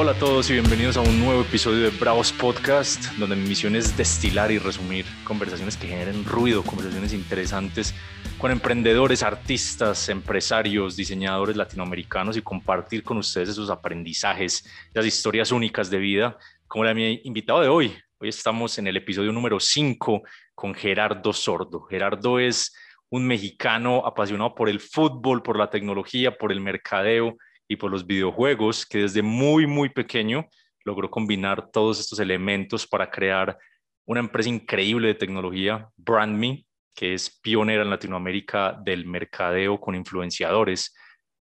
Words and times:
Hola 0.00 0.12
a 0.12 0.14
todos 0.14 0.48
y 0.48 0.52
bienvenidos 0.52 0.96
a 0.96 1.00
un 1.00 1.18
nuevo 1.18 1.42
episodio 1.42 1.82
de 1.82 1.90
Bravos 1.90 2.30
Podcast, 2.30 3.04
donde 3.14 3.34
mi 3.34 3.48
misión 3.48 3.74
es 3.74 3.96
destilar 3.96 4.52
y 4.52 4.58
resumir 4.58 5.04
conversaciones 5.24 5.76
que 5.76 5.88
generen 5.88 6.24
ruido, 6.24 6.62
conversaciones 6.62 7.12
interesantes 7.12 7.96
con 8.38 8.52
emprendedores, 8.52 9.24
artistas, 9.24 10.08
empresarios, 10.08 10.94
diseñadores 10.94 11.56
latinoamericanos 11.56 12.36
y 12.36 12.42
compartir 12.42 13.02
con 13.02 13.18
ustedes 13.18 13.48
esos 13.48 13.70
aprendizajes, 13.70 14.64
las 14.94 15.04
historias 15.04 15.50
únicas 15.50 15.90
de 15.90 15.98
vida, 15.98 16.38
como 16.68 16.84
la 16.84 16.94
mi 16.94 17.20
invitado 17.24 17.60
de 17.60 17.68
hoy. 17.68 17.92
Hoy 18.20 18.28
estamos 18.28 18.78
en 18.78 18.86
el 18.86 18.98
episodio 18.98 19.32
número 19.32 19.58
5 19.58 20.22
con 20.54 20.74
Gerardo 20.76 21.32
Sordo. 21.32 21.82
Gerardo 21.86 22.38
es 22.38 22.72
un 23.10 23.26
mexicano 23.26 24.06
apasionado 24.06 24.54
por 24.54 24.68
el 24.68 24.78
fútbol, 24.78 25.42
por 25.42 25.58
la 25.58 25.70
tecnología, 25.70 26.38
por 26.38 26.52
el 26.52 26.60
mercadeo 26.60 27.36
y 27.68 27.76
por 27.76 27.90
los 27.90 28.06
videojuegos, 28.06 28.86
que 28.86 28.98
desde 28.98 29.22
muy, 29.22 29.66
muy 29.66 29.90
pequeño 29.90 30.48
logró 30.84 31.10
combinar 31.10 31.70
todos 31.70 32.00
estos 32.00 32.18
elementos 32.18 32.86
para 32.86 33.10
crear 33.10 33.58
una 34.06 34.20
empresa 34.20 34.48
increíble 34.48 35.08
de 35.08 35.14
tecnología, 35.14 35.88
BrandMe, 35.96 36.64
que 36.94 37.14
es 37.14 37.38
pionera 37.40 37.82
en 37.82 37.90
Latinoamérica 37.90 38.72
del 38.72 39.06
mercadeo 39.06 39.78
con 39.78 39.94
influenciadores 39.94 40.96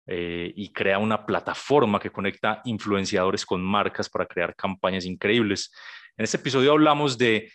eh, 0.06 0.52
y 0.56 0.72
crea 0.72 1.00
una 1.00 1.26
plataforma 1.26 2.00
que 2.00 2.12
conecta 2.12 2.62
influenciadores 2.66 3.46
con 3.46 3.64
marcas 3.64 4.10
para 4.10 4.26
crear 4.26 4.54
campañas 4.56 5.06
increíbles. 5.06 5.74
En 6.18 6.26
este 6.26 6.38
episodio 6.38 6.74
hablamos 6.74 7.18
de 7.18 7.52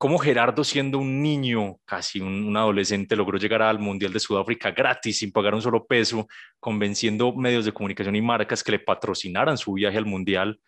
cómo 0.00 0.18
Gerardo, 0.18 0.64
siendo 0.64 0.96
un 0.98 1.22
niño, 1.22 1.76
casi 1.84 2.20
un, 2.20 2.56
adolescente, 2.56 3.14
logró 3.14 3.36
llegar 3.36 3.60
al 3.60 3.78
Mundial 3.78 4.14
de 4.14 4.18
Sudáfrica 4.18 4.70
gratis, 4.70 5.18
sin 5.18 5.30
pagar 5.30 5.54
un 5.54 5.60
solo 5.60 5.86
peso, 5.86 6.26
convenciendo 6.58 7.34
medios 7.34 7.66
de 7.66 7.72
comunicación 7.72 8.16
y 8.16 8.22
marcas 8.22 8.64
que 8.64 8.72
le 8.72 8.78
patrocinaran 8.78 9.58
su 9.58 9.74
viaje 9.74 9.98
al 9.98 10.06
Mundial. 10.06 10.58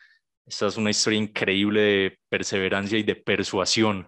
Esta 0.45 0.67
es 0.67 0.77
una 0.77 0.91
historia 0.91 1.19
increíble 1.19 1.81
de 1.81 2.19
perseverancia 2.29 2.99
y 2.99 3.05
de 3.05 3.17
persuasión. 3.17 4.07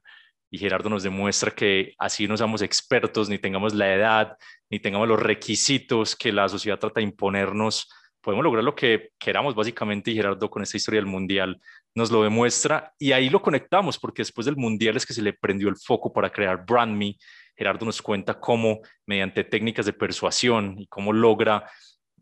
Y 0.50 0.58
Gerardo 0.58 0.90
nos 0.90 1.02
demuestra 1.02 1.52
que 1.52 1.94
así 1.98 2.28
no 2.28 2.36
somos 2.36 2.60
expertos, 2.60 3.30
ni 3.30 3.38
tengamos 3.38 3.72
la 3.72 3.94
edad, 3.94 4.36
ni 4.68 4.78
tengamos 4.78 5.08
los 5.08 5.22
requisitos 5.22 6.16
que 6.16 6.32
la 6.32 6.50
sociedad 6.50 6.78
trata 6.78 7.00
de 7.00 7.04
imponernos, 7.04 7.88
podemos 8.24 8.42
lograr 8.42 8.64
lo 8.64 8.74
que 8.74 9.10
queramos 9.18 9.54
básicamente 9.54 10.10
y 10.10 10.14
Gerardo 10.14 10.50
con 10.50 10.62
esta 10.62 10.78
historia 10.78 10.98
del 10.98 11.06
Mundial 11.06 11.60
nos 11.94 12.10
lo 12.10 12.22
demuestra 12.22 12.94
y 12.98 13.12
ahí 13.12 13.28
lo 13.28 13.42
conectamos 13.42 13.98
porque 13.98 14.22
después 14.22 14.46
del 14.46 14.56
Mundial 14.56 14.96
es 14.96 15.04
que 15.04 15.12
se 15.12 15.22
le 15.22 15.34
prendió 15.34 15.68
el 15.68 15.76
foco 15.76 16.12
para 16.12 16.30
crear 16.30 16.64
Brand 16.64 16.96
Me. 16.96 17.16
Gerardo 17.54 17.84
nos 17.84 18.00
cuenta 18.00 18.40
cómo 18.40 18.80
mediante 19.06 19.44
técnicas 19.44 19.86
de 19.86 19.92
persuasión 19.92 20.76
y 20.78 20.86
cómo 20.86 21.12
logra, 21.12 21.70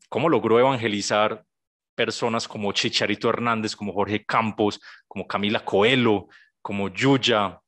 cómo 0.08 0.28
logró 0.28 0.58
evangelizar 0.58 1.44
personas 1.94 2.48
como 2.48 2.72
Chicharito 2.72 3.28
Hernández, 3.28 3.76
como 3.76 3.92
Jorge 3.92 4.24
Campos, 4.24 4.80
como 5.06 5.26
Camila 5.26 5.64
Coelho, 5.64 6.26
como 6.60 6.88
Yuya, 6.88 7.60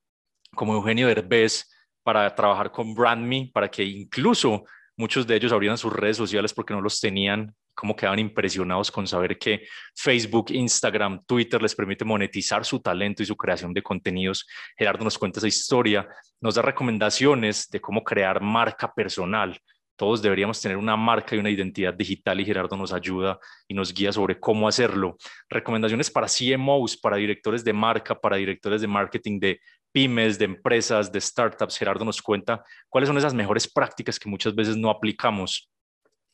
como 0.55 0.74
Eugenio 0.74 1.06
Derbez 1.06 1.70
para 2.02 2.34
trabajar 2.34 2.70
con 2.72 2.94
Brand 2.94 3.24
Me, 3.24 3.50
para 3.55 3.70
que 3.70 3.84
incluso 3.84 4.64
muchos 4.96 5.27
de 5.27 5.36
ellos 5.36 5.52
abrieran 5.52 5.78
sus 5.78 5.92
redes 5.92 6.16
sociales 6.16 6.52
porque 6.52 6.74
no 6.74 6.80
los 6.80 7.00
tenían 7.00 7.55
cómo 7.75 7.97
quedaban 7.97 8.19
impresionados 8.19 8.91
con 8.91 9.06
saber 9.06 9.39
que 9.39 9.67
Facebook, 9.94 10.50
Instagram, 10.50 11.25
Twitter 11.27 11.61
les 11.61 11.75
permite 11.75 12.05
monetizar 12.05 12.64
su 12.64 12.80
talento 12.80 13.22
y 13.22 13.27
su 13.27 13.36
creación 13.36 13.75
de 13.75 13.83
contenidos. 13.83 14.47
Gerardo 14.77 15.05
nos 15.05 15.19
cuenta 15.19 15.41
esa 15.41 15.48
historia, 15.48 16.08
nos 16.41 16.55
da 16.55 16.62
recomendaciones 16.62 17.69
de 17.69 17.80
cómo 17.80 18.02
crear 18.02 18.41
marca 18.41 18.92
personal. 18.92 19.58
Todos 19.97 20.22
deberíamos 20.22 20.61
tener 20.61 20.77
una 20.77 20.97
marca 20.97 21.36
y 21.36 21.39
una 21.39 21.50
identidad 21.50 21.95
digital 21.95 22.41
y 22.41 22.45
Gerardo 22.45 22.77
nos 22.77 22.92
ayuda 22.92 23.39
y 23.69 23.75
nos 23.75 23.95
guía 23.95 24.12
sobre 24.12 24.41
cómo 24.41 24.67
hacerlo. 24.67 25.17
Recomendaciones 25.48 26.11
para 26.11 26.27
CMOs, 26.27 26.97
para 26.97 27.17
directores 27.17 27.62
de 27.62 27.72
marca, 27.72 28.20
para 28.20 28.36
directores 28.36 28.80
de 28.80 28.89
marketing 28.89 29.39
de 29.39 29.61
pymes, 29.92 30.36
de 30.36 30.46
empresas, 30.46 31.12
de 31.12 31.20
startups. 31.20 31.79
Gerardo 31.79 32.05
nos 32.05 32.20
cuenta 32.20 32.64
cuáles 32.89 33.06
son 33.06 33.18
esas 33.18 33.35
mejores 33.35 33.73
prácticas 33.73 34.18
que 34.18 34.29
muchas 34.29 34.55
veces 34.55 34.77
no 34.77 34.91
aplicamos 34.91 35.70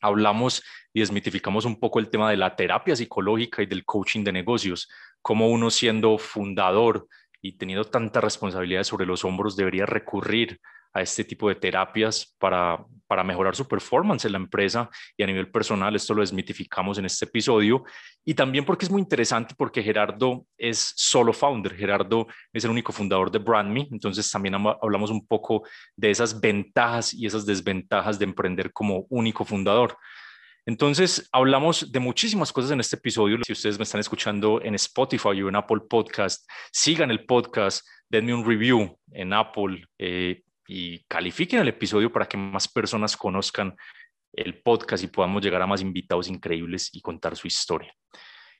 hablamos 0.01 0.63
y 0.93 0.99
desmitificamos 0.99 1.65
un 1.65 1.79
poco 1.79 1.99
el 1.99 2.09
tema 2.09 2.29
de 2.29 2.37
la 2.37 2.55
terapia 2.55 2.95
psicológica 2.95 3.61
y 3.61 3.67
del 3.67 3.85
coaching 3.85 4.23
de 4.23 4.33
negocios, 4.33 4.89
cómo 5.21 5.49
uno 5.49 5.69
siendo 5.69 6.17
fundador 6.17 7.07
y 7.41 7.53
teniendo 7.53 7.85
tantas 7.85 8.23
responsabilidades 8.23 8.87
sobre 8.87 9.05
los 9.05 9.23
hombros 9.23 9.55
debería 9.55 9.85
recurrir 9.85 10.59
a 10.93 11.01
este 11.01 11.23
tipo 11.23 11.47
de 11.49 11.55
terapias 11.55 12.35
para, 12.37 12.83
para 13.07 13.23
mejorar 13.23 13.55
su 13.55 13.67
performance 13.67 14.25
en 14.25 14.33
la 14.33 14.37
empresa 14.37 14.89
y 15.17 15.23
a 15.23 15.27
nivel 15.27 15.49
personal. 15.49 15.95
Esto 15.95 16.13
lo 16.13 16.21
desmitificamos 16.21 16.97
en 16.97 17.05
este 17.05 17.25
episodio. 17.25 17.83
Y 18.25 18.33
también 18.33 18.65
porque 18.65 18.85
es 18.85 18.91
muy 18.91 19.01
interesante 19.01 19.55
porque 19.57 19.83
Gerardo 19.83 20.45
es 20.57 20.93
solo 20.95 21.33
founder. 21.33 21.75
Gerardo 21.75 22.27
es 22.53 22.63
el 22.63 22.71
único 22.71 22.91
fundador 22.91 23.31
de 23.31 23.39
BrandMe. 23.39 23.87
Entonces 23.91 24.29
también 24.29 24.55
hablamos 24.55 25.11
un 25.11 25.25
poco 25.25 25.63
de 25.95 26.11
esas 26.11 26.39
ventajas 26.39 27.13
y 27.13 27.25
esas 27.25 27.45
desventajas 27.45 28.19
de 28.19 28.25
emprender 28.25 28.71
como 28.71 29.05
único 29.09 29.45
fundador. 29.45 29.97
Entonces, 30.65 31.27
hablamos 31.31 31.91
de 31.91 31.99
muchísimas 31.99 32.53
cosas 32.53 32.71
en 32.71 32.79
este 32.79 32.95
episodio. 32.95 33.37
Si 33.43 33.51
ustedes 33.51 33.79
me 33.79 33.83
están 33.83 33.99
escuchando 33.99 34.61
en 34.61 34.75
Spotify 34.75 35.41
o 35.41 35.49
en 35.49 35.55
Apple 35.55 35.81
Podcast, 35.89 36.47
sigan 36.71 37.09
el 37.09 37.25
podcast, 37.25 37.85
denme 38.07 38.33
un 38.33 38.45
review 38.45 38.95
en 39.11 39.33
Apple, 39.33 39.85
eh, 39.97 40.43
y 40.67 41.03
califiquen 41.05 41.59
el 41.59 41.67
episodio 41.67 42.11
para 42.11 42.27
que 42.27 42.37
más 42.37 42.67
personas 42.67 43.17
conozcan 43.17 43.75
el 44.33 44.61
podcast 44.61 45.03
y 45.03 45.07
podamos 45.07 45.41
llegar 45.41 45.61
a 45.61 45.67
más 45.67 45.81
invitados 45.81 46.29
increíbles 46.29 46.89
y 46.93 47.01
contar 47.01 47.35
su 47.35 47.47
historia. 47.47 47.93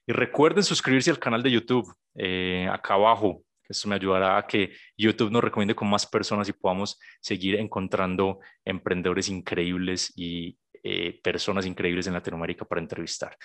Y 0.06 0.12
recuerden 0.12 0.63
suscribirse 0.63 1.12
al 1.12 1.19
canal 1.19 1.44
de 1.44 1.51
YouTube 1.51 1.94
eh, 2.16 2.67
acá 2.72 2.95
abajo. 2.95 3.44
Esto 3.67 3.88
me 3.88 3.95
ayudará 3.95 4.38
a 4.38 4.45
que 4.45 4.73
YouTube 4.97 5.31
nos 5.31 5.44
recomiende 5.44 5.75
con 5.75 5.89
más 5.89 6.06
personas 6.06 6.50
y 6.50 6.53
podamos 6.53 7.00
seguir 7.22 7.56
encontrando 7.56 8.39
emprendedores 8.66 9.29
increíbles 9.29 10.12
y 10.18 10.57
eh, 10.83 11.19
personas 11.22 11.66
increíbles 11.66 12.07
en 12.07 12.13
Latinoamérica 12.13 12.66
para 12.66 12.81
entrevistar. 12.81 13.38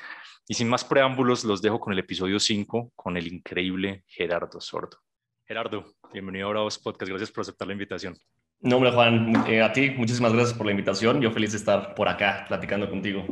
Y 0.49 0.55
sin 0.55 0.69
más 0.69 0.85
preámbulos, 0.85 1.45
los 1.45 1.61
dejo 1.61 1.79
con 1.79 1.93
el 1.93 1.99
episodio 1.99 2.41
5 2.41 2.93
con 2.97 3.17
el 3.17 3.27
increíble 3.27 4.05
Gerardo 4.07 4.61
Sordo. 4.61 4.99
Gerardo, 5.45 5.85
bienvenido 6.13 6.49
a 6.49 6.51
Bravos 6.51 6.79
Podcast. 6.79 7.11
Gracias 7.11 7.31
por 7.31 7.43
aceptar 7.43 7.69
la 7.69 7.75
invitación. 7.75 8.17
No, 8.61 8.77
hombre, 8.77 8.91
Juan, 8.91 9.45
eh, 9.47 9.63
a 9.63 9.73
ti 9.73 9.91
muchísimas 9.91 10.33
gracias 10.33 10.57
por 10.57 10.67
la 10.67 10.73
invitación. 10.73 11.21
Yo 11.21 11.31
feliz 11.31 11.53
de 11.53 11.59
estar 11.59 11.95
por 11.95 12.09
acá 12.09 12.45
platicando 12.49 12.89
contigo. 12.89 13.25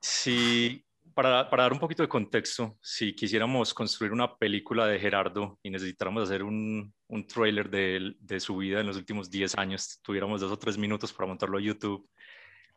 Sí, 0.00 0.84
para, 1.14 1.48
para, 1.50 1.64
dar 1.64 1.72
un 1.72 1.78
poquito 1.78 2.02
de 2.02 2.08
contexto, 2.08 2.76
si 2.80 3.14
quisiéramos 3.14 3.74
construir 3.74 4.12
una 4.12 4.36
película 4.36 4.86
de 4.86 4.98
Gerardo 4.98 5.58
y 5.62 5.70
necesitáramos 5.70 6.24
hacer 6.24 6.42
un, 6.42 6.92
un 7.08 7.26
trailer 7.26 7.68
de, 7.70 8.14
de, 8.20 8.38
su 8.38 8.58
vida 8.58 8.80
en 8.80 8.86
los 8.86 8.96
últimos 8.96 9.30
10 9.30 9.56
años, 9.58 9.98
tuviéramos 10.02 10.40
dos 10.40 10.52
o 10.52 10.58
tres 10.58 10.78
minutos 10.78 11.12
para 11.12 11.26
montarlo 11.26 11.58
a 11.58 11.60
YouTube, 11.60 12.08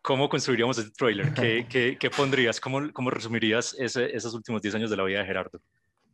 ¿cómo 0.01 0.29
construiríamos 0.29 0.78
ese 0.78 0.91
trailer? 0.91 1.34
¿Qué, 1.34 1.66
qué, 1.69 1.97
qué 2.00 2.09
pondrías? 2.09 2.59
¿Cómo, 2.59 2.91
cómo 2.94 3.09
resumirías 3.09 3.75
ese, 3.78 4.16
esos 4.16 4.34
últimos 4.34 4.61
10 4.61 4.75
años 4.75 4.90
de 4.90 4.97
la 4.97 5.03
vida 5.03 5.19
de 5.19 5.25
Gerardo? 5.25 5.61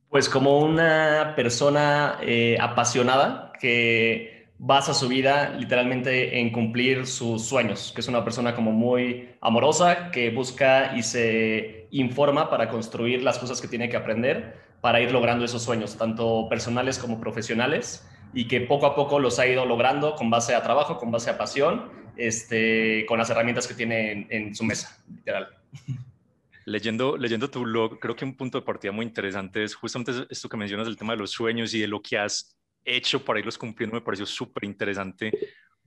Pues 0.09 0.29
como 0.29 0.59
una 0.59 1.33
persona 1.35 2.17
eh, 2.21 2.57
apasionada 2.59 3.51
que 3.59 4.34
basa 4.57 4.93
su 4.93 5.07
vida 5.07 5.49
literalmente 5.51 6.39
en 6.39 6.51
cumplir 6.51 7.07
sus 7.07 7.45
sueños, 7.45 7.91
que 7.93 8.01
es 8.01 8.07
una 8.07 8.23
persona 8.23 8.55
como 8.55 8.71
muy 8.71 9.29
amorosa, 9.41 10.11
que 10.11 10.29
busca 10.29 10.95
y 10.95 11.03
se 11.03 11.87
informa 11.91 12.49
para 12.49 12.69
construir 12.69 13.21
las 13.23 13.37
cosas 13.37 13.61
que 13.61 13.67
tiene 13.67 13.89
que 13.89 13.97
aprender 13.97 14.65
para 14.81 15.01
ir 15.01 15.11
logrando 15.11 15.45
esos 15.45 15.63
sueños, 15.63 15.97
tanto 15.97 16.47
personales 16.47 16.99
como 16.99 17.19
profesionales, 17.19 18.07
y 18.33 18.47
que 18.47 18.61
poco 18.61 18.85
a 18.85 18.95
poco 18.95 19.19
los 19.19 19.39
ha 19.39 19.47
ido 19.47 19.65
logrando 19.65 20.15
con 20.15 20.29
base 20.29 20.53
a 20.53 20.61
trabajo, 20.61 20.97
con 20.97 21.09
base 21.09 21.29
a 21.29 21.37
pasión, 21.37 21.89
este, 22.17 23.05
con 23.07 23.17
las 23.17 23.29
herramientas 23.29 23.67
que 23.67 23.73
tiene 23.73 24.27
en, 24.29 24.53
su 24.53 24.63
mesa, 24.63 25.03
literal. 25.09 25.49
Leyendo, 26.65 27.17
leyendo 27.17 27.49
tu 27.49 27.61
blog, 27.61 27.99
creo 27.99 28.15
que 28.15 28.25
un 28.25 28.35
punto 28.35 28.59
de 28.59 28.65
partida 28.65 28.91
muy 28.91 29.05
interesante 29.05 29.63
es 29.63 29.73
justamente 29.73 30.11
esto 30.29 30.49
que 30.49 30.57
mencionas 30.57 30.87
del 30.87 30.97
tema 30.97 31.13
de 31.13 31.19
los 31.19 31.31
sueños 31.31 31.73
y 31.73 31.79
de 31.79 31.87
lo 31.87 32.01
que 32.01 32.17
has 32.17 32.54
hecho 32.85 33.25
para 33.25 33.39
irlos 33.39 33.57
cumpliendo 33.57 33.95
me 33.95 34.01
pareció 34.01 34.25
súper 34.25 34.63
interesante 34.63 35.31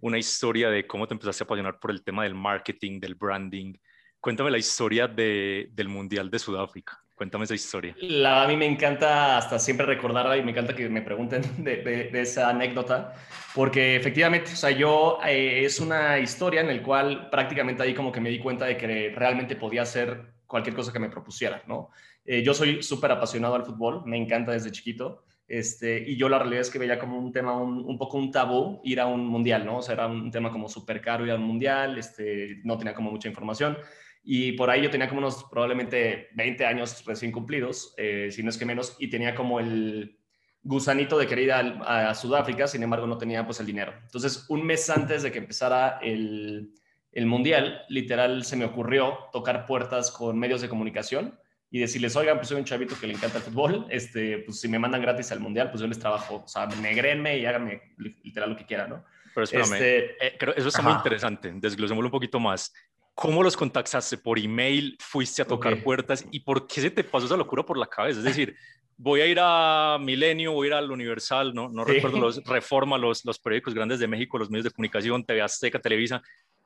una 0.00 0.18
historia 0.18 0.70
de 0.70 0.86
cómo 0.86 1.06
te 1.06 1.14
empezaste 1.14 1.44
a 1.44 1.46
apasionar 1.46 1.78
por 1.78 1.90
el 1.90 2.02
tema 2.02 2.24
del 2.24 2.34
marketing, 2.34 3.00
del 3.00 3.14
branding. 3.14 3.74
Cuéntame 4.20 4.50
la 4.50 4.58
historia 4.58 5.08
de, 5.08 5.68
del 5.72 5.88
Mundial 5.88 6.30
de 6.30 6.38
Sudáfrica. 6.38 7.02
Cuéntame 7.14 7.44
esa 7.44 7.54
historia. 7.54 7.96
La, 7.98 8.44
a 8.44 8.46
mí 8.46 8.56
me 8.56 8.66
encanta 8.66 9.38
hasta 9.38 9.58
siempre 9.58 9.86
recordarla 9.86 10.36
y 10.36 10.42
me 10.44 10.52
encanta 10.52 10.74
que 10.74 10.88
me 10.88 11.02
pregunten 11.02 11.42
de, 11.64 11.78
de, 12.12 12.20
esa 12.20 12.48
anécdota, 12.48 13.14
porque 13.56 13.96
efectivamente, 13.96 14.52
o 14.52 14.56
sea, 14.56 14.70
yo 14.70 15.18
eh, 15.26 15.64
es 15.64 15.80
una 15.80 16.20
historia 16.20 16.60
en 16.60 16.68
la 16.68 16.80
cual 16.80 17.28
prácticamente 17.28 17.82
ahí 17.82 17.92
como 17.92 18.12
que 18.12 18.20
me 18.20 18.30
di 18.30 18.38
cuenta 18.38 18.66
de 18.66 18.76
que 18.76 19.12
realmente 19.16 19.56
podía 19.56 19.82
hacer 19.82 20.32
cualquier 20.46 20.76
cosa 20.76 20.92
que 20.92 21.00
me 21.00 21.10
propusiera, 21.10 21.62
¿no? 21.66 21.90
Eh, 22.24 22.42
yo 22.42 22.54
soy 22.54 22.82
súper 22.84 23.10
apasionado 23.10 23.56
al 23.56 23.64
fútbol, 23.64 24.02
me 24.04 24.16
encanta 24.16 24.52
desde 24.52 24.70
chiquito. 24.70 25.24
Este, 25.48 26.04
y 26.06 26.16
yo 26.16 26.28
la 26.28 26.38
realidad 26.38 26.60
es 26.60 26.70
que 26.70 26.78
veía 26.78 26.98
como 26.98 27.18
un 27.18 27.32
tema, 27.32 27.56
un, 27.56 27.96
poco 27.96 28.18
un 28.18 28.30
tabú 28.30 28.82
ir 28.84 29.00
a 29.00 29.06
un 29.06 29.26
mundial, 29.26 29.64
¿no? 29.64 29.78
O 29.78 29.82
sea, 29.82 29.94
era 29.94 30.06
un 30.06 30.30
tema 30.30 30.52
como 30.52 30.68
súper 30.68 31.00
caro 31.00 31.24
ir 31.24 31.32
a 31.32 31.36
un 31.36 31.42
mundial, 31.42 31.96
este, 31.96 32.60
no 32.64 32.76
tenía 32.76 32.92
como 32.92 33.10
mucha 33.10 33.28
información. 33.28 33.78
Y 34.22 34.52
por 34.52 34.68
ahí 34.68 34.82
yo 34.82 34.90
tenía 34.90 35.08
como 35.08 35.20
unos 35.20 35.44
probablemente 35.50 36.28
20 36.34 36.66
años 36.66 37.02
recién 37.06 37.32
cumplidos, 37.32 37.94
eh, 37.96 38.28
si 38.30 38.42
no 38.42 38.50
es 38.50 38.58
que 38.58 38.66
menos, 38.66 38.94
y 38.98 39.08
tenía 39.08 39.34
como 39.34 39.58
el 39.58 40.18
gusanito 40.62 41.16
de 41.16 41.26
querer 41.26 41.44
ir 41.44 41.52
a, 41.52 42.14
Sudáfrica, 42.14 42.66
sin 42.66 42.82
embargo 42.82 43.06
no 43.06 43.16
tenía 43.16 43.46
pues 43.46 43.58
el 43.60 43.66
dinero. 43.66 43.94
Entonces, 44.02 44.44
un 44.50 44.66
mes 44.66 44.90
antes 44.90 45.22
de 45.22 45.32
que 45.32 45.38
empezara 45.38 45.98
el, 46.02 46.74
el 47.12 47.24
Mundial, 47.24 47.86
literal 47.88 48.44
se 48.44 48.56
me 48.56 48.66
ocurrió 48.66 49.16
tocar 49.32 49.64
puertas 49.64 50.10
con 50.10 50.38
medios 50.38 50.60
de 50.60 50.68
comunicación 50.68 51.38
y 51.70 51.78
decirles, 51.80 52.16
oigan, 52.16 52.36
pues 52.36 52.48
soy 52.48 52.58
un 52.58 52.64
chavito 52.64 52.98
que 52.98 53.06
le 53.06 53.14
encanta 53.14 53.38
el 53.38 53.44
fútbol, 53.44 53.86
este, 53.90 54.38
pues 54.38 54.60
si 54.60 54.68
me 54.68 54.78
mandan 54.78 55.02
gratis 55.02 55.30
al 55.32 55.40
Mundial, 55.40 55.70
pues 55.70 55.80
yo 55.80 55.86
les 55.86 55.98
trabajo, 55.98 56.42
o 56.44 56.48
sea, 56.48 56.66
negrenme 56.66 57.38
y 57.38 57.44
háganme 57.44 57.94
literal 58.22 58.50
lo 58.50 58.56
que 58.56 58.64
quieran, 58.64 58.90
¿no? 58.90 59.04
Pero 59.34 59.44
espérame, 59.44 59.72
este, 59.74 60.26
eh, 60.26 60.38
eso 60.56 60.68
está 60.68 60.82
muy 60.82 60.92
interesante, 60.92 61.52
desglosémoslo 61.54 62.08
un 62.08 62.12
poquito 62.12 62.40
más. 62.40 62.72
¿Cómo 63.14 63.42
los 63.42 63.56
contactaste? 63.56 64.16
¿Por 64.16 64.38
email? 64.38 64.96
¿Fuiste 65.00 65.42
a 65.42 65.44
tocar 65.44 65.82
puertas? 65.82 66.24
¿Y 66.30 66.40
por 66.40 66.68
qué 66.68 66.80
se 66.80 66.90
te 66.90 67.02
pasó 67.02 67.26
esa 67.26 67.36
locura 67.36 67.64
por 67.64 67.76
la 67.76 67.86
cabeza? 67.86 68.20
Es 68.20 68.24
decir, 68.24 68.54
voy 68.96 69.20
a 69.20 69.26
ir 69.26 69.38
a 69.40 69.98
Milenio, 70.00 70.52
voy 70.52 70.66
a 70.66 70.70
ir 70.70 70.74
al 70.74 70.90
Universal, 70.90 71.52
no, 71.52 71.68
no 71.68 71.84
recuerdo 71.84 72.18
los 72.18 72.44
Reforma, 72.44 72.96
los, 72.96 73.24
los 73.24 73.38
periódicos 73.38 73.74
grandes 73.74 73.98
de 73.98 74.06
México, 74.06 74.38
los 74.38 74.50
medios 74.50 74.64
de 74.64 74.70
comunicación, 74.70 75.24
TV 75.24 75.42
Azteca, 75.42 75.80
Televisa. 75.80 76.22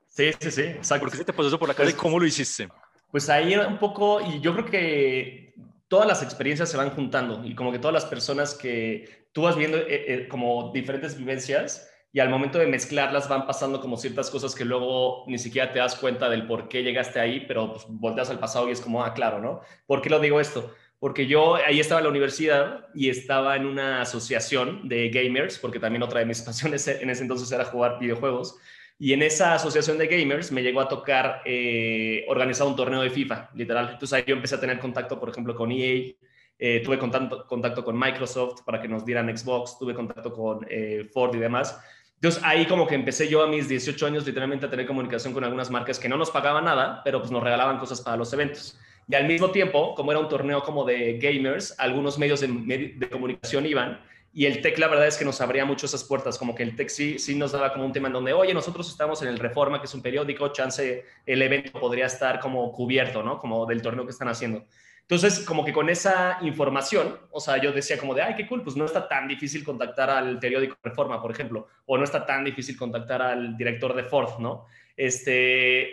Sí, 0.08 0.30
sí, 0.38 0.50
sí, 0.50 0.62
exacto. 0.62 1.04
¿Por 1.04 1.10
qué 1.10 1.18
se 1.18 1.24
te 1.24 1.32
pasó 1.32 1.48
eso 1.48 1.58
por 1.58 1.68
la 1.68 1.74
cabeza 1.74 1.90
y 1.90 1.94
pues 1.94 2.02
cómo 2.02 2.18
lo 2.20 2.26
hiciste? 2.26 2.68
Pues 3.12 3.28
ahí 3.28 3.54
un 3.54 3.78
poco, 3.78 4.20
y 4.20 4.40
yo 4.40 4.54
creo 4.54 4.64
que 4.64 5.54
todas 5.86 6.08
las 6.08 6.22
experiencias 6.22 6.70
se 6.70 6.78
van 6.78 6.90
juntando 6.90 7.44
y 7.44 7.54
como 7.54 7.70
que 7.70 7.78
todas 7.78 7.92
las 7.92 8.06
personas 8.06 8.54
que 8.54 9.28
tú 9.32 9.42
vas 9.42 9.54
viendo 9.54 9.76
eh, 9.76 9.84
eh, 10.08 10.28
como 10.28 10.72
diferentes 10.72 11.16
vivencias, 11.16 11.88
y 12.14 12.20
al 12.20 12.28
momento 12.28 12.58
de 12.58 12.66
mezclarlas 12.66 13.28
van 13.28 13.46
pasando 13.46 13.80
como 13.80 13.96
ciertas 13.96 14.30
cosas 14.30 14.54
que 14.54 14.64
luego 14.64 15.24
ni 15.26 15.38
siquiera 15.38 15.72
te 15.72 15.78
das 15.78 15.94
cuenta 15.94 16.28
del 16.28 16.46
por 16.46 16.68
qué 16.68 16.82
llegaste 16.82 17.20
ahí, 17.20 17.44
pero 17.46 17.72
pues, 17.72 17.84
volteas 17.88 18.28
al 18.30 18.38
pasado 18.38 18.68
y 18.68 18.72
es 18.72 18.80
como, 18.80 19.02
ah, 19.04 19.14
claro, 19.14 19.40
¿no? 19.40 19.60
¿Por 19.86 20.02
qué 20.02 20.10
lo 20.10 20.18
digo 20.18 20.40
esto? 20.40 20.74
Porque 20.98 21.26
yo 21.26 21.56
ahí 21.56 21.80
estaba 21.80 22.00
en 22.00 22.04
la 22.04 22.10
universidad 22.10 22.86
y 22.94 23.08
estaba 23.08 23.56
en 23.56 23.64
una 23.66 24.02
asociación 24.02 24.88
de 24.88 25.08
gamers, 25.08 25.58
porque 25.58 25.80
también 25.80 26.02
otra 26.02 26.20
de 26.20 26.26
mis 26.26 26.40
pasiones 26.42 26.86
en 26.88 27.08
ese 27.08 27.22
entonces 27.22 27.50
era 27.50 27.64
jugar 27.64 27.98
videojuegos. 27.98 28.56
Y 29.02 29.12
en 29.14 29.22
esa 29.22 29.54
asociación 29.54 29.98
de 29.98 30.06
gamers 30.06 30.52
me 30.52 30.62
llegó 30.62 30.80
a 30.80 30.86
tocar 30.86 31.42
eh, 31.44 32.24
organizar 32.28 32.68
un 32.68 32.76
torneo 32.76 33.02
de 33.02 33.10
FIFA, 33.10 33.50
literal. 33.52 33.88
Entonces 33.94 34.12
ahí 34.12 34.22
yo 34.24 34.36
empecé 34.36 34.54
a 34.54 34.60
tener 34.60 34.78
contacto, 34.78 35.18
por 35.18 35.28
ejemplo, 35.28 35.56
con 35.56 35.72
EA, 35.72 36.12
eh, 36.56 36.82
tuve 36.84 37.00
contacto, 37.00 37.44
contacto, 37.48 37.84
con 37.84 37.98
Microsoft 37.98 38.62
para 38.64 38.80
que 38.80 38.86
nos 38.86 39.04
dieran 39.04 39.36
Xbox, 39.36 39.76
tuve 39.76 39.92
contacto 39.92 40.32
con 40.32 40.64
eh, 40.70 41.10
Ford 41.12 41.34
y 41.34 41.40
demás. 41.40 41.80
Entonces 42.14 42.40
ahí 42.44 42.64
como 42.64 42.86
que 42.86 42.94
empecé 42.94 43.26
yo 43.26 43.42
a 43.42 43.48
mis 43.48 43.68
18 43.68 44.06
años 44.06 44.24
literalmente 44.24 44.66
a 44.66 44.70
tener 44.70 44.86
comunicación 44.86 45.34
con 45.34 45.42
algunas 45.42 45.68
marcas 45.68 45.98
que 45.98 46.08
no 46.08 46.16
nos 46.16 46.30
pagaban 46.30 46.64
nada, 46.64 47.00
pero 47.04 47.18
pues 47.18 47.32
nos 47.32 47.42
regalaban 47.42 47.78
cosas 47.78 48.00
para 48.02 48.16
los 48.16 48.32
eventos. 48.32 48.78
Y 49.08 49.16
al 49.16 49.26
mismo 49.26 49.50
tiempo, 49.50 49.96
como 49.96 50.12
era 50.12 50.20
un 50.20 50.28
torneo 50.28 50.62
como 50.62 50.84
de 50.84 51.18
gamers, 51.18 51.74
algunos 51.80 52.20
medios 52.20 52.38
de, 52.38 52.94
de 52.96 53.08
comunicación 53.10 53.66
iban 53.66 53.98
y 54.34 54.46
el 54.46 54.62
TEC 54.62 54.78
la 54.78 54.88
verdad 54.88 55.06
es 55.06 55.18
que 55.18 55.24
nos 55.24 55.40
abría 55.40 55.64
mucho 55.64 55.86
esas 55.86 56.04
puertas, 56.04 56.38
como 56.38 56.54
que 56.54 56.62
el 56.62 56.74
TEC 56.74 56.88
sí, 56.88 57.18
sí 57.18 57.34
nos 57.34 57.52
daba 57.52 57.72
como 57.72 57.84
un 57.84 57.92
tema 57.92 58.08
en 58.08 58.14
donde, 58.14 58.32
oye, 58.32 58.54
nosotros 58.54 58.88
estamos 58.88 59.20
en 59.22 59.28
el 59.28 59.38
Reforma, 59.38 59.78
que 59.78 59.86
es 59.86 59.94
un 59.94 60.00
periódico, 60.00 60.48
chance 60.48 61.04
el 61.26 61.42
evento 61.42 61.78
podría 61.78 62.06
estar 62.06 62.40
como 62.40 62.72
cubierto, 62.72 63.22
¿no? 63.22 63.38
Como 63.38 63.66
del 63.66 63.82
torneo 63.82 64.04
que 64.04 64.12
están 64.12 64.28
haciendo. 64.28 64.64
Entonces, 65.02 65.40
como 65.40 65.64
que 65.64 65.74
con 65.74 65.90
esa 65.90 66.38
información, 66.40 67.18
o 67.30 67.40
sea, 67.40 67.58
yo 67.58 67.72
decía 67.72 67.98
como 67.98 68.14
de, 68.14 68.22
ay, 68.22 68.34
qué 68.34 68.46
cool, 68.46 68.62
pues 68.62 68.76
no 68.76 68.86
está 68.86 69.08
tan 69.08 69.28
difícil 69.28 69.64
contactar 69.64 70.08
al 70.08 70.38
periódico 70.38 70.78
Reforma, 70.82 71.20
por 71.20 71.30
ejemplo, 71.30 71.68
o 71.84 71.98
no 71.98 72.04
está 72.04 72.24
tan 72.24 72.44
difícil 72.44 72.78
contactar 72.78 73.20
al 73.20 73.56
director 73.58 73.94
de 73.94 74.04
Ford, 74.04 74.38
¿no? 74.38 74.64
Este, 74.96 75.90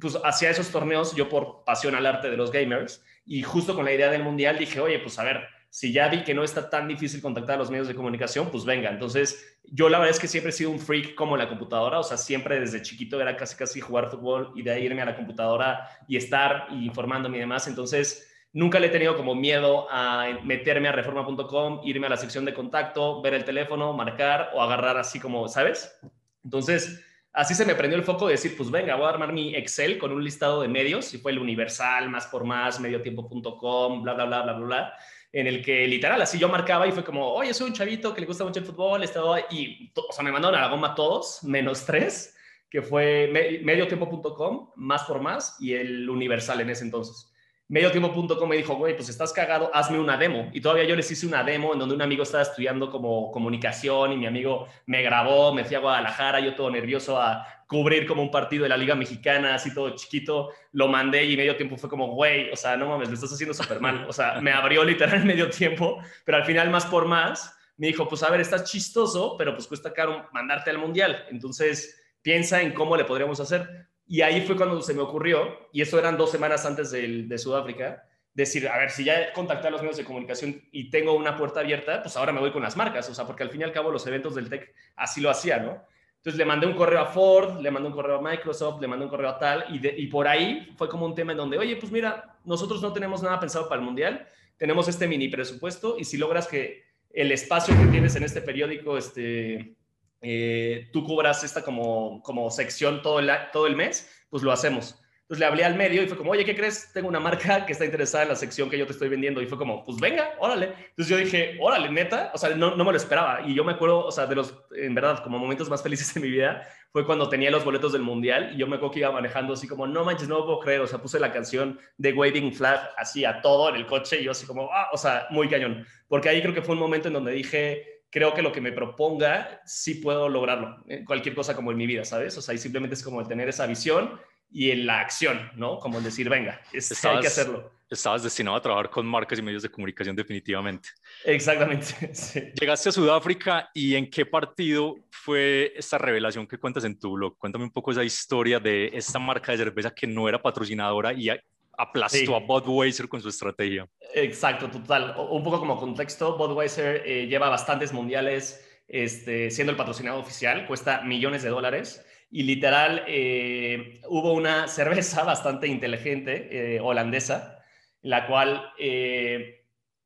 pues 0.00 0.18
hacia 0.24 0.48
esos 0.48 0.70
torneos, 0.70 1.14
yo 1.14 1.28
por 1.28 1.64
pasión 1.64 1.94
al 1.94 2.06
arte 2.06 2.30
de 2.30 2.38
los 2.38 2.50
gamers, 2.50 3.04
y 3.26 3.42
justo 3.42 3.74
con 3.74 3.84
la 3.84 3.92
idea 3.92 4.10
del 4.10 4.22
mundial 4.22 4.56
dije, 4.58 4.80
oye, 4.80 4.98
pues 4.98 5.18
a 5.18 5.24
ver, 5.24 5.46
si 5.72 5.90
ya 5.90 6.08
vi 6.08 6.22
que 6.22 6.34
no 6.34 6.44
está 6.44 6.68
tan 6.68 6.86
difícil 6.86 7.22
contactar 7.22 7.54
a 7.54 7.58
los 7.58 7.70
medios 7.70 7.88
de 7.88 7.94
comunicación, 7.94 8.50
pues 8.50 8.66
venga. 8.66 8.90
Entonces, 8.90 9.58
yo 9.64 9.88
la 9.88 9.98
verdad 9.98 10.14
es 10.14 10.20
que 10.20 10.28
siempre 10.28 10.50
he 10.50 10.52
sido 10.52 10.70
un 10.70 10.78
freak 10.78 11.14
como 11.14 11.34
la 11.34 11.48
computadora, 11.48 11.98
o 11.98 12.02
sea, 12.02 12.18
siempre 12.18 12.60
desde 12.60 12.82
chiquito 12.82 13.18
era 13.22 13.38
casi 13.38 13.56
casi 13.56 13.80
jugar 13.80 14.10
fútbol 14.10 14.52
y 14.54 14.60
de 14.60 14.78
irme 14.78 15.00
a 15.00 15.06
la 15.06 15.16
computadora 15.16 15.88
y 16.06 16.18
estar 16.18 16.66
informándome 16.72 17.38
y 17.38 17.40
demás. 17.40 17.66
Entonces, 17.68 18.28
Nunca 18.54 18.78
le 18.78 18.88
he 18.88 18.90
tenido 18.90 19.16
como 19.16 19.34
miedo 19.34 19.86
a 19.90 20.26
meterme 20.44 20.86
a 20.88 20.92
reforma.com, 20.92 21.80
irme 21.84 22.06
a 22.06 22.10
la 22.10 22.18
sección 22.18 22.44
de 22.44 22.52
contacto, 22.52 23.22
ver 23.22 23.32
el 23.32 23.46
teléfono, 23.46 23.94
marcar 23.94 24.50
o 24.52 24.60
agarrar 24.60 24.98
así 24.98 25.18
como, 25.18 25.48
¿sabes? 25.48 25.98
Entonces, 26.44 27.02
así 27.32 27.54
se 27.54 27.64
me 27.64 27.74
prendió 27.74 27.98
el 27.98 28.04
foco 28.04 28.26
de 28.26 28.32
decir, 28.32 28.54
pues 28.54 28.70
venga, 28.70 28.94
voy 28.96 29.06
a 29.06 29.08
armar 29.08 29.32
mi 29.32 29.54
Excel 29.54 29.96
con 29.96 30.12
un 30.12 30.22
listado 30.22 30.60
de 30.60 30.68
medios, 30.68 31.14
y 31.14 31.18
fue 31.18 31.32
el 31.32 31.38
Universal, 31.38 32.10
más 32.10 32.26
por 32.26 32.44
más, 32.44 32.78
mediotiempo.com, 32.78 34.02
bla, 34.02 34.12
bla, 34.12 34.24
bla, 34.26 34.42
bla, 34.42 34.52
bla, 34.52 34.66
bla, 34.66 34.94
en 35.32 35.46
el 35.46 35.64
que 35.64 35.86
literal 35.86 36.20
así 36.20 36.38
yo 36.38 36.48
marcaba 36.48 36.86
y 36.86 36.92
fue 36.92 37.04
como, 37.04 37.32
oye, 37.32 37.54
soy 37.54 37.68
un 37.68 37.72
chavito 37.72 38.12
que 38.14 38.20
le 38.20 38.26
gusta 38.26 38.44
mucho 38.44 38.60
el 38.60 38.66
fútbol, 38.66 39.02
estaba 39.02 39.40
y, 39.50 39.90
o 39.96 40.12
sea, 40.12 40.22
me 40.22 40.32
mandaron 40.32 40.58
a 40.58 40.62
la 40.62 40.68
goma 40.68 40.94
todos, 40.94 41.42
menos 41.42 41.84
tres, 41.86 42.36
que 42.70 42.82
fue 42.82 43.28
mediotiempo.com, 43.62 44.70
más 44.76 45.04
por 45.04 45.20
más, 45.20 45.56
y 45.60 45.74
el 45.74 46.08
Universal 46.08 46.60
en 46.60 46.70
ese 46.70 46.84
entonces 46.84 47.31
mediotiempo.com 47.72 48.46
me 48.50 48.58
dijo, 48.58 48.74
güey, 48.74 48.94
pues 48.94 49.08
estás 49.08 49.32
cagado, 49.32 49.70
hazme 49.72 49.98
una 49.98 50.18
demo. 50.18 50.50
Y 50.52 50.60
todavía 50.60 50.84
yo 50.84 50.94
les 50.94 51.10
hice 51.10 51.26
una 51.26 51.42
demo 51.42 51.72
en 51.72 51.78
donde 51.78 51.94
un 51.94 52.02
amigo 52.02 52.22
estaba 52.22 52.42
estudiando 52.42 52.90
como 52.90 53.32
comunicación 53.32 54.12
y 54.12 54.18
mi 54.18 54.26
amigo 54.26 54.68
me 54.84 55.00
grabó, 55.00 55.54
me 55.54 55.64
fui 55.64 55.74
a 55.74 55.78
Guadalajara, 55.78 56.40
yo 56.40 56.54
todo 56.54 56.70
nervioso 56.70 57.18
a 57.18 57.46
cubrir 57.66 58.06
como 58.06 58.20
un 58.20 58.30
partido 58.30 58.64
de 58.64 58.68
la 58.68 58.76
Liga 58.76 58.94
Mexicana, 58.94 59.54
así 59.54 59.72
todo 59.72 59.88
chiquito, 59.96 60.50
lo 60.72 60.86
mandé 60.88 61.24
y 61.24 61.34
medio 61.34 61.56
tiempo 61.56 61.78
fue 61.78 61.88
como, 61.88 62.08
güey, 62.08 62.50
o 62.50 62.56
sea, 62.56 62.76
no 62.76 62.90
mames, 62.90 63.08
lo 63.08 63.14
estás 63.14 63.32
haciendo 63.32 63.54
súper 63.54 63.80
mal. 63.80 64.04
O 64.06 64.12
sea, 64.12 64.38
me 64.42 64.52
abrió 64.52 64.84
literal 64.84 65.24
medio 65.24 65.48
tiempo, 65.48 65.98
pero 66.26 66.36
al 66.36 66.44
final 66.44 66.68
más 66.68 66.84
por 66.84 67.06
más, 67.06 67.56
me 67.78 67.86
dijo, 67.86 68.06
pues 68.06 68.22
a 68.22 68.28
ver, 68.28 68.42
estás 68.42 68.70
chistoso, 68.70 69.34
pero 69.38 69.54
pues 69.54 69.66
cuesta 69.66 69.94
caro 69.94 70.28
mandarte 70.34 70.68
al 70.68 70.76
Mundial. 70.76 71.24
Entonces, 71.30 72.02
piensa 72.20 72.60
en 72.60 72.74
cómo 72.74 72.98
le 72.98 73.06
podríamos 73.06 73.40
hacer. 73.40 73.88
Y 74.06 74.20
ahí 74.20 74.42
fue 74.42 74.56
cuando 74.56 74.80
se 74.82 74.94
me 74.94 75.00
ocurrió, 75.00 75.68
y 75.72 75.82
eso 75.82 75.98
eran 75.98 76.16
dos 76.16 76.30
semanas 76.30 76.66
antes 76.66 76.90
de, 76.90 77.38
Sudáfrica, 77.38 78.04
decir, 78.34 78.68
a 78.68 78.78
ver, 78.78 78.90
si 78.90 79.04
ya 79.04 79.32
contacté 79.32 79.68
a 79.68 79.70
los 79.70 79.82
medios 79.82 79.96
de 79.96 80.04
comunicación 80.04 80.62
y 80.72 80.90
tengo 80.90 81.14
una 81.14 81.36
puerta 81.36 81.60
abierta, 81.60 82.02
pues 82.02 82.16
ahora 82.16 82.32
me 82.32 82.40
voy 82.40 82.50
con 82.50 82.62
las 82.62 82.76
marcas, 82.76 83.08
o 83.08 83.14
sea, 83.14 83.26
porque 83.26 83.42
al 83.42 83.50
fin 83.50 83.60
y 83.60 83.64
al 83.64 83.72
cabo 83.72 83.90
los 83.90 84.06
eventos 84.06 84.34
del 84.34 84.48
TEC 84.48 84.74
así 84.96 85.20
lo 85.20 85.30
hacían, 85.30 85.66
¿no? 85.66 85.86
Entonces 86.16 86.38
le 86.38 86.44
mandé 86.44 86.66
un 86.66 86.74
correo 86.74 87.00
a 87.00 87.06
Ford, 87.06 87.60
le 87.60 87.70
mandé 87.70 87.88
un 87.88 87.94
correo 87.94 88.18
a 88.18 88.22
Microsoft, 88.22 88.80
le 88.80 88.86
mandé 88.86 89.04
un 89.04 89.10
correo 89.10 89.30
a 89.30 89.38
tal, 89.38 89.64
y, 89.70 89.86
y 90.02 90.06
por 90.06 90.28
ahí 90.28 90.72
fue 90.76 90.88
como 90.88 91.04
un 91.04 91.14
tema 91.14 91.32
en 91.32 91.38
donde, 91.38 91.58
oye, 91.58 91.76
pues 91.76 91.90
mira, 91.90 92.38
nosotros 92.44 92.80
no 92.80 92.92
tenemos 92.92 93.22
nada 93.22 93.40
pensado 93.40 93.68
para 93.68 93.80
el 93.80 93.84
Mundial, 93.84 94.26
tenemos 94.56 94.88
este 94.88 95.08
mini 95.08 95.28
presupuesto, 95.28 95.96
y 95.98 96.04
si 96.04 96.16
logras 96.16 96.46
que 96.46 96.84
el 97.12 97.32
espacio 97.32 97.76
que 97.78 97.86
tienes 97.86 98.16
en 98.16 98.22
este 98.22 98.40
periódico, 98.40 98.96
este, 98.96 99.74
eh, 100.22 100.88
tú 100.92 101.04
cubras 101.04 101.44
esta 101.44 101.62
como, 101.62 102.22
como 102.22 102.50
sección 102.50 103.02
todo 103.02 103.18
el, 103.18 103.30
todo 103.52 103.66
el 103.66 103.76
mes, 103.76 104.10
pues 104.30 104.42
lo 104.42 104.52
hacemos. 104.52 105.02
Entonces 105.32 105.40
le 105.40 105.46
hablé 105.46 105.64
al 105.64 105.76
medio 105.76 106.02
y 106.02 106.06
fue 106.08 106.18
como, 106.18 106.32
oye, 106.32 106.44
¿qué 106.44 106.54
crees? 106.54 106.92
Tengo 106.92 107.08
una 107.08 107.18
marca 107.18 107.64
que 107.64 107.72
está 107.72 107.86
interesada 107.86 108.24
en 108.24 108.28
la 108.28 108.36
sección 108.36 108.68
que 108.68 108.76
yo 108.76 108.84
te 108.84 108.92
estoy 108.92 109.08
vendiendo. 109.08 109.40
Y 109.40 109.46
fue 109.46 109.56
como, 109.56 109.82
pues 109.82 109.98
venga, 109.98 110.34
órale. 110.38 110.74
Entonces 110.90 111.08
yo 111.08 111.16
dije, 111.16 111.56
órale, 111.58 111.88
neta. 111.90 112.30
O 112.34 112.38
sea, 112.38 112.50
no, 112.50 112.76
no 112.76 112.84
me 112.84 112.90
lo 112.90 112.98
esperaba. 112.98 113.40
Y 113.46 113.54
yo 113.54 113.64
me 113.64 113.72
acuerdo, 113.72 114.04
o 114.04 114.12
sea, 114.12 114.26
de 114.26 114.34
los, 114.34 114.54
en 114.76 114.94
verdad, 114.94 115.22
como 115.22 115.38
momentos 115.38 115.70
más 115.70 115.82
felices 115.82 116.12
de 116.12 116.20
mi 116.20 116.28
vida, 116.28 116.68
fue 116.90 117.06
cuando 117.06 117.30
tenía 117.30 117.50
los 117.50 117.64
boletos 117.64 117.94
del 117.94 118.02
mundial. 118.02 118.52
Y 118.54 118.58
yo 118.58 118.66
me 118.66 118.76
acuerdo 118.76 118.92
que 118.92 119.00
iba 119.00 119.10
manejando 119.10 119.54
así 119.54 119.66
como, 119.66 119.86
no 119.86 120.04
manches, 120.04 120.28
no 120.28 120.40
lo 120.40 120.44
puedo 120.44 120.60
creer. 120.60 120.82
O 120.82 120.86
sea, 120.86 121.00
puse 121.00 121.18
la 121.18 121.32
canción 121.32 121.80
de 121.96 122.12
Waving 122.12 122.52
Flag 122.52 122.90
así 122.98 123.24
a 123.24 123.40
todo 123.40 123.70
en 123.70 123.76
el 123.76 123.86
coche. 123.86 124.20
Y 124.20 124.24
yo 124.24 124.32
así 124.32 124.44
como, 124.44 124.68
ah, 124.70 124.90
o 124.92 124.98
sea, 124.98 125.28
muy 125.30 125.48
cañón. 125.48 125.86
Porque 126.08 126.28
ahí 126.28 126.42
creo 126.42 126.52
que 126.52 126.60
fue 126.60 126.74
un 126.74 126.80
momento 126.80 127.08
en 127.08 127.14
donde 127.14 127.32
dije, 127.32 127.91
creo 128.12 128.34
que 128.34 128.42
lo 128.42 128.52
que 128.52 128.60
me 128.60 128.72
proponga 128.72 129.62
sí 129.64 129.94
puedo 129.94 130.28
lograrlo. 130.28 130.84
Eh, 130.86 131.02
cualquier 131.04 131.34
cosa 131.34 131.56
como 131.56 131.72
en 131.72 131.78
mi 131.78 131.86
vida, 131.86 132.04
¿sabes? 132.04 132.36
O 132.36 132.42
sea, 132.42 132.54
y 132.54 132.58
simplemente 132.58 132.94
es 132.94 133.02
como 133.02 133.20
el 133.20 133.26
tener 133.26 133.48
esa 133.48 133.66
visión 133.66 134.20
y 134.50 134.70
en 134.70 134.86
la 134.86 135.00
acción, 135.00 135.50
¿no? 135.56 135.78
Como 135.78 135.98
el 135.98 136.04
decir, 136.04 136.28
venga, 136.28 136.60
es, 136.72 137.04
hay 137.06 137.20
que 137.20 137.26
hacerlo. 137.26 137.72
Estabas 137.88 138.22
destinado 138.22 138.56
a 138.56 138.62
trabajar 138.62 138.90
con 138.90 139.06
marcas 139.06 139.38
y 139.38 139.42
medios 139.42 139.62
de 139.62 139.70
comunicación 139.70 140.14
definitivamente. 140.14 140.90
Exactamente. 141.24 142.12
Llegaste 142.60 142.90
a 142.90 142.92
Sudáfrica 142.92 143.70
y 143.72 143.94
en 143.94 144.10
qué 144.10 144.26
partido 144.26 144.96
fue 145.10 145.72
esta 145.74 145.96
revelación 145.96 146.46
que 146.46 146.58
cuentas 146.58 146.84
en 146.84 146.98
tu 146.98 147.12
blog? 147.12 147.36
Cuéntame 147.38 147.64
un 147.64 147.70
poco 147.70 147.92
esa 147.92 148.04
historia 148.04 148.60
de 148.60 148.90
esta 148.92 149.18
marca 149.18 149.52
de 149.52 149.58
cerveza 149.58 149.90
que 149.90 150.06
no 150.06 150.28
era 150.28 150.40
patrocinadora 150.40 151.14
y 151.14 151.30
aplastó 151.76 152.36
a 152.36 152.40
Budweiser 152.40 153.08
con 153.08 153.20
su 153.20 153.28
estrategia. 153.28 153.88
Exacto, 154.14 154.70
total. 154.70 155.14
Un 155.30 155.42
poco 155.42 155.58
como 155.58 155.78
contexto, 155.78 156.36
Budweiser 156.36 157.02
eh, 157.04 157.26
lleva 157.26 157.48
bastantes 157.48 157.92
mundiales 157.92 158.68
este, 158.88 159.50
siendo 159.50 159.70
el 159.70 159.76
patrocinado 159.76 160.20
oficial, 160.20 160.66
cuesta 160.66 161.02
millones 161.02 161.42
de 161.42 161.50
dólares 161.50 162.04
y 162.30 162.42
literal 162.42 163.04
eh, 163.06 164.00
hubo 164.08 164.32
una 164.32 164.68
cerveza 164.68 165.24
bastante 165.24 165.66
inteligente 165.66 166.76
eh, 166.76 166.80
holandesa, 166.80 167.58
la 168.02 168.26
cual 168.26 168.72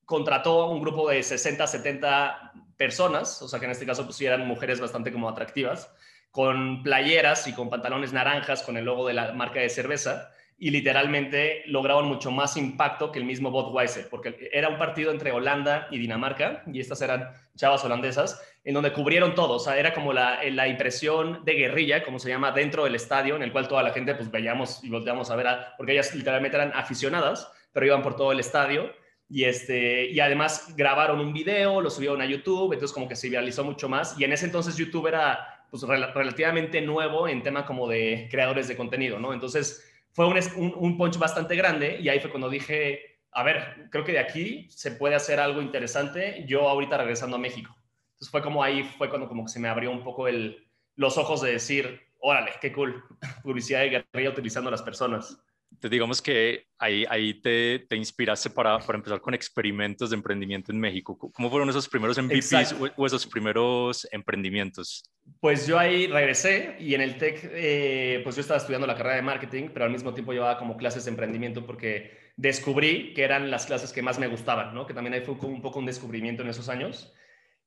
contrató 0.04 0.62
a 0.62 0.70
un 0.70 0.80
grupo 0.80 1.08
de 1.08 1.22
60, 1.22 1.66
70 1.66 2.52
personas, 2.76 3.40
o 3.40 3.48
sea 3.48 3.58
que 3.58 3.64
en 3.64 3.72
este 3.72 3.86
caso 3.86 4.04
pues 4.04 4.20
eran 4.20 4.46
mujeres 4.46 4.80
bastante 4.80 5.10
como 5.10 5.28
atractivas, 5.28 5.90
con 6.30 6.82
playeras 6.82 7.46
y 7.48 7.54
con 7.54 7.70
pantalones 7.70 8.12
naranjas 8.12 8.62
con 8.62 8.76
el 8.76 8.84
logo 8.84 9.08
de 9.08 9.14
la 9.14 9.32
marca 9.32 9.60
de 9.60 9.70
cerveza 9.70 10.30
y 10.58 10.70
literalmente 10.70 11.62
lograron 11.66 12.06
mucho 12.06 12.30
más 12.30 12.56
impacto 12.56 13.12
que 13.12 13.18
el 13.18 13.26
mismo 13.26 13.50
Budweiser, 13.50 14.08
porque 14.08 14.48
era 14.52 14.68
un 14.68 14.78
partido 14.78 15.10
entre 15.10 15.30
Holanda 15.30 15.86
y 15.90 15.98
Dinamarca, 15.98 16.62
y 16.66 16.80
estas 16.80 17.02
eran 17.02 17.30
chavas 17.56 17.84
holandesas, 17.84 18.42
en 18.64 18.72
donde 18.72 18.92
cubrieron 18.92 19.34
todo, 19.34 19.54
o 19.54 19.58
sea, 19.58 19.76
era 19.76 19.92
como 19.92 20.12
la, 20.12 20.40
la 20.50 20.66
impresión 20.66 21.44
de 21.44 21.52
guerrilla, 21.52 22.02
como 22.02 22.18
se 22.18 22.30
llama, 22.30 22.52
dentro 22.52 22.84
del 22.84 22.94
estadio, 22.94 23.36
en 23.36 23.42
el 23.42 23.52
cual 23.52 23.68
toda 23.68 23.82
la 23.82 23.92
gente 23.92 24.14
pues 24.14 24.30
veíamos 24.30 24.82
y 24.82 24.88
volteamos 24.88 25.30
a 25.30 25.36
ver, 25.36 25.46
porque 25.76 25.92
ellas 25.92 26.14
literalmente 26.14 26.56
eran 26.56 26.72
aficionadas, 26.74 27.52
pero 27.72 27.86
iban 27.86 28.02
por 28.02 28.16
todo 28.16 28.32
el 28.32 28.40
estadio, 28.40 28.90
y, 29.28 29.44
este, 29.44 30.06
y 30.06 30.20
además 30.20 30.74
grabaron 30.76 31.20
un 31.20 31.32
video, 31.32 31.80
lo 31.80 31.90
subieron 31.90 32.22
a 32.22 32.26
YouTube, 32.26 32.72
entonces 32.72 32.94
como 32.94 33.08
que 33.08 33.16
se 33.16 33.28
viralizó 33.28 33.62
mucho 33.62 33.88
más, 33.88 34.18
y 34.18 34.24
en 34.24 34.32
ese 34.32 34.46
entonces 34.46 34.76
YouTube 34.76 35.06
era 35.08 35.52
pues 35.70 35.82
relativamente 35.82 36.80
nuevo 36.80 37.26
en 37.28 37.42
tema 37.42 37.66
como 37.66 37.88
de 37.88 38.28
creadores 38.30 38.68
de 38.68 38.76
contenido, 38.76 39.18
¿no? 39.18 39.32
Entonces 39.32 39.85
fue 40.16 40.26
un, 40.26 40.72
un, 40.76 40.96
punch 40.96 41.18
bastante 41.18 41.54
grande 41.56 41.98
y 42.00 42.08
ahí 42.08 42.20
fue 42.20 42.30
cuando 42.30 42.48
dije, 42.48 43.18
a 43.32 43.42
ver, 43.42 43.90
creo 43.90 44.02
que 44.02 44.12
de 44.12 44.18
aquí 44.18 44.66
se 44.70 44.92
puede 44.92 45.14
hacer 45.14 45.38
algo 45.38 45.60
interesante, 45.60 46.46
yo 46.48 46.70
ahorita 46.70 46.96
regresando 46.96 47.36
a 47.36 47.38
México. 47.38 47.76
Entonces 48.14 48.30
fue 48.30 48.40
como 48.40 48.62
ahí, 48.62 48.82
fue 48.82 49.10
cuando 49.10 49.28
como 49.28 49.44
que 49.44 49.52
se 49.52 49.60
me 49.60 49.68
abrió 49.68 49.90
un 49.90 50.02
poco 50.02 50.26
el, 50.26 50.66
los 50.94 51.18
ojos 51.18 51.42
de 51.42 51.52
decir, 51.52 52.00
órale, 52.18 52.52
qué 52.62 52.72
cool, 52.72 53.04
publicidad 53.42 53.80
de 53.80 54.06
guerrilla 54.14 54.30
utilizando 54.30 54.68
a 54.68 54.70
las 54.70 54.80
personas. 54.80 55.38
Entonces, 55.76 55.90
digamos 55.90 56.22
que 56.22 56.64
ahí, 56.78 57.04
ahí 57.10 57.34
te, 57.34 57.80
te 57.86 57.96
inspiraste 57.96 58.48
para, 58.48 58.78
para, 58.78 58.96
empezar 58.96 59.20
con 59.20 59.34
experimentos 59.34 60.08
de 60.08 60.16
emprendimiento 60.16 60.72
en 60.72 60.80
México. 60.80 61.18
¿Cómo 61.18 61.50
fueron 61.50 61.68
esos 61.68 61.86
primeros 61.86 62.16
MVPs 62.16 62.76
o, 62.96 63.04
esos 63.04 63.26
primeros 63.26 64.08
emprendimientos? 64.10 65.04
Pues 65.38 65.66
yo 65.66 65.78
ahí 65.78 66.06
regresé 66.06 66.76
y 66.80 66.94
en 66.94 67.02
el 67.02 67.18
TEC, 67.18 67.50
eh, 67.52 68.20
pues 68.24 68.36
yo 68.36 68.40
estaba 68.40 68.56
estudiando 68.56 68.86
la 68.86 68.94
carrera 68.94 69.16
de 69.16 69.22
marketing, 69.22 69.68
pero 69.70 69.84
al 69.84 69.90
mismo 69.90 70.14
tiempo 70.14 70.32
llevaba 70.32 70.56
como 70.56 70.78
clases 70.78 71.04
de 71.04 71.10
emprendimiento 71.10 71.66
porque 71.66 72.32
descubrí 72.36 73.12
que 73.12 73.22
eran 73.22 73.50
las 73.50 73.66
clases 73.66 73.92
que 73.92 74.00
más 74.00 74.18
me 74.18 74.28
gustaban, 74.28 74.74
¿no? 74.74 74.86
Que 74.86 74.94
también 74.94 75.12
ahí 75.12 75.20
fue 75.20 75.34
un 75.34 75.60
poco 75.60 75.78
un 75.78 75.86
descubrimiento 75.86 76.42
en 76.42 76.48
esos 76.48 76.70
años. 76.70 77.12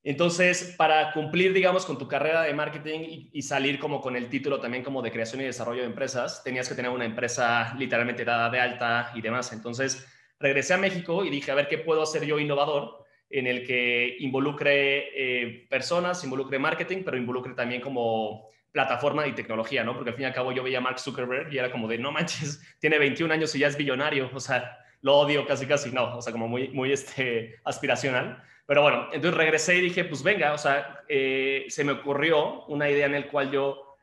Entonces, 0.03 0.75
para 0.77 1.11
cumplir, 1.11 1.53
digamos, 1.53 1.85
con 1.85 1.97
tu 1.97 2.07
carrera 2.07 2.43
de 2.43 2.53
marketing 2.53 3.29
y, 3.33 3.41
salir 3.41 3.79
como 3.79 3.99
con 3.99 4.15
el 4.15 4.29
título 4.29 4.59
también 4.59 4.83
como 4.83 5.01
de 5.01 5.11
creación 5.11 5.41
y 5.41 5.45
desarrollo 5.45 5.81
de 5.81 5.87
empresas, 5.87 6.41
tenías 6.43 6.69
que 6.69 6.75
tener 6.75 6.91
una 6.91 7.05
empresa 7.05 7.75
literalmente 7.77 8.23
dada 8.23 8.49
de 8.49 8.59
alta 8.59 9.11
y 9.13 9.21
demás. 9.21 9.51
Entonces, 9.51 10.07
regresé 10.39 10.73
a 10.73 10.77
México 10.77 11.25
y 11.25 11.29
dije, 11.29 11.51
a 11.51 11.55
ver, 11.55 11.67
¿qué 11.67 11.77
puedo 11.79 12.01
hacer 12.01 12.25
yo 12.25 12.39
innovador 12.39 13.05
en 13.29 13.45
el 13.45 13.65
que 13.65 14.15
involucre 14.19 15.09
eh, 15.15 15.67
personas, 15.69 16.23
involucre 16.23 16.57
marketing, 16.59 17.03
pero 17.03 17.17
involucre 17.17 17.53
también 17.53 17.81
como 17.81 18.49
plataforma 18.71 19.27
y 19.27 19.33
tecnología, 19.33 19.83
¿no? 19.83 19.95
Porque 19.95 20.11
al 20.11 20.15
fin 20.15 20.23
y 20.23 20.27
al 20.27 20.33
cabo 20.33 20.51
yo 20.51 20.63
veía 20.63 20.79
a 20.79 20.81
Mark 20.81 20.99
Zuckerberg 20.99 21.51
y 21.53 21.57
era 21.57 21.71
como 21.71 21.87
de, 21.87 21.97
no 21.97 22.11
manches, 22.11 22.61
tiene 22.79 22.97
21 22.97 23.33
años 23.33 23.53
y 23.55 23.59
ya 23.59 23.67
es 23.67 23.77
billonario, 23.77 24.29
o 24.33 24.39
sea, 24.39 24.79
lo 25.01 25.17
odio 25.17 25.45
casi 25.45 25.65
casi, 25.65 25.91
no, 25.91 26.17
o 26.17 26.21
sea, 26.21 26.31
como 26.31 26.47
muy, 26.47 26.69
muy 26.69 26.91
este, 26.91 27.55
aspiracional. 27.63 28.43
Pero 28.69 28.83
bueno, 28.83 29.07
entonces 29.11 29.35
regresé 29.35 29.77
y 29.77 29.81
dije, 29.81 30.03
pues 30.03 30.21
venga, 30.21 30.53
o 30.53 30.57
sea, 30.59 31.01
eh, 31.09 31.65
se 31.69 31.83
me 31.83 31.93
ocurrió 31.93 32.65
una 32.65 32.87
idea 32.87 33.07
en 33.07 33.15
el 33.15 33.25
cual 33.25 33.49
yo 33.49 33.97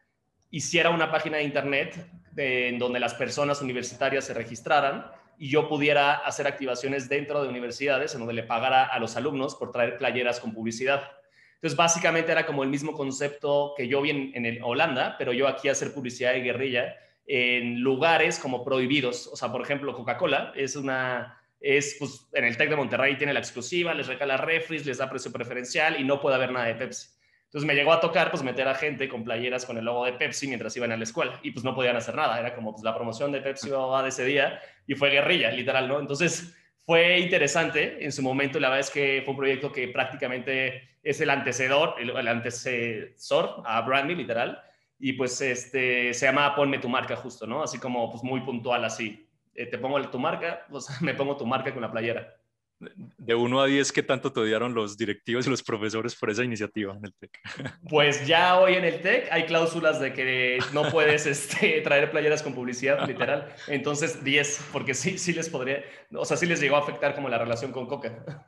hiciera 0.51 0.91
una 0.91 1.09
página 1.09 1.37
de 1.37 1.45
internet 1.45 2.05
en 2.37 2.77
donde 2.77 2.99
las 2.99 3.15
personas 3.15 3.63
universitarias 3.63 4.25
se 4.25 4.35
registraran 4.35 5.07
y 5.39 5.51
yo 5.51 5.69
pudiera 5.69 6.15
hacer 6.15 6.49
activaciones 6.49 7.09
dentro 7.09 7.45
de 7.45 7.49
universidades 7.49 8.15
en 8.15 8.19
donde 8.19 8.35
le 8.35 8.43
pagara 8.43 8.87
a 8.87 8.99
los 8.99 9.15
alumnos 9.15 9.55
por 9.55 9.71
traer 9.71 9.99
playeras 9.99 10.41
con 10.41 10.53
publicidad. 10.53 11.13
Entonces, 11.55 11.77
básicamente 11.77 12.33
era 12.33 12.45
como 12.45 12.65
el 12.65 12.69
mismo 12.69 12.93
concepto 12.93 13.73
que 13.77 13.87
yo 13.87 14.03
vi 14.03 14.11
en, 14.11 14.45
en 14.47 14.61
Holanda, 14.65 15.15
pero 15.17 15.33
yo 15.33 15.47
aquí 15.47 15.69
hacer 15.69 15.95
publicidad 15.95 16.33
de 16.33 16.41
guerrilla 16.41 16.97
en 17.25 17.83
lugares 17.83 18.41
como 18.41 18.65
prohibidos. 18.65 19.29
O 19.29 19.37
sea, 19.37 19.53
por 19.53 19.63
ejemplo, 19.63 19.95
Coca-Cola 19.95 20.53
es 20.57 20.75
una 20.75 21.41
es, 21.67 21.97
pues, 21.99 22.29
en 22.33 22.45
el 22.45 22.57
TEC 22.57 22.71
de 22.71 22.77
Monterrey 22.77 23.17
tiene 23.17 23.33
la 23.33 23.41
exclusiva, 23.41 23.93
les 23.93 24.07
recala 24.07 24.37
refris, 24.37 24.87
les 24.87 24.99
da 24.99 25.11
precio 25.11 25.33
preferencial 25.33 26.01
y 26.01 26.05
no 26.05 26.21
puede 26.21 26.37
haber 26.37 26.53
nada 26.53 26.67
de 26.67 26.77
Pepsi. 26.77 27.09
Entonces 27.47 27.67
me 27.67 27.75
llegó 27.75 27.93
a 27.93 28.01
tocar, 28.01 28.31
pues, 28.31 28.45
meter 28.45 28.69
a 28.69 28.75
gente 28.75 29.09
con 29.09 29.25
playeras 29.25 29.67
con 29.67 29.77
el 29.77 29.85
logo 29.85 30.05
de 30.05 30.13
Pepsi 30.13 30.47
mientras 30.47 30.77
iban 30.77 30.93
a 30.93 30.97
la 30.97 31.03
escuela 31.03 31.41
y, 31.43 31.51
pues, 31.51 31.65
no 31.65 31.75
podían 31.75 31.97
hacer 31.97 32.15
nada. 32.15 32.39
Era 32.39 32.55
como, 32.55 32.71
pues, 32.71 32.85
la 32.85 32.95
promoción 32.95 33.33
de 33.33 33.41
Pepsi 33.41 33.71
va 33.71 34.03
de 34.03 34.11
ese 34.11 34.25
día 34.25 34.61
y 34.87 34.95
fue 34.95 35.11
guerrilla, 35.11 35.51
literal, 35.51 35.89
¿no? 35.89 35.99
Entonces 35.99 36.55
fue 36.85 37.19
interesante 37.19 38.05
en 38.05 38.13
su 38.13 38.23
momento. 38.23 38.61
La 38.61 38.69
verdad 38.69 38.87
es 38.87 38.91
que 38.91 39.23
fue 39.25 39.33
un 39.33 39.39
proyecto 39.39 39.73
que 39.73 39.89
prácticamente 39.89 40.89
es 41.03 41.21
el 41.21 41.31
antecedor, 41.31 41.97
el, 41.99 42.29
antecesor 42.29 43.63
a 43.65 43.81
Brandme, 43.81 44.15
literal. 44.15 44.63
Y 45.01 45.15
pues 45.15 45.41
este, 45.41 46.15
se 46.15 46.27
llama 46.27 46.55
Ponme 46.55 46.79
tu 46.79 46.89
marca 46.89 47.17
justo, 47.17 47.45
¿no? 47.45 47.65
Así 47.65 47.79
como 47.79 48.09
pues 48.11 48.23
muy 48.23 48.41
puntual 48.43 48.85
así. 48.85 49.26
Eh, 49.57 49.67
te 49.67 49.79
pongo 49.79 50.01
tu 50.11 50.19
marca, 50.19 50.67
o 50.71 50.81
sea, 50.81 50.97
me 51.01 51.15
pongo 51.15 51.37
tu 51.37 51.47
marca 51.47 51.73
con 51.73 51.83
la 51.83 51.91
playera. 51.91 52.37
De 52.79 53.35
1 53.35 53.61
a 53.61 53.67
10, 53.67 53.91
¿qué 53.91 54.03
tanto 54.03 54.31
te 54.31 54.41
odiaron 54.41 54.75
los 54.75 54.99
directivos 54.99 55.47
y 55.47 55.51
los 55.51 55.63
profesores 55.63 56.15
por 56.15 56.29
esa 56.29 56.45
iniciativa 56.45 56.95
en 56.95 57.07
el 57.07 57.15
TEC? 57.15 57.41
Pues 57.89 58.27
ya 58.27 58.59
hoy 58.59 58.75
en 58.75 58.85
el 58.85 59.01
TEC 59.01 59.29
hay 59.33 59.47
cláusulas 59.47 59.99
de 59.99 60.13
que 60.13 60.59
no 60.75 60.91
puedes 60.91 61.25
este, 61.27 61.81
traer 61.81 62.11
playeras 62.11 62.43
con 62.43 62.55
publicidad, 62.55 63.07
literal. 63.09 63.49
Entonces, 63.69 64.23
10, 64.23 64.69
porque 64.73 64.93
sí, 64.93 65.17
sí 65.17 65.33
les 65.33 65.49
podría, 65.49 65.83
o 66.13 66.27
sea, 66.27 66.37
sí 66.37 66.45
les 66.45 66.61
llegó 66.61 66.77
a 66.77 66.81
afectar 66.81 67.15
como 67.15 67.31
la 67.31 67.39
relación 67.39 67.73
con 67.73 67.87
Coca. 67.87 68.47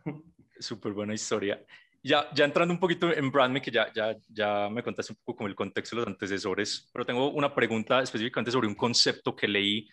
Súper 0.60 0.92
buena 0.92 1.14
historia. 1.14 1.64
Ya, 2.02 2.28
ya 2.32 2.44
entrando 2.44 2.72
un 2.72 2.80
poquito 2.80 3.12
en 3.12 3.30
Brandme, 3.30 3.62
que 3.62 3.70
ya, 3.70 3.92
ya, 3.94 4.14
ya 4.28 4.68
me 4.68 4.82
contaste 4.82 5.14
un 5.14 5.18
poco 5.24 5.38
como 5.38 5.48
el 5.48 5.54
contexto 5.54 5.96
de 5.96 6.00
los 6.00 6.08
antecesores, 6.08 6.88
pero 6.92 7.04
tengo 7.04 7.30
una 7.30 7.54
pregunta 7.54 8.00
específicamente 8.02 8.52
sobre 8.52 8.68
un 8.68 8.74
concepto 8.74 9.34
que 9.34 9.48
leí 9.48 9.88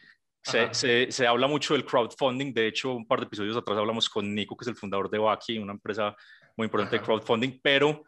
se, 0.72 1.12
se, 1.12 1.28
habla 1.28 1.48
mucho 1.48 1.74
del 1.74 1.86
crowdfunding. 1.86 2.54
De 2.54 2.68
hecho, 2.68 2.94
un 2.94 3.08
par 3.08 3.20
de 3.20 3.26
episodios 3.26 3.58
atrás 3.58 3.78
hablamos 3.78 4.10
con 4.10 4.34
Nico, 4.34 4.56
que 4.56 4.64
es 4.64 4.70
el 4.70 4.76
fundador 4.76 5.10
de 5.10 5.18
Baki, 5.18 5.58
una 5.58 5.74
empresa 5.74 6.16
muy 6.56 6.66
importante 6.66 6.98
de 6.98 7.02
crowdfunding, 7.04 7.60
pero 7.62 8.04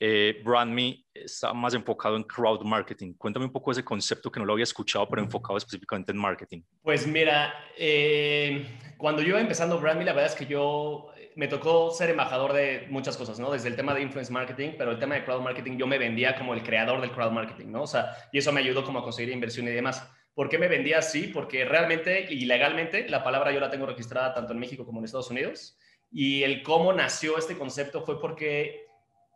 eh, 0.00 0.40
BrandMe 0.44 1.04
está 1.12 1.52
más 1.52 1.74
enfocado 1.74 2.16
en 2.16 2.22
crowd 2.22 2.62
marketing. 2.62 3.14
Cuéntame 3.14 3.46
un 3.46 3.52
poco 3.52 3.72
ese 3.72 3.84
concepto 3.84 4.30
que 4.30 4.38
no 4.38 4.46
lo 4.46 4.52
había 4.52 4.62
escuchado, 4.62 5.08
pero 5.08 5.22
enfocado 5.22 5.56
específicamente 5.56 6.12
en 6.12 6.18
marketing. 6.18 6.62
Pues 6.82 7.06
mira, 7.06 7.52
eh, 7.76 8.66
cuando 8.96 9.22
yo 9.22 9.30
iba 9.30 9.40
empezando 9.40 9.80
BrandMe, 9.80 10.04
la 10.04 10.12
verdad 10.12 10.30
es 10.30 10.36
que 10.36 10.46
yo 10.46 11.10
me 11.34 11.48
tocó 11.48 11.90
ser 11.90 12.10
embajador 12.10 12.52
de 12.52 12.86
muchas 12.90 13.16
cosas, 13.16 13.38
¿no? 13.38 13.50
Desde 13.50 13.68
el 13.68 13.76
tema 13.76 13.94
de 13.94 14.02
influence 14.02 14.32
marketing, 14.32 14.70
pero 14.76 14.92
el 14.92 14.98
tema 14.98 15.16
de 15.16 15.24
crowd 15.24 15.40
marketing 15.40 15.78
yo 15.78 15.86
me 15.86 15.98
vendía 15.98 16.36
como 16.36 16.54
el 16.54 16.62
creador 16.62 17.00
del 17.00 17.10
crowd 17.10 17.32
marketing, 17.32 17.66
¿no? 17.68 17.82
O 17.82 17.86
sea, 17.86 18.12
y 18.32 18.38
eso 18.38 18.52
me 18.52 18.60
ayudó 18.60 18.84
como 18.84 19.00
a 19.00 19.02
conseguir 19.02 19.32
inversión 19.32 19.66
y 19.66 19.70
demás. 19.70 20.04
¿Por 20.38 20.48
qué 20.48 20.56
me 20.56 20.68
vendía 20.68 21.00
así? 21.00 21.26
Porque 21.26 21.64
realmente 21.64 22.28
y 22.30 22.44
legalmente 22.44 23.08
la 23.08 23.24
palabra 23.24 23.50
yo 23.50 23.58
la 23.58 23.72
tengo 23.72 23.86
registrada 23.86 24.32
tanto 24.32 24.52
en 24.52 24.60
México 24.60 24.86
como 24.86 25.00
en 25.00 25.04
Estados 25.04 25.32
Unidos. 25.32 25.76
Y 26.12 26.44
el 26.44 26.62
cómo 26.62 26.92
nació 26.92 27.36
este 27.36 27.58
concepto 27.58 28.02
fue 28.02 28.20
porque 28.20 28.86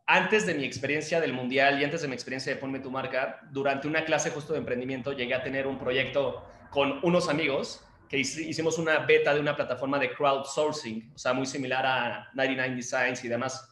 antes 0.07 0.47
de 0.47 0.55
mi 0.55 0.65
experiencia 0.65 1.21
del 1.21 1.33
mundial 1.33 1.81
y 1.81 1.85
antes 1.85 2.03
de 2.03 2.07
mi 2.07 2.15
experiencia 2.15 2.55
de 2.55 2.61
Ponme 2.61 2.79
tu 2.79 2.93
marca, 2.93 3.41
durante 3.51 3.89
una 3.89 4.05
clase 4.05 4.31
justo 4.31 4.53
de 4.53 4.61
emprendimiento 4.61 5.13
llegué 5.13 5.35
a 5.35 5.43
tener 5.43 5.67
un 5.67 5.77
proyecto 5.77 6.45
con 6.71 7.01
unos 7.03 7.29
amigos 7.29 7.85
que 8.09 8.19
hicimos 8.19 8.79
una 8.79 9.01
beta 9.01 9.35
de 9.35 9.41
una 9.41 9.57
plataforma 9.57 9.99
de 9.99 10.13
crowdsourcing, 10.13 11.11
o 11.17 11.19
sea, 11.19 11.33
muy 11.33 11.47
similar 11.47 11.85
a 11.85 12.31
99 12.35 12.77
Designs 12.77 13.25
y 13.25 13.29
demás. 13.29 13.69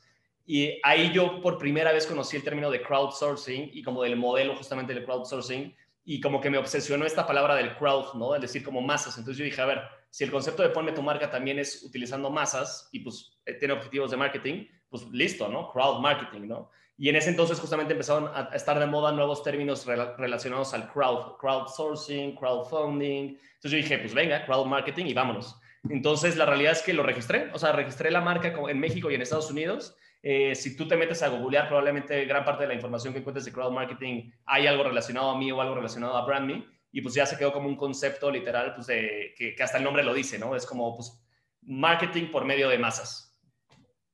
Y 0.47 0.81
ahí 0.83 1.13
yo 1.13 1.41
por 1.41 1.59
primera 1.59 1.93
vez 1.93 2.09
conocí 2.09 2.37
el 2.37 2.43
término 2.43 2.73
de 2.73 2.83
crowdsourcing 2.83 3.71
y 3.73 3.85
como 3.85 4.03
del 4.03 4.17
modelo 4.17 4.57
justamente 4.57 4.93
del 4.93 5.05
crowdsourcing 5.05 5.77
y 6.11 6.21
como 6.21 6.40
que 6.40 6.50
me 6.50 6.59
obsesionó 6.59 7.07
esta 7.07 7.25
palabra 7.25 7.55
del 7.55 7.76
crowd, 7.76 8.14
¿no? 8.14 8.35
El 8.35 8.40
decir 8.40 8.64
como 8.64 8.81
masas. 8.81 9.17
Entonces 9.17 9.38
yo 9.38 9.45
dije, 9.45 9.61
a 9.61 9.67
ver, 9.67 9.83
si 10.11 10.25
el 10.25 10.33
concepto 10.33 10.61
de 10.61 10.71
ponme 10.71 10.90
tu 10.90 11.02
marca 11.02 11.31
también 11.31 11.61
es 11.61 11.85
utilizando 11.85 12.31
masas 12.31 12.88
y 12.90 12.99
pues 12.99 13.38
eh, 13.47 13.55
tiene 13.55 13.75
objetivos 13.75 14.11
de 14.11 14.17
marketing, 14.17 14.67
pues 14.88 15.07
listo, 15.12 15.47
¿no? 15.47 15.71
Crowd 15.71 16.00
marketing, 16.00 16.49
¿no? 16.49 16.69
Y 16.99 17.11
en 17.11 17.14
ese 17.14 17.31
entonces 17.31 17.61
justamente 17.61 17.93
empezaron 17.93 18.29
a 18.35 18.50
estar 18.57 18.76
de 18.81 18.87
moda 18.87 19.12
nuevos 19.12 19.45
términos 19.45 19.87
relacionados 19.87 20.75
al 20.75 20.90
crowd, 20.93 21.37
crowdsourcing, 21.38 22.35
crowdfunding. 22.35 23.38
Entonces 23.38 23.71
yo 23.71 23.76
dije, 23.76 23.99
pues 23.99 24.12
venga, 24.12 24.45
crowd 24.47 24.67
marketing 24.67 25.07
y 25.07 25.14
vámonos. 25.14 25.61
Entonces 25.90 26.37
la 26.37 26.45
realidad 26.45 26.73
es 26.73 26.83
que 26.83 26.93
lo 26.93 27.05
registré, 27.05 27.52
o 27.55 27.59
sea, 27.61 27.71
registré 27.71 28.11
la 28.11 28.21
marca 28.21 28.52
en 28.69 28.81
México 28.81 29.12
y 29.12 29.14
en 29.14 29.23
Estados 29.23 29.52
Unidos 29.52 29.97
eh, 30.23 30.55
si 30.55 30.77
tú 30.77 30.87
te 30.87 30.97
metes 30.97 31.23
a 31.23 31.29
googlear, 31.29 31.67
probablemente 31.67 32.25
gran 32.27 32.45
parte 32.45 32.65
de 32.65 32.69
la 32.69 32.75
información 32.75 33.12
que 33.12 33.21
encuentres 33.21 33.45
de 33.45 33.53
crowd 33.53 33.73
marketing 33.73 34.31
hay 34.45 34.67
algo 34.67 34.85
relacionado 34.85 35.31
a 35.31 35.39
mí 35.39 35.50
o 35.50 35.61
algo 35.61 35.75
relacionado 35.75 36.17
a 36.17 36.25
brand 36.27 36.47
me. 36.47 36.67
Y 36.93 37.00
pues 37.00 37.15
ya 37.15 37.25
se 37.25 37.39
quedó 37.39 37.53
como 37.53 37.69
un 37.69 37.77
concepto 37.77 38.31
literal, 38.31 38.75
pues 38.75 38.89
de, 38.89 39.33
que, 39.37 39.55
hasta 39.62 39.79
el 39.79 39.85
nombre 39.85 40.03
lo 40.03 40.12
dice, 40.12 40.39
¿no? 40.39 40.57
Es 40.57 40.67
como 40.67 40.97
pues, 40.97 41.25
marketing 41.62 42.31
por 42.31 42.45
medio 42.45 42.69
de 42.69 42.79
masas. 42.79 43.39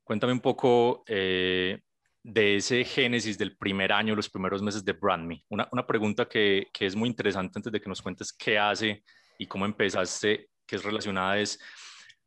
Cuéntame 0.05 0.35
un 0.35 0.41
poco 0.41 1.03
eh, 1.07 1.81
de 2.23 2.57
ese 2.57 2.85
génesis 2.85 3.39
del 3.39 3.57
primer 3.57 3.93
año, 3.93 4.15
los 4.15 4.29
primeros 4.29 4.63
meses 4.63 4.85
de 4.85 4.93
BrandMe. 4.93 5.43
Una, 5.49 5.67
una 5.73 5.87
pregunta 5.87 6.29
que, 6.29 6.69
que, 6.73 6.87
es 6.87 6.95
muy 6.95 7.09
interesante 7.09 7.59
antes 7.59 7.73
de 7.73 7.81
que 7.81 7.89
nos 7.89 8.03
cuentes 8.03 8.33
qué 8.33 8.59
hace 8.59 9.03
y 9.39 9.47
cómo 9.47 9.65
empezaste, 9.65 10.51
que 10.67 10.77
es 10.77 10.85
relacionada 10.85 11.39
es 11.39 11.59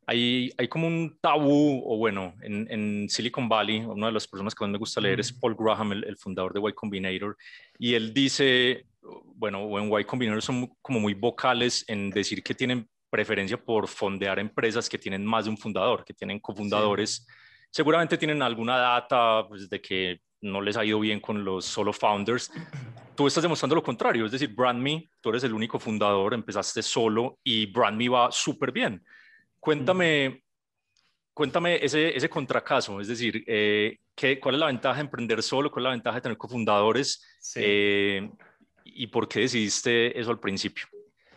hay, 0.06 0.52
hay 0.58 0.68
como 0.68 0.86
un 0.86 1.18
tabú, 1.20 1.82
o 1.84 1.96
bueno, 1.96 2.34
en, 2.42 2.66
en, 2.70 3.08
Silicon 3.08 3.48
Valley, 3.48 3.80
una 3.80 4.06
de 4.06 4.12
las 4.12 4.26
personas 4.26 4.54
que 4.54 4.64
más 4.64 4.72
me 4.72 4.78
gusta 4.78 5.00
leer 5.00 5.20
es 5.20 5.32
Paul 5.32 5.56
Graham, 5.58 5.92
el, 5.92 6.16
fundador 6.16 6.52
de 6.52 6.60
Y 6.68 6.72
Combinator, 6.72 7.36
y 7.78 7.94
él 7.94 8.12
dice 8.12 8.86
bueno, 9.02 9.78
en 9.78 10.00
Y 10.00 10.04
Combinator 10.04 10.42
son 10.42 10.72
como 10.82 11.00
muy 11.00 11.14
vocales 11.14 11.84
en 11.88 12.10
decir 12.10 12.42
que 12.42 12.54
tienen 12.54 12.88
preferencia 13.08 13.56
por 13.56 13.88
fondear 13.88 14.38
empresas 14.38 14.88
que 14.88 14.98
tienen 14.98 15.24
más 15.24 15.44
de 15.44 15.50
un 15.50 15.58
fundador, 15.58 16.04
que 16.04 16.14
tienen 16.14 16.38
cofundadores. 16.38 17.26
Seguramente 17.70 18.16
tienen 18.16 18.42
alguna 18.42 18.76
data 18.76 19.46
pues, 19.48 19.68
de 19.68 19.80
que 19.80 20.20
no 20.42 20.60
les 20.60 20.76
ha 20.76 20.84
ido 20.84 21.00
bien 21.00 21.20
con 21.20 21.44
los 21.44 21.64
solo 21.64 21.92
founders. 21.92 22.50
Tú 23.16 23.26
estás 23.26 23.42
demostrando 23.42 23.74
lo 23.74 23.82
contrario, 23.82 24.24
es 24.24 24.32
decir, 24.32 24.54
BrandMe, 24.54 25.10
tú 25.20 25.28
eres 25.28 25.44
el 25.44 25.52
único 25.52 25.78
fundador, 25.78 26.32
empezaste 26.32 26.80
solo 26.80 27.38
y 27.44 27.66
BrandMe 27.66 28.08
va 28.08 28.32
súper 28.32 28.72
bien. 28.72 29.04
Cuéntame, 29.60 30.42
cuéntame 31.34 31.84
ese, 31.84 32.16
ese 32.16 32.28
contracaso, 32.28 33.00
es 33.00 33.08
decir, 33.08 33.44
eh, 33.46 33.98
¿qué, 34.14 34.40
¿cuál 34.40 34.54
es 34.54 34.60
la 34.60 34.66
ventaja 34.66 34.96
de 34.96 35.02
emprender 35.02 35.42
solo? 35.42 35.70
¿Cuál 35.70 35.84
es 35.84 35.88
la 35.88 35.90
ventaja 35.90 36.16
de 36.16 36.22
tener 36.22 36.38
cofundadores? 36.38 37.22
Eh, 37.56 38.28
¿Y 38.84 39.06
por 39.08 39.28
qué 39.28 39.40
decidiste 39.40 40.18
eso 40.18 40.30
al 40.30 40.40
principio? 40.40 40.86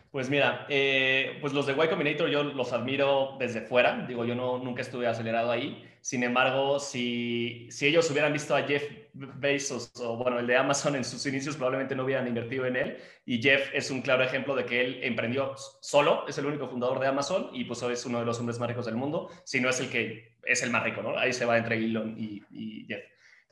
Pues 0.10 0.30
mira, 0.30 0.66
eh, 0.70 1.38
pues 1.42 1.54
los 1.54 1.66
de 1.66 1.74
Y 1.74 1.88
Combinator 1.88 2.30
yo 2.30 2.44
los 2.44 2.72
admiro 2.72 3.36
desde 3.40 3.62
fuera, 3.62 4.06
digo, 4.08 4.24
yo 4.26 4.36
no, 4.36 4.60
nunca 4.60 4.82
estuve 4.82 5.08
acelerado 5.08 5.52
ahí, 5.52 5.84
sin 6.04 6.22
embargo, 6.24 6.82
si, 6.82 7.70
si 7.72 7.88
ellos 7.88 8.12
hubieran 8.12 8.34
visto 8.34 8.54
a 8.54 8.64
Jeff 8.64 8.84
Bezos 9.14 9.94
o 10.02 10.18
bueno, 10.18 10.38
el 10.38 10.48
de 10.48 10.58
Amazon 10.58 10.98
en 10.98 11.06
sus 11.06 11.26
inicios, 11.26 11.56
probablemente 11.56 11.96
no 11.96 12.04
hubieran 12.04 12.28
invertido 12.28 12.66
en 12.66 12.76
él, 12.76 12.98
y 13.26 13.42
Jeff 13.42 13.70
es 13.74 13.90
un 13.90 14.02
claro 14.02 14.22
ejemplo 14.22 14.54
de 14.54 14.66
que 14.66 14.82
él 14.82 15.00
emprendió 15.02 15.56
solo, 15.80 16.26
es 16.28 16.38
el 16.38 16.46
único 16.46 16.68
fundador 16.68 17.00
de 17.00 17.08
Amazon 17.08 17.52
y 17.54 17.64
pues 17.64 17.82
es 17.84 18.06
uno 18.06 18.20
de 18.20 18.26
los 18.26 18.38
hombres 18.38 18.60
más 18.60 18.68
ricos 18.68 18.86
del 18.86 18.96
mundo, 18.96 19.30
si 19.46 19.62
no 19.62 19.70
es 19.70 19.80
el 19.80 19.90
que 19.90 20.36
es 20.44 20.62
el 20.62 20.72
más 20.72 20.84
rico, 20.84 21.02
¿no? 21.02 21.18
Ahí 21.18 21.32
se 21.32 21.46
va 21.46 21.58
entre 21.58 21.78
Elon 21.78 22.16
y, 22.18 22.44
y 22.52 22.86
Jeff. 22.86 23.04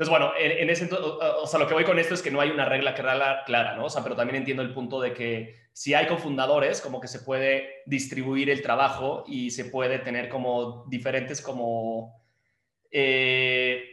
Entonces, 0.01 0.09
bueno, 0.09 0.33
en, 0.37 0.69
ese 0.69 0.89
o 0.93 1.45
sea, 1.47 1.59
lo 1.59 1.67
que 1.67 1.73
voy 1.73 1.83
con 1.83 1.99
esto 1.99 2.15
es 2.15 2.21
que 2.21 2.31
no 2.31 2.41
hay 2.41 2.49
una 2.49 2.65
regla 2.65 2.95
clara, 2.95 3.75
¿no? 3.75 3.85
O 3.85 3.89
sea, 3.89 4.01
pero 4.01 4.15
también 4.15 4.37
entiendo 4.37 4.63
el 4.63 4.73
punto 4.73 4.99
de 4.99 5.13
que 5.13 5.55
si 5.73 5.93
hay 5.93 6.07
cofundadores, 6.07 6.81
como 6.81 6.99
que 6.99 7.07
se 7.07 7.19
puede 7.19 7.83
distribuir 7.85 8.49
el 8.49 8.61
trabajo 8.61 9.23
y 9.27 9.51
se 9.51 9.65
puede 9.65 9.99
tener 9.99 10.27
como 10.27 10.85
diferentes 10.89 11.39
como... 11.39 12.20
Eh, 12.91 13.91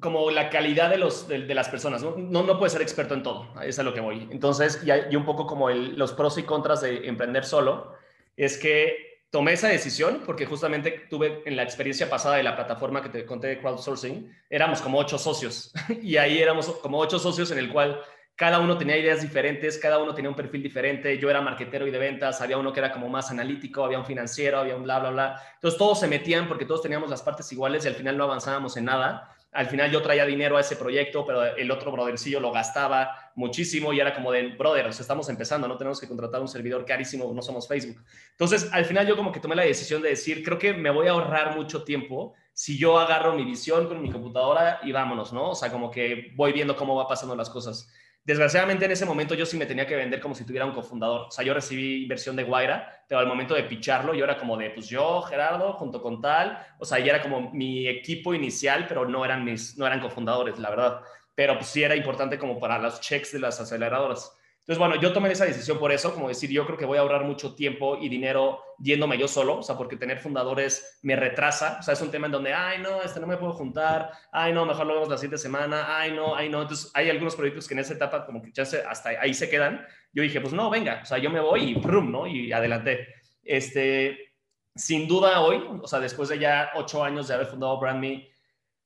como 0.00 0.30
la 0.30 0.48
calidad 0.50 0.90
de, 0.90 0.96
los, 0.96 1.28
de, 1.28 1.54
las 1.54 1.68
personas, 1.68 2.02
¿no? 2.02 2.16
¿no? 2.16 2.42
No, 2.42 2.58
puede 2.58 2.70
ser 2.70 2.82
experto 2.82 3.14
en 3.14 3.22
todo, 3.22 3.48
es 3.62 3.78
a 3.78 3.82
lo 3.82 3.92
que 3.92 4.00
voy. 4.00 4.28
Entonces, 4.30 4.82
y, 4.84 5.14
un 5.14 5.24
poco 5.24 5.46
como 5.46 5.68
los 5.70 6.12
pros 6.12 6.38
y 6.38 6.42
contras 6.42 6.80
de 6.80 7.06
emprender 7.06 7.44
solo, 7.44 7.92
es 8.36 8.56
que 8.56 9.10
tomé 9.30 9.52
esa 9.52 9.68
decisión 9.68 10.22
porque 10.24 10.46
justamente 10.46 11.06
tuve 11.10 11.42
en 11.44 11.54
la 11.54 11.62
experiencia 11.62 12.08
pasada 12.08 12.36
de 12.36 12.42
la 12.42 12.56
plataforma 12.56 13.02
que 13.02 13.10
te 13.10 13.26
conté 13.26 13.48
de 13.48 13.58
crowdsourcing, 13.58 14.34
éramos 14.48 14.80
como 14.80 14.98
ocho 14.98 15.18
socios 15.18 15.72
y 16.02 16.16
ahí 16.16 16.38
éramos 16.38 16.66
como 16.78 16.98
ocho 16.98 17.18
socios 17.18 17.50
en 17.50 17.58
el 17.58 17.70
cual 17.70 18.00
cada 18.40 18.58
uno 18.58 18.78
tenía 18.78 18.96
ideas 18.96 19.20
diferentes, 19.20 19.76
cada 19.76 19.98
uno 19.98 20.14
tenía 20.14 20.30
un 20.30 20.34
perfil 20.34 20.62
diferente, 20.62 21.18
yo 21.18 21.28
era 21.28 21.42
marquetero 21.42 21.86
y 21.86 21.90
de 21.90 21.98
ventas, 21.98 22.40
había 22.40 22.56
uno 22.56 22.72
que 22.72 22.80
era 22.80 22.90
como 22.90 23.06
más 23.06 23.30
analítico, 23.30 23.84
había 23.84 23.98
un 23.98 24.06
financiero, 24.06 24.56
había 24.56 24.76
un 24.76 24.82
bla, 24.82 24.98
bla, 24.98 25.10
bla. 25.10 25.42
Entonces 25.56 25.76
todos 25.76 26.00
se 26.00 26.08
metían 26.08 26.48
porque 26.48 26.64
todos 26.64 26.80
teníamos 26.80 27.10
las 27.10 27.20
partes 27.20 27.52
iguales 27.52 27.84
y 27.84 27.88
al 27.88 27.96
final 27.96 28.16
no 28.16 28.24
avanzábamos 28.24 28.78
en 28.78 28.86
nada 28.86 29.36
al 29.52 29.66
final 29.66 29.90
yo 29.90 30.00
traía 30.00 30.24
dinero 30.24 30.56
a 30.56 30.60
ese 30.60 30.76
proyecto, 30.76 31.26
pero 31.26 31.44
el 31.44 31.70
otro 31.70 31.90
brothercillo 31.90 32.38
lo 32.38 32.52
gastaba 32.52 33.32
muchísimo 33.34 33.92
y 33.92 33.98
era 33.98 34.14
como 34.14 34.30
de, 34.30 34.48
brother, 34.48 34.86
estamos 34.86 35.28
empezando, 35.28 35.66
no 35.66 35.76
tenemos 35.76 36.00
que 36.00 36.06
contratar 36.06 36.40
un 36.40 36.46
servidor 36.46 36.84
carísimo, 36.84 37.32
no 37.32 37.42
somos 37.42 37.66
Facebook. 37.66 38.00
Entonces, 38.30 38.68
al 38.72 38.84
final 38.84 39.08
yo 39.08 39.16
como 39.16 39.32
que 39.32 39.40
tomé 39.40 39.56
la 39.56 39.62
decisión 39.62 40.02
de 40.02 40.10
decir, 40.10 40.44
creo 40.44 40.58
que 40.58 40.72
me 40.72 40.90
voy 40.90 41.08
a 41.08 41.12
ahorrar 41.12 41.56
mucho 41.56 41.82
tiempo 41.82 42.34
si 42.52 42.78
yo 42.78 42.98
agarro 42.98 43.34
mi 43.34 43.44
visión 43.44 43.88
con 43.88 44.00
mi 44.00 44.10
computadora 44.10 44.80
y 44.84 44.92
vámonos, 44.92 45.32
¿no? 45.32 45.50
O 45.50 45.54
sea, 45.54 45.72
como 45.72 45.90
que 45.90 46.32
voy 46.36 46.52
viendo 46.52 46.76
cómo 46.76 46.94
va 46.94 47.08
pasando 47.08 47.34
las 47.34 47.50
cosas. 47.50 47.92
Desgraciadamente 48.22 48.84
en 48.84 48.90
ese 48.90 49.06
momento 49.06 49.34
yo 49.34 49.46
sí 49.46 49.56
me 49.56 49.64
tenía 49.64 49.86
que 49.86 49.96
vender 49.96 50.20
como 50.20 50.34
si 50.34 50.44
tuviera 50.44 50.66
un 50.66 50.72
cofundador. 50.72 51.22
O 51.28 51.30
sea, 51.30 51.44
yo 51.44 51.54
recibí 51.54 52.02
inversión 52.02 52.36
de 52.36 52.44
Guaira, 52.44 53.04
pero 53.08 53.18
al 53.18 53.26
momento 53.26 53.54
de 53.54 53.62
picharlo 53.64 54.14
yo 54.14 54.24
era 54.24 54.36
como 54.36 54.56
de, 54.56 54.70
pues 54.70 54.88
yo, 54.88 55.22
Gerardo, 55.22 55.72
junto 55.72 56.02
con 56.02 56.20
tal. 56.20 56.58
O 56.78 56.84
sea, 56.84 56.98
ya 56.98 57.14
era 57.14 57.22
como 57.22 57.50
mi 57.52 57.88
equipo 57.88 58.34
inicial, 58.34 58.86
pero 58.86 59.06
no 59.06 59.24
eran, 59.24 59.44
mis, 59.44 59.76
no 59.78 59.86
eran 59.86 60.00
cofundadores, 60.00 60.58
la 60.58 60.70
verdad. 60.70 61.00
Pero 61.34 61.54
pues 61.56 61.68
sí 61.68 61.82
era 61.82 61.96
importante 61.96 62.38
como 62.38 62.60
para 62.60 62.78
los 62.78 63.00
checks 63.00 63.32
de 63.32 63.40
las 63.40 63.58
aceleradoras. 63.60 64.36
Entonces, 64.70 64.86
bueno, 64.86 65.02
yo 65.02 65.12
tomé 65.12 65.32
esa 65.32 65.46
decisión 65.46 65.80
por 65.80 65.90
eso, 65.90 66.14
como 66.14 66.28
decir, 66.28 66.48
yo 66.48 66.64
creo 66.64 66.78
que 66.78 66.84
voy 66.84 66.96
a 66.96 67.00
ahorrar 67.00 67.24
mucho 67.24 67.56
tiempo 67.56 67.98
y 68.00 68.08
dinero 68.08 68.62
yéndome 68.78 69.18
yo 69.18 69.26
solo, 69.26 69.58
o 69.58 69.62
sea, 69.64 69.76
porque 69.76 69.96
tener 69.96 70.20
fundadores 70.20 71.00
me 71.02 71.16
retrasa, 71.16 71.78
o 71.80 71.82
sea, 71.82 71.94
es 71.94 72.00
un 72.00 72.12
tema 72.12 72.26
en 72.26 72.32
donde, 72.32 72.54
ay, 72.54 72.78
no, 72.80 73.02
este 73.02 73.18
no 73.18 73.26
me 73.26 73.36
puedo 73.36 73.52
juntar, 73.52 74.12
ay, 74.30 74.52
no, 74.52 74.64
mejor 74.64 74.86
lo 74.86 74.94
vemos 74.94 75.08
la 75.08 75.18
siguiente 75.18 75.38
semana, 75.38 75.98
ay, 75.98 76.12
no, 76.12 76.36
ay, 76.36 76.48
no. 76.48 76.62
Entonces, 76.62 76.92
hay 76.94 77.10
algunos 77.10 77.34
proyectos 77.34 77.66
que 77.66 77.74
en 77.74 77.80
esa 77.80 77.94
etapa 77.94 78.24
como 78.24 78.40
que 78.40 78.52
ya 78.52 78.64
se, 78.64 78.80
hasta 78.82 79.08
ahí 79.08 79.34
se 79.34 79.50
quedan. 79.50 79.84
Yo 80.12 80.22
dije, 80.22 80.40
pues 80.40 80.52
no, 80.52 80.70
venga, 80.70 81.00
o 81.02 81.04
sea, 81.04 81.18
yo 81.18 81.30
me 81.30 81.40
voy 81.40 81.72
y 81.72 81.74
prum, 81.74 82.12
¿no? 82.12 82.28
Y 82.28 82.52
adelante. 82.52 83.08
Este, 83.42 84.34
sin 84.76 85.08
duda 85.08 85.40
hoy, 85.40 85.64
o 85.82 85.88
sea, 85.88 85.98
después 85.98 86.28
de 86.28 86.38
ya 86.38 86.70
ocho 86.76 87.02
años 87.02 87.26
de 87.26 87.34
haber 87.34 87.48
fundado 87.48 87.80
BrandMe, 87.80 88.29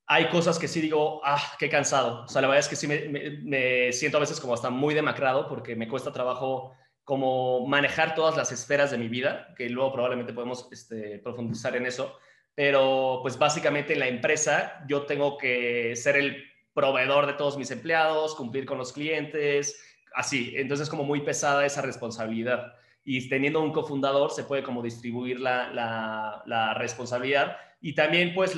hay 0.07 0.29
cosas 0.29 0.59
que 0.59 0.67
sí 0.67 0.81
digo, 0.81 1.21
ah, 1.23 1.41
qué 1.57 1.69
cansado. 1.69 2.23
O 2.25 2.27
sea, 2.27 2.41
la 2.41 2.47
verdad 2.47 2.59
es 2.59 2.67
que 2.67 2.75
sí 2.75 2.87
me, 2.87 3.91
siento 3.91 4.17
a 4.17 4.21
veces 4.21 4.39
como 4.39 4.53
hasta 4.53 4.69
muy 4.69 4.93
demacrado 4.93 5.47
porque 5.47 5.75
me 5.75 5.87
cuesta 5.87 6.13
trabajo 6.13 6.73
como 7.03 7.65
manejar 7.67 8.15
todas 8.15 8.37
las 8.37 8.51
esferas 8.51 8.91
de 8.91 8.97
mi 8.97 9.07
vida, 9.07 9.53
que 9.55 9.69
luego 9.69 9.93
probablemente 9.93 10.33
podemos 10.33 10.67
este, 10.71 11.19
profundizar 11.19 11.75
en 11.75 11.85
eso. 11.85 12.17
Pero 12.53 13.19
pues 13.21 13.37
básicamente 13.37 13.93
en 13.93 13.99
la 13.99 14.07
empresa 14.07 14.83
yo 14.87 15.03
tengo 15.03 15.37
que 15.37 15.95
ser 15.95 16.17
el 16.17 16.43
proveedor 16.73 17.25
de 17.25 17.33
todos 17.33 17.57
mis 17.57 17.71
empleados, 17.71 18.35
cumplir 18.35 18.65
con 18.65 18.77
los 18.77 18.93
clientes, 18.93 19.81
así. 20.13 20.53
Entonces 20.55 20.85
es 20.85 20.89
como 20.89 21.03
muy 21.03 21.21
pesada 21.21 21.65
esa 21.65 21.81
responsabilidad. 21.81 22.73
Y 23.03 23.27
teniendo 23.27 23.61
un 23.61 23.71
cofundador 23.71 24.31
se 24.31 24.43
puede 24.43 24.63
como 24.63 24.81
distribuir 24.81 25.39
la, 25.39 26.43
la 26.45 26.73
responsabilidad 26.75 27.57
y 27.85 27.93
también 27.93 28.33
pues 28.33 28.57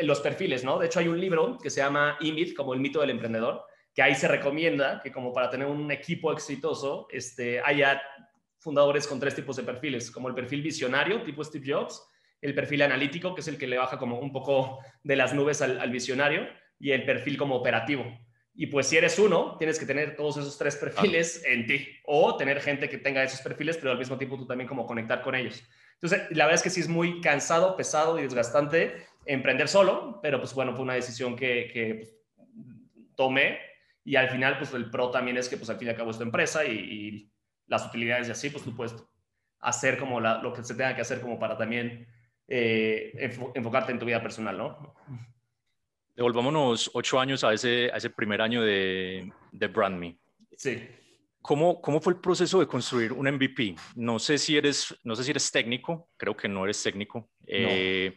los 0.00 0.20
perfiles, 0.20 0.64
¿no? 0.64 0.76
De 0.76 0.86
hecho 0.86 0.98
hay 0.98 1.06
un 1.06 1.20
libro 1.20 1.56
que 1.56 1.70
se 1.70 1.82
llama 1.82 2.16
IMIT, 2.18 2.56
como 2.56 2.74
el 2.74 2.80
mito 2.80 3.00
del 3.00 3.10
emprendedor, 3.10 3.64
que 3.94 4.02
ahí 4.02 4.16
se 4.16 4.26
recomienda 4.26 5.00
que 5.04 5.12
como 5.12 5.32
para 5.32 5.48
tener 5.48 5.68
un 5.68 5.88
equipo 5.92 6.32
exitoso, 6.32 7.06
este, 7.12 7.60
haya 7.60 8.02
fundadores 8.58 9.06
con 9.06 9.20
tres 9.20 9.36
tipos 9.36 9.54
de 9.54 9.62
perfiles, 9.62 10.10
como 10.10 10.26
el 10.26 10.34
perfil 10.34 10.62
visionario, 10.62 11.22
tipo 11.22 11.44
Steve 11.44 11.72
Jobs, 11.72 12.04
el 12.40 12.52
perfil 12.52 12.82
analítico, 12.82 13.36
que 13.36 13.42
es 13.42 13.46
el 13.46 13.56
que 13.56 13.68
le 13.68 13.78
baja 13.78 13.98
como 13.98 14.18
un 14.18 14.32
poco 14.32 14.80
de 15.04 15.14
las 15.14 15.32
nubes 15.32 15.62
al 15.62 15.90
visionario, 15.92 16.48
y 16.80 16.90
el 16.90 17.04
perfil 17.04 17.38
como 17.38 17.54
operativo. 17.54 18.04
Y 18.52 18.66
pues 18.66 18.88
si 18.88 18.96
eres 18.96 19.16
uno, 19.20 19.56
tienes 19.58 19.78
que 19.78 19.86
tener 19.86 20.16
todos 20.16 20.38
esos 20.38 20.58
tres 20.58 20.74
perfiles 20.74 21.44
en 21.46 21.68
ti, 21.68 21.86
o 22.04 22.36
tener 22.36 22.60
gente 22.60 22.88
que 22.88 22.98
tenga 22.98 23.22
esos 23.22 23.42
perfiles, 23.42 23.76
pero 23.76 23.92
al 23.92 23.98
mismo 23.98 24.18
tiempo 24.18 24.36
tú 24.36 24.44
también 24.44 24.66
como 24.66 24.86
conectar 24.86 25.22
con 25.22 25.36
ellos. 25.36 25.62
Entonces, 26.02 26.30
la 26.30 26.46
verdad 26.46 26.54
es 26.54 26.62
que 26.62 26.70
sí 26.70 26.80
es 26.80 26.88
muy 26.88 27.20
cansado, 27.20 27.76
pesado 27.76 28.18
y 28.18 28.22
desgastante 28.22 29.06
emprender 29.26 29.68
solo, 29.68 30.18
pero 30.22 30.38
pues 30.38 30.54
bueno, 30.54 30.72
fue 30.72 30.82
una 30.82 30.94
decisión 30.94 31.36
que, 31.36 31.70
que 31.72 31.94
pues, 31.96 32.16
tomé 33.16 33.58
y 34.04 34.16
al 34.16 34.30
final, 34.30 34.58
pues 34.58 34.72
el 34.72 34.90
pro 34.90 35.10
también 35.10 35.36
es 35.36 35.48
que 35.48 35.56
pues 35.56 35.68
al 35.70 35.76
fin 35.76 35.88
y 35.88 35.90
al 35.90 35.96
cabo 35.96 36.10
es 36.10 36.16
tu 36.16 36.22
empresa 36.22 36.64
y, 36.64 37.26
las 37.66 37.86
utilidades 37.86 38.26
y 38.26 38.32
así, 38.32 38.50
pues 38.50 38.64
tú 38.64 38.74
puedes 38.74 38.96
hacer 39.60 39.96
como 39.96 40.18
lo 40.18 40.52
que 40.52 40.64
se 40.64 40.74
tenga 40.74 40.96
que 40.96 41.02
hacer 41.02 41.20
como 41.20 41.38
para 41.38 41.56
también 41.56 42.04
eh, 42.48 43.12
enfocarte 43.54 43.92
en 43.92 44.00
tu 44.00 44.06
vida 44.06 44.20
personal, 44.20 44.58
¿no? 44.58 44.96
Devolvámonos 46.16 46.90
ocho 46.92 47.20
años 47.20 47.44
a 47.44 47.52
ese, 47.52 47.88
a 47.92 47.98
ese 47.98 48.10
primer 48.10 48.42
año 48.42 48.62
de, 48.62 49.32
de 49.52 49.68
BrandMe. 49.68 50.18
Sí. 50.56 50.82
¿Cómo, 51.42 51.80
¿Cómo 51.80 52.00
fue 52.00 52.12
el 52.12 52.20
proceso 52.20 52.60
de 52.60 52.66
construir 52.66 53.12
un 53.12 53.26
MVP? 53.26 53.74
No 53.96 54.18
sé 54.18 54.36
si 54.38 54.56
eres, 54.56 54.94
no 55.04 55.16
sé 55.16 55.24
si 55.24 55.30
eres 55.30 55.50
técnico, 55.50 56.08
creo 56.16 56.36
que 56.36 56.48
no 56.48 56.64
eres 56.64 56.82
técnico, 56.82 57.30
eh, 57.46 58.16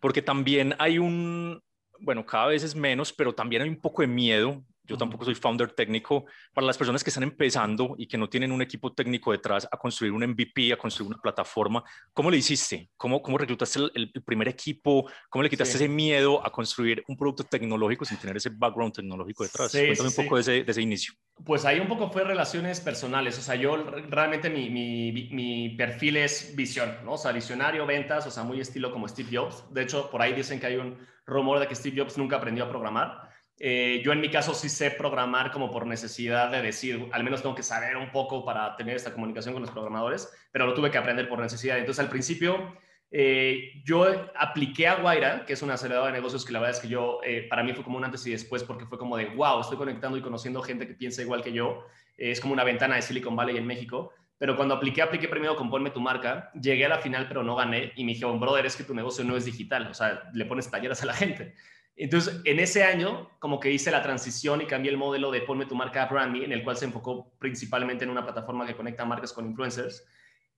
porque 0.00 0.22
también 0.22 0.74
hay 0.78 0.98
un, 0.98 1.60
bueno, 2.00 2.24
cada 2.24 2.46
vez 2.46 2.62
es 2.62 2.74
menos, 2.74 3.12
pero 3.12 3.34
también 3.34 3.62
hay 3.62 3.68
un 3.68 3.80
poco 3.80 4.02
de 4.02 4.08
miedo 4.08 4.64
yo 4.86 4.96
tampoco 4.96 5.24
soy 5.24 5.34
founder 5.34 5.72
técnico. 5.72 6.26
Para 6.52 6.66
las 6.66 6.78
personas 6.78 7.02
que 7.02 7.10
están 7.10 7.24
empezando 7.24 7.94
y 7.98 8.06
que 8.06 8.16
no 8.16 8.28
tienen 8.28 8.52
un 8.52 8.62
equipo 8.62 8.92
técnico 8.92 9.32
detrás 9.32 9.68
a 9.70 9.76
construir 9.76 10.12
un 10.12 10.24
MVP, 10.26 10.72
a 10.72 10.76
construir 10.76 11.12
una 11.12 11.20
plataforma, 11.20 11.82
¿cómo 12.12 12.30
le 12.30 12.36
hiciste? 12.36 12.90
¿Cómo, 12.96 13.22
cómo 13.22 13.38
reclutaste 13.38 13.80
el, 13.94 14.12
primer 14.24 14.48
equipo? 14.48 15.08
¿Cómo 15.28 15.42
le 15.42 15.50
quitaste 15.50 15.76
ese 15.76 15.88
miedo 15.88 16.44
a 16.44 16.50
construir 16.50 17.04
un 17.08 17.16
producto 17.16 17.44
tecnológico 17.44 18.04
sin 18.04 18.18
tener 18.18 18.36
ese 18.36 18.50
background 18.50 18.94
tecnológico 18.94 19.44
detrás? 19.44 19.70
Cuéntame 19.72 20.08
un 20.08 20.14
poco 20.14 20.36
de 20.36 20.40
ese, 20.40 20.64
de 20.64 20.70
ese, 20.70 20.82
inicio. 20.82 21.14
Pues 21.44 21.64
ahí 21.64 21.80
un 21.80 21.88
poco 21.88 22.10
fue 22.10 22.24
relaciones 22.24 22.80
personales. 22.80 23.38
O 23.38 23.42
sea, 23.42 23.56
yo 23.56 23.76
realmente 24.08 24.48
mi, 24.48 24.70
mi, 24.70 25.28
mi 25.32 25.76
perfil 25.76 26.16
es 26.16 26.54
visión, 26.56 26.96
¿no? 27.04 27.12
O 27.12 27.18
sea, 27.18 27.32
visionario, 27.32 27.86
ventas, 27.86 28.26
o 28.26 28.30
sea, 28.30 28.42
muy 28.42 28.60
estilo 28.60 28.90
como 28.90 29.08
Steve 29.08 29.36
Jobs. 29.36 29.64
De 29.72 29.82
hecho, 29.82 30.10
por 30.10 30.22
ahí 30.22 30.32
dicen 30.32 30.60
que 30.60 30.66
hay 30.66 30.76
un 30.76 30.96
rumor 31.26 31.58
de 31.58 31.66
que 31.66 31.74
Steve 31.74 32.00
Jobs 32.00 32.16
nunca 32.16 32.36
aprendió 32.36 32.64
a 32.64 32.68
programar. 32.68 33.25
Eh, 33.58 34.02
yo 34.04 34.12
en 34.12 34.20
mi 34.20 34.30
caso 34.30 34.54
sí 34.54 34.68
sé 34.68 34.90
programar 34.90 35.50
como 35.50 35.70
por 35.70 35.86
necesidad 35.86 36.50
de 36.50 36.60
decir, 36.60 37.08
al 37.12 37.24
menos 37.24 37.42
tengo 37.42 37.54
que 37.54 37.62
saber 37.62 37.96
un 37.96 38.12
poco 38.12 38.44
para 38.44 38.76
tener 38.76 38.96
esta 38.96 39.12
comunicación 39.12 39.54
con 39.54 39.62
los 39.62 39.70
programadores, 39.70 40.30
pero 40.52 40.66
lo 40.66 40.74
tuve 40.74 40.90
que 40.90 40.98
aprender 40.98 41.28
por 41.28 41.38
necesidad. 41.38 41.78
Entonces 41.78 42.04
al 42.04 42.10
principio 42.10 42.76
eh, 43.10 43.82
yo 43.84 44.06
apliqué 44.34 44.88
a 44.88 44.96
Guaira, 44.96 45.46
que 45.46 45.54
es 45.54 45.62
una 45.62 45.74
aceleradora 45.74 46.12
de 46.12 46.18
negocios 46.18 46.44
que 46.44 46.52
la 46.52 46.60
verdad 46.60 46.76
es 46.76 46.82
que 46.82 46.88
yo, 46.88 47.20
eh, 47.24 47.46
para 47.48 47.62
mí 47.62 47.72
fue 47.72 47.82
como 47.82 47.96
un 47.96 48.04
antes 48.04 48.26
y 48.26 48.30
después 48.30 48.62
porque 48.62 48.84
fue 48.84 48.98
como 48.98 49.16
de, 49.16 49.26
wow, 49.26 49.60
estoy 49.60 49.78
conectando 49.78 50.18
y 50.18 50.20
conociendo 50.20 50.60
gente 50.60 50.86
que 50.86 50.94
piensa 50.94 51.22
igual 51.22 51.42
que 51.42 51.52
yo. 51.52 51.86
es 52.18 52.40
como 52.40 52.52
una 52.52 52.64
ventana 52.64 52.96
de 52.96 53.02
Silicon 53.02 53.36
Valley 53.36 53.56
en 53.56 53.66
México. 53.66 54.12
Pero 54.38 54.54
cuando 54.54 54.74
apliqué, 54.74 55.00
apliqué 55.00 55.28
primero 55.28 55.56
con 55.56 55.70
tu 55.92 56.00
marca, 56.00 56.50
llegué 56.60 56.84
a 56.84 56.90
la 56.90 56.98
final 56.98 57.26
pero 57.26 57.42
no 57.42 57.56
gané 57.56 57.92
y 57.96 58.04
me 58.04 58.12
dijeron, 58.12 58.38
brother, 58.38 58.66
es 58.66 58.76
que 58.76 58.84
tu 58.84 58.94
negocio 58.94 59.24
no 59.24 59.34
es 59.34 59.46
digital, 59.46 59.86
o 59.86 59.94
sea, 59.94 60.24
le 60.34 60.44
pones 60.44 60.70
talleres 60.70 61.02
a 61.02 61.06
la 61.06 61.14
gente. 61.14 61.54
Entonces, 61.96 62.42
en 62.44 62.60
ese 62.60 62.84
año, 62.84 63.30
como 63.38 63.58
que 63.58 63.72
hice 63.72 63.90
la 63.90 64.02
transición 64.02 64.60
y 64.60 64.66
cambié 64.66 64.90
el 64.90 64.98
modelo 64.98 65.30
de 65.30 65.40
Ponme 65.40 65.64
tu 65.64 65.74
marca 65.74 66.04
Brand 66.06 66.36
en 66.36 66.52
el 66.52 66.62
cual 66.62 66.76
se 66.76 66.84
enfocó 66.84 67.32
principalmente 67.38 68.04
en 68.04 68.10
una 68.10 68.22
plataforma 68.22 68.66
que 68.66 68.76
conecta 68.76 69.06
marcas 69.06 69.32
con 69.32 69.46
influencers. 69.46 70.06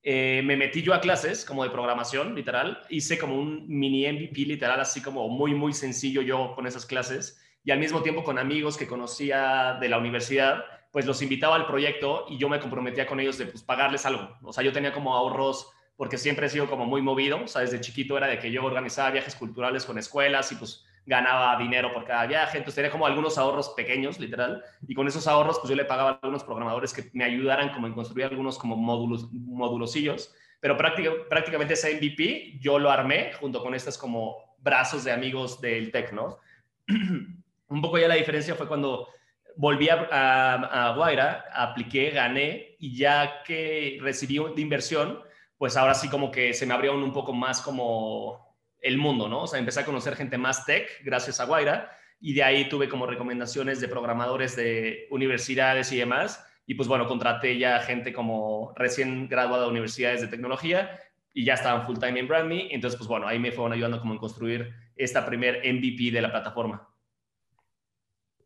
Eh, 0.03 0.41
me 0.43 0.57
metí 0.57 0.81
yo 0.81 0.93
a 0.93 0.99
clases 0.99 1.45
como 1.45 1.63
de 1.63 1.69
programación, 1.69 2.35
literal. 2.35 2.81
Hice 2.89 3.17
como 3.17 3.39
un 3.39 3.65
mini 3.67 4.05
MVP, 4.11 4.41
literal, 4.41 4.81
así 4.81 5.01
como 5.01 5.29
muy, 5.29 5.53
muy 5.53 5.71
sencillo 5.71 6.21
yo 6.21 6.53
con 6.55 6.67
esas 6.67 6.85
clases. 6.85 7.41
Y 7.63 7.71
al 7.71 7.79
mismo 7.79 8.01
tiempo 8.01 8.23
con 8.23 8.37
amigos 8.37 8.77
que 8.77 8.87
conocía 8.87 9.77
de 9.79 9.87
la 9.87 9.97
universidad, 9.97 10.65
pues 10.91 11.05
los 11.05 11.21
invitaba 11.21 11.55
al 11.55 11.67
proyecto 11.67 12.25
y 12.29 12.37
yo 12.37 12.49
me 12.49 12.59
comprometía 12.59 13.05
con 13.05 13.19
ellos 13.19 13.37
de 13.37 13.45
pues, 13.45 13.63
pagarles 13.63 14.05
algo. 14.05 14.37
O 14.43 14.51
sea, 14.51 14.63
yo 14.63 14.73
tenía 14.73 14.91
como 14.91 15.15
ahorros 15.15 15.71
porque 15.95 16.17
siempre 16.17 16.47
he 16.47 16.49
sido 16.49 16.69
como 16.69 16.85
muy 16.85 17.01
movido. 17.01 17.43
O 17.43 17.47
sea, 17.47 17.61
desde 17.61 17.79
chiquito 17.79 18.17
era 18.17 18.27
de 18.27 18.39
que 18.39 18.51
yo 18.51 18.63
organizaba 18.65 19.11
viajes 19.11 19.35
culturales 19.35 19.85
con 19.85 19.97
escuelas 19.97 20.51
y 20.51 20.55
pues 20.55 20.85
ganaba 21.09 21.57
dinero 21.57 21.91
por 21.91 22.05
cada 22.05 22.27
viaje, 22.27 22.59
entonces 22.59 22.75
tenía 22.75 22.91
como 22.91 23.07
algunos 23.07 23.39
ahorros 23.39 23.69
pequeños, 23.69 24.19
literal, 24.19 24.63
y 24.87 24.93
con 24.93 25.07
esos 25.07 25.27
ahorros 25.27 25.57
pues 25.57 25.69
yo 25.71 25.75
le 25.75 25.83
pagaba 25.83 26.11
a 26.11 26.13
algunos 26.21 26.43
programadores 26.43 26.93
que 26.93 27.09
me 27.13 27.23
ayudaran 27.23 27.73
como 27.73 27.87
en 27.87 27.93
construir 27.93 28.27
algunos 28.27 28.59
como 28.59 28.75
módulos, 28.75 29.27
módulosillos, 29.33 30.35
pero 30.59 30.77
prácticamente 30.77 31.73
ese 31.73 31.95
MVP 31.95 32.59
yo 32.59 32.77
lo 32.77 32.91
armé 32.91 33.33
junto 33.39 33.63
con 33.63 33.73
estos 33.73 33.97
como 33.97 34.37
brazos 34.59 35.03
de 35.03 35.11
amigos 35.11 35.59
del 35.59 35.91
tech, 35.91 36.13
¿no? 36.13 36.37
Un 37.69 37.81
poco 37.81 37.97
ya 37.97 38.07
la 38.07 38.15
diferencia 38.15 38.53
fue 38.53 38.67
cuando 38.67 39.07
volví 39.55 39.89
a, 39.89 40.07
a, 40.11 40.89
a 40.89 40.95
Guaira, 40.95 41.45
apliqué, 41.53 42.11
gané 42.11 42.75
y 42.77 42.95
ya 42.95 43.41
que 43.43 43.97
recibí 43.99 44.37
de 44.37 44.61
inversión, 44.61 45.19
pues 45.57 45.75
ahora 45.75 45.95
sí 45.95 46.07
como 46.07 46.29
que 46.29 46.53
se 46.53 46.67
me 46.67 46.73
abrió 46.75 46.93
un 46.93 47.13
poco 47.13 47.33
más 47.33 47.61
como 47.61 48.48
el 48.81 48.97
mundo, 48.97 49.27
¿no? 49.27 49.43
O 49.43 49.47
sea, 49.47 49.59
empecé 49.59 49.81
a 49.81 49.85
conocer 49.85 50.15
gente 50.15 50.37
más 50.37 50.65
tech 50.65 50.87
gracias 51.03 51.39
a 51.39 51.45
Guaira 51.45 51.91
y 52.19 52.33
de 52.33 52.43
ahí 52.43 52.69
tuve 52.69 52.89
como 52.89 53.05
recomendaciones 53.05 53.79
de 53.79 53.87
programadores 53.87 54.55
de 54.55 55.07
universidades 55.11 55.91
y 55.91 55.97
demás. 55.97 56.45
Y 56.65 56.75
pues 56.75 56.87
bueno, 56.87 57.07
contraté 57.07 57.57
ya 57.57 57.79
gente 57.79 58.13
como 58.13 58.73
recién 58.75 59.27
graduada 59.27 59.63
de 59.63 59.71
universidades 59.71 60.21
de 60.21 60.27
tecnología 60.27 60.99
y 61.33 61.45
ya 61.45 61.53
estaban 61.53 61.85
full 61.85 61.97
time 61.97 62.19
en 62.19 62.27
BrandMe. 62.27 62.73
Entonces, 62.73 62.97
pues 62.97 63.07
bueno, 63.07 63.27
ahí 63.27 63.39
me 63.39 63.51
fueron 63.51 63.73
ayudando 63.73 63.99
como 63.99 64.13
en 64.13 64.19
construir 64.19 64.73
esta 64.95 65.25
primer 65.25 65.61
MVP 65.65 66.11
de 66.11 66.21
la 66.21 66.31
plataforma. 66.31 66.87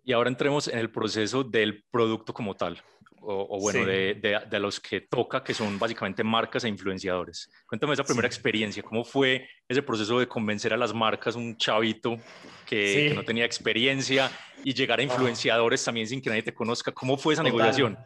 Y 0.06 0.14
ahora 0.14 0.30
entremos 0.30 0.68
en 0.68 0.80
el 0.80 0.92
proceso 0.92 1.44
del 1.44 1.84
producto 1.90 2.34
como 2.34 2.56
tal 2.56 2.82
o, 3.26 3.60
bueno, 3.60 3.86
de, 3.86 4.16
de, 4.50 4.60
los 4.60 4.80
que 4.80 5.02
toca, 5.02 5.44
que 5.44 5.54
son 5.54 5.80
básicamente 5.80 6.24
marcas 6.24 6.64
e 6.64 6.70
influenciadores. 6.70 7.50
Cuéntame 7.66 7.94
esa 7.94 8.04
primera 8.04 8.28
experiencia, 8.28 8.84
¿cómo 8.84 9.04
fue 9.04 9.48
ese 9.68 9.82
proceso 9.82 10.20
de 10.20 10.28
convencer 10.28 10.74
a 10.74 10.78
las 10.78 10.94
marcas, 10.94 11.36
un 11.36 11.58
chavito 11.58 12.18
que, 12.66 13.14
no 13.16 13.24
tenía 13.24 13.46
experiencia 13.46 14.30
y 14.64 14.74
llegar 14.74 15.00
a 15.00 15.04
influenciadores 15.04 15.84
también 15.84 16.08
sin 16.08 16.22
que 16.22 16.30
nadie 16.30 16.44
te 16.44 16.54
conozca? 16.54 16.92
¿Cómo 16.92 17.18
fue 17.18 17.34
esa 17.34 17.44
negociación? 17.44 17.98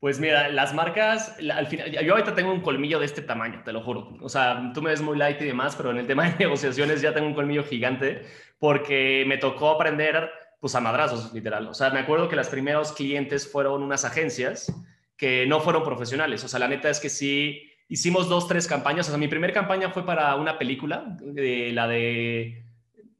Pues 0.00 0.20
mira, 0.20 0.48
las 0.50 0.74
marcas, 0.74 1.36
al 1.50 1.66
final, 1.66 1.90
yo 1.90 2.12
ahorita 2.12 2.34
tengo 2.34 2.52
un 2.52 2.60
colmillo 2.60 2.98
de 2.98 3.06
este 3.06 3.22
tamaño, 3.22 3.62
te 3.64 3.72
lo 3.72 3.82
juro. 3.82 4.16
O 4.20 4.28
sea, 4.28 4.70
tú 4.74 4.82
me 4.82 4.90
ves 4.90 5.00
muy 5.00 5.16
light 5.16 5.40
y 5.40 5.46
demás, 5.46 5.76
pero 5.76 5.90
en 5.92 5.98
el 5.98 6.06
tema 6.06 6.28
de 6.28 6.36
negociaciones 6.40 7.00
ya 7.00 7.14
tengo 7.14 7.26
un 7.26 7.34
colmillo 7.34 7.64
gigante 7.64 8.22
porque 8.58 9.24
me 9.26 9.38
tocó 9.38 9.70
aprender 9.70 10.30
pues 10.64 10.74
a 10.76 10.80
madrazos, 10.80 11.30
literal. 11.34 11.68
O 11.68 11.74
sea, 11.74 11.90
me 11.90 11.98
acuerdo 11.98 12.26
que 12.26 12.36
los 12.36 12.48
primeros 12.48 12.92
clientes 12.92 13.46
fueron 13.46 13.82
unas 13.82 14.06
agencias 14.06 14.74
que 15.14 15.44
no 15.46 15.60
fueron 15.60 15.84
profesionales. 15.84 16.42
O 16.42 16.48
sea, 16.48 16.58
la 16.58 16.68
neta 16.68 16.88
es 16.88 17.00
que 17.00 17.10
sí 17.10 17.70
hicimos 17.86 18.30
dos, 18.30 18.48
tres 18.48 18.66
campañas. 18.66 19.06
O 19.06 19.10
sea, 19.10 19.18
mi 19.18 19.28
primera 19.28 19.52
campaña 19.52 19.90
fue 19.90 20.06
para 20.06 20.34
una 20.36 20.56
película, 20.56 21.04
de, 21.20 21.70
la 21.70 21.86
de 21.86 22.64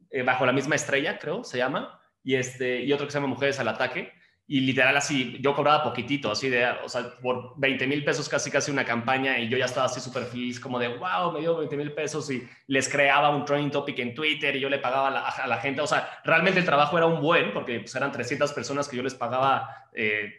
eh, 0.08 0.22
Bajo 0.22 0.46
la 0.46 0.52
misma 0.52 0.76
estrella, 0.76 1.18
creo, 1.18 1.44
se 1.44 1.58
llama, 1.58 2.00
y, 2.22 2.36
este, 2.36 2.82
y 2.82 2.90
otro 2.94 3.04
que 3.04 3.12
se 3.12 3.18
llama 3.18 3.28
Mujeres 3.28 3.60
al 3.60 3.68
Ataque 3.68 4.10
y 4.46 4.60
literal 4.60 4.94
así, 4.96 5.38
yo 5.40 5.54
cobraba 5.54 5.82
poquitito, 5.82 6.30
así 6.30 6.50
de, 6.50 6.66
o 6.84 6.88
sea, 6.88 7.16
por 7.22 7.54
20 7.56 7.86
mil 7.86 8.04
pesos 8.04 8.28
casi 8.28 8.50
casi 8.50 8.70
una 8.70 8.84
campaña 8.84 9.38
y 9.38 9.48
yo 9.48 9.56
ya 9.56 9.64
estaba 9.64 9.86
así 9.86 10.00
súper 10.00 10.24
feliz, 10.24 10.60
como 10.60 10.78
de, 10.78 10.88
wow, 10.88 11.32
me 11.32 11.40
dio 11.40 11.56
20 11.56 11.76
mil 11.78 11.92
pesos 11.92 12.30
y 12.30 12.46
les 12.66 12.88
creaba 12.88 13.34
un 13.34 13.46
trending 13.46 13.70
topic 13.70 13.98
en 14.00 14.14
Twitter 14.14 14.54
y 14.54 14.60
yo 14.60 14.68
le 14.68 14.78
pagaba 14.78 15.08
a 15.08 15.46
la, 15.46 15.56
gente, 15.56 15.80
o 15.80 15.86
sea, 15.86 16.20
realmente 16.24 16.60
el 16.60 16.66
trabajo 16.66 16.98
era 16.98 17.06
un 17.06 17.22
buen, 17.22 17.54
porque 17.54 17.80
pues, 17.80 17.94
eran 17.94 18.12
300 18.12 18.52
personas 18.52 18.86
que 18.86 18.98
yo 18.98 19.02
les 19.02 19.14
pagaba 19.14 19.88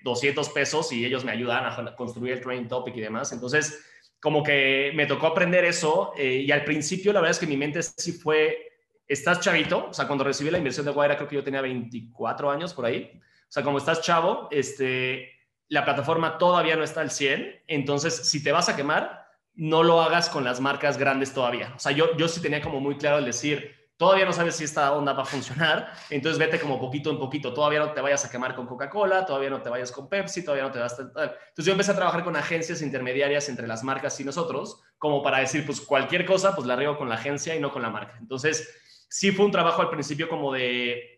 200 0.04 0.48
eh, 0.48 0.52
pesos 0.54 0.92
y 0.92 1.04
ellos 1.04 1.26
me 1.26 1.32
ayudaban 1.32 1.88
a 1.88 1.96
construir 1.96 2.34
el 2.34 2.42
trending 2.42 2.68
topic 2.68 2.96
y 2.98 3.02
demás, 3.02 3.32
entonces 3.32 3.84
como 4.20 4.44
que 4.44 4.92
me 4.96 5.08
tocó 5.08 5.28
aprender 5.28 5.66
eso 5.66 6.14
eh, 6.18 6.44
y 6.46 6.52
al 6.52 6.64
principio 6.64 7.12
la 7.12 7.22
verdad 7.22 7.32
es 7.32 7.40
que 7.40 7.48
mi 7.48 7.58
mente 7.58 7.82
sí 7.82 8.12
fue, 8.12 8.72
estás 9.08 9.40
chavito, 9.40 9.88
o 9.90 9.94
sea, 9.94 10.06
cuando 10.06 10.24
recibí 10.24 10.52
la 10.52 10.58
inversión 10.60 10.86
de 10.86 10.92
Guaira 10.92 11.16
creo 11.16 11.28
que 11.28 11.36
yo 11.36 11.44
tenía 11.44 11.62
24 11.62 12.52
años 12.52 12.74
por 12.74 12.86
ahí, 12.86 13.20
o 13.48 13.52
sea, 13.52 13.64
como 13.64 13.78
estás 13.78 14.02
chavo, 14.02 14.48
este, 14.52 15.32
la 15.68 15.86
plataforma 15.86 16.38
todavía 16.38 16.76
no 16.76 16.84
está 16.84 17.02
al 17.02 17.12
100, 17.12 17.64
entonces 17.68 18.30
si 18.30 18.44
te 18.44 18.52
vas 18.52 18.70
a 18.70 18.76
quemar, 18.76 19.26
no 19.54 19.84
lo 19.84 20.02
hagas 20.02 20.30
con 20.30 20.44
las 20.44 20.60
marcas 20.60 20.98
grandes 20.98 21.34
todavía. 21.34 21.74
O 21.76 21.80
sea, 21.80 21.92
yo, 21.92 22.16
yo 22.18 22.28
sí 22.28 22.42
tenía 22.42 22.62
como 22.62 22.80
muy 22.80 22.98
claro 22.98 23.20
el 23.20 23.26
decir, 23.26 23.74
todavía 23.98 24.26
no 24.26 24.34
sabes 24.34 24.56
si 24.56 24.66
esta 24.66 24.92
onda 24.92 25.14
va 25.14 25.24
a 25.24 25.26
funcionar, 25.26 25.94
entonces 26.10 26.38
vete 26.38 26.60
como 26.60 26.80
poquito 26.80 27.10
en 27.10 27.18
poquito, 27.18 27.54
todavía 27.54 27.80
no 27.80 27.94
te 27.94 28.02
vayas 28.02 28.26
a 28.26 28.30
quemar 28.30 28.56
con 28.56 28.68
Coca-Cola, 28.68 29.26
todavía 29.26 29.50
no 29.50 29.62
te 29.62 29.70
vayas 29.70 29.92
con 29.92 30.10
Pepsi, 30.10 30.44
todavía 30.44 30.66
no 30.66 30.72
te 30.72 30.80
vas 30.80 31.00
a... 31.00 31.04
Entonces 31.04 31.66
yo 31.66 31.72
empecé 31.72 31.92
a 31.92 31.96
trabajar 31.96 32.24
con 32.24 32.36
agencias 32.36 32.82
intermediarias 32.82 33.48
entre 33.48 33.68
las 33.68 33.84
marcas 33.84 34.20
y 34.20 34.26
nosotros, 34.26 34.82
como 34.98 35.24
para 35.24 35.40
decir, 35.40 35.66
pues 35.66 35.80
cualquier 35.80 36.26
cosa, 36.26 36.54
pues 36.56 36.68
la 36.68 36.74
arriba 36.74 36.98
con 36.98 37.08
la 37.08 37.16
agencia 37.16 37.56
y 37.56 37.60
no 37.60 37.72
con 37.72 37.82
la 37.82 37.90
marca. 37.90 38.18
Entonces, 38.20 39.08
sí 39.10 39.32
fue 39.32 39.46
un 39.46 39.52
trabajo 39.52 39.82
al 39.82 39.90
principio 39.90 40.28
como 40.28 40.52
de 40.52 41.15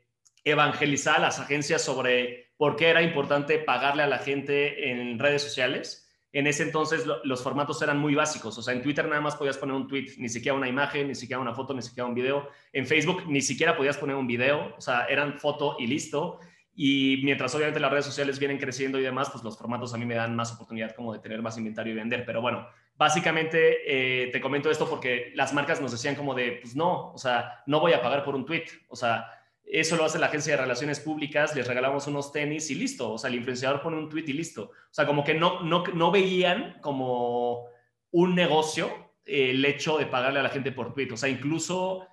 evangelizar 0.49 1.17
a 1.17 1.19
las 1.19 1.39
agencias 1.39 1.81
sobre 1.81 2.51
por 2.57 2.75
qué 2.75 2.87
era 2.89 3.01
importante 3.01 3.59
pagarle 3.59 4.03
a 4.03 4.07
la 4.07 4.19
gente 4.19 4.91
en 4.91 5.19
redes 5.19 5.41
sociales. 5.41 6.09
En 6.31 6.47
ese 6.47 6.63
entonces 6.63 7.05
los 7.23 7.41
formatos 7.41 7.81
eran 7.81 7.97
muy 7.97 8.13
básicos, 8.13 8.57
o 8.57 8.61
sea, 8.61 8.73
en 8.73 8.81
Twitter 8.81 9.07
nada 9.07 9.21
más 9.21 9.35
podías 9.35 9.57
poner 9.57 9.75
un 9.75 9.87
tweet, 9.87 10.13
ni 10.17 10.29
siquiera 10.29 10.57
una 10.57 10.67
imagen, 10.67 11.07
ni 11.07 11.15
siquiera 11.15 11.39
una 11.39 11.53
foto, 11.53 11.73
ni 11.73 11.81
siquiera 11.81 12.05
un 12.05 12.13
video. 12.13 12.49
En 12.73 12.85
Facebook 12.85 13.23
ni 13.27 13.41
siquiera 13.41 13.75
podías 13.75 13.97
poner 13.97 14.15
un 14.15 14.27
video, 14.27 14.75
o 14.77 14.81
sea, 14.81 15.05
eran 15.05 15.39
foto 15.39 15.77
y 15.79 15.87
listo. 15.87 16.39
Y 16.75 17.21
mientras 17.23 17.55
obviamente 17.55 17.79
las 17.79 17.91
redes 17.91 18.05
sociales 18.05 18.37
vienen 18.37 18.59
creciendo 18.59 18.99
y 18.99 19.03
demás, 19.03 19.29
pues 19.31 19.43
los 19.43 19.57
formatos 19.57 19.93
a 19.93 19.97
mí 19.97 20.05
me 20.05 20.13
dan 20.13 20.35
más 20.35 20.53
oportunidad 20.53 20.93
como 20.95 21.11
de 21.11 21.19
tener 21.19 21.41
más 21.41 21.57
inventario 21.57 21.93
y 21.93 21.95
vender. 21.95 22.23
Pero 22.23 22.39
bueno, 22.39 22.67
básicamente 22.95 23.77
eh, 23.85 24.27
te 24.31 24.39
comento 24.39 24.69
esto 24.69 24.87
porque 24.87 25.31
las 25.33 25.53
marcas 25.53 25.81
nos 25.81 25.91
decían 25.91 26.13
como 26.13 26.35
de, 26.35 26.59
pues 26.61 26.75
no, 26.75 27.13
o 27.13 27.17
sea, 27.17 27.63
no 27.65 27.79
voy 27.79 27.93
a 27.93 28.01
pagar 28.01 28.23
por 28.23 28.35
un 28.35 28.45
tweet, 28.45 28.65
o 28.89 28.95
sea, 28.95 29.25
eso 29.69 29.97
lo 29.97 30.05
hace 30.05 30.17
la 30.17 30.27
agencia 30.27 30.55
de 30.55 30.61
relaciones 30.61 30.99
públicas, 30.99 31.55
les 31.55 31.67
regalamos 31.67 32.07
unos 32.07 32.31
tenis 32.31 32.71
y 32.71 32.75
listo. 32.75 33.13
O 33.13 33.17
sea, 33.17 33.29
el 33.29 33.35
influenciador 33.35 33.81
pone 33.81 33.97
un 33.97 34.09
tweet 34.09 34.23
y 34.27 34.33
listo. 34.33 34.71
O 34.71 34.93
sea, 34.93 35.05
como 35.05 35.23
que 35.23 35.33
no, 35.33 35.61
no, 35.61 35.83
no 35.93 36.11
veían 36.11 36.77
como 36.81 37.65
un 38.11 38.33
negocio 38.33 39.11
el 39.25 39.63
hecho 39.65 39.97
de 39.97 40.05
pagarle 40.05 40.39
a 40.39 40.43
la 40.43 40.49
gente 40.49 40.71
por 40.71 40.93
tweet. 40.93 41.11
O 41.11 41.17
sea, 41.17 41.27
incluso 41.27 42.07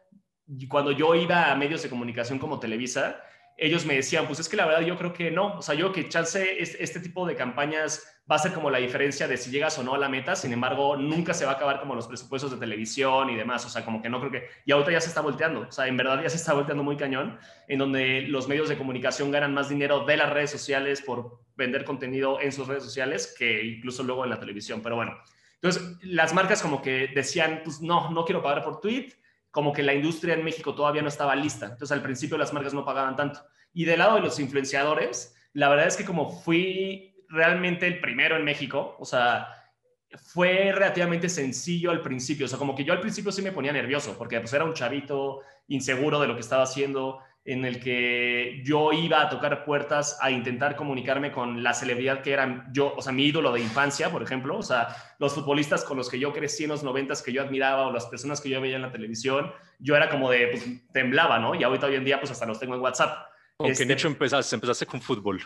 cuando 0.68 0.90
yo 0.90 1.14
iba 1.14 1.50
a 1.50 1.54
medios 1.54 1.82
de 1.82 1.88
comunicación 1.88 2.38
como 2.38 2.58
Televisa, 2.58 3.22
ellos 3.56 3.86
me 3.86 3.94
decían, 3.94 4.26
pues 4.26 4.40
es 4.40 4.48
que 4.48 4.56
la 4.56 4.66
verdad 4.66 4.80
yo 4.80 4.96
creo 4.98 5.12
que 5.12 5.30
no, 5.30 5.58
o 5.58 5.62
sea, 5.62 5.74
yo 5.74 5.92
que 5.92 6.08
chance 6.08 6.56
este, 6.60 7.00
tipo 7.00 7.26
de 7.26 7.36
campañas 7.36 8.02
va 8.30 8.36
a 8.36 8.38
ser 8.38 8.52
como 8.52 8.70
la 8.70 8.78
diferencia 8.78 9.28
de 9.28 9.36
si 9.36 9.50
llegas 9.50 9.78
o 9.78 9.84
no 9.84 9.94
a 9.94 9.98
la 9.98 10.08
meta, 10.08 10.34
sin 10.34 10.52
embargo, 10.52 10.96
nunca 10.96 11.34
se 11.34 11.44
va 11.44 11.52
a 11.52 11.54
acabar 11.54 11.78
como 11.78 11.94
los 11.94 12.08
presupuestos 12.08 12.50
de 12.50 12.56
televisión 12.56 13.30
y 13.30 13.36
demás, 13.36 13.64
o 13.64 13.68
sea, 13.68 13.84
como 13.84 14.02
que 14.02 14.08
no 14.08 14.18
creo 14.18 14.32
que, 14.32 14.48
y 14.64 14.72
ahorita 14.72 14.92
ya 14.92 15.00
se 15.00 15.08
está 15.08 15.20
volteando, 15.20 15.60
o 15.68 15.72
sea, 15.72 15.86
en 15.86 15.96
verdad 15.96 16.22
ya 16.22 16.30
se 16.30 16.36
está 16.36 16.52
volteando 16.52 16.82
muy 16.82 16.96
cañón, 16.96 17.38
en 17.68 17.78
donde 17.78 18.22
los 18.22 18.48
medios 18.48 18.68
de 18.68 18.76
comunicación 18.76 19.30
ganan 19.30 19.54
más 19.54 19.68
dinero 19.68 20.04
de 20.04 20.16
las 20.16 20.30
redes 20.30 20.50
sociales 20.50 21.02
por 21.02 21.40
vender 21.56 21.84
contenido 21.84 22.40
en 22.40 22.50
sus 22.50 22.66
redes 22.66 22.82
sociales 22.82 23.34
que 23.38 23.62
incluso 23.64 24.02
luego 24.02 24.24
en 24.24 24.30
la 24.30 24.40
televisión, 24.40 24.80
pero 24.82 24.96
bueno, 24.96 25.16
entonces 25.54 25.96
las 26.02 26.34
marcas 26.34 26.60
como 26.60 26.82
que 26.82 27.08
decían, 27.14 27.60
pues 27.62 27.80
no, 27.80 28.10
no 28.10 28.24
quiero 28.24 28.42
pagar 28.42 28.64
por 28.64 28.80
tweet, 28.80 29.12
como 29.54 29.72
que 29.72 29.84
la 29.84 29.94
industria 29.94 30.34
en 30.34 30.42
México 30.42 30.74
todavía 30.74 31.00
no 31.00 31.06
estaba 31.06 31.36
lista. 31.36 31.66
Entonces 31.66 31.92
al 31.92 32.02
principio 32.02 32.36
las 32.36 32.52
marcas 32.52 32.74
no 32.74 32.84
pagaban 32.84 33.14
tanto. 33.14 33.46
Y 33.72 33.84
del 33.84 34.00
lado 34.00 34.16
de 34.16 34.20
los 34.20 34.40
influenciadores, 34.40 35.36
la 35.52 35.68
verdad 35.68 35.86
es 35.86 35.96
que 35.96 36.04
como 36.04 36.28
fui 36.28 37.24
realmente 37.28 37.86
el 37.86 38.00
primero 38.00 38.34
en 38.34 38.42
México, 38.42 38.96
o 38.98 39.04
sea, 39.04 39.46
fue 40.16 40.72
relativamente 40.72 41.28
sencillo 41.28 41.92
al 41.92 42.02
principio. 42.02 42.46
O 42.46 42.48
sea, 42.48 42.58
como 42.58 42.74
que 42.74 42.82
yo 42.82 42.92
al 42.92 42.98
principio 42.98 43.30
sí 43.30 43.42
me 43.42 43.52
ponía 43.52 43.72
nervioso 43.72 44.18
porque 44.18 44.40
pues 44.40 44.52
era 44.52 44.64
un 44.64 44.74
chavito 44.74 45.42
inseguro 45.68 46.18
de 46.18 46.26
lo 46.26 46.34
que 46.34 46.40
estaba 46.40 46.64
haciendo. 46.64 47.20
En 47.44 47.64
el 47.66 47.78
que 47.78 48.62
yo 48.64 48.92
iba 48.92 49.20
a 49.20 49.28
tocar 49.28 49.64
puertas 49.64 50.18
a 50.22 50.30
intentar 50.30 50.76
comunicarme 50.76 51.30
con 51.30 51.62
la 51.62 51.74
celebridad 51.74 52.22
que 52.22 52.32
era 52.32 52.66
yo, 52.72 52.94
o 52.96 53.02
sea, 53.02 53.12
mi 53.12 53.26
ídolo 53.26 53.52
de 53.52 53.60
infancia, 53.60 54.10
por 54.10 54.22
ejemplo, 54.22 54.56
o 54.56 54.62
sea, 54.62 54.88
los 55.18 55.34
futbolistas 55.34 55.84
con 55.84 55.98
los 55.98 56.08
que 56.08 56.18
yo 56.18 56.32
crecí 56.32 56.64
en 56.64 56.70
los 56.70 56.82
noventas 56.82 57.22
que 57.22 57.32
yo 57.32 57.42
admiraba 57.42 57.86
o 57.86 57.92
las 57.92 58.06
personas 58.06 58.40
que 58.40 58.48
yo 58.48 58.60
veía 58.62 58.76
en 58.76 58.82
la 58.82 58.92
televisión, 58.92 59.52
yo 59.78 59.94
era 59.94 60.08
como 60.08 60.30
de, 60.30 60.48
pues, 60.48 60.64
temblaba, 60.92 61.38
¿no? 61.38 61.54
Y 61.54 61.62
ahorita 61.62 61.86
hoy 61.86 61.96
en 61.96 62.04
día, 62.04 62.18
pues 62.18 62.30
hasta 62.30 62.46
los 62.46 62.58
tengo 62.58 62.76
en 62.76 62.80
WhatsApp. 62.80 63.28
¿Con 63.58 63.70
este, 63.70 63.86
qué 63.86 63.92
hecho 63.92 64.08
empezaste? 64.08 64.56
¿Empezaste 64.56 64.86
con 64.86 65.02
fútbol? 65.02 65.42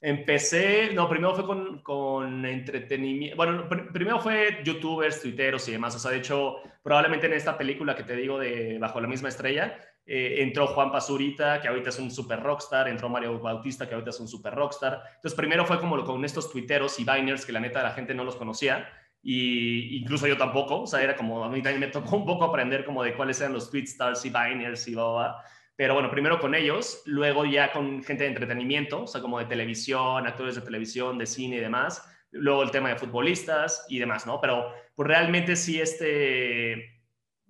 Empecé, 0.00 0.94
no, 0.94 1.08
primero 1.08 1.34
fue 1.34 1.44
con, 1.44 1.82
con 1.82 2.46
entretenimiento, 2.46 3.36
bueno, 3.36 3.68
primero 3.92 4.18
fue 4.20 4.62
youtubers, 4.64 5.20
twitteros 5.20 5.68
y 5.68 5.72
demás, 5.72 5.94
o 5.94 5.98
sea, 5.98 6.10
de 6.12 6.18
hecho, 6.18 6.56
probablemente 6.82 7.26
en 7.26 7.34
esta 7.34 7.58
película 7.58 7.94
que 7.94 8.04
te 8.04 8.16
digo 8.16 8.38
de 8.38 8.78
Bajo 8.78 8.98
la 8.98 9.08
misma 9.08 9.28
estrella, 9.28 9.78
eh, 10.12 10.42
entró 10.42 10.66
Juan 10.66 10.90
Pazurita, 10.90 11.60
que 11.60 11.68
ahorita 11.68 11.90
es 11.90 11.98
un 12.00 12.10
super 12.10 12.42
rockstar, 12.42 12.88
entró 12.88 13.08
Mario 13.08 13.38
Bautista, 13.38 13.88
que 13.88 13.94
ahorita 13.94 14.10
es 14.10 14.18
un 14.18 14.26
super 14.26 14.52
rockstar. 14.52 15.04
Entonces, 15.14 15.34
primero 15.34 15.64
fue 15.64 15.78
como 15.78 16.04
con 16.04 16.24
estos 16.24 16.50
tuiteros 16.50 16.98
y 16.98 17.04
biners 17.04 17.46
que 17.46 17.52
la 17.52 17.60
neta 17.60 17.80
la 17.80 17.92
gente 17.92 18.12
no 18.12 18.24
los 18.24 18.34
conocía, 18.34 18.88
y 19.22 19.98
incluso 19.98 20.26
yo 20.26 20.36
tampoco, 20.36 20.80
o 20.80 20.86
sea, 20.88 21.00
era 21.00 21.14
como, 21.14 21.44
a 21.44 21.48
mí 21.48 21.62
también 21.62 21.78
me 21.78 21.86
tocó 21.86 22.16
un 22.16 22.26
poco 22.26 22.44
aprender 22.44 22.84
como 22.84 23.04
de 23.04 23.14
cuáles 23.14 23.40
eran 23.40 23.52
los 23.52 23.70
tweetstars 23.70 24.24
y 24.24 24.30
biners 24.30 24.88
y 24.88 24.94
bla, 24.96 25.44
Pero 25.76 25.94
bueno, 25.94 26.10
primero 26.10 26.40
con 26.40 26.56
ellos, 26.56 27.02
luego 27.06 27.44
ya 27.44 27.70
con 27.70 28.02
gente 28.02 28.24
de 28.24 28.30
entretenimiento, 28.30 29.02
o 29.02 29.06
sea, 29.06 29.20
como 29.20 29.38
de 29.38 29.44
televisión, 29.44 30.26
actores 30.26 30.56
de 30.56 30.62
televisión, 30.62 31.18
de 31.18 31.26
cine 31.26 31.58
y 31.58 31.60
demás. 31.60 32.04
Luego 32.32 32.64
el 32.64 32.72
tema 32.72 32.88
de 32.88 32.96
futbolistas 32.96 33.86
y 33.88 34.00
demás, 34.00 34.26
¿no? 34.26 34.40
Pero 34.40 34.72
pues 34.96 35.06
realmente 35.06 35.54
sí, 35.54 35.80
este, 35.80 36.99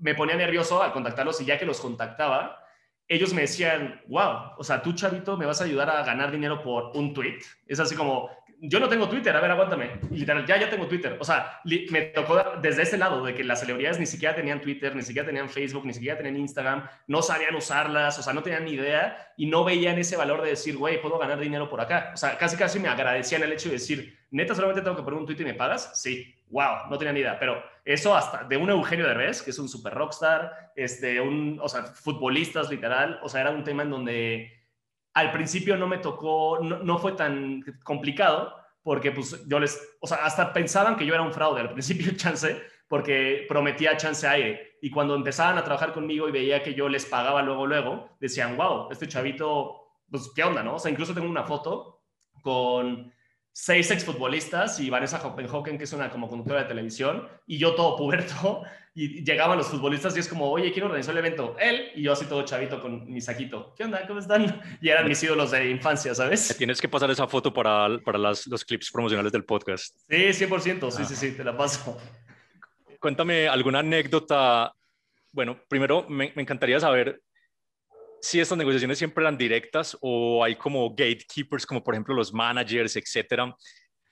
me 0.00 0.14
ponía 0.14 0.36
nervioso 0.36 0.82
al 0.82 0.92
contactarlos 0.92 1.40
y 1.40 1.44
ya 1.44 1.58
que 1.58 1.66
los 1.66 1.80
contactaba, 1.80 2.58
ellos 3.06 3.34
me 3.34 3.42
decían, 3.42 4.00
wow, 4.08 4.52
o 4.56 4.64
sea, 4.64 4.82
tú 4.82 4.92
chavito 4.92 5.36
me 5.36 5.46
vas 5.46 5.60
a 5.60 5.64
ayudar 5.64 5.90
a 5.90 6.04
ganar 6.04 6.30
dinero 6.30 6.62
por 6.62 6.96
un 6.96 7.12
tweet. 7.12 7.40
Es 7.66 7.80
así 7.80 7.94
como, 7.94 8.30
yo 8.62 8.78
no 8.78 8.88
tengo 8.88 9.08
Twitter, 9.08 9.34
a 9.34 9.40
ver, 9.40 9.50
aguántame. 9.50 9.92
literal, 10.10 10.44
ya, 10.46 10.58
ya 10.58 10.68
tengo 10.68 10.86
Twitter. 10.86 11.16
O 11.18 11.24
sea, 11.24 11.60
me 11.64 12.02
tocó 12.02 12.42
desde 12.60 12.82
ese 12.82 12.98
lado 12.98 13.24
de 13.24 13.34
que 13.34 13.42
las 13.42 13.60
celebridades 13.60 13.98
ni 13.98 14.06
siquiera 14.06 14.34
tenían 14.34 14.60
Twitter, 14.60 14.94
ni 14.94 15.02
siquiera 15.02 15.26
tenían 15.26 15.48
Facebook, 15.48 15.86
ni 15.86 15.94
siquiera 15.94 16.16
tenían 16.16 16.36
Instagram, 16.36 16.86
no 17.06 17.22
sabían 17.22 17.54
usarlas, 17.54 18.18
o 18.18 18.22
sea, 18.22 18.32
no 18.32 18.42
tenían 18.42 18.64
ni 18.64 18.72
idea 18.72 19.32
y 19.36 19.46
no 19.46 19.64
veían 19.64 19.98
ese 19.98 20.16
valor 20.16 20.42
de 20.42 20.50
decir, 20.50 20.76
güey, 20.76 21.00
puedo 21.00 21.18
ganar 21.18 21.40
dinero 21.40 21.68
por 21.70 21.80
acá. 21.80 22.10
O 22.12 22.16
sea, 22.16 22.36
casi 22.36 22.56
casi 22.56 22.78
me 22.78 22.88
agradecían 22.88 23.42
el 23.42 23.52
hecho 23.52 23.68
de 23.68 23.76
decir, 23.76 24.18
neta, 24.30 24.54
solamente 24.54 24.82
tengo 24.82 24.96
que 24.96 25.02
poner 25.02 25.18
un 25.18 25.26
tweet 25.26 25.40
y 25.40 25.44
me 25.44 25.54
pagas. 25.54 25.98
Sí, 26.00 26.34
wow, 26.50 26.88
no 26.90 26.98
tenía 26.98 27.12
ni 27.12 27.20
idea, 27.20 27.38
pero 27.38 27.62
eso 27.84 28.14
hasta 28.14 28.44
de 28.44 28.56
un 28.56 28.68
Eugenio 28.68 29.06
Derbez, 29.06 29.42
que 29.42 29.50
es 29.50 29.58
un 29.58 29.68
super 29.68 29.94
rockstar, 29.94 30.72
este, 30.76 31.20
un, 31.20 31.58
o 31.62 31.68
sea, 31.68 31.84
futbolistas 31.84 32.68
literal, 32.70 33.18
o 33.22 33.28
sea, 33.28 33.40
era 33.40 33.50
un 33.50 33.64
tema 33.64 33.84
en 33.84 33.90
donde 33.90 34.59
al 35.14 35.32
principio 35.32 35.76
no 35.76 35.86
me 35.86 35.98
tocó, 35.98 36.58
no, 36.60 36.98
fue 36.98 37.12
tan 37.12 37.62
complicado, 37.82 38.54
porque 38.82 39.12
pues 39.12 39.46
yo 39.48 39.58
les, 39.58 39.96
o 40.00 40.06
sea, 40.06 40.18
hasta 40.24 40.52
pensaban 40.52 40.96
que 40.96 41.04
yo 41.04 41.14
era 41.14 41.22
un 41.22 41.32
fraude 41.32 41.60
al 41.60 41.72
principio, 41.72 42.12
chance, 42.16 42.60
porque 42.88 43.44
prometía 43.48 43.96
chance 43.96 44.26
aire. 44.26 44.78
Y 44.82 44.90
cuando 44.90 45.14
empezaban 45.14 45.58
a 45.58 45.64
trabajar 45.64 45.92
conmigo 45.92 46.28
y 46.28 46.32
veía 46.32 46.62
que 46.62 46.74
yo 46.74 46.88
les 46.88 47.04
pagaba 47.06 47.42
luego, 47.42 47.66
luego, 47.66 48.16
decían, 48.20 48.56
wow, 48.56 48.88
este 48.90 49.08
chavito, 49.08 49.94
pues, 50.10 50.30
¿qué 50.34 50.42
onda, 50.42 50.62
no? 50.62 50.76
O 50.76 50.78
sea, 50.78 50.90
incluso 50.90 51.14
tengo 51.14 51.28
una 51.28 51.44
foto 51.44 52.02
con 52.42 53.12
seis 53.52 53.90
exfutbolistas 53.90 54.80
y 54.80 54.90
Vanessa 54.90 55.24
Hoppenhocken, 55.24 55.76
que 55.76 55.84
es 55.84 55.92
una 55.92 56.10
como 56.10 56.28
conductora 56.28 56.62
de 56.62 56.68
televisión, 56.68 57.28
y 57.46 57.58
yo 57.58 57.74
todo 57.74 57.96
puberto, 57.96 58.62
y 58.94 59.24
llegaban 59.24 59.58
los 59.58 59.68
futbolistas 59.68 60.16
y 60.16 60.20
es 60.20 60.28
como, 60.28 60.50
oye, 60.50 60.72
quiero 60.72 60.86
organizar 60.86 61.12
el 61.12 61.24
evento? 61.24 61.56
Él 61.58 61.90
y 61.94 62.02
yo 62.02 62.12
así 62.12 62.26
todo 62.26 62.44
chavito 62.44 62.80
con 62.80 63.10
mi 63.10 63.20
saquito. 63.20 63.74
¿Qué 63.76 63.84
onda? 63.84 64.06
¿Cómo 64.06 64.20
están? 64.20 64.60
Y 64.80 64.88
eran 64.88 65.06
mis 65.06 65.22
ídolos 65.22 65.50
de 65.50 65.70
infancia, 65.70 66.14
¿sabes? 66.14 66.56
Tienes 66.56 66.80
que 66.80 66.88
pasar 66.88 67.10
esa 67.10 67.26
foto 67.28 67.52
para, 67.52 67.98
para 68.04 68.18
las, 68.18 68.46
los 68.46 68.64
clips 68.64 68.90
promocionales 68.90 69.32
del 69.32 69.44
podcast. 69.44 69.94
Sí, 70.08 70.46
100%, 70.46 70.90
sí, 70.90 71.04
sí, 71.04 71.16
sí, 71.16 71.32
te 71.36 71.44
la 71.44 71.56
paso. 71.56 71.98
Cuéntame 72.98 73.48
alguna 73.48 73.80
anécdota. 73.80 74.72
Bueno, 75.32 75.58
primero 75.68 76.06
me, 76.08 76.32
me 76.34 76.42
encantaría 76.42 76.80
saber 76.80 77.22
si 78.20 78.40
estas 78.40 78.59
negociaciones 78.59 78.98
siempre 78.98 79.22
eran 79.22 79.37
directas 79.37 79.96
o 80.00 80.44
hay 80.44 80.56
como 80.56 80.90
gatekeepers, 80.90 81.66
como 81.66 81.83
por 81.83 81.94
ejemplo 81.94 82.14
los 82.14 82.33
managers, 82.33 82.96
etcétera. 82.96 83.54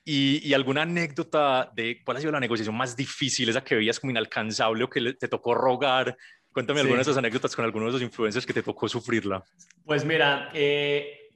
Y, 0.05 0.55
alguna 0.55 0.83
anécdota 0.83 1.71
de 1.75 2.01
cuál 2.03 2.17
ha 2.17 2.21
sido 2.21 2.33
la 2.33 2.41
negociación 2.41 2.75
más 2.75 2.97
difícil, 2.97 3.51
esa 3.51 3.63
que 3.63 3.75
veías 3.75 4.01
como 4.01 4.11
inalcanzable 4.11 4.85
o 4.85 4.89
que 4.89 5.13
te 5.13 5.29
tocó 5.29 5.55
rogar. 5.55 6.17
Cuéntame 6.51 6.81
algunas 6.81 7.05
de 7.05 7.11
esas 7.11 7.19
anécdotas 7.19 7.55
con 7.55 7.67
algunos 7.67 7.93
de 7.93 7.99
esos 7.99 8.03
influencers 8.09 8.47
que 8.47 8.55
te 8.55 8.63
tocó 8.63 8.89
sufrirla. 8.89 9.45
Pues 9.85 10.07
mira, 10.07 10.49
eh, 10.55 11.29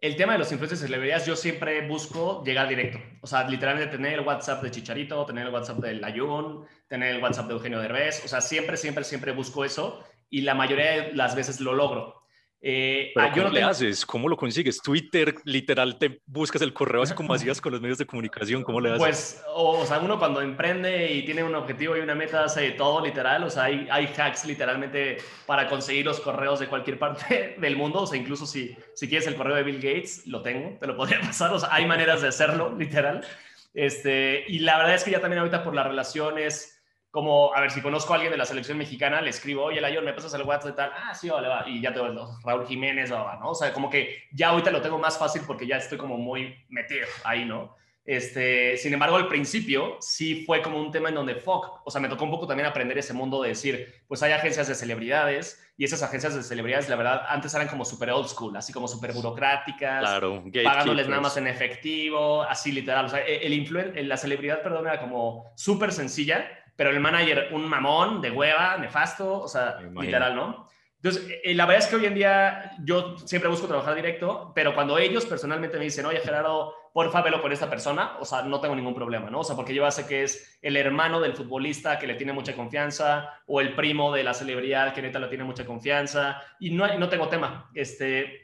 el 0.00 0.16
tema 0.16 0.32
de 0.32 0.38
los 0.38 0.50
influencers 0.50 0.80
y 0.80 0.84
celebridades, 0.84 1.26
yo 1.26 1.36
siempre 1.36 1.86
busco 1.86 2.42
llegar 2.42 2.66
directo. 2.66 2.98
O 3.20 3.26
sea, 3.26 3.46
literalmente 3.46 3.94
tener 3.94 4.14
el 4.14 4.20
WhatsApp 4.20 4.62
de 4.62 4.70
Chicharito, 4.70 5.26
tener 5.26 5.46
el 5.46 5.52
WhatsApp 5.52 5.80
de 5.80 5.92
Layun, 5.92 6.64
tener 6.88 7.16
el 7.16 7.22
WhatsApp 7.22 7.48
de 7.48 7.52
Eugenio 7.52 7.78
Derbez. 7.80 8.24
O 8.24 8.28
sea, 8.28 8.40
siempre, 8.40 8.78
siempre, 8.78 9.04
siempre 9.04 9.32
busco 9.32 9.66
eso 9.66 10.02
y 10.30 10.42
la 10.42 10.54
mayoría 10.54 10.90
de 10.90 11.12
las 11.14 11.34
veces 11.34 11.60
lo 11.60 11.74
logro. 11.74 12.24
Eh, 12.66 13.12
Pero 13.14 13.26
ah, 13.26 13.30
¿cómo 13.30 13.48
le 13.50 13.62
haces? 13.62 14.06
¿Cómo 14.06 14.26
lo 14.26 14.38
consigues? 14.38 14.80
Twitter, 14.80 15.34
literal, 15.44 15.98
te 15.98 16.22
buscas 16.24 16.62
el 16.62 16.72
correo 16.72 17.02
así 17.02 17.12
como 17.12 17.34
hacías 17.34 17.60
con 17.60 17.72
los 17.72 17.82
medios 17.82 17.98
de 17.98 18.06
comunicación. 18.06 18.62
¿Cómo 18.62 18.80
le 18.80 18.88
haces? 18.88 18.98
Pues, 19.00 19.44
o, 19.54 19.84
sea, 19.84 19.98
uno 19.98 20.18
cuando 20.18 20.40
emprende 20.40 21.12
y 21.12 21.26
tiene 21.26 21.44
un 21.44 21.54
objetivo 21.54 21.94
y 21.94 22.00
una 22.00 22.14
meta 22.14 22.42
hace 22.42 22.70
todo 22.70 23.04
literal. 23.04 23.44
O 23.44 23.50
sea, 23.50 23.64
hay, 23.64 23.86
hay 23.90 24.06
hacks 24.06 24.46
literalmente 24.46 25.18
para 25.44 25.68
conseguir 25.68 26.06
los 26.06 26.20
correos 26.20 26.58
de 26.58 26.68
cualquier 26.68 26.98
parte 26.98 27.54
del 27.60 27.76
mundo. 27.76 28.00
O 28.00 28.06
sea, 28.06 28.18
incluso 28.18 28.46
si, 28.46 28.74
si 28.94 29.08
quieres 29.10 29.26
el 29.26 29.34
correo 29.34 29.56
de 29.56 29.62
Bill 29.62 29.76
Gates, 29.76 30.26
lo 30.26 30.40
tengo, 30.40 30.78
te 30.80 30.86
lo 30.86 30.96
podría 30.96 31.20
pasar. 31.22 31.52
O 31.52 31.58
sea, 31.58 31.68
hay 31.70 31.84
maneras 31.84 32.22
de 32.22 32.28
hacerlo, 32.28 32.74
literal. 32.78 33.26
Este, 33.74 34.42
y 34.48 34.60
la 34.60 34.78
verdad 34.78 34.94
es 34.94 35.04
que 35.04 35.10
ya 35.10 35.20
también 35.20 35.40
ahorita 35.40 35.62
por 35.62 35.74
las 35.74 35.86
relaciones 35.86 36.73
como, 37.14 37.54
a 37.54 37.60
ver, 37.60 37.70
si 37.70 37.80
conozco 37.80 38.12
a 38.12 38.16
alguien 38.16 38.32
de 38.32 38.36
la 38.36 38.44
selección 38.44 38.76
mexicana, 38.76 39.22
le 39.22 39.30
escribo, 39.30 39.62
oye, 39.62 39.80
Layon, 39.80 40.04
¿me 40.04 40.12
pasas 40.14 40.34
el 40.34 40.42
WhatsApp 40.42 40.70
de 40.70 40.72
tal? 40.72 40.90
Ah, 40.96 41.14
sí, 41.14 41.28
vale, 41.30 41.46
va. 41.46 41.62
Y 41.64 41.80
ya 41.80 41.94
tengo 41.94 42.08
Raúl 42.42 42.66
Jiménez, 42.66 43.12
va, 43.12 43.36
¿no? 43.36 43.50
O 43.50 43.54
sea, 43.54 43.72
como 43.72 43.88
que 43.88 44.24
ya 44.32 44.48
ahorita 44.48 44.72
lo 44.72 44.82
tengo 44.82 44.98
más 44.98 45.16
fácil 45.16 45.42
porque 45.46 45.64
ya 45.64 45.76
estoy 45.76 45.96
como 45.96 46.18
muy 46.18 46.56
metido 46.70 47.06
ahí, 47.22 47.44
¿no? 47.44 47.76
Este, 48.04 48.76
sin 48.78 48.92
embargo, 48.92 49.14
al 49.14 49.28
principio 49.28 49.96
sí 50.00 50.42
fue 50.44 50.60
como 50.60 50.80
un 50.80 50.90
tema 50.90 51.08
en 51.08 51.14
donde, 51.14 51.36
fuck, 51.36 51.82
o 51.84 51.90
sea, 51.90 52.00
me 52.00 52.08
tocó 52.08 52.24
un 52.24 52.32
poco 52.32 52.48
también 52.48 52.68
aprender 52.68 52.98
ese 52.98 53.12
mundo 53.12 53.40
de 53.42 53.50
decir, 53.50 54.02
pues 54.08 54.20
hay 54.24 54.32
agencias 54.32 54.66
de 54.66 54.74
celebridades 54.74 55.64
y 55.78 55.84
esas 55.84 56.02
agencias 56.02 56.34
de 56.34 56.42
celebridades, 56.42 56.88
la 56.88 56.96
verdad, 56.96 57.26
antes 57.28 57.54
eran 57.54 57.68
como 57.68 57.84
súper 57.84 58.10
old 58.10 58.26
school, 58.26 58.56
así 58.56 58.72
como 58.72 58.88
súper 58.88 59.12
burocráticas, 59.12 60.00
claro, 60.00 60.42
pagándoles 60.64 61.08
nada 61.08 61.22
más 61.22 61.36
en 61.36 61.46
efectivo, 61.46 62.42
así 62.42 62.72
literal. 62.72 63.04
O 63.04 63.08
sea, 63.08 63.20
el, 63.20 63.52
el 63.52 64.08
la 64.08 64.16
celebridad, 64.16 64.62
perdón, 64.62 64.88
era 64.88 65.00
como 65.00 65.52
súper 65.54 65.92
sencilla 65.92 66.63
pero 66.76 66.90
el 66.90 67.00
manager, 67.00 67.48
un 67.52 67.68
mamón 67.68 68.20
de 68.20 68.30
hueva, 68.30 68.76
nefasto, 68.78 69.40
o 69.40 69.48
sea, 69.48 69.78
literal, 69.80 70.34
¿no? 70.34 70.68
Entonces, 71.04 71.38
eh, 71.44 71.54
la 71.54 71.66
verdad 71.66 71.84
es 71.84 71.90
que 71.90 71.96
hoy 71.96 72.06
en 72.06 72.14
día 72.14 72.72
yo 72.82 73.18
siempre 73.18 73.50
busco 73.50 73.66
trabajar 73.66 73.94
directo, 73.94 74.52
pero 74.54 74.74
cuando 74.74 74.96
ellos 74.96 75.26
personalmente 75.26 75.76
me 75.76 75.84
dicen, 75.84 76.06
oye, 76.06 76.20
Gerardo, 76.20 76.74
porfa, 76.94 77.20
velo 77.20 77.42
con 77.42 77.52
esta 77.52 77.68
persona, 77.68 78.16
o 78.20 78.24
sea, 78.24 78.40
no 78.40 78.58
tengo 78.58 78.74
ningún 78.74 78.94
problema, 78.94 79.28
¿no? 79.28 79.40
O 79.40 79.44
sea, 79.44 79.54
porque 79.54 79.74
yo 79.74 79.90
sé 79.90 80.06
que 80.06 80.22
es 80.22 80.58
el 80.62 80.78
hermano 80.78 81.20
del 81.20 81.34
futbolista 81.34 81.98
que 81.98 82.06
le 82.06 82.14
tiene 82.14 82.32
mucha 82.32 82.56
confianza, 82.56 83.42
o 83.46 83.60
el 83.60 83.74
primo 83.74 84.14
de 84.14 84.24
la 84.24 84.32
celebridad 84.32 84.94
que 84.94 85.02
neta 85.02 85.18
le 85.18 85.28
tiene 85.28 85.44
mucha 85.44 85.66
confianza, 85.66 86.40
y 86.58 86.70
no, 86.70 86.86
no 86.98 87.08
tengo 87.10 87.28
tema. 87.28 87.70
Este, 87.74 88.43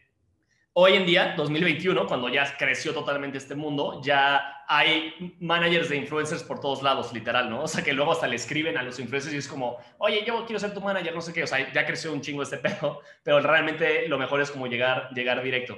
Hoy 0.73 0.93
en 0.93 1.05
día, 1.05 1.35
2021, 1.37 2.07
cuando 2.07 2.29
ya 2.29 2.57
creció 2.57 2.95
totalmente 2.95 3.39
este 3.39 3.57
mundo, 3.57 4.01
ya 4.05 4.63
hay 4.69 5.35
managers 5.41 5.89
de 5.89 5.97
influencers 5.97 6.45
por 6.45 6.61
todos 6.61 6.81
lados, 6.81 7.13
literal, 7.13 7.51
¿no? 7.51 7.63
O 7.65 7.69
sea, 7.69 7.83
que 7.83 7.93
luego 7.93 8.13
hasta 8.13 8.29
le 8.29 8.37
escriben 8.37 8.79
a 8.79 8.85
los 8.85 9.01
influencers 9.01 9.35
y 9.35 9.39
es 9.39 9.49
como, 9.49 9.79
oye, 9.99 10.23
yo 10.25 10.47
quiero 10.47 10.61
ser 10.61 10.73
tu 10.73 10.81
manager, 10.81 11.13
no 11.13 11.21
sé 11.21 11.33
qué, 11.33 11.43
o 11.43 11.47
sea, 11.49 11.73
ya 11.73 11.85
creció 11.85 12.13
un 12.13 12.21
chingo 12.21 12.45
este 12.45 12.57
pedo, 12.59 13.01
pero 13.25 13.41
realmente 13.41 14.07
lo 14.07 14.17
mejor 14.17 14.41
es 14.41 14.51
como 14.53 14.69
llegar, 14.69 15.11
llegar 15.13 15.43
directo. 15.43 15.77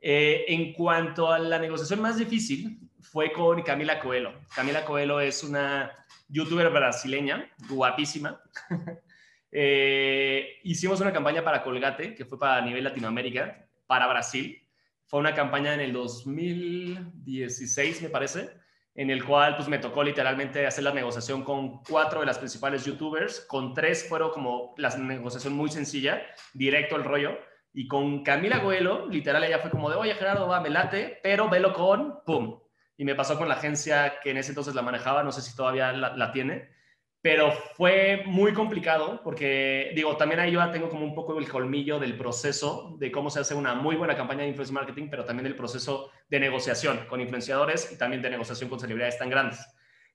Eh, 0.00 0.44
en 0.46 0.72
cuanto 0.72 1.32
a 1.32 1.40
la 1.40 1.58
negociación 1.58 2.00
más 2.00 2.16
difícil, 2.16 2.78
fue 3.00 3.32
con 3.32 3.60
Camila 3.62 3.98
Coelho. 3.98 4.34
Camila 4.54 4.84
Coelho 4.84 5.18
es 5.18 5.42
una 5.42 5.90
youtuber 6.28 6.70
brasileña, 6.70 7.50
guapísima. 7.68 8.40
eh, 9.50 10.60
hicimos 10.62 11.00
una 11.00 11.12
campaña 11.12 11.42
para 11.42 11.64
Colgate, 11.64 12.14
que 12.14 12.24
fue 12.24 12.38
para 12.38 12.60
nivel 12.60 12.84
Latinoamérica, 12.84 13.67
para 13.88 14.06
Brasil. 14.06 14.64
Fue 15.06 15.18
una 15.18 15.34
campaña 15.34 15.74
en 15.74 15.80
el 15.80 15.92
2016, 15.92 18.02
me 18.02 18.10
parece, 18.10 18.50
en 18.94 19.10
el 19.10 19.24
cual 19.24 19.56
pues 19.56 19.66
me 19.68 19.78
tocó 19.78 20.04
literalmente 20.04 20.66
hacer 20.66 20.84
la 20.84 20.92
negociación 20.92 21.42
con 21.42 21.82
cuatro 21.82 22.20
de 22.20 22.26
las 22.26 22.38
principales 22.38 22.84
youtubers, 22.84 23.40
con 23.40 23.74
tres 23.74 24.06
fueron 24.08 24.30
como 24.30 24.74
la 24.76 24.96
negociación 24.96 25.54
muy 25.54 25.70
sencilla, 25.70 26.22
directo 26.52 26.94
al 26.94 27.02
rollo, 27.04 27.36
y 27.72 27.88
con 27.88 28.22
Camila 28.22 28.58
Goelo, 28.58 29.08
literal 29.08 29.42
ella 29.44 29.58
fue 29.58 29.70
como 29.70 29.90
de, 29.90 29.96
oye 29.96 30.14
Gerardo, 30.14 30.46
va, 30.46 30.60
me 30.60 30.70
late, 30.70 31.18
pero 31.22 31.48
velo 31.48 31.72
con, 31.72 32.22
pum. 32.24 32.60
Y 32.96 33.04
me 33.04 33.14
pasó 33.14 33.38
con 33.38 33.48
la 33.48 33.54
agencia 33.54 34.18
que 34.20 34.30
en 34.30 34.36
ese 34.36 34.50
entonces 34.50 34.74
la 34.74 34.82
manejaba, 34.82 35.22
no 35.22 35.32
sé 35.32 35.42
si 35.42 35.56
todavía 35.56 35.92
la, 35.92 36.16
la 36.16 36.32
tiene, 36.32 36.70
pero 37.20 37.52
fue 37.76 38.22
muy 38.26 38.52
complicado 38.52 39.20
porque, 39.24 39.92
digo, 39.94 40.16
también 40.16 40.40
ahí 40.40 40.52
yo 40.52 40.70
tengo 40.70 40.88
como 40.88 41.04
un 41.04 41.14
poco 41.14 41.36
el 41.38 41.48
colmillo 41.48 41.98
del 41.98 42.16
proceso 42.16 42.96
de 42.98 43.10
cómo 43.10 43.28
se 43.28 43.40
hace 43.40 43.54
una 43.54 43.74
muy 43.74 43.96
buena 43.96 44.16
campaña 44.16 44.42
de 44.42 44.48
influencer 44.48 44.74
marketing, 44.74 45.08
pero 45.10 45.24
también 45.24 45.44
del 45.44 45.56
proceso 45.56 46.10
de 46.28 46.38
negociación 46.38 47.06
con 47.08 47.20
influenciadores 47.20 47.90
y 47.92 47.98
también 47.98 48.22
de 48.22 48.30
negociación 48.30 48.70
con 48.70 48.78
celebridades 48.78 49.18
tan 49.18 49.30
grandes. 49.30 49.66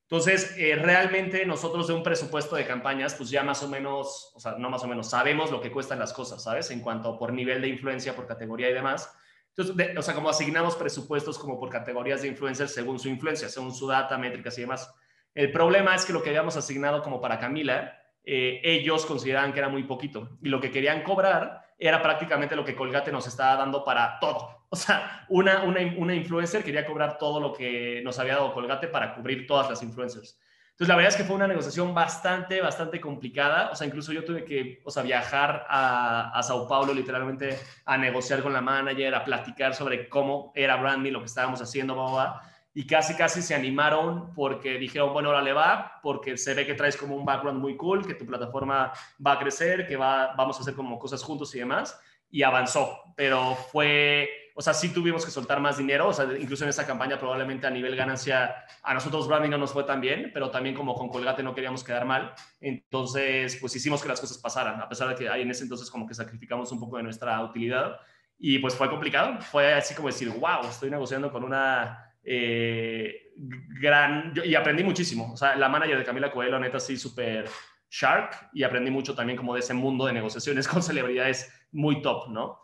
Entonces, 0.03 0.55
eh, 0.57 0.75
realmente 0.75 1.45
nosotros 1.45 1.87
de 1.87 1.93
un 1.93 2.03
presupuesto 2.03 2.55
de 2.55 2.65
campañas, 2.65 3.15
pues 3.15 3.29
ya 3.29 3.43
más 3.43 3.63
o 3.63 3.67
menos, 3.67 4.31
o 4.35 4.39
sea, 4.39 4.55
no 4.57 4.69
más 4.69 4.83
o 4.83 4.87
menos, 4.87 5.09
sabemos 5.09 5.49
lo 5.51 5.59
que 5.59 5.71
cuestan 5.71 5.99
las 5.99 6.13
cosas, 6.13 6.43
¿sabes? 6.43 6.71
En 6.71 6.81
cuanto 6.81 7.17
por 7.17 7.33
nivel 7.33 7.61
de 7.61 7.67
influencia, 7.67 8.15
por 8.15 8.27
categoría 8.27 8.69
y 8.69 8.73
demás. 8.73 9.11
Entonces, 9.55 9.97
o 9.97 10.01
sea, 10.01 10.13
como 10.13 10.29
asignamos 10.29 10.75
presupuestos 10.75 11.37
como 11.37 11.59
por 11.59 11.69
categorías 11.69 12.21
de 12.21 12.27
influencers 12.27 12.73
según 12.73 12.99
su 12.99 13.09
influencia, 13.09 13.49
según 13.49 13.73
su 13.73 13.87
data, 13.87 14.17
métricas 14.17 14.57
y 14.57 14.61
demás. 14.61 14.93
El 15.35 15.51
problema 15.51 15.95
es 15.95 16.05
que 16.05 16.13
lo 16.13 16.21
que 16.21 16.29
habíamos 16.29 16.55
asignado 16.57 17.01
como 17.01 17.19
para 17.19 17.39
Camila, 17.39 17.99
eh, 18.23 18.61
ellos 18.63 19.05
consideraban 19.05 19.51
que 19.51 19.59
era 19.59 19.69
muy 19.69 19.83
poquito 19.83 20.37
y 20.41 20.49
lo 20.49 20.61
que 20.61 20.71
querían 20.71 21.03
cobrar 21.03 21.63
era 21.77 22.01
prácticamente 22.01 22.55
lo 22.55 22.63
que 22.63 22.75
Colgate 22.75 23.11
nos 23.11 23.27
estaba 23.27 23.57
dando 23.57 23.83
para 23.83 24.19
todo. 24.19 24.63
O 24.69 24.75
sea, 24.75 25.25
una, 25.29 25.63
una, 25.63 26.15
influencer 26.15 26.63
quería 26.63 26.85
cobrar 26.85 27.17
todo 27.19 27.39
lo 27.39 27.53
que 27.53 28.01
nos 28.03 28.17
había 28.17 28.35
dado 28.35 28.53
Colgate 28.53 28.87
para 28.87 29.13
cubrir 29.13 29.45
todas 29.45 29.69
las 29.69 29.83
influencers. 29.83 30.39
Entonces, 30.71 30.87
la 30.87 30.95
verdad 30.95 31.11
es 31.11 31.15
que 31.15 31.23
fue 31.23 31.35
una 31.35 31.45
negociación 31.47 31.93
bastante, 31.93 32.59
bastante 32.59 32.99
complicada. 32.99 33.69
O 33.69 33.75
sea, 33.75 33.85
incluso 33.85 34.11
yo 34.11 34.23
tuve 34.23 34.43
que, 34.43 34.81
o 34.83 34.89
sea, 34.89 35.03
viajar 35.03 35.67
a, 35.69 36.31
a 36.33 36.41
Sao 36.41 36.67
Paulo 36.67 36.91
literalmente 36.91 37.59
a 37.85 37.97
negociar 37.99 38.41
con 38.41 38.51
la 38.51 38.61
manager, 38.61 39.13
a 39.13 39.23
platicar 39.23 39.75
sobre 39.75 40.09
cómo 40.09 40.51
era 40.55 40.77
Brandy, 40.77 41.11
lo 41.11 41.19
que 41.19 41.27
estábamos 41.27 41.61
haciendo, 41.61 41.93
boba 41.93 42.41
y 42.73 42.87
casi 42.87 43.15
casi 43.15 43.41
se 43.41 43.53
animaron 43.53 44.33
porque 44.33 44.77
dijeron, 44.77 45.13
bueno, 45.13 45.29
ahora 45.29 45.41
le 45.41 45.53
va, 45.53 45.99
porque 46.01 46.37
se 46.37 46.53
ve 46.53 46.65
que 46.65 46.73
traes 46.73 46.97
como 46.97 47.15
un 47.15 47.25
background 47.25 47.59
muy 47.59 47.77
cool, 47.77 48.05
que 48.05 48.15
tu 48.15 48.25
plataforma 48.25 48.91
va 49.25 49.33
a 49.33 49.39
crecer, 49.39 49.87
que 49.87 49.95
va, 49.95 50.33
vamos 50.35 50.57
a 50.57 50.61
hacer 50.61 50.73
como 50.73 50.97
cosas 50.97 51.23
juntos 51.23 51.53
y 51.53 51.59
demás, 51.59 51.99
y 52.31 52.41
avanzó, 52.41 53.13
pero 53.15 53.53
fue, 53.53 54.27
o 54.55 54.61
sea, 54.61 54.73
sí 54.73 54.89
tuvimos 54.89 55.23
que 55.23 55.29
soltar 55.29 55.59
más 55.59 55.77
dinero, 55.77 56.07
o 56.07 56.13
sea, 56.13 56.25
incluso 56.39 56.63
en 56.63 56.71
esa 56.71 56.87
campaña 56.87 57.19
probablemente 57.19 57.67
a 57.67 57.69
nivel 57.69 57.95
ganancia, 57.95 58.65
a 58.81 58.93
nosotros 58.95 59.27
branding 59.27 59.51
no 59.51 59.59
nos 59.59 59.71
fue 59.71 59.83
tan 59.83 60.01
bien, 60.01 60.31
pero 60.33 60.49
también 60.49 60.73
como 60.73 60.95
con 60.95 61.09
Colgate 61.09 61.43
no 61.43 61.53
queríamos 61.53 61.83
quedar 61.83 62.05
mal, 62.05 62.33
entonces 62.59 63.55
pues 63.61 63.75
hicimos 63.75 64.01
que 64.01 64.07
las 64.07 64.19
cosas 64.19 64.39
pasaran, 64.39 64.81
a 64.81 64.89
pesar 64.89 65.09
de 65.09 65.15
que 65.15 65.29
ahí 65.29 65.43
en 65.43 65.51
ese 65.51 65.61
entonces 65.61 65.91
como 65.91 66.07
que 66.07 66.15
sacrificamos 66.15 66.71
un 66.71 66.79
poco 66.79 66.97
de 66.97 67.03
nuestra 67.03 67.39
utilidad, 67.43 67.99
y 68.39 68.57
pues 68.57 68.73
fue 68.73 68.89
complicado, 68.89 69.39
fue 69.39 69.75
así 69.75 69.93
como 69.93 70.07
decir, 70.07 70.29
wow, 70.31 70.65
estoy 70.67 70.89
negociando 70.89 71.31
con 71.31 71.43
una 71.43 72.12
eh, 72.23 73.31
gran, 73.35 74.33
y 74.43 74.55
aprendí 74.55 74.83
muchísimo. 74.83 75.33
O 75.33 75.37
sea, 75.37 75.55
la 75.55 75.69
manager 75.69 75.97
de 75.97 76.03
Camila 76.03 76.31
Coelho, 76.31 76.59
neta, 76.59 76.79
sí, 76.79 76.97
súper 76.97 77.49
shark, 77.89 78.49
y 78.53 78.63
aprendí 78.63 78.89
mucho 78.89 79.13
también 79.13 79.37
como 79.37 79.53
de 79.53 79.59
ese 79.59 79.73
mundo 79.73 80.05
de 80.05 80.13
negociaciones 80.13 80.67
con 80.67 80.81
celebridades 80.81 81.51
muy 81.71 82.01
top, 82.01 82.29
¿no? 82.29 82.59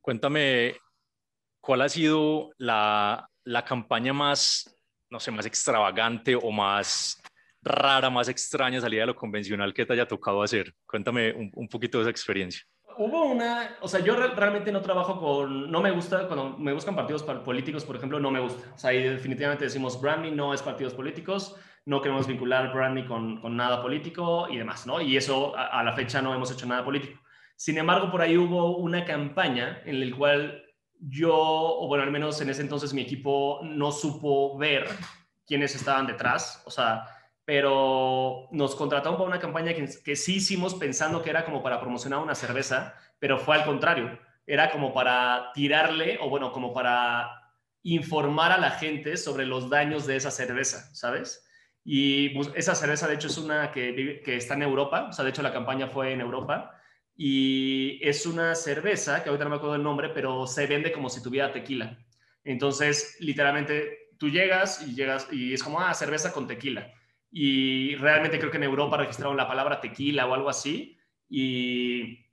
Cuéntame, 0.00 0.76
¿cuál 1.60 1.82
ha 1.82 1.88
sido 1.88 2.50
la, 2.56 3.28
la 3.44 3.64
campaña 3.64 4.12
más, 4.12 4.74
no 5.10 5.20
sé, 5.20 5.30
más 5.30 5.46
extravagante 5.46 6.34
o 6.34 6.50
más 6.50 7.22
rara, 7.62 8.08
más 8.08 8.28
extraña, 8.28 8.80
salida 8.80 9.02
de 9.02 9.08
lo 9.08 9.14
convencional 9.16 9.74
que 9.74 9.84
te 9.84 9.92
haya 9.92 10.08
tocado 10.08 10.42
hacer? 10.42 10.74
Cuéntame 10.86 11.32
un, 11.32 11.50
un 11.54 11.68
poquito 11.68 11.98
de 11.98 12.04
esa 12.04 12.10
experiencia 12.10 12.64
hubo 13.00 13.24
una, 13.24 13.76
o 13.80 13.88
sea, 13.88 14.00
yo 14.00 14.14
realmente 14.14 14.70
no 14.70 14.82
trabajo 14.82 15.18
con, 15.18 15.70
no 15.70 15.80
me 15.80 15.90
gusta, 15.90 16.26
cuando 16.26 16.58
me 16.58 16.74
buscan 16.74 16.94
partidos 16.94 17.22
políticos, 17.22 17.84
por 17.86 17.96
ejemplo, 17.96 18.20
no 18.20 18.30
me 18.30 18.40
gusta. 18.40 18.74
O 18.74 18.78
sea, 18.78 18.90
ahí 18.90 19.02
definitivamente 19.02 19.64
decimos 19.64 19.98
branding 19.98 20.36
no 20.36 20.52
es 20.52 20.60
partidos 20.60 20.92
políticos, 20.92 21.56
no 21.86 22.02
queremos 22.02 22.26
vincular 22.26 22.74
branding 22.74 23.04
con, 23.04 23.40
con 23.40 23.56
nada 23.56 23.80
político 23.80 24.48
y 24.50 24.58
demás, 24.58 24.86
¿no? 24.86 25.00
Y 25.00 25.16
eso 25.16 25.56
a, 25.56 25.82
la 25.82 25.94
fecha 25.94 26.20
no 26.20 26.34
hemos 26.34 26.50
hecho 26.50 26.66
nada 26.66 26.84
político. 26.84 27.18
Sin 27.56 27.78
embargo, 27.78 28.10
por 28.10 28.20
ahí 28.20 28.36
hubo 28.36 28.76
una 28.76 29.06
campaña 29.06 29.80
en 29.86 29.98
la 29.98 30.16
cual 30.16 30.62
yo, 30.98 31.34
o 31.34 31.88
bueno, 31.88 32.04
al 32.04 32.10
menos 32.10 32.38
en 32.42 32.50
ese 32.50 32.60
entonces 32.60 32.92
mi 32.92 33.00
equipo 33.00 33.60
no 33.62 33.92
supo 33.92 34.58
ver 34.58 34.86
quiénes 35.46 35.74
estaban 35.74 36.06
detrás, 36.06 36.62
o 36.66 36.70
sea, 36.70 37.04
pero 37.50 38.46
nos 38.52 38.76
contrataron 38.76 39.18
para 39.18 39.28
una 39.28 39.40
campaña 39.40 39.74
que, 39.74 40.14
sí 40.14 40.36
hicimos 40.36 40.76
pensando 40.76 41.20
que 41.20 41.30
era 41.30 41.44
como 41.44 41.64
para 41.64 41.80
promocionar 41.80 42.20
una 42.20 42.36
cerveza, 42.36 42.94
pero 43.18 43.40
fue 43.40 43.56
al 43.56 43.64
contrario, 43.64 44.20
era 44.46 44.70
como 44.70 44.94
para 44.94 45.50
tirarle, 45.52 46.16
o 46.20 46.28
bueno, 46.28 46.52
como 46.52 46.72
para 46.72 47.28
informar 47.82 48.52
a 48.52 48.58
la 48.58 48.70
gente 48.70 49.16
sobre 49.16 49.46
los 49.46 49.68
daños 49.68 50.06
de 50.06 50.14
esa 50.14 50.30
cerveza, 50.30 50.94
¿sabes? 50.94 51.44
Y 51.82 52.28
pues, 52.28 52.52
esa 52.54 52.76
cerveza, 52.76 53.08
de 53.08 53.14
hecho, 53.14 53.26
es 53.26 53.36
una 53.36 53.72
que, 53.72 54.22
que 54.24 54.36
está 54.36 54.54
en 54.54 54.62
Europa, 54.62 55.08
o 55.10 55.12
sea, 55.12 55.24
de 55.24 55.32
hecho 55.32 55.42
la 55.42 55.52
campaña 55.52 55.88
fue 55.88 56.12
en 56.12 56.20
Europa, 56.20 56.80
y 57.16 57.98
es 58.00 58.26
una 58.26 58.54
cerveza, 58.54 59.24
que 59.24 59.28
ahorita 59.28 59.42
no 59.42 59.50
me 59.50 59.56
acuerdo 59.56 59.74
el 59.74 59.82
nombre, 59.82 60.10
pero 60.10 60.46
se 60.46 60.68
vende 60.68 60.92
como 60.92 61.10
si 61.10 61.20
tuviera 61.20 61.50
tequila. 61.50 61.98
Entonces, 62.44 63.16
literalmente, 63.18 64.10
tú 64.20 64.28
llegas 64.28 64.86
y 64.86 64.94
llegas 64.94 65.26
y 65.32 65.52
es 65.52 65.64
como, 65.64 65.80
ah, 65.80 65.92
cerveza 65.94 66.32
con 66.32 66.46
tequila 66.46 66.94
y 67.30 67.94
realmente 67.96 68.38
creo 68.38 68.50
que 68.50 68.56
en 68.56 68.64
Europa 68.64 68.96
registraron 68.96 69.36
la 69.36 69.46
palabra 69.46 69.80
tequila 69.80 70.26
o 70.26 70.34
algo 70.34 70.48
así 70.48 70.98
y 71.28 72.26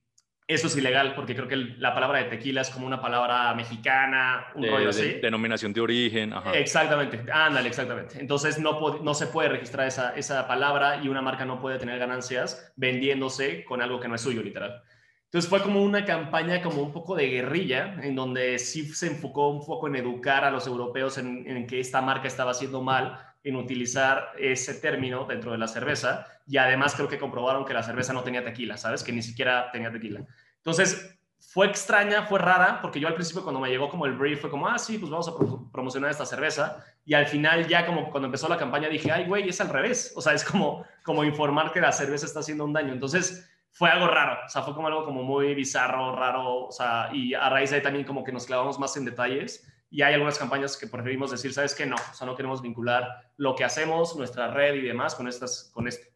eso 0.47 0.67
es 0.67 0.77
ilegal 0.77 1.13
porque 1.13 1.35
creo 1.35 1.47
que 1.47 1.57
la 1.57 1.93
palabra 1.93 2.19
de 2.19 2.25
tequila 2.25 2.61
es 2.61 2.69
como 2.69 2.87
una 2.87 3.01
palabra 3.01 3.53
mexicana, 3.53 4.47
un 4.55 4.65
rollo 4.65 4.89
así. 4.89 5.19
denominación 5.21 5.73
de 5.73 5.81
origen. 5.81 6.33
Exactamente, 6.53 7.25
ándale, 7.31 7.67
exactamente. 7.67 8.17
Entonces 8.19 8.57
no, 8.57 8.99
no 8.99 9.13
se 9.13 9.27
puede 9.27 9.49
registrar 9.49 9.87
esa, 9.87 10.15
esa 10.15 10.47
palabra 10.47 11.01
y 11.03 11.09
una 11.09 11.21
marca 11.21 11.43
no 11.43 11.59
puede 11.59 11.77
tener 11.77 11.99
ganancias 11.99 12.71
vendiéndose 12.77 13.65
con 13.65 13.81
algo 13.81 13.99
que 13.99 14.07
no 14.07 14.15
es 14.15 14.21
suyo, 14.21 14.41
literal. 14.41 14.81
Entonces 15.25 15.49
fue 15.49 15.61
como 15.61 15.83
una 15.83 16.05
campaña 16.05 16.61
como 16.61 16.81
un 16.81 16.93
poco 16.93 17.13
de 17.13 17.27
guerrilla, 17.27 17.97
en 18.01 18.15
donde 18.15 18.57
sí 18.57 18.85
se 18.85 19.07
enfocó 19.07 19.49
un 19.49 19.65
poco 19.65 19.89
en 19.89 19.97
educar 19.97 20.45
a 20.45 20.51
los 20.51 20.65
europeos 20.65 21.17
en, 21.17 21.45
en 21.45 21.67
que 21.67 21.81
esta 21.81 22.01
marca 22.01 22.27
estaba 22.29 22.51
haciendo 22.51 22.81
mal 22.81 23.19
en 23.43 23.55
utilizar 23.55 24.31
ese 24.37 24.75
término 24.75 25.25
dentro 25.25 25.51
de 25.51 25.57
la 25.57 25.67
cerveza 25.67 26.25
y 26.45 26.57
además 26.57 26.95
creo 26.95 27.07
que 27.07 27.17
comprobaron 27.17 27.65
que 27.65 27.73
la 27.73 27.83
cerveza 27.83 28.13
no 28.13 28.23
tenía 28.23 28.43
tequila, 28.43 28.77
¿sabes? 28.77 29.03
Que 29.03 29.11
ni 29.11 29.21
siquiera 29.21 29.71
tenía 29.71 29.91
tequila. 29.91 30.25
Entonces, 30.57 31.17
fue 31.39 31.67
extraña, 31.67 32.23
fue 32.23 32.39
rara, 32.39 32.79
porque 32.81 32.99
yo 32.99 33.07
al 33.07 33.13
principio 33.13 33.43
cuando 33.43 33.59
me 33.59 33.69
llegó 33.69 33.89
como 33.89 34.05
el 34.05 34.13
brief 34.13 34.41
fue 34.41 34.49
como, 34.49 34.67
ah, 34.67 34.77
sí, 34.77 34.97
pues 34.97 35.11
vamos 35.11 35.27
a 35.29 35.71
promocionar 35.71 36.11
esta 36.11 36.25
cerveza. 36.25 36.83
Y 37.05 37.13
al 37.13 37.27
final 37.27 37.67
ya 37.67 37.85
como 37.85 38.09
cuando 38.09 38.25
empezó 38.27 38.47
la 38.49 38.57
campaña 38.57 38.89
dije, 38.89 39.11
ay, 39.11 39.25
güey, 39.25 39.47
es 39.47 39.61
al 39.61 39.69
revés. 39.69 40.13
O 40.15 40.21
sea, 40.21 40.33
es 40.33 40.43
como, 40.43 40.85
como 41.03 41.23
informar 41.23 41.71
que 41.71 41.79
la 41.79 41.91
cerveza 41.91 42.25
está 42.25 42.39
haciendo 42.39 42.65
un 42.65 42.73
daño. 42.73 42.91
Entonces, 42.91 43.49
fue 43.71 43.89
algo 43.89 44.07
raro, 44.07 44.39
o 44.43 44.49
sea, 44.49 44.63
fue 44.63 44.73
como 44.73 44.87
algo 44.87 45.05
como 45.05 45.21
muy 45.21 45.53
bizarro, 45.53 46.15
raro, 46.15 46.65
o 46.65 46.71
sea, 46.71 47.11
y 47.13 47.35
a 47.35 47.47
raíz 47.47 47.69
de 47.69 47.75
ahí 47.75 47.81
también 47.83 48.05
como 48.05 48.23
que 48.23 48.31
nos 48.31 48.47
clavamos 48.47 48.79
más 48.79 48.97
en 48.97 49.05
detalles 49.05 49.71
y 49.89 50.01
hay 50.01 50.13
algunas 50.13 50.37
campañas 50.37 50.75
que 50.77 50.87
preferimos 50.87 51.31
decir, 51.31 51.53
¿sabes 51.53 51.73
qué? 51.73 51.85
No, 51.85 51.95
o 51.95 52.13
sea, 52.13 52.27
no 52.27 52.35
queremos 52.35 52.61
vincular 52.61 53.31
lo 53.37 53.55
que 53.55 53.63
hacemos, 53.63 54.15
nuestra 54.15 54.51
red 54.51 54.75
y 54.75 54.81
demás 54.81 55.15
con, 55.15 55.27
estas, 55.27 55.71
con 55.73 55.87
esto. 55.87 56.07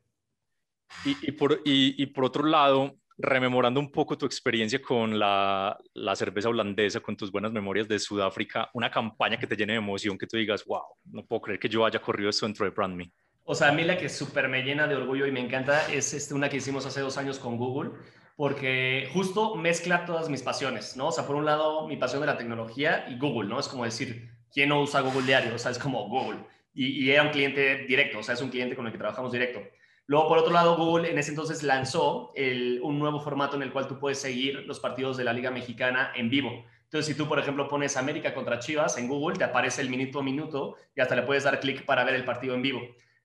Y, 1.06 1.32
por, 1.32 1.62
y, 1.64 2.06
por 2.08 2.26
otro 2.26 2.44
lado, 2.44 2.98
rememorando 3.18 3.80
un 3.80 3.92
poco 3.92 4.18
tu 4.18 4.26
experiencia 4.26 4.82
con 4.82 5.18
la, 5.18 5.78
la, 5.94 6.16
cerveza 6.16 6.50
holandesa, 6.50 7.00
con 7.00 7.16
tus 7.16 7.32
buenas 7.32 7.54
memorias 7.54 7.88
de 7.88 7.98
Sudáfrica, 7.98 8.70
una 8.74 8.92
campaña 8.92 9.40
que 9.40 9.48
te 9.48 9.56
llene 9.56 9.74
de 9.74 9.80
emoción, 9.80 10.18
que 10.18 10.28
tú 10.28 10.36
digas, 10.36 10.66
wow, 10.66 10.84
no 11.06 11.26
puedo 11.26 11.44
creer 11.44 11.60
que 11.60 11.70
yo 11.70 11.86
haya 11.86 12.02
corrido 12.02 12.30
esto 12.30 12.46
dentro 12.46 12.66
de 12.66 12.72
BrandMe. 12.72 13.12
O 13.46 13.56
sea, 13.56 13.70
a 13.70 13.72
mí 13.72 13.84
la 13.84 13.98
que 13.98 14.10
súper 14.10 14.50
me 14.50 14.64
llena 14.64 14.88
de 14.88 14.96
orgullo 14.96 15.26
y 15.26 15.32
me 15.32 15.40
encanta 15.40 15.92
es 15.92 16.14
este, 16.14 16.34
una 16.34 16.50
que 16.50 16.58
hicimos 16.58 16.86
hace 16.86 17.00
dos 17.00 17.18
años 17.18 17.40
con 17.40 17.58
Google, 17.58 17.92
porque 18.36 19.10
justo 19.13 19.56
mezcla 19.56 20.06
todas 20.06 20.30
mis 20.30 20.41
pasiones, 20.41 20.98
¿no? 20.98 21.08
O 21.08 21.12
sea, 21.12 21.26
por 21.26 21.36
un 21.36 21.46
lado, 21.46 21.88
mi 21.88 21.98
pasión 21.98 22.22
de 22.22 22.28
la 22.28 22.38
tecnología 22.38 23.06
y 23.10 23.17
Google, 23.17 23.50
¿no? 23.50 23.60
Es 23.60 23.67
como 23.67 23.86
decir, 23.86 24.30
¿quién 24.52 24.70
no 24.70 24.82
usa 24.82 25.02
Google 25.02 25.24
diario? 25.24 25.56
O 25.56 25.58
sea, 25.58 25.72
es 25.72 25.80
como 25.80 26.08
Google. 26.08 26.39
Y, 26.74 27.10
era 27.10 27.24
un 27.24 27.30
cliente 27.30 27.86
directo, 27.88 28.20
o 28.20 28.24
sea, 28.24 28.36
es 28.36 28.41
un 28.41 28.50
cliente 28.50 28.76
con 28.76 28.86
el 28.86 28.91
que 28.91 28.98
trabajamos 28.98 29.32
directo. 29.32 29.62
Luego, 30.08 30.28
por 30.28 30.38
otro 30.38 30.54
lado, 30.54 30.78
Google 30.78 31.10
en 31.10 31.17
ese 31.17 31.32
entonces 31.32 31.63
lanzó 31.63 32.34
un 32.82 33.00
nuevo 33.00 33.20
formato 33.20 33.56
en 33.56 33.62
el 33.62 33.72
cual 33.72 33.88
tú 33.88 34.00
puedes 34.00 34.20
seguir 34.20 34.63
los 34.65 34.80
partidos 34.80 35.17
de 35.17 35.24
la 35.24 35.34
Liga 35.34 35.52
Mexicana 35.52 36.12
en 36.15 36.30
vivo. 36.30 36.65
Entonces, 36.84 37.06
si 37.06 37.17
tú, 37.17 37.28
por 37.28 37.39
ejemplo, 37.39 37.70
pones 37.70 37.96
América 37.96 38.34
contra 38.34 38.60
Chivas 38.60 38.98
en 38.98 39.08
Google, 39.08 39.38
te 39.38 39.46
aparece 39.46 39.82
el 39.82 39.89
minuto 39.89 40.20
a 40.20 40.24
minuto 40.24 40.76
y 40.96 41.02
hasta 41.02 41.15
le 41.15 41.22
puedes 41.22 41.44
dar 41.44 41.60
clic 41.60 41.86
para 41.86 42.04
ver 42.04 42.15
el 42.15 42.26
partido 42.26 42.54
en 42.54 42.62
vivo. 42.62 42.82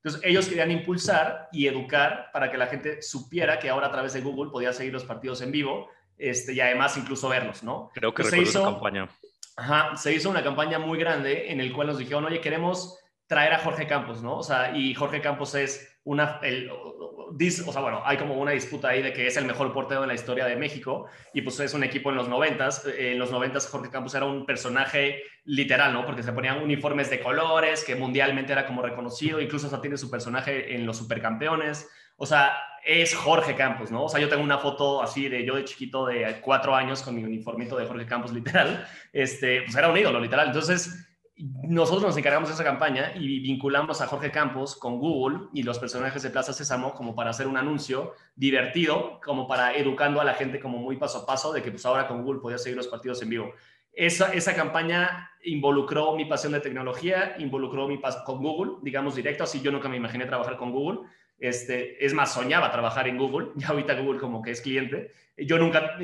Entonces, 0.06 0.30
ellos 0.30 0.46
querían 0.46 0.70
impulsar 0.70 1.48
y 1.50 1.66
educar 1.66 2.30
para 2.32 2.48
que 2.48 2.56
la 2.56 2.68
gente 2.68 3.02
supiera 3.02 3.58
que 3.58 3.68
ahora 3.68 3.88
a 3.88 3.90
través 3.90 4.12
de 4.12 4.20
Google 4.20 4.52
podía 4.52 4.72
seguir 4.72 4.92
los 4.92 5.02
partidos 5.02 5.40
en 5.40 5.50
vivo 5.50 5.90
este, 6.16 6.52
y 6.52 6.60
además 6.60 6.96
incluso 6.96 7.28
verlos, 7.28 7.64
¿no? 7.64 7.90
Creo 7.92 8.14
que 8.14 8.22
se 8.22 8.40
hizo, 8.40 8.62
campaña. 8.62 9.08
Ajá, 9.56 9.96
se 9.96 10.14
hizo 10.14 10.30
una 10.30 10.44
campaña 10.44 10.78
muy 10.78 10.96
grande 10.96 11.50
en 11.50 11.60
el 11.60 11.72
cual 11.72 11.88
nos 11.88 11.98
dijeron, 11.98 12.24
oye, 12.24 12.40
queremos 12.40 13.00
traer 13.26 13.52
a 13.52 13.58
Jorge 13.58 13.88
Campos, 13.88 14.22
¿no? 14.22 14.36
O 14.36 14.42
sea, 14.44 14.76
y 14.76 14.94
Jorge 14.94 15.20
Campos 15.20 15.56
es 15.56 15.95
una, 16.06 16.38
el, 16.42 16.70
o 16.70 17.72
sea, 17.72 17.82
bueno, 17.82 18.00
hay 18.04 18.16
como 18.16 18.34
una 18.34 18.52
disputa 18.52 18.90
ahí 18.90 19.02
de 19.02 19.12
que 19.12 19.26
es 19.26 19.36
el 19.36 19.44
mejor 19.44 19.72
portero 19.72 20.02
en 20.02 20.08
la 20.08 20.14
historia 20.14 20.46
de 20.46 20.54
México 20.54 21.06
y 21.34 21.42
pues 21.42 21.58
es 21.58 21.74
un 21.74 21.82
equipo 21.82 22.10
en 22.10 22.16
los 22.16 22.28
noventas. 22.28 22.86
En 22.96 23.18
los 23.18 23.32
noventas 23.32 23.68
Jorge 23.68 23.90
Campos 23.90 24.14
era 24.14 24.24
un 24.24 24.46
personaje 24.46 25.24
literal, 25.44 25.92
¿no? 25.92 26.06
Porque 26.06 26.22
se 26.22 26.32
ponían 26.32 26.62
uniformes 26.62 27.10
de 27.10 27.18
colores, 27.18 27.82
que 27.82 27.96
mundialmente 27.96 28.52
era 28.52 28.66
como 28.66 28.82
reconocido, 28.82 29.40
incluso 29.40 29.66
hasta 29.66 29.80
tiene 29.80 29.96
su 29.96 30.08
personaje 30.08 30.76
en 30.76 30.86
los 30.86 30.96
supercampeones. 30.96 31.90
O 32.16 32.24
sea, 32.24 32.56
es 32.84 33.12
Jorge 33.16 33.56
Campos, 33.56 33.90
¿no? 33.90 34.04
O 34.04 34.08
sea, 34.08 34.20
yo 34.20 34.28
tengo 34.28 34.44
una 34.44 34.58
foto 34.58 35.02
así 35.02 35.28
de 35.28 35.44
yo 35.44 35.56
de 35.56 35.64
chiquito 35.64 36.06
de 36.06 36.40
cuatro 36.40 36.76
años 36.76 37.02
con 37.02 37.16
mi 37.16 37.24
uniformito 37.24 37.76
de 37.76 37.86
Jorge 37.86 38.06
Campos, 38.06 38.32
literal. 38.32 38.86
Este, 39.12 39.62
pues 39.62 39.74
era 39.74 39.88
un 39.88 39.96
ídolo, 39.96 40.20
literal. 40.20 40.46
Entonces, 40.46 41.15
nosotros 41.38 42.02
nos 42.02 42.16
encargamos 42.16 42.48
de 42.48 42.54
esa 42.54 42.64
campaña 42.64 43.12
y 43.14 43.40
vinculamos 43.40 44.00
a 44.00 44.06
Jorge 44.06 44.30
Campos 44.30 44.74
con 44.74 44.98
Google 44.98 45.48
y 45.52 45.62
los 45.62 45.78
personajes 45.78 46.22
de 46.22 46.30
Plaza 46.30 46.54
Sésamo 46.54 46.94
como 46.94 47.14
para 47.14 47.30
hacer 47.30 47.46
un 47.46 47.58
anuncio 47.58 48.14
divertido, 48.34 49.20
como 49.22 49.46
para 49.46 49.76
educando 49.76 50.20
a 50.20 50.24
la 50.24 50.32
gente 50.32 50.58
como 50.58 50.78
muy 50.78 50.96
paso 50.96 51.18
a 51.18 51.26
paso 51.26 51.52
de 51.52 51.62
que 51.62 51.70
pues 51.70 51.84
ahora 51.84 52.08
con 52.08 52.22
Google 52.22 52.40
podía 52.40 52.56
seguir 52.56 52.78
los 52.78 52.88
partidos 52.88 53.20
en 53.20 53.28
vivo. 53.28 53.52
Esa, 53.92 54.32
esa 54.32 54.54
campaña 54.54 55.30
involucró 55.44 56.16
mi 56.16 56.24
pasión 56.24 56.52
de 56.52 56.60
tecnología, 56.60 57.36
involucró 57.38 57.86
mi 57.86 57.98
pasión 57.98 58.24
con 58.24 58.38
Google, 58.42 58.78
digamos 58.82 59.14
directo, 59.14 59.44
así 59.44 59.60
yo 59.60 59.70
nunca 59.70 59.90
me 59.90 59.96
imaginé 59.96 60.24
trabajar 60.24 60.56
con 60.56 60.72
Google. 60.72 61.00
Este, 61.38 62.04
es 62.04 62.14
más, 62.14 62.32
soñaba 62.32 62.72
trabajar 62.72 63.08
en 63.08 63.18
Google, 63.18 63.48
ya 63.56 63.68
ahorita 63.68 63.94
Google 64.00 64.20
como 64.20 64.42
que 64.42 64.52
es 64.52 64.60
cliente, 64.60 65.12
yo 65.36 65.58
nunca, 65.58 65.98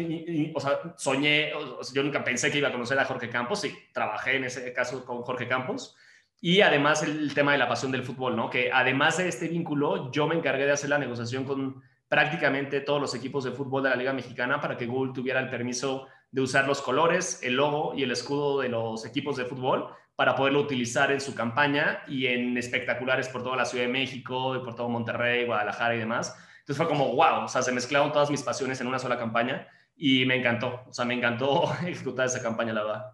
o 0.54 0.60
sea, 0.60 0.94
soñé, 0.96 1.52
yo 1.94 2.02
nunca 2.02 2.22
pensé 2.22 2.50
que 2.50 2.58
iba 2.58 2.68
a 2.68 2.72
conocer 2.72 2.98
a 2.98 3.06
Jorge 3.06 3.30
Campos 3.30 3.64
y 3.64 3.74
trabajé 3.92 4.36
en 4.36 4.44
ese 4.44 4.72
caso 4.74 5.06
con 5.06 5.22
Jorge 5.22 5.48
Campos. 5.48 5.96
Y 6.38 6.60
además 6.60 7.02
el 7.02 7.32
tema 7.32 7.52
de 7.52 7.58
la 7.58 7.68
pasión 7.68 7.92
del 7.92 8.02
fútbol, 8.02 8.36
¿no? 8.36 8.50
Que 8.50 8.70
además 8.70 9.16
de 9.16 9.28
este 9.28 9.48
vínculo, 9.48 10.10
yo 10.10 10.26
me 10.26 10.34
encargué 10.34 10.66
de 10.66 10.72
hacer 10.72 10.90
la 10.90 10.98
negociación 10.98 11.44
con 11.44 11.82
prácticamente 12.08 12.80
todos 12.80 13.00
los 13.00 13.14
equipos 13.14 13.44
de 13.44 13.52
fútbol 13.52 13.84
de 13.84 13.90
la 13.90 13.96
Liga 13.96 14.12
Mexicana 14.12 14.60
para 14.60 14.76
que 14.76 14.86
Google 14.86 15.14
tuviera 15.14 15.40
el 15.40 15.48
permiso 15.48 16.08
de 16.30 16.42
usar 16.42 16.66
los 16.66 16.82
colores, 16.82 17.42
el 17.42 17.54
logo 17.54 17.94
y 17.94 18.02
el 18.02 18.10
escudo 18.10 18.60
de 18.60 18.68
los 18.68 19.06
equipos 19.06 19.36
de 19.36 19.46
fútbol 19.46 19.94
para 20.16 20.34
poderlo 20.36 20.60
utilizar 20.60 21.10
en 21.10 21.20
su 21.20 21.34
campaña 21.34 22.02
y 22.06 22.26
en 22.26 22.56
espectaculares 22.56 23.28
por 23.28 23.42
toda 23.42 23.56
la 23.56 23.64
Ciudad 23.64 23.86
de 23.86 23.92
México, 23.92 24.56
y 24.56 24.60
por 24.60 24.74
todo 24.74 24.88
Monterrey, 24.88 25.46
Guadalajara 25.46 25.94
y 25.94 25.98
demás. 25.98 26.36
Entonces 26.60 26.76
fue 26.76 26.86
como, 26.86 27.14
wow, 27.14 27.44
o 27.44 27.48
sea, 27.48 27.62
se 27.62 27.72
mezclaron 27.72 28.12
todas 28.12 28.30
mis 28.30 28.42
pasiones 28.42 28.80
en 28.80 28.86
una 28.86 28.98
sola 28.98 29.18
campaña 29.18 29.66
y 29.96 30.24
me 30.26 30.36
encantó, 30.36 30.84
o 30.86 30.92
sea, 30.92 31.04
me 31.04 31.14
encantó 31.14 31.72
ejecutar 31.86 32.26
esa 32.26 32.42
campaña, 32.42 32.72
la 32.72 32.84
verdad. 32.84 33.04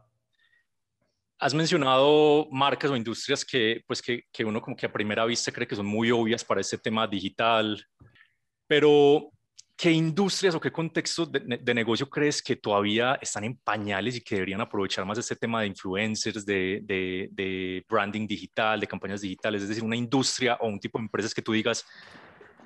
Has 1.40 1.54
mencionado 1.54 2.48
marcas 2.50 2.90
o 2.90 2.96
industrias 2.96 3.44
que, 3.44 3.84
pues 3.86 4.02
que, 4.02 4.24
que, 4.32 4.44
uno 4.44 4.60
como 4.60 4.76
que 4.76 4.86
a 4.86 4.92
primera 4.92 5.24
vista 5.24 5.52
cree 5.52 5.68
que 5.68 5.76
son 5.76 5.86
muy 5.86 6.10
obvias 6.10 6.44
para 6.44 6.60
este 6.60 6.78
tema 6.78 7.06
digital, 7.06 7.86
pero 8.66 9.30
¿qué 9.78 9.92
industrias 9.92 10.56
o 10.56 10.60
qué 10.60 10.72
contextos 10.72 11.30
de, 11.30 11.38
de, 11.38 11.74
negocio 11.74 12.10
crees 12.10 12.42
que 12.42 12.56
todavía 12.56 13.16
están 13.22 13.44
en 13.44 13.56
pañales 13.56 14.16
y 14.16 14.20
que 14.20 14.34
deberían 14.34 14.60
aprovechar 14.60 15.04
más 15.04 15.18
este 15.18 15.36
tema 15.36 15.60
de 15.60 15.68
influencers, 15.68 16.44
de, 16.44 16.80
de, 16.82 17.28
de 17.30 17.86
branding 17.88 18.26
digital, 18.26 18.80
de 18.80 18.88
campañas 18.88 19.20
digitales? 19.20 19.62
Es 19.62 19.68
decir, 19.68 19.84
una 19.84 19.94
industria 19.94 20.56
o 20.60 20.66
un 20.66 20.80
tipo 20.80 20.98
de 20.98 21.04
empresas 21.04 21.32
que 21.32 21.42
tú 21.42 21.52
digas, 21.52 21.86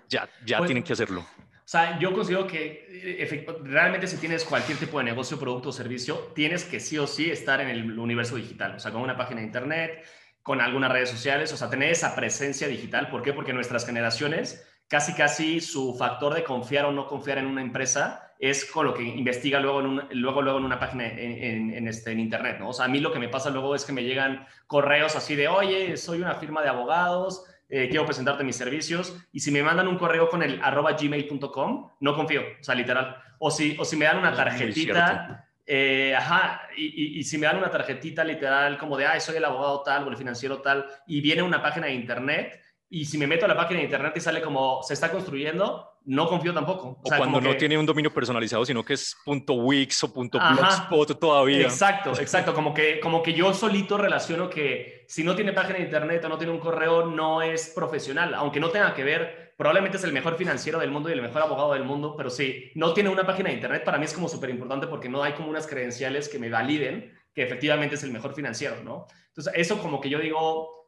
ya, 0.08 0.26
ya 0.46 0.64
tienen 0.64 0.82
que 0.82 0.94
hacerlo. 0.94 1.20
O 1.20 1.68
sea, 1.72 1.98
yo 1.98 2.14
considero 2.14 2.46
que 2.46 2.86
eh, 2.88 3.46
realmente 3.62 4.06
si 4.06 4.16
tienes 4.16 4.44
cualquier 4.44 4.78
tipo 4.78 4.96
de 4.98 5.04
negocio, 5.04 5.38
producto 5.38 5.68
o 5.68 5.72
servicio, 5.72 6.32
tienes 6.34 6.64
que 6.64 6.80
sí 6.80 6.96
o 6.98 7.06
sí 7.06 7.30
estar 7.30 7.60
en 7.60 7.68
el 7.68 7.98
universo 7.98 8.36
digital, 8.36 8.76
o 8.76 8.80
sea, 8.80 8.90
con 8.90 9.02
una 9.02 9.18
página 9.18 9.40
de 9.40 9.46
internet, 9.46 10.04
con 10.42 10.62
algunas 10.62 10.90
redes 10.90 11.10
sociales, 11.10 11.52
o 11.52 11.58
sea, 11.58 11.68
tener 11.68 11.90
esa 11.90 12.14
presencia 12.14 12.68
digital. 12.68 13.10
¿Por 13.10 13.22
qué? 13.22 13.34
Porque 13.34 13.52
nuestras 13.52 13.84
generaciones, 13.84 14.66
casi 14.93 15.14
casi 15.14 15.59
su 15.62 15.95
factor 15.95 16.34
de 16.34 16.45
confiar 16.45 16.84
o 16.84 16.93
no 16.93 17.07
confiar 17.07 17.38
en 17.38 17.47
una 17.47 17.62
empresa 17.62 18.34
es 18.38 18.66
con 18.66 18.84
lo 18.84 18.93
que 18.93 19.03
investiga 19.03 19.59
luego 19.59 19.80
en, 19.80 20.20
luego, 20.20 20.43
luego 20.43 20.59
en 20.59 20.66
una 20.66 20.78
página 20.78 21.07
en, 21.07 21.72
en, 21.72 21.88
este, 21.88 22.12
en 22.12 22.20
internet, 22.20 22.59
¿no? 22.59 22.68
O 22.68 22.72
sea, 22.74 22.84
a 22.84 22.88
mí 22.88 23.01
lo 23.01 23.11
que 23.11 23.18
me 23.18 23.30
pasa 23.30 23.49
luego 23.49 23.74
es 23.74 23.86
que 23.86 23.95
me 23.95 24.05
llegan 24.05 24.47
correos 24.66 25.16
así 25.16 25.34
de, 25.34 25.49
oye, 25.49 25.97
soy 25.97 26.18
una 26.20 26.34
firma 26.34 26.61
de 26.61 26.68
abogados, 26.68 27.43
eh, 27.70 27.88
quiero 27.88 28.05
presentarte 28.05 28.45
mis 28.45 28.57
servicios, 28.57 29.16
y 29.32 29.40
si 29.40 29.51
me 29.51 29.62
mandan 29.62 29.88
un 29.88 29.97
correo 29.97 30.28
con 30.28 30.43
el 30.43 30.61
arroba 30.62 30.93
gmail.com, 30.93 31.93
no 31.99 32.14
confío, 32.14 32.43
o 32.61 32.62
sea, 32.62 32.74
literal. 32.74 33.16
O 33.38 33.51
si, 33.51 33.74
o 33.78 33.86
si 33.86 33.97
me 33.97 34.05
dan 34.05 34.18
una 34.18 34.34
tarjetita, 34.34 35.49
eh, 35.64 36.14
ajá, 36.14 36.68
y, 36.76 37.18
y, 37.18 37.24
si 37.24 37.38
me 37.38 37.47
dan 37.47 37.57
una 37.57 37.70
tarjetita 37.70 38.24
literal 38.24 38.76
como 38.76 38.99
de, 38.99 39.07
ay, 39.07 39.22
soy 39.22 39.36
el 39.36 39.45
abogado 39.47 39.82
tal 39.84 40.07
o 40.07 40.11
el 40.11 40.18
financiero 40.18 40.61
tal, 40.61 40.84
y 41.07 41.22
viene 41.22 41.40
una 41.40 41.62
página 41.62 41.86
de 41.86 41.95
internet, 41.95 42.61
y 42.95 43.07
si 43.07 43.16
me 43.16 43.26
meto 43.26 43.47
a 43.47 43.49
la 43.49 43.57
página 43.57 43.78
de 43.78 43.84
internet 43.84 44.12
y 44.16 44.20
sale 44.20 44.43
como 44.43 44.82
se 44.82 44.93
está 44.93 45.11
construyendo, 45.11 45.97
no 46.05 46.28
confío 46.28 46.53
tampoco. 46.53 47.01
O, 47.03 47.09
cuando 47.16 47.40
no 47.40 47.57
tiene 47.57 47.78
un 47.78 47.86
dominio 47.86 48.12
personalizado, 48.12 48.66
sino 48.66 48.84
que 48.84 48.93
es 48.93 49.16
.wix 49.24 50.05
o 50.05 50.09
.blogspot 50.09 51.18
todavía. 51.18 51.62
Exacto, 51.62 52.12
exacto. 52.20 52.53
Como 52.53 52.74
que, 52.74 53.01
como 53.01 53.22
que 53.22 53.32
yo 53.32 53.55
solito 53.55 53.97
relaciono 53.97 54.51
que 54.51 55.07
si 55.09 55.24
no 55.24 55.34
tiene 55.34 55.55
página 55.55 55.78
de 55.78 55.84
internet 55.84 56.22
o 56.26 56.28
no 56.28 56.36
tiene 56.36 56.53
un 56.53 56.59
correo, 56.59 57.07
no 57.07 57.40
es 57.40 57.72
profesional. 57.74 58.34
Aunque 58.34 58.61
no 58.61 58.68
tenga 58.68 58.93
que 58.93 59.05
ver, 59.05 59.55
probablemente 59.57 59.97
es 59.97 60.05
el 60.05 60.12
mejor 60.12 60.36
financiero 60.36 60.78
del 60.78 60.90
mundo 60.90 61.09
y 61.09 61.12
el 61.12 61.22
mejor 61.22 61.40
abogado 61.40 61.72
del 61.72 61.84
mundo, 61.84 62.14
pero 62.14 62.28
sí, 62.28 62.72
no 62.74 62.93
tiene 62.93 63.09
una 63.09 63.24
página 63.24 63.49
de 63.49 63.55
internet, 63.55 63.84
para 63.84 63.97
mí 63.97 64.05
es 64.05 64.12
como 64.12 64.28
súper 64.28 64.51
importante 64.51 64.86
porque 64.86 65.09
no 65.09 65.22
hay 65.22 65.32
como 65.32 65.49
unas 65.49 65.66
credenciales 65.66 66.28
que 66.28 66.38
me 66.38 66.51
validen 66.51 67.11
que 67.34 67.43
efectivamente 67.43 67.95
es 67.95 68.03
el 68.03 68.12
mejor 68.12 68.34
financiero, 68.34 68.82
¿no? 68.84 69.07
Entonces, 69.28 69.55
eso 69.57 69.78
como 69.78 69.99
que 69.99 70.11
yo 70.11 70.18
digo 70.18 70.82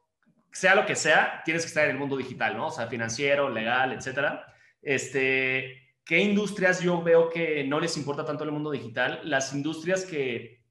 sea 0.55 0.75
lo 0.75 0.85
que 0.85 0.95
sea, 0.95 1.41
tienes 1.43 1.63
que 1.63 1.67
estar 1.67 1.85
en 1.85 1.91
el 1.91 1.97
mundo 1.97 2.15
digital, 2.15 2.55
¿no? 2.55 2.67
O 2.67 2.71
sea, 2.71 2.87
financiero, 2.87 3.49
legal, 3.49 3.91
etcétera. 3.91 4.45
Este, 4.81 5.95
¿Qué 6.05 6.19
industrias 6.19 6.81
yo 6.81 7.01
veo 7.01 7.29
que 7.29 7.63
no 7.63 7.79
les 7.79 7.97
importa 7.97 8.23
tanto 8.23 8.43
el 8.43 8.51
mundo 8.51 8.71
digital? 8.71 9.19
Las 9.23 9.53
industrias 9.53 10.05
que 10.05 10.63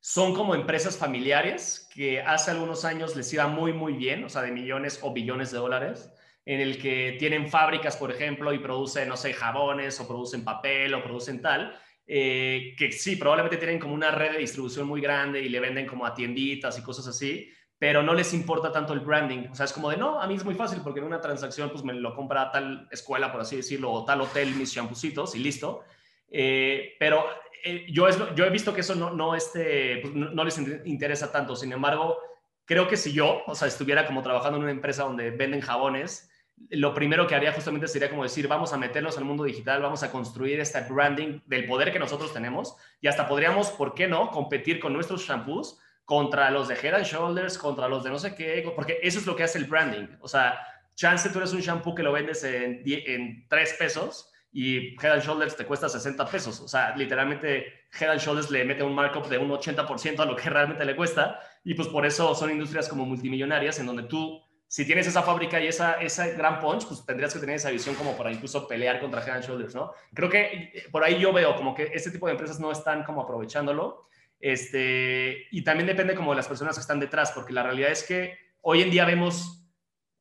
son 0.00 0.34
como 0.34 0.54
empresas 0.54 0.96
familiares, 0.96 1.88
que 1.94 2.22
hace 2.22 2.52
algunos 2.52 2.84
años 2.84 3.14
les 3.14 3.32
iba 3.32 3.46
muy, 3.48 3.72
muy 3.72 3.92
bien, 3.92 4.24
o 4.24 4.28
sea, 4.28 4.42
de 4.42 4.50
millones 4.50 5.00
o 5.02 5.12
billones 5.12 5.50
de 5.50 5.58
dólares, 5.58 6.12
en 6.44 6.60
el 6.60 6.80
que 6.80 7.16
tienen 7.18 7.48
fábricas, 7.48 7.96
por 7.96 8.10
ejemplo, 8.10 8.52
y 8.52 8.58
producen, 8.58 9.08
no 9.08 9.16
sé, 9.16 9.32
jabones 9.32 10.00
o 10.00 10.08
producen 10.08 10.42
papel 10.42 10.94
o 10.94 11.02
producen 11.02 11.40
tal, 11.42 11.78
eh, 12.06 12.74
que 12.76 12.90
sí, 12.92 13.16
probablemente 13.16 13.58
tienen 13.58 13.78
como 13.78 13.94
una 13.94 14.10
red 14.10 14.32
de 14.32 14.38
distribución 14.38 14.86
muy 14.86 15.00
grande 15.00 15.40
y 15.40 15.48
le 15.48 15.60
venden 15.60 15.86
como 15.86 16.04
a 16.04 16.14
tienditas 16.14 16.78
y 16.78 16.82
cosas 16.82 17.06
así, 17.06 17.52
pero 17.82 18.00
no 18.00 18.14
les 18.14 18.32
importa 18.32 18.70
tanto 18.70 18.92
el 18.92 19.00
branding. 19.00 19.48
O 19.50 19.56
sea, 19.56 19.64
es 19.64 19.72
como 19.72 19.90
de, 19.90 19.96
no, 19.96 20.20
a 20.20 20.28
mí 20.28 20.36
es 20.36 20.44
muy 20.44 20.54
fácil 20.54 20.78
porque 20.84 21.00
en 21.00 21.06
una 21.06 21.20
transacción 21.20 21.68
pues 21.68 21.82
me 21.82 21.92
lo 21.92 22.14
compra 22.14 22.52
tal 22.52 22.86
escuela, 22.92 23.32
por 23.32 23.40
así 23.40 23.56
decirlo, 23.56 23.90
o 23.90 24.04
tal 24.04 24.20
hotel, 24.20 24.54
mis 24.54 24.72
champucitos 24.72 25.34
y 25.34 25.40
listo. 25.40 25.82
Eh, 26.30 26.94
pero 27.00 27.24
eh, 27.64 27.86
yo, 27.90 28.06
es, 28.06 28.16
yo 28.36 28.44
he 28.44 28.50
visto 28.50 28.72
que 28.72 28.82
eso 28.82 28.94
no, 28.94 29.10
no, 29.10 29.34
este, 29.34 29.98
pues, 30.00 30.14
no, 30.14 30.44
les 30.44 30.56
interesa 30.84 31.32
tanto. 31.32 31.56
Sin 31.56 31.72
embargo, 31.72 32.18
creo 32.66 32.86
que 32.86 32.96
si 32.96 33.12
yo, 33.12 33.42
o 33.48 33.54
sea, 33.56 33.66
estuviera 33.66 34.06
como 34.06 34.22
trabajando 34.22 34.58
en 34.58 34.62
una 34.62 34.72
empresa 34.72 35.02
donde 35.02 35.32
venden 35.32 35.60
jabones, 35.60 36.30
lo 36.70 36.94
primero 36.94 37.26
que 37.26 37.34
haría 37.34 37.52
justamente 37.52 37.88
sería 37.88 38.10
como 38.10 38.22
decir, 38.22 38.46
vamos 38.46 38.72
a 38.72 38.76
meternos 38.76 39.18
al 39.18 39.24
mundo 39.24 39.42
digital, 39.42 39.82
vamos 39.82 40.04
a 40.04 40.12
construir 40.12 40.60
este 40.60 40.80
branding 40.82 41.40
del 41.46 41.66
poder 41.66 41.92
que 41.92 41.98
nosotros 41.98 42.32
tenemos 42.32 42.76
y 43.00 43.08
hasta 43.08 43.26
podríamos, 43.26 43.72
¿por 43.72 43.92
qué 43.92 44.06
no?, 44.06 44.30
competir 44.30 44.78
con 44.78 44.92
nuestros 44.92 45.26
shampoos 45.26 45.80
contra 46.04 46.50
los 46.50 46.68
de 46.68 46.74
Head 46.74 46.94
and 46.94 47.04
Shoulders, 47.04 47.58
contra 47.58 47.88
los 47.88 48.04
de 48.04 48.10
no 48.10 48.18
sé 48.18 48.34
qué, 48.34 48.70
porque 48.74 48.98
eso 49.02 49.18
es 49.18 49.26
lo 49.26 49.36
que 49.36 49.44
hace 49.44 49.58
el 49.58 49.64
branding. 49.64 50.08
O 50.20 50.28
sea, 50.28 50.58
chance 50.94 51.28
tú 51.30 51.38
eres 51.38 51.52
un 51.52 51.60
shampoo 51.60 51.94
que 51.94 52.02
lo 52.02 52.12
vendes 52.12 52.44
en, 52.44 52.82
en 52.84 53.46
3 53.48 53.74
pesos 53.78 54.32
y 54.52 54.94
Head 55.02 55.12
and 55.12 55.22
Shoulders 55.22 55.56
te 55.56 55.64
cuesta 55.64 55.88
60 55.88 56.26
pesos. 56.26 56.60
O 56.60 56.68
sea, 56.68 56.94
literalmente 56.96 57.86
Head 57.98 58.10
and 58.10 58.20
Shoulders 58.20 58.50
le 58.50 58.64
mete 58.64 58.82
un 58.82 58.94
markup 58.94 59.26
de 59.28 59.38
un 59.38 59.50
80% 59.50 60.20
a 60.20 60.26
lo 60.26 60.36
que 60.36 60.50
realmente 60.50 60.84
le 60.84 60.94
cuesta 60.94 61.40
y 61.64 61.74
pues 61.74 61.88
por 61.88 62.04
eso 62.04 62.34
son 62.34 62.50
industrias 62.50 62.88
como 62.88 63.06
multimillonarias 63.06 63.78
en 63.78 63.86
donde 63.86 64.02
tú, 64.04 64.42
si 64.66 64.84
tienes 64.84 65.06
esa 65.06 65.22
fábrica 65.22 65.60
y 65.60 65.68
esa, 65.68 65.94
esa 65.94 66.28
gran 66.28 66.60
punch, 66.60 66.86
pues 66.86 67.04
tendrías 67.06 67.32
que 67.32 67.40
tener 67.40 67.56
esa 67.56 67.70
visión 67.70 67.94
como 67.94 68.16
para 68.16 68.30
incluso 68.30 68.66
pelear 68.68 69.00
contra 69.00 69.22
Head 69.22 69.36
and 69.36 69.44
Shoulders, 69.44 69.74
¿no? 69.74 69.92
Creo 70.12 70.28
que 70.28 70.70
eh, 70.74 70.84
por 70.90 71.04
ahí 71.04 71.18
yo 71.18 71.32
veo 71.32 71.56
como 71.56 71.74
que 71.74 71.90
este 71.94 72.10
tipo 72.10 72.26
de 72.26 72.32
empresas 72.32 72.60
no 72.60 72.70
están 72.70 73.04
como 73.04 73.22
aprovechándolo 73.22 74.08
este, 74.42 75.46
y 75.52 75.62
también 75.62 75.86
depende 75.86 76.16
como 76.16 76.32
de 76.32 76.36
las 76.36 76.48
personas 76.48 76.74
que 76.74 76.80
están 76.80 76.98
detrás, 76.98 77.30
porque 77.30 77.52
la 77.52 77.62
realidad 77.62 77.92
es 77.92 78.02
que 78.02 78.36
hoy 78.60 78.82
en 78.82 78.90
día 78.90 79.04
vemos 79.04 79.64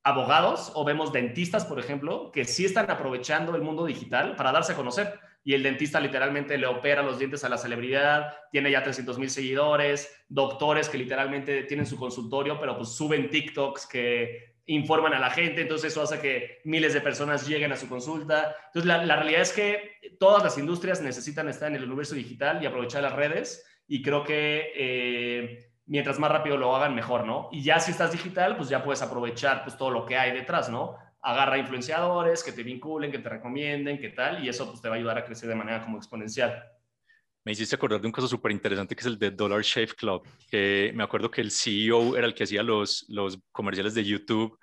abogados 0.04 0.72
o 0.76 0.86
vemos 0.86 1.12
dentistas, 1.12 1.66
por 1.66 1.80
ejemplo, 1.80 2.32
que 2.32 2.46
sí 2.46 2.64
están 2.64 2.90
aprovechando 2.92 3.56
el 3.56 3.64
mundo 3.64 3.84
digital 3.84 4.36
para 4.36 4.52
darse 4.52 4.74
a 4.74 4.76
conocer. 4.76 5.20
Y 5.44 5.56
el 5.56 5.64
dentista 5.64 6.00
literalmente 6.00 6.56
le 6.60 6.68
opera 6.68 7.02
los 7.02 7.18
dientes 7.18 7.44
a 7.44 7.50
la 7.50 7.58
celebridad, 7.58 8.36
tiene 8.52 8.70
ya 8.70 8.84
300 8.84 9.18
mil 9.18 9.32
seguidores, 9.32 10.08
doctores 10.30 10.88
que 10.88 11.00
literalmente 11.00 11.64
tienen 11.64 11.88
su 11.88 11.98
consultorio, 11.98 12.60
pero 12.60 12.78
pues 12.78 12.90
suben 12.90 13.28
TikToks 13.28 13.88
que 13.88 14.52
informan 14.68 15.16
a 15.16 15.20
la 15.20 15.32
gente, 15.32 15.62
entonces 15.62 15.92
eso 15.92 16.04
hace 16.04 16.20
que 16.20 16.62
miles 16.64 16.94
de 16.94 17.02
personas 17.02 17.48
lleguen 17.48 17.72
a 17.72 17.76
su 17.76 17.90
consulta. 17.90 18.56
Entonces 18.68 18.86
la, 18.86 19.04
la 19.04 19.16
realidad 19.16 19.42
es 19.42 19.52
que 19.52 20.16
todas 20.20 20.44
las 20.44 20.60
industrias 20.60 21.02
necesitan 21.02 21.50
estar 21.50 21.70
en 21.70 21.78
el 21.78 21.86
universo 21.86 22.14
digital 22.14 22.62
y 22.62 22.68
aprovechar 22.68 23.02
las 23.02 23.14
redes 23.14 23.66
y 23.92 24.02
creo 24.02 24.24
que 24.24 24.72
eh, 24.74 25.70
mientras 25.88 26.18
más 26.18 26.32
rápido 26.32 26.56
lo 26.56 26.74
hagan, 26.74 26.96
mejor, 26.96 27.26
¿no? 27.26 27.50
Y 27.52 27.62
ya 27.62 27.78
si 27.78 27.92
estás 27.92 28.14
digital, 28.14 28.56
pues 28.56 28.70
ya 28.70 28.82
puedes 28.82 29.02
aprovechar 29.02 29.66
pues 29.66 29.76
todo 29.76 29.92
lo 29.92 30.06
que 30.06 30.16
hay 30.16 30.32
detrás, 30.32 30.70
¿no? 30.70 30.96
Agarra 31.22 31.58
influenciadores 31.58 32.42
que 32.42 32.54
te 32.54 32.64
vinculen, 32.64 33.12
que 33.12 33.20
te 33.20 33.28
recomienden, 33.28 34.00
qué 34.00 34.08
tal, 34.08 34.46
y 34.46 34.48
eso 34.48 34.66
pues 34.70 34.82
te 34.82 34.88
va 34.88 34.96
a 34.96 34.98
ayudar 34.98 35.18
a 35.18 35.26
crecer 35.26 35.50
de 35.50 35.56
manera 35.56 35.84
como 35.84 35.98
exponencial. 35.98 36.64
Me 37.44 37.52
hiciste 37.52 37.76
acordar 37.76 38.00
de 38.00 38.08
un 38.08 38.14
caso 38.14 38.30
súper 38.30 38.54
interesante 38.54 38.96
que 38.96 39.02
es 39.02 39.08
el 39.08 39.20
de 39.20 39.32
Dollar 39.32 39.62
Shave 39.62 39.94
Club, 39.98 40.26
que 40.50 40.94
me 40.96 41.04
acuerdo 41.04 41.30
que 41.30 41.42
el 41.42 41.52
CEO 41.52 42.16
era 42.16 42.28
el 42.28 42.34
que 42.34 42.46
hacía 42.46 42.64
los, 42.64 43.06
los 43.10 43.40
comerciales 43.52 43.94
de 43.94 44.06
YouTube 44.06 44.58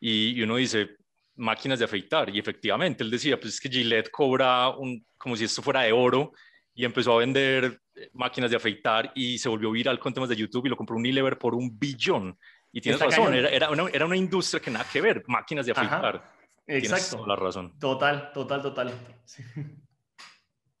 y, 0.00 0.30
y 0.30 0.42
uno 0.42 0.56
dice, 0.56 0.96
máquinas 1.36 1.78
de 1.78 1.84
afeitar, 1.84 2.34
y 2.34 2.40
efectivamente 2.40 3.04
él 3.04 3.12
decía, 3.12 3.38
pues 3.38 3.54
es 3.54 3.60
que 3.60 3.68
Gillette 3.68 4.10
cobra 4.10 4.70
un, 4.70 5.06
como 5.16 5.36
si 5.36 5.44
esto 5.44 5.62
fuera 5.62 5.82
de 5.82 5.92
oro, 5.92 6.32
y 6.74 6.84
empezó 6.84 7.14
a 7.14 7.18
vender 7.18 7.78
máquinas 8.12 8.50
de 8.50 8.56
afeitar 8.56 9.12
y 9.14 9.38
se 9.38 9.48
volvió 9.48 9.70
viral 9.70 9.98
con 9.98 10.12
temas 10.12 10.28
de 10.28 10.36
YouTube 10.36 10.66
y 10.66 10.68
lo 10.68 10.76
compró 10.76 10.96
Unilever 10.96 11.38
por 11.38 11.54
un 11.54 11.78
billón. 11.78 12.38
Y 12.72 12.80
tienes 12.80 13.00
razón, 13.00 13.34
era, 13.34 13.48
era, 13.50 13.70
una, 13.70 13.88
era, 13.90 14.06
una, 14.06 14.16
industria 14.16 14.60
que 14.60 14.70
nada 14.70 14.86
que 14.90 15.00
ver, 15.00 15.22
máquinas 15.26 15.66
de 15.66 15.72
afeitar. 15.72 16.24
exacto. 16.66 17.16
Tienes 17.16 17.28
la 17.28 17.36
razón. 17.36 17.78
Total, 17.78 18.32
total, 18.32 18.62
total. 18.62 18.92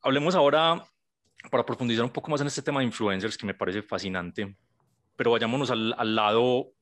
Hablemos 0.00 0.34
ahora, 0.34 0.82
para 1.50 1.64
profundizar 1.64 2.04
un 2.04 2.10
poco 2.10 2.30
más 2.30 2.40
en 2.40 2.46
este 2.46 2.62
tema 2.62 2.80
de 2.80 2.86
influencers, 2.86 3.36
que 3.36 3.46
me 3.46 3.54
parece 3.54 3.82
fascinante, 3.82 4.56
pero 5.16 5.32
vayámonos 5.32 5.70
al, 5.70 5.94
al 5.96 6.14
lado, 6.14 6.72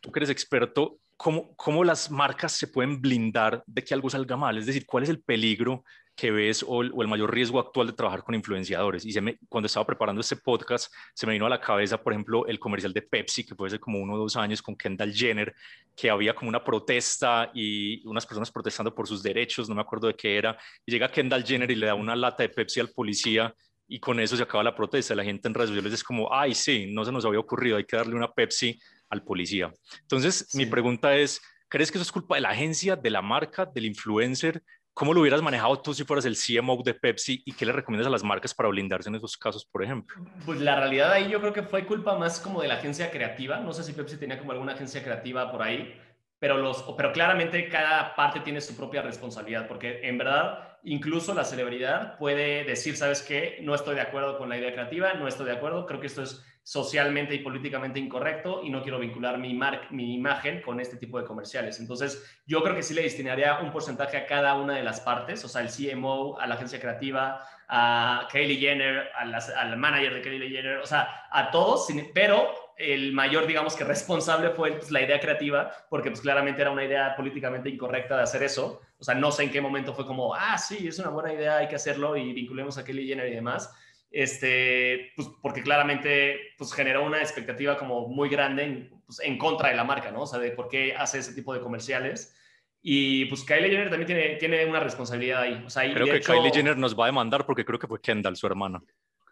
tú 0.00 0.12
que 0.12 0.18
eres 0.18 0.30
experto, 0.30 0.98
¿cómo, 1.16 1.54
¿cómo 1.56 1.84
las 1.84 2.10
marcas 2.10 2.52
se 2.52 2.66
pueden 2.66 3.00
blindar 3.00 3.62
de 3.66 3.82
que 3.82 3.94
algo 3.94 4.10
salga 4.10 4.36
mal? 4.36 4.58
Es 4.58 4.66
decir, 4.66 4.84
¿cuál 4.84 5.04
es 5.04 5.08
el 5.08 5.22
peligro 5.22 5.84
que 6.14 6.30
ves 6.30 6.64
o 6.66 6.82
el, 6.82 7.08
mayor 7.08 7.32
riesgo 7.32 7.58
actual 7.58 7.88
de 7.88 7.92
trabajar 7.94 8.22
con 8.22 8.34
influenciadores. 8.34 9.04
Y 9.04 9.12
se 9.12 9.20
me, 9.20 9.38
cuando 9.48 9.66
estaba 9.66 9.86
preparando 9.86 10.20
este 10.20 10.36
podcast, 10.36 10.92
se 11.14 11.26
me 11.26 11.32
vino 11.32 11.46
a 11.46 11.48
la 11.48 11.60
cabeza, 11.60 12.02
por 12.02 12.12
ejemplo, 12.12 12.46
el 12.46 12.58
comercial 12.58 12.92
de 12.92 13.02
Pepsi, 13.02 13.44
que 13.44 13.54
puede 13.54 13.70
ser 13.70 13.80
como 13.80 13.98
uno 13.98 14.14
o 14.14 14.18
dos 14.18 14.36
años 14.36 14.60
con 14.60 14.76
Kendall 14.76 15.12
Jenner, 15.12 15.54
que 15.96 16.10
había 16.10 16.34
como 16.34 16.48
una 16.48 16.62
protesta 16.62 17.50
y 17.54 18.06
unas 18.06 18.26
personas 18.26 18.50
protestando 18.50 18.94
por 18.94 19.08
sus 19.08 19.22
derechos, 19.22 19.68
no 19.68 19.74
me 19.74 19.80
acuerdo 19.80 20.06
de 20.06 20.14
qué 20.14 20.36
era, 20.36 20.58
y 20.84 20.92
llega 20.92 21.10
Kendall 21.10 21.44
Jenner 21.44 21.70
y 21.70 21.76
le 21.76 21.86
da 21.86 21.94
una 21.94 22.14
lata 22.14 22.42
de 22.42 22.50
Pepsi 22.50 22.80
al 22.80 22.90
policía 22.90 23.54
y 23.88 23.98
con 23.98 24.20
eso 24.20 24.36
se 24.36 24.42
acaba 24.42 24.62
la 24.62 24.74
protesta. 24.74 25.14
La 25.14 25.24
gente 25.24 25.48
en 25.48 25.54
redes 25.54 25.70
sociales 25.70 25.92
es 25.92 26.04
como, 26.04 26.32
ay, 26.32 26.54
sí, 26.54 26.86
no 26.92 27.04
se 27.04 27.12
nos 27.12 27.24
había 27.24 27.40
ocurrido, 27.40 27.76
hay 27.76 27.84
que 27.84 27.96
darle 27.96 28.14
una 28.14 28.32
Pepsi 28.32 28.78
al 29.10 29.22
policía. 29.22 29.72
Entonces, 30.00 30.54
mi 30.54 30.66
pregunta 30.66 31.14
es, 31.16 31.40
¿crees 31.68 31.90
que 31.90 31.98
eso 31.98 32.02
es 32.02 32.12
culpa 32.12 32.36
de 32.36 32.42
la 32.42 32.50
agencia, 32.50 32.96
de 32.96 33.10
la 33.10 33.20
marca, 33.20 33.66
del 33.66 33.86
influencer? 33.86 34.62
¿Cómo 34.94 35.14
lo 35.14 35.22
hubieras 35.22 35.40
manejado 35.40 35.80
tú 35.80 35.94
si 35.94 36.04
fueras 36.04 36.26
el 36.26 36.36
CMO 36.36 36.82
de 36.84 36.92
Pepsi 36.92 37.42
y 37.46 37.52
qué 37.52 37.64
le 37.64 37.72
recomiendas 37.72 38.08
a 38.08 38.10
las 38.10 38.22
marcas 38.22 38.52
para 38.52 38.68
blindarse 38.68 39.08
en 39.08 39.14
esos 39.14 39.38
casos, 39.38 39.64
por 39.64 39.82
ejemplo? 39.82 40.22
Pues 40.44 40.60
la 40.60 40.76
realidad 40.76 41.12
ahí 41.12 41.30
yo 41.30 41.40
creo 41.40 41.54
que 41.54 41.62
fue 41.62 41.86
culpa 41.86 42.18
más 42.18 42.38
como 42.38 42.60
de 42.60 42.68
la 42.68 42.74
agencia 42.74 43.10
creativa. 43.10 43.58
No 43.60 43.72
sé 43.72 43.84
si 43.84 43.94
Pepsi 43.94 44.18
tenía 44.18 44.38
como 44.38 44.52
alguna 44.52 44.74
agencia 44.74 45.02
creativa 45.02 45.50
por 45.50 45.62
ahí, 45.62 45.98
pero, 46.38 46.58
los, 46.58 46.82
pero 46.96 47.10
claramente 47.12 47.68
cada 47.68 48.14
parte 48.14 48.40
tiene 48.40 48.60
su 48.60 48.76
propia 48.76 49.00
responsabilidad, 49.00 49.66
porque 49.66 50.00
en 50.02 50.18
verdad 50.18 50.78
incluso 50.84 51.32
la 51.32 51.44
celebridad 51.44 52.18
puede 52.18 52.64
decir, 52.64 52.96
¿sabes 52.96 53.22
qué? 53.22 53.60
No 53.62 53.74
estoy 53.74 53.94
de 53.94 54.02
acuerdo 54.02 54.36
con 54.36 54.50
la 54.50 54.58
idea 54.58 54.72
creativa, 54.72 55.14
no 55.14 55.26
estoy 55.26 55.46
de 55.46 55.52
acuerdo, 55.52 55.86
creo 55.86 56.00
que 56.00 56.08
esto 56.08 56.22
es 56.22 56.44
socialmente 56.64 57.34
y 57.34 57.40
políticamente 57.40 57.98
incorrecto 57.98 58.62
y 58.62 58.70
no 58.70 58.82
quiero 58.82 58.98
vincular 58.98 59.36
mi, 59.38 59.58
mi 59.90 60.14
imagen 60.14 60.62
con 60.62 60.80
este 60.80 60.96
tipo 60.96 61.18
de 61.18 61.24
comerciales. 61.26 61.80
Entonces, 61.80 62.40
yo 62.46 62.62
creo 62.62 62.76
que 62.76 62.82
sí 62.82 62.94
le 62.94 63.02
destinaría 63.02 63.58
un 63.60 63.72
porcentaje 63.72 64.16
a 64.16 64.26
cada 64.26 64.54
una 64.54 64.76
de 64.76 64.84
las 64.84 65.00
partes, 65.00 65.44
o 65.44 65.48
sea, 65.48 65.62
el 65.62 65.68
CMO, 65.68 66.38
a 66.38 66.46
la 66.46 66.54
agencia 66.54 66.80
creativa, 66.80 67.44
a 67.68 68.28
Kylie 68.30 68.58
Jenner, 68.58 69.10
al 69.16 69.76
manager 69.76 70.14
de 70.14 70.22
Kylie 70.22 70.50
Jenner, 70.50 70.78
o 70.78 70.86
sea, 70.86 71.26
a 71.30 71.50
todos, 71.50 71.88
pero 72.14 72.52
el 72.76 73.12
mayor, 73.12 73.46
digamos 73.46 73.74
que 73.74 73.84
responsable 73.84 74.50
fue 74.50 74.72
pues, 74.72 74.90
la 74.90 75.02
idea 75.02 75.18
creativa, 75.18 75.72
porque 75.88 76.10
pues 76.10 76.20
claramente 76.20 76.62
era 76.62 76.70
una 76.70 76.84
idea 76.84 77.16
políticamente 77.16 77.68
incorrecta 77.68 78.16
de 78.16 78.22
hacer 78.22 78.42
eso. 78.42 78.82
O 78.98 79.04
sea, 79.04 79.14
no 79.14 79.32
sé 79.32 79.44
en 79.44 79.50
qué 79.50 79.60
momento 79.60 79.94
fue 79.94 80.06
como, 80.06 80.34
ah, 80.34 80.56
sí, 80.58 80.86
es 80.86 80.98
una 80.98 81.08
buena 81.08 81.32
idea, 81.32 81.58
hay 81.58 81.68
que 81.68 81.76
hacerlo 81.76 82.16
y 82.16 82.32
vinculemos 82.32 82.78
a 82.78 82.84
Kylie 82.84 83.06
Jenner 83.06 83.28
y 83.28 83.34
demás 83.34 83.74
este, 84.12 85.12
pues 85.16 85.28
porque 85.40 85.62
claramente 85.62 86.52
pues 86.58 86.72
generó 86.72 87.04
una 87.04 87.18
expectativa 87.18 87.78
como 87.78 88.08
muy 88.08 88.28
grande 88.28 88.64
en, 88.64 89.02
pues, 89.06 89.20
en, 89.20 89.38
contra 89.38 89.70
de 89.70 89.76
la 89.76 89.84
marca, 89.84 90.10
¿no? 90.12 90.22
O 90.22 90.26
sea, 90.26 90.38
de 90.38 90.50
por 90.50 90.68
qué 90.68 90.94
hace 90.94 91.18
ese 91.18 91.34
tipo 91.34 91.54
de 91.54 91.60
comerciales. 91.60 92.36
Y 92.82 93.26
pues 93.26 93.44
Kylie 93.44 93.70
Jenner 93.70 93.90
también 93.90 94.06
tiene, 94.06 94.36
tiene 94.36 94.66
una 94.66 94.80
responsabilidad 94.80 95.42
ahí. 95.42 95.62
O 95.64 95.70
sea, 95.70 95.82
creo 95.92 96.06
que 96.06 96.20
Kylie 96.20 96.52
Jenner 96.52 96.76
nos 96.76 96.98
va 96.98 97.04
a 97.04 97.06
demandar 97.06 97.46
porque 97.46 97.64
creo 97.64 97.78
que 97.78 97.86
fue 97.86 98.00
Kendall, 98.00 98.36
su 98.36 98.46
hermana. 98.46 98.82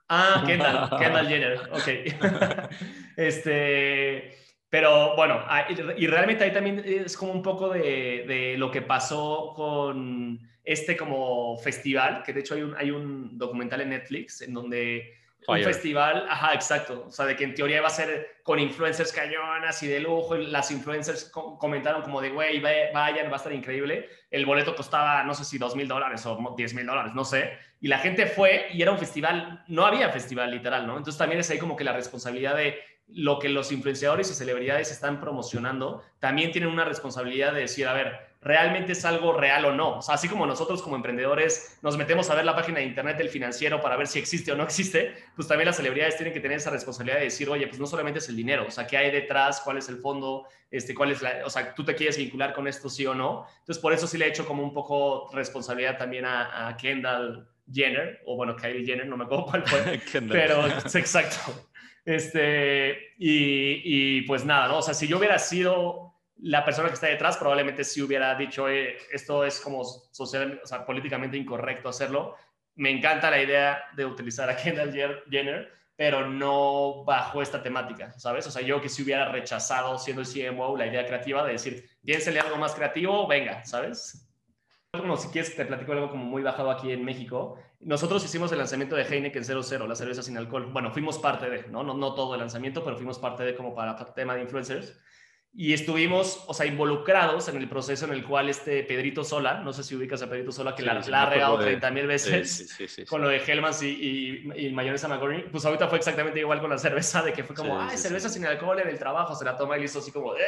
Ah, 0.08 0.42
Kendall, 0.46 0.90
Kendall 0.98 1.28
Jenner, 1.28 1.60
ok. 1.72 2.68
este, 3.16 4.36
pero 4.68 5.14
bueno, 5.16 5.40
ah, 5.46 5.66
y 5.96 6.06
realmente 6.06 6.44
ahí 6.44 6.52
también 6.52 6.82
es 6.84 7.16
como 7.16 7.32
un 7.32 7.42
poco 7.42 7.70
de, 7.70 8.24
de 8.26 8.54
lo 8.56 8.70
que 8.70 8.82
pasó 8.82 9.52
con 9.54 10.49
este 10.64 10.96
como 10.96 11.56
festival, 11.58 12.22
que 12.24 12.32
de 12.32 12.40
hecho 12.40 12.54
hay 12.54 12.62
un, 12.62 12.76
hay 12.76 12.90
un 12.90 13.38
documental 13.38 13.80
en 13.80 13.90
Netflix 13.90 14.42
en 14.42 14.54
donde 14.54 15.20
un 15.48 15.62
festival, 15.62 16.26
ajá, 16.28 16.54
exacto, 16.54 17.06
o 17.08 17.10
sea, 17.10 17.26
de 17.26 17.34
que 17.34 17.44
en 17.44 17.54
teoría 17.54 17.78
iba 17.78 17.86
a 17.86 17.90
ser 17.90 18.40
con 18.42 18.58
influencers 18.58 19.12
cañonas 19.12 19.82
y 19.82 19.88
de 19.88 20.00
lujo, 20.00 20.36
y 20.36 20.46
las 20.46 20.70
influencers 20.70 21.30
comentaron 21.58 22.02
como 22.02 22.20
de, 22.20 22.30
güey, 22.30 22.60
vayan, 22.60 23.28
va 23.28 23.32
a 23.32 23.36
estar 23.36 23.52
increíble, 23.52 24.08
el 24.30 24.46
boleto 24.46 24.76
costaba, 24.76 25.24
no 25.24 25.34
sé 25.34 25.44
si 25.44 25.58
dos 25.58 25.74
mil 25.74 25.88
dólares 25.88 26.24
o 26.26 26.54
diez 26.56 26.74
mil 26.74 26.86
dólares, 26.86 27.14
no 27.14 27.24
sé, 27.24 27.52
y 27.80 27.88
la 27.88 27.98
gente 27.98 28.26
fue 28.26 28.66
y 28.72 28.82
era 28.82 28.92
un 28.92 28.98
festival, 28.98 29.64
no 29.66 29.86
había 29.86 30.10
festival 30.10 30.50
literal, 30.50 30.86
¿no? 30.86 30.98
Entonces 30.98 31.18
también 31.18 31.40
es 31.40 31.50
ahí 31.50 31.58
como 31.58 31.76
que 31.76 31.84
la 31.84 31.94
responsabilidad 31.94 32.56
de 32.56 32.78
lo 33.08 33.38
que 33.38 33.48
los 33.48 33.72
influenciadores 33.72 34.30
y 34.30 34.34
celebridades 34.34 34.92
están 34.92 35.20
promocionando, 35.20 36.02
también 36.20 36.52
tienen 36.52 36.70
una 36.70 36.84
responsabilidad 36.84 37.52
de 37.54 37.60
decir, 37.60 37.88
a 37.88 37.92
ver, 37.92 38.29
realmente 38.42 38.92
es 38.92 39.04
algo 39.04 39.34
real 39.34 39.66
o 39.66 39.72
no. 39.72 39.98
O 39.98 40.02
sea, 40.02 40.14
así 40.14 40.28
como 40.28 40.46
nosotros 40.46 40.82
como 40.82 40.96
emprendedores 40.96 41.78
nos 41.82 41.96
metemos 41.96 42.30
a 42.30 42.34
ver 42.34 42.44
la 42.44 42.56
página 42.56 42.78
de 42.78 42.86
internet 42.86 43.18
del 43.18 43.28
financiero 43.28 43.80
para 43.80 43.96
ver 43.96 44.06
si 44.06 44.18
existe 44.18 44.50
o 44.52 44.56
no 44.56 44.64
existe, 44.70 45.14
pues 45.36 45.46
también 45.46 45.66
las 45.66 45.76
celebridades 45.76 46.16
tienen 46.16 46.32
que 46.32 46.40
tener 46.40 46.58
esa 46.58 46.70
responsabilidad 46.70 47.18
de 47.18 47.24
decir, 47.24 47.48
oye, 47.50 47.66
pues 47.66 47.78
no 47.78 47.86
solamente 47.86 48.18
es 48.18 48.28
el 48.28 48.36
dinero, 48.36 48.64
o 48.66 48.70
sea, 48.70 48.86
¿qué 48.86 48.96
hay 48.96 49.10
detrás? 49.10 49.60
¿Cuál 49.60 49.78
es 49.78 49.88
el 49.88 49.98
fondo? 49.98 50.46
Este, 50.70 50.94
¿cuál 50.94 51.10
es 51.10 51.20
la, 51.20 51.42
o 51.44 51.50
sea, 51.50 51.74
tú 51.74 51.84
te 51.84 51.94
quieres 51.94 52.16
vincular 52.16 52.52
con 52.52 52.66
esto 52.66 52.88
sí 52.88 53.04
o 53.06 53.14
no? 53.14 53.46
Entonces, 53.58 53.78
por 53.78 53.92
eso 53.92 54.06
sí 54.06 54.16
le 54.16 54.26
he 54.26 54.28
hecho 54.28 54.46
como 54.46 54.62
un 54.62 54.72
poco 54.72 55.28
responsabilidad 55.32 55.98
también 55.98 56.24
a, 56.26 56.76
Kendall 56.80 57.48
Jenner, 57.70 58.20
o 58.24 58.36
bueno, 58.36 58.56
Kylie 58.56 58.86
Jenner, 58.86 59.06
no 59.06 59.16
me 59.16 59.24
acuerdo 59.24 59.46
cuál 59.46 59.62
fue, 59.64 60.00
pero 60.28 60.66
es 60.66 60.94
exacto. 60.94 61.68
Este, 62.04 63.14
y, 63.18 63.82
y 63.84 64.22
pues 64.22 64.44
nada, 64.44 64.68
¿no? 64.68 64.78
O 64.78 64.82
sea, 64.82 64.94
si 64.94 65.06
yo 65.06 65.18
hubiera 65.18 65.38
sido 65.38 66.10
la 66.42 66.64
persona 66.64 66.88
que 66.88 66.94
está 66.94 67.06
detrás 67.06 67.36
probablemente 67.36 67.84
sí 67.84 68.00
hubiera 68.02 68.34
dicho, 68.34 68.68
esto 68.68 69.44
es 69.44 69.60
como 69.60 69.84
social, 69.84 70.60
o 70.62 70.66
sea, 70.66 70.86
políticamente 70.86 71.36
incorrecto 71.36 71.88
hacerlo. 71.88 72.36
Me 72.76 72.90
encanta 72.90 73.30
la 73.30 73.42
idea 73.42 73.84
de 73.94 74.06
utilizar 74.06 74.48
a 74.48 74.56
Kendall 74.62 75.22
Jenner, 75.30 75.72
pero 75.96 76.28
no 76.28 77.04
bajo 77.04 77.42
esta 77.42 77.62
temática, 77.62 78.18
¿sabes? 78.18 78.46
O 78.46 78.50
sea, 78.50 78.62
yo 78.62 78.80
que 78.80 78.88
si 78.88 79.02
hubiera 79.02 79.30
rechazado 79.30 79.98
siendo 79.98 80.22
el 80.22 80.28
CMO 80.28 80.76
la 80.76 80.86
idea 80.86 81.04
creativa 81.04 81.44
de 81.44 81.52
decir, 81.52 81.90
piénsele 82.02 82.40
algo 82.40 82.56
más 82.56 82.74
creativo, 82.74 83.26
venga, 83.26 83.64
¿sabes? 83.64 84.26
Como 84.92 85.16
si 85.16 85.28
quieres 85.28 85.54
te 85.54 85.64
platico 85.66 85.92
algo 85.92 86.10
como 86.10 86.24
muy 86.24 86.42
bajado 86.42 86.70
aquí 86.70 86.90
en 86.90 87.04
México. 87.04 87.58
Nosotros 87.80 88.24
hicimos 88.24 88.50
el 88.50 88.58
lanzamiento 88.58 88.96
de 88.96 89.04
Heineken 89.04 89.44
00, 89.44 89.86
la 89.86 89.94
cerveza 89.94 90.22
sin 90.22 90.36
alcohol. 90.36 90.66
Bueno, 90.72 90.90
fuimos 90.90 91.18
parte 91.18 91.48
de, 91.48 91.68
¿no? 91.68 91.82
No, 91.82 91.94
no 91.94 92.14
todo 92.14 92.34
el 92.34 92.40
lanzamiento, 92.40 92.82
pero 92.82 92.96
fuimos 92.96 93.18
parte 93.18 93.44
de 93.44 93.54
como 93.54 93.74
para 93.74 93.94
tema 94.14 94.34
de 94.34 94.42
influencers 94.42 94.98
y 95.52 95.72
estuvimos, 95.72 96.44
o 96.46 96.54
sea, 96.54 96.66
involucrados 96.66 97.48
en 97.48 97.56
el 97.56 97.68
proceso 97.68 98.04
en 98.04 98.12
el 98.12 98.24
cual 98.24 98.48
este 98.48 98.84
Pedrito 98.84 99.24
Sola, 99.24 99.60
no 99.60 99.72
sé 99.72 99.82
si 99.82 99.96
ubicas 99.96 100.22
a 100.22 100.30
Pedrito 100.30 100.52
Sola, 100.52 100.76
que 100.76 100.82
la, 100.82 100.92
ha 100.92 101.26
regado 101.26 101.58
30 101.58 101.90
mil 101.90 102.06
veces 102.06 102.76
con 103.08 103.20
lo 103.20 103.28
de 103.28 103.38
Hellmans 103.38 103.82
y, 103.82 104.44
y, 104.54 104.72
mayonesa 104.72 105.08
McGorry, 105.08 105.48
pues 105.50 105.64
ahorita 105.64 105.88
fue 105.88 105.98
exactamente 105.98 106.38
igual 106.38 106.60
con 106.60 106.70
la 106.70 106.78
cerveza, 106.78 107.22
de 107.22 107.32
que 107.32 107.42
fue 107.42 107.56
como, 107.56 107.80
ay, 107.80 107.98
cerveza 107.98 108.28
sin 108.28 108.46
alcohol 108.46 108.78
en 108.78 108.88
el 108.88 108.98
trabajo, 108.98 109.34
se 109.34 109.44
la 109.44 109.56
toma 109.56 109.76
y 109.76 109.80
listo, 109.80 109.98
así 109.98 110.12
como, 110.12 110.36
eh, 110.36 110.40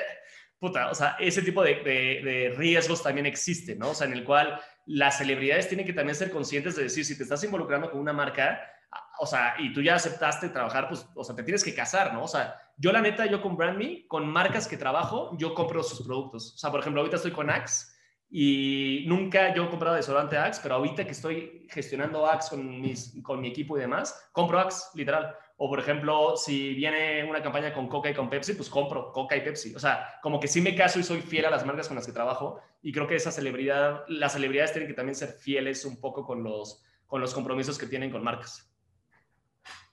puta, 0.61 0.89
o 0.91 0.95
sea, 0.95 1.17
ese 1.19 1.43
tipo 1.43 1.65
de, 1.65 1.83
de, 1.83 2.21
de 2.23 2.55
riesgos 2.57 3.03
también 3.03 3.27
existe, 3.27 3.75
¿no? 3.75 3.91
O 3.91 3.95
sea, 3.95 4.07
en 4.07 4.13
el 4.13 4.23
cual 4.23 4.61
las 4.87 5.19
celebridades 5.19 5.67
tienen 5.67 5.85
que 5.85 5.93
también 5.93 6.15
ser 6.15 6.31
conscientes 6.31 6.77
de 6.77 6.85
decir, 6.85 7.05
si 7.05 7.17
te 7.17 7.25
estás 7.25 7.43
involucrando 7.43 7.91
con 7.91 8.01
una 8.01 8.13
marca, 8.13 8.72
o 9.23 9.27
sea, 9.27 9.55
y 9.61 9.73
tú 9.73 9.81
ya 9.81 9.95
aceptaste 9.95 10.49
trabajar, 10.49 10.89
pues, 10.89 11.07
o 11.15 11.23
sea, 11.23 11.37
te 11.37 11.45
tienes 11.45 11.63
que 11.63 11.73
casar, 11.73 12.13
¿no? 12.13 12.25
O 12.25 12.29
sea, 12.29 12.61
yo 12.77 12.91
la 12.91 13.01
neta, 13.01 13.25
yo 13.27 13.41
con 13.41 13.57
BrandMe, 13.57 14.05
con 14.09 14.27
marcas 14.29 14.67
que 14.67 14.77
trabajo, 14.77 15.31
yo 15.39 15.55
compro 15.55 15.85
sus 15.85 16.05
productos. 16.05 16.55
O 16.57 16.59
sea, 16.59 16.73
por 16.73 16.81
ejemplo, 16.81 17.01
ahorita 17.01 17.19
estoy 17.19 17.31
con 17.31 17.49
Axe 17.49 17.87
y 18.29 19.05
nunca 19.07 19.55
yo 19.55 19.67
he 19.67 19.71
comprado 19.71 19.95
desodorante 19.95 20.37
Axe, 20.37 20.59
pero 20.61 20.75
ahorita 20.75 21.05
que 21.05 21.13
estoy 21.13 21.69
gestionando 21.71 22.27
Axe 22.27 22.51
con, 22.51 22.81
mis, 22.81 23.17
con 23.23 23.41
mi 23.41 23.47
equipo 23.47 23.79
y 23.79 23.81
demás, 23.83 24.29
compro 24.33 24.59
Axe, 24.59 24.87
literal. 24.95 25.37
O 25.57 25.69
por 25.69 25.79
ejemplo, 25.79 26.37
si 26.37 26.75
viene 26.75 27.23
una 27.23 27.41
campaña 27.41 27.73
con 27.73 27.87
Coca 27.87 28.11
y 28.11 28.15
con 28.15 28.29
Pepsi, 28.29 28.55
pues 28.55 28.69
compro 28.69 29.13
Coca 29.13 29.37
y 29.37 29.43
Pepsi. 29.43 29.73
O 29.77 29.79
sea, 29.79 30.19
como 30.21 30.41
que 30.41 30.49
sí 30.49 30.61
me 30.61 30.75
caso 30.75 30.99
y 30.99 31.05
soy 31.05 31.21
fiel 31.21 31.45
a 31.45 31.51
las 31.51 31.65
marcas 31.65 31.87
con 31.87 31.95
las 31.95 32.07
que 32.07 32.13
trabajo. 32.13 32.61
Y 32.83 32.91
creo 32.91 33.07
que 33.07 33.15
esa 33.15 33.31
celebridad, 33.31 34.03
las 34.09 34.33
celebridades 34.33 34.73
tienen 34.73 34.89
que 34.89 34.95
también 34.95 35.15
ser 35.15 35.29
fieles 35.29 35.85
un 35.85 36.01
poco 36.01 36.27
con 36.27 36.43
los, 36.43 36.83
con 37.07 37.21
los 37.21 37.33
compromisos 37.33 37.79
que 37.79 37.87
tienen 37.87 38.11
con 38.11 38.25
marcas. 38.25 38.72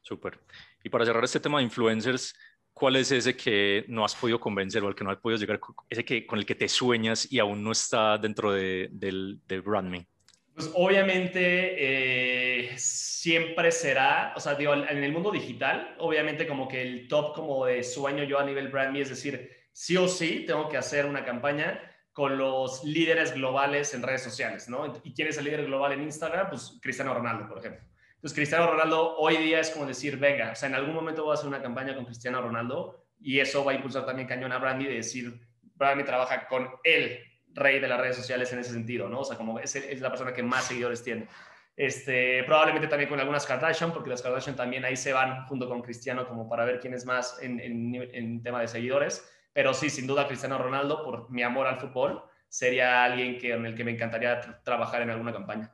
Súper. 0.02 0.40
Y 0.84 0.90
para 0.90 1.06
cerrar 1.06 1.24
este 1.24 1.40
tema 1.40 1.60
de 1.60 1.66
influencers, 1.66 2.36
¿cuál 2.74 2.96
es 2.96 3.12
ese 3.12 3.36
que 3.36 3.86
no 3.88 4.06
has 4.06 4.16
podido 4.16 4.40
convencer 4.40 4.84
o 4.84 4.88
al 4.88 4.96
que 4.96 5.04
no 5.04 5.12
has 5.12 5.18
podido 5.18 5.40
llegar, 5.40 5.60
ese 5.90 6.06
que, 6.06 6.26
con 6.26 6.40
el 6.40 6.46
que 6.46 6.56
te 6.56 6.68
sueñas 6.68 7.32
y 7.32 7.40
aún 7.40 7.64
no 7.64 7.72
está 7.72 8.18
dentro 8.18 8.52
de, 8.52 8.90
del, 8.92 9.40
de 9.48 9.60
BrandMe? 9.60 10.08
Pues 10.54 10.72
obviamente 10.74 11.76
eh, 11.78 12.78
siempre 12.78 13.72
será, 13.72 14.34
o 14.36 14.40
sea, 14.40 14.56
digo, 14.56 14.74
en 14.74 15.04
el 15.04 15.12
mundo 15.12 15.32
digital, 15.32 15.96
obviamente 16.00 16.48
como 16.48 16.68
que 16.68 16.82
el 16.82 17.08
top 17.08 17.34
como 17.34 17.66
de 17.66 17.84
sueño 17.84 18.24
yo 18.24 18.40
a 18.40 18.44
nivel 18.44 18.68
BrandMe 18.68 19.02
es 19.02 19.10
decir, 19.10 19.50
sí 19.72 19.96
o 19.96 20.08
sí 20.08 20.44
tengo 20.46 20.68
que 20.68 20.76
hacer 20.78 21.06
una 21.06 21.24
campaña 21.24 21.82
con 22.12 22.38
los 22.38 22.84
líderes 22.84 23.34
globales 23.34 23.94
en 23.94 24.04
redes 24.04 24.24
sociales, 24.24 24.68
¿no? 24.68 25.02
¿Y 25.04 25.14
quién 25.14 25.30
es 25.30 25.38
el 25.38 25.46
líder 25.46 25.66
global 25.66 25.94
en 25.94 26.04
Instagram? 26.04 26.50
Pues 26.50 26.78
Cristiano 26.82 27.14
Ronaldo, 27.14 27.48
por 27.48 27.60
ejemplo. 27.60 27.82
Entonces, 28.20 28.36
Cristiano 28.36 28.68
Ronaldo 28.68 29.16
hoy 29.16 29.38
día 29.38 29.62
es 29.62 29.70
como 29.70 29.86
decir, 29.86 30.18
venga, 30.18 30.52
o 30.52 30.56
sea, 30.56 30.68
en 30.68 30.76
algún 30.76 30.94
momento 30.94 31.24
voy 31.24 31.32
a 31.32 31.36
hacer 31.36 31.48
una 31.48 31.62
campaña 31.62 31.96
con 31.96 32.04
Cristiano 32.04 32.42
Ronaldo 32.42 33.06
y 33.18 33.40
eso 33.40 33.64
va 33.64 33.72
a 33.72 33.76
impulsar 33.76 34.06
también 34.06 34.28
cañón 34.28 34.52
a 34.52 34.58
Brandy 34.58 34.88
de 34.88 34.96
decir, 34.96 35.40
Brandy 35.76 36.04
trabaja 36.04 36.46
con 36.48 36.70
el 36.84 37.18
rey 37.54 37.80
de 37.80 37.88
las 37.88 37.98
redes 37.98 38.18
sociales 38.18 38.52
en 38.52 38.60
ese 38.60 38.74
sentido, 38.74 39.08
¿no? 39.08 39.22
O 39.22 39.24
sea, 39.24 39.38
como 39.38 39.58
es, 39.58 40.02
la 40.02 40.10
persona 40.10 40.34
que 40.34 40.44
más 40.44 40.66
seguidores 40.66 41.02
tiene. 41.02 41.30
Este, 41.78 42.44
probablemente 42.44 42.90
también 42.90 43.10
con 43.10 43.22
algunas 43.22 43.46
Kardashian, 43.46 43.94
porque 43.94 44.10
las 44.10 44.22
Kardashian 44.22 44.58
también 44.58 44.84
ahí 44.84 44.98
se 44.98 45.14
van 45.14 45.46
junto 45.48 45.70
con 45.70 45.82
Cristiano 45.82 46.28
como 46.28 46.50
para 46.50 46.66
ver 46.66 46.82
quién 46.82 46.94
es 46.94 47.06
más 47.06 47.42
en, 47.42 47.62
en, 47.62 47.96
en 47.96 48.44
tema 48.44 48.60
de 48.60 48.68
seguidores. 48.68 49.26
Pero 49.54 49.74
sí, 49.74 49.90
sin 49.90 50.08
duda 50.08 50.28
Cristiano 50.28 50.58
Ronaldo, 50.58 51.06
por 51.06 51.30
mi 51.30 51.42
amor 51.42 51.68
al 51.68 51.80
fútbol, 51.80 52.22
sería 52.50 53.06
alguien 53.06 53.38
que, 53.38 53.54
en 53.54 53.66
el 53.66 53.76
que 53.76 53.86
me 53.86 53.92
encantaría 53.92 54.42
trabajar 54.62 55.04
en 55.04 55.12
alguna 55.12 55.32
campaña. 55.32 55.74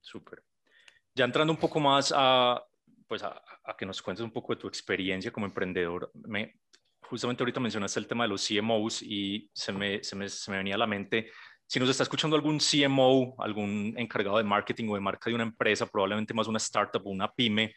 Súper. 0.00 0.42
Ya 1.14 1.24
entrando 1.24 1.52
un 1.52 1.58
poco 1.58 1.78
más 1.80 2.12
a, 2.14 2.62
pues 3.06 3.22
a, 3.22 3.40
que 3.78 3.86
nos 3.86 4.02
cuentes 4.02 4.24
un 4.24 4.32
poco 4.32 4.54
de 4.54 4.60
tu 4.60 4.68
experiencia 4.68 5.30
como 5.30 5.46
emprendedor, 5.46 6.10
me, 6.14 6.56
justamente 7.02 7.42
ahorita 7.42 7.60
mencionaste 7.60 8.00
el 8.00 8.06
tema 8.06 8.24
de 8.24 8.28
los 8.28 8.46
CMOs 8.46 9.02
y 9.02 9.48
se 9.52 9.72
me, 9.72 10.02
se 10.02 10.16
me, 10.16 10.28
se 10.28 10.50
me 10.50 10.56
venía 10.58 10.74
a 10.74 10.78
la 10.78 10.86
mente, 10.86 11.30
si 11.66 11.80
nos 11.80 11.88
está 11.88 12.02
escuchando 12.02 12.36
algún 12.36 12.58
CMO, 12.58 13.36
algún 13.38 13.94
encargado 13.96 14.38
de 14.38 14.44
marketing 14.44 14.88
o 14.90 14.94
de 14.94 15.00
marca 15.00 15.30
de 15.30 15.34
una 15.34 15.44
empresa, 15.44 15.86
probablemente 15.86 16.34
más 16.34 16.46
una 16.46 16.58
startup 16.58 17.06
o 17.06 17.10
una 17.10 17.32
pyme, 17.32 17.74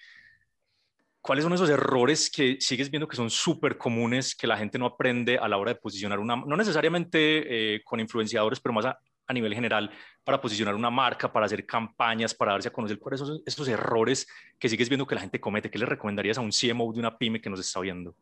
¿cuáles 1.22 1.44
son 1.44 1.54
esos 1.54 1.70
errores 1.70 2.30
que 2.30 2.58
sigues 2.60 2.90
viendo 2.90 3.08
que 3.08 3.16
son 3.16 3.30
súper 3.30 3.78
comunes, 3.78 4.36
que 4.36 4.48
la 4.48 4.58
gente 4.58 4.78
no 4.78 4.86
aprende 4.86 5.38
a 5.38 5.48
la 5.48 5.58
hora 5.58 5.74
de 5.74 5.80
posicionar 5.80 6.20
una, 6.20 6.36
no 6.36 6.58
necesariamente 6.58 7.76
eh, 7.76 7.82
con 7.84 8.00
influenciadores, 8.00 8.60
pero 8.60 8.74
más 8.74 8.86
a, 8.86 9.00
a 9.28 9.34
nivel 9.34 9.54
general 9.54 9.92
para 10.24 10.42
posicionar 10.42 10.76
una 10.76 10.90
marca, 10.90 11.32
para 11.32 11.46
hacer 11.46 11.66
campañas, 11.66 12.34
para 12.34 12.54
darse 12.54 12.70
a 12.70 12.72
conocer 12.72 12.98
cuáles 13.00 13.20
son 13.20 13.42
esos 13.46 13.68
errores 13.68 14.28
que 14.58 14.70
sigues 14.70 14.90
viendo 14.90 15.06
que 15.06 15.16
la 15.16 15.22
gente 15.22 15.40
comete? 15.40 15.70
¿Qué 15.70 15.78
le 15.78 15.86
recomendarías 15.86 16.38
a 16.38 16.42
un 16.42 16.52
CMO 16.52 16.92
de 16.94 17.00
una 17.00 17.18
pyme 17.18 17.42
que 17.42 17.50
nos 17.50 17.60
está 17.60 17.80
viendo 17.80 18.16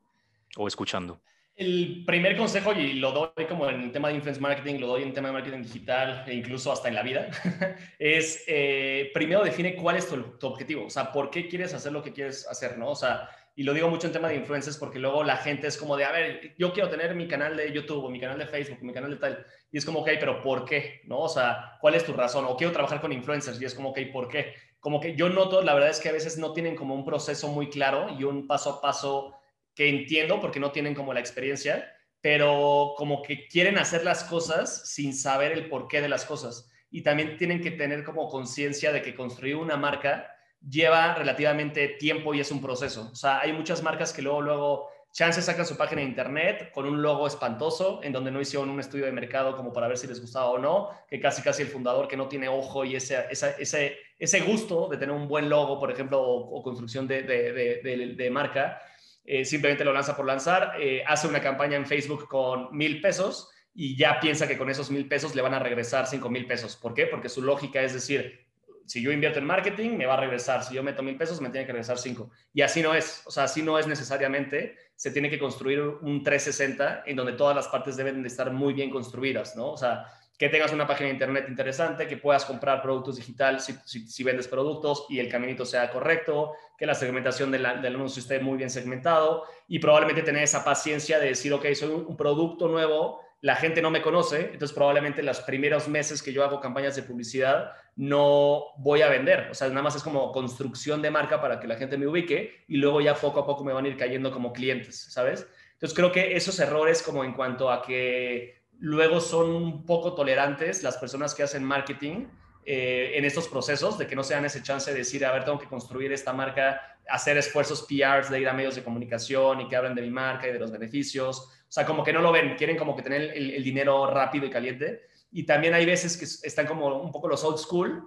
o 0.57 0.67
escuchando? 0.67 1.21
El 1.55 2.03
primer 2.05 2.35
consejo, 2.35 2.73
y 2.73 2.93
lo 2.93 3.13
doy 3.13 3.45
como 3.47 3.69
en 3.69 3.83
el 3.83 3.91
tema 3.91 4.09
de 4.09 4.15
influence 4.15 4.41
marketing, 4.41 4.77
lo 4.77 4.87
doy 4.87 5.03
en 5.03 5.07
el 5.09 5.13
tema 5.13 5.29
de 5.29 5.35
marketing 5.35 5.61
digital 5.61 6.25
e 6.27 6.33
incluso 6.33 6.69
hasta 6.69 6.89
en 6.89 6.95
la 6.95 7.01
vida, 7.01 7.29
es 7.99 8.43
eh, 8.47 9.09
primero 9.13 9.41
define 9.41 9.73
cuál 9.75 9.95
es 9.95 10.09
tu, 10.09 10.17
tu, 10.37 10.47
objetivo, 10.47 10.87
o 10.87 10.89
sea, 10.89 11.13
por 11.13 11.29
qué 11.29 11.47
quieres 11.47 11.73
hacer 11.73 11.93
lo 11.93 12.03
que 12.03 12.11
quieres 12.11 12.45
hacer, 12.45 12.77
¿no? 12.77 12.89
O 12.89 12.95
sea, 12.95 13.29
y 13.55 13.63
lo 13.63 13.73
digo 13.73 13.89
mucho 13.89 14.07
en 14.07 14.13
tema 14.13 14.27
de 14.27 14.35
influencers 14.35 14.77
porque 14.77 14.99
luego 14.99 15.23
la 15.23 15.37
gente 15.37 15.67
es 15.67 15.77
como 15.77 15.95
de, 15.95 16.03
a 16.03 16.11
ver, 16.11 16.53
yo 16.57 16.73
quiero 16.73 16.89
tener 16.89 17.15
mi 17.15 17.27
canal 17.27 17.55
de 17.55 17.71
YouTube 17.71 18.03
o 18.03 18.09
mi 18.09 18.19
canal 18.19 18.37
de 18.37 18.47
Facebook, 18.47 18.79
mi 18.81 18.93
canal 18.93 19.11
de 19.11 19.15
tal, 19.15 19.45
y 19.71 19.77
es 19.77 19.85
como, 19.85 19.99
ok, 19.99 20.09
pero 20.19 20.41
¿por 20.41 20.65
qué? 20.65 21.01
¿No? 21.05 21.19
O 21.19 21.29
sea, 21.29 21.77
¿cuál 21.79 21.95
es 21.95 22.05
tu 22.05 22.11
razón? 22.11 22.45
O 22.45 22.57
quiero 22.57 22.73
trabajar 22.73 22.99
con 22.99 23.13
influencers 23.13 23.61
y 23.61 23.65
es 23.65 23.73
como, 23.73 23.89
ok, 23.89 23.99
¿por 24.11 24.27
qué? 24.27 24.53
Como 24.79 24.99
que 24.99 25.15
yo 25.15 25.29
noto, 25.29 25.61
la 25.61 25.73
verdad 25.73 25.89
es 25.89 25.99
que 26.01 26.09
a 26.09 26.13
veces 26.13 26.37
no 26.37 26.51
tienen 26.51 26.75
como 26.75 26.93
un 26.93 27.05
proceso 27.05 27.47
muy 27.47 27.69
claro 27.69 28.09
y 28.19 28.25
un 28.25 28.45
paso 28.45 28.71
a 28.71 28.81
paso 28.81 29.39
que 29.73 29.87
entiendo 29.87 30.41
porque 30.41 30.59
no 30.59 30.71
tienen 30.71 30.93
como 30.93 31.13
la 31.13 31.21
experiencia, 31.21 31.91
pero 32.21 32.93
como 32.97 33.21
que 33.21 33.47
quieren 33.47 33.77
hacer 33.77 34.03
las 34.03 34.23
cosas 34.25 34.89
sin 34.89 35.13
saber 35.13 35.53
el 35.53 35.69
porqué 35.69 36.01
de 36.01 36.09
las 36.09 36.25
cosas. 36.25 36.69
Y 36.91 37.03
también 37.03 37.37
tienen 37.37 37.61
que 37.61 37.71
tener 37.71 38.03
como 38.03 38.29
conciencia 38.29 38.91
de 38.91 39.01
que 39.01 39.15
construir 39.15 39.55
una 39.55 39.77
marca 39.77 40.34
lleva 40.69 41.15
relativamente 41.15 41.87
tiempo 41.87 42.33
y 42.33 42.39
es 42.39 42.51
un 42.51 42.61
proceso. 42.61 43.09
O 43.11 43.15
sea, 43.15 43.39
hay 43.39 43.53
muchas 43.53 43.83
marcas 43.83 44.13
que 44.13 44.21
luego, 44.21 44.41
luego, 44.41 44.89
chance 45.15 45.41
sacan 45.41 45.65
su 45.65 45.77
página 45.77 46.01
de 46.01 46.07
internet 46.07 46.71
con 46.73 46.85
un 46.85 47.01
logo 47.01 47.25
espantoso, 47.25 48.01
en 48.03 48.11
donde 48.11 48.31
no 48.31 48.41
hicieron 48.41 48.69
un 48.69 48.81
estudio 48.81 49.05
de 49.05 49.13
mercado 49.13 49.55
como 49.55 49.71
para 49.71 49.87
ver 49.87 49.97
si 49.97 50.07
les 50.07 50.19
gustaba 50.19 50.49
o 50.49 50.57
no, 50.57 50.89
que 51.09 51.21
casi 51.21 51.41
casi 51.41 51.61
el 51.61 51.69
fundador 51.69 52.09
que 52.09 52.17
no 52.17 52.27
tiene 52.27 52.49
ojo 52.49 52.83
y 52.83 52.97
ese, 52.97 53.25
ese, 53.29 53.97
ese 54.19 54.39
gusto 54.41 54.89
de 54.89 54.97
tener 54.97 55.15
un 55.15 55.29
buen 55.29 55.49
logo, 55.49 55.79
por 55.79 55.89
ejemplo, 55.89 56.21
o, 56.21 56.61
construcción 56.61 57.07
de, 57.07 57.23
de, 57.23 58.15
de, 58.17 58.29
marca, 58.29 58.81
eh, 59.23 59.45
simplemente 59.45 59.85
lo 59.85 59.93
lanza 59.93 60.17
por 60.17 60.25
lanzar, 60.25 60.73
eh, 60.81 61.01
hace 61.07 61.29
una 61.29 61.41
campaña 61.41 61.77
en 61.77 61.85
Facebook 61.85 62.27
con 62.27 62.75
mil 62.75 62.99
pesos 62.99 63.49
y 63.73 63.95
ya 63.97 64.19
piensa 64.19 64.49
que 64.49 64.57
con 64.57 64.69
esos 64.69 64.91
mil 64.91 65.07
pesos 65.07 65.33
le 65.33 65.41
van 65.41 65.53
a 65.53 65.59
regresar 65.59 66.07
cinco 66.07 66.29
mil 66.29 66.45
pesos. 66.45 66.75
¿Por 66.75 66.93
qué? 66.93 67.07
Porque 67.07 67.29
su 67.29 67.41
lógica 67.41 67.81
es 67.81 67.93
decir, 67.93 68.44
si 68.85 69.01
yo 69.01 69.11
invierto 69.11 69.39
en 69.39 69.45
marketing, 69.45 69.91
me 69.91 70.05
va 70.05 70.13
a 70.13 70.19
regresar. 70.21 70.63
Si 70.63 70.75
yo 70.75 70.83
meto 70.83 71.01
mil 71.01 71.17
pesos, 71.17 71.41
me 71.41 71.49
tiene 71.49 71.65
que 71.65 71.73
regresar 71.73 71.97
cinco. 71.97 72.29
Y 72.53 72.61
así 72.61 72.81
no 72.81 72.93
es. 72.93 73.23
O 73.25 73.31
sea, 73.31 73.45
así 73.45 73.61
no 73.61 73.79
es 73.79 73.87
necesariamente. 73.87 74.75
Se 74.95 75.11
tiene 75.11 75.29
que 75.29 75.39
construir 75.39 75.79
un 75.79 76.23
360 76.23 77.03
en 77.05 77.15
donde 77.15 77.33
todas 77.33 77.55
las 77.55 77.67
partes 77.67 77.97
deben 77.97 78.21
de 78.21 78.27
estar 78.27 78.51
muy 78.51 78.73
bien 78.73 78.89
construidas, 78.89 79.55
¿no? 79.55 79.71
O 79.71 79.77
sea, 79.77 80.05
que 80.37 80.49
tengas 80.49 80.73
una 80.73 80.85
página 80.85 81.07
de 81.07 81.13
internet 81.13 81.45
interesante, 81.47 82.07
que 82.07 82.17
puedas 82.17 82.45
comprar 82.45 82.81
productos 82.81 83.15
digitales 83.15 83.73
si, 83.85 84.23
vendes 84.23 84.47
productos 84.47 85.05
y 85.09 85.19
el 85.19 85.29
caminito 85.29 85.65
sea 85.65 85.89
correcto, 85.89 86.53
que 86.77 86.85
la 86.85 86.93
segmentación 86.93 87.51
del 87.51 87.65
anuncio 87.65 88.19
esté 88.19 88.39
muy 88.39 88.57
bien 88.57 88.69
segmentado 88.69 89.45
y 89.67 89.79
probablemente 89.79 90.23
tener 90.23 90.43
esa 90.43 90.63
paciencia 90.63 91.19
de 91.19 91.27
decir, 91.27 91.53
ok, 91.53 91.65
soy 91.73 91.89
un 91.89 92.17
producto 92.17 92.67
nuevo, 92.67 93.21
la 93.45 93.55
gente 93.55 93.79
no 93.79 93.91
me 93.91 94.01
conoce, 94.01 94.49
entonces 94.53 94.73
probablemente 94.73 95.21
los 95.21 95.39
primeros 95.41 95.87
meses 95.87 96.23
que 96.23 96.33
yo 96.33 96.43
hago 96.43 96.59
campañas 96.59 96.95
de 96.95 97.03
publicidad 97.03 97.73
no 97.95 98.73
voy 98.79 99.03
a 99.03 99.07
vender. 99.07 99.49
O 99.51 99.53
sea, 99.53 99.69
nada 99.69 99.83
más 99.83 99.95
es 99.95 100.01
como 100.01 100.31
construcción 100.31 100.99
de 101.03 101.11
marca 101.11 101.39
para 101.39 101.59
que 101.59 101.67
la 101.67 101.75
gente 101.75 101.95
me 101.95 102.07
ubique 102.07 102.65
y 102.67 102.77
luego 102.77 103.01
ya 103.01 103.13
poco 103.13 103.41
a 103.41 103.45
poco 103.45 103.63
me 103.63 103.71
van 103.71 103.85
a 103.85 103.87
ir 103.87 103.97
cayendo 103.97 104.31
como 104.31 104.51
clientes, 104.51 105.11
¿sabes? 105.11 105.47
Entonces 105.73 105.95
creo 105.95 106.11
que 106.11 106.35
esos 106.35 106.59
errores 106.59 107.03
como 107.03 107.23
en 107.23 107.33
cuanto 107.33 107.69
a 107.69 107.83
que 107.83 108.63
luego 108.79 109.21
son 109.21 109.51
un 109.51 109.85
poco 109.85 110.15
tolerantes 110.15 110.81
las 110.81 110.97
personas 110.97 111.35
que 111.35 111.43
hacen 111.43 111.63
marketing 111.63 112.25
eh, 112.65 113.11
en 113.13 113.25
estos 113.25 113.47
procesos, 113.47 113.99
de 113.99 114.07
que 114.07 114.15
no 114.15 114.23
se 114.23 114.33
dan 114.33 114.45
ese 114.45 114.63
chance 114.63 114.91
de 114.91 114.97
decir, 114.97 115.23
a 115.23 115.31
ver, 115.31 115.45
tengo 115.45 115.59
que 115.59 115.67
construir 115.67 116.11
esta 116.11 116.33
marca, 116.33 116.81
hacer 117.07 117.37
esfuerzos 117.37 117.83
PRs 117.83 118.31
de 118.31 118.39
ir 118.39 118.49
a 118.49 118.53
medios 118.53 118.73
de 118.73 118.83
comunicación 118.83 119.61
y 119.61 119.67
que 119.67 119.75
hablen 119.75 119.93
de 119.93 120.01
mi 120.01 120.09
marca 120.09 120.47
y 120.47 120.51
de 120.51 120.57
los 120.57 120.71
beneficios. 120.71 121.51
O 121.67 121.71
sea, 121.71 121.85
como 121.85 122.03
que 122.03 122.13
no 122.13 122.21
lo 122.21 122.31
ven, 122.31 122.55
quieren 122.55 122.77
como 122.77 122.95
que 122.95 123.01
tener 123.01 123.21
el, 123.35 123.63
dinero 123.63 124.07
rápido 124.07 124.45
y 124.45 124.49
caliente. 124.49 125.01
Y 125.31 125.45
también 125.45 125.73
hay 125.73 125.85
veces 125.85 126.17
que 126.17 126.25
están 126.47 126.67
como 126.67 126.87
un 127.01 127.11
poco 127.11 127.27
los 127.27 127.43
old 127.43 127.57
school, 127.57 128.03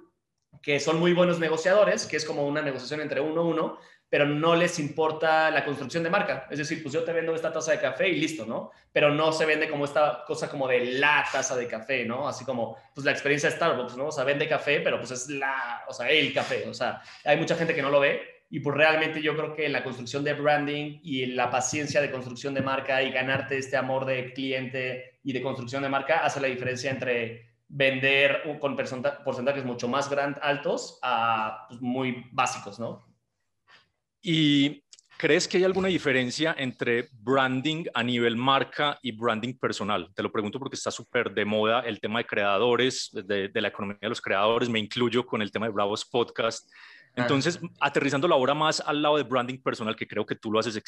que 0.63 0.81
son 0.81 0.99
muy 0.99 1.13
buenos 1.13 1.39
negociadores, 1.39 2.07
que 2.07 2.17
es 2.17 2.25
como 2.25 2.47
una 2.47 2.63
negociación 2.63 3.01
entre 3.01 3.21
uno 3.21 3.43
a 3.43 3.45
uno, 3.45 3.79
pero 4.09 4.25
no 4.25 4.57
les 4.57 4.79
importa 4.79 5.51
la 5.51 5.65
construcción 5.65 6.03
de 6.03 6.09
marca. 6.09 6.47
Es 6.51 6.59
decir, 6.59 6.83
pues 6.83 6.95
yo 6.95 7.05
te 7.05 7.13
vendo 7.13 7.35
esta 7.35 7.53
taza 7.53 7.73
de 7.73 7.81
café 7.81 8.09
y 8.09 8.19
listo, 8.19 8.47
¿no? 8.47 8.71
Pero 8.91 9.11
no 9.11 9.33
se 9.33 9.45
vende 9.45 9.69
como 9.69 9.85
esta 9.85 10.25
cosa 10.27 10.49
como 10.49 10.67
de 10.67 10.95
la 10.95 11.27
taza 11.31 11.55
de 11.57 11.69
café, 11.69 12.07
¿no? 12.07 12.27
Así 12.27 12.45
como, 12.45 12.79
pues 12.95 13.05
la 13.05 13.13
experiencia 13.13 13.51
de 13.51 13.57
Starbucks, 13.57 13.99
¿no? 13.99 14.07
O 14.07 14.13
sea, 14.13 14.25
vende 14.25 14.49
café, 14.49 14.81
pero 14.81 14.99
pues 14.99 15.11
es 15.11 15.29
la, 15.29 15.85
o 15.87 15.93
sea, 15.93 16.09
el 16.09 16.33
café. 16.33 16.67
O 16.69 16.73
sea, 16.73 17.03
hay 17.25 17.37
mucha 17.37 17.55
gente 17.55 17.75
que 17.75 17.83
no 17.83 17.91
lo 17.91 18.01
ve 18.01 18.38
y 18.51 18.61
pues 18.61 18.77
realmente 18.77 19.21
yo 19.21 19.37
creo 19.37 19.55
que 19.55 19.69
la 19.69 19.85
construcción 19.85 20.25
de 20.25 20.33
branding 20.33 21.01
y 21.03 21.27
la 21.27 21.51
paciencia 21.51 22.01
de 22.01 22.11
construcción 22.11 22.55
de 22.55 22.63
marca 22.63 23.03
y 23.03 23.11
ganarte 23.11 23.59
este 23.59 23.77
amor 23.77 24.07
de 24.07 24.33
cliente 24.33 25.21
y 25.23 25.33
de 25.33 25.43
construcción 25.43 25.83
de 25.83 25.91
marca 25.91 26.25
hace 26.25 26.41
la 26.41 26.49
diferencia 26.49 26.91
entre 26.91 27.49
vender 27.69 28.59
con 28.61 28.75
porcentajes 28.75 29.65
mucho 29.65 29.89
más 29.89 30.09
grand, 30.09 30.39
altos 30.41 30.99
a 31.03 31.67
pues, 31.69 31.81
muy 31.83 32.25
básicos, 32.33 32.81
¿no? 32.81 33.07
¿Y 34.23 34.83
crees 35.19 35.47
que 35.47 35.59
hay 35.59 35.65
alguna 35.65 35.89
diferencia 35.89 36.55
entre 36.59 37.09
branding 37.13 37.85
a 37.93 38.03
nivel 38.03 38.37
marca 38.37 38.99
y 39.03 39.13
branding 39.13 39.59
personal? 39.59 40.09
Te 40.15 40.23
lo 40.23 40.33
pregunto 40.33 40.59
porque 40.59 40.77
está 40.77 40.91
súper 40.91 41.33
de 41.35 41.45
moda 41.45 41.81
el 41.81 42.01
tema 42.01 42.21
de 42.21 42.27
creadores, 42.27 43.11
de, 43.13 43.51
la 43.55 43.69
economía 43.69 43.99
de 44.01 44.09
los 44.09 44.23
creadores, 44.23 44.71
me 44.71 44.79
incluyo 44.79 45.27
con 45.27 45.43
el 45.43 45.53
tema 45.53 45.67
de 45.67 45.73
Bravos 45.73 46.07
Podcast. 46.07 46.71
Entonces, 47.23 47.61
aterrizando 47.81 48.29
la 48.29 48.37
obra 48.37 48.55
más 48.55 48.81
al 48.81 49.03
lado 49.03 49.17
de 49.17 49.23
branding 49.23 49.59
personal, 49.63 49.97
que 49.97 50.07
creo 50.07 50.25
que 50.25 50.37
tú 50.37 50.51
lo 50.51 50.59
haces 50.59 50.83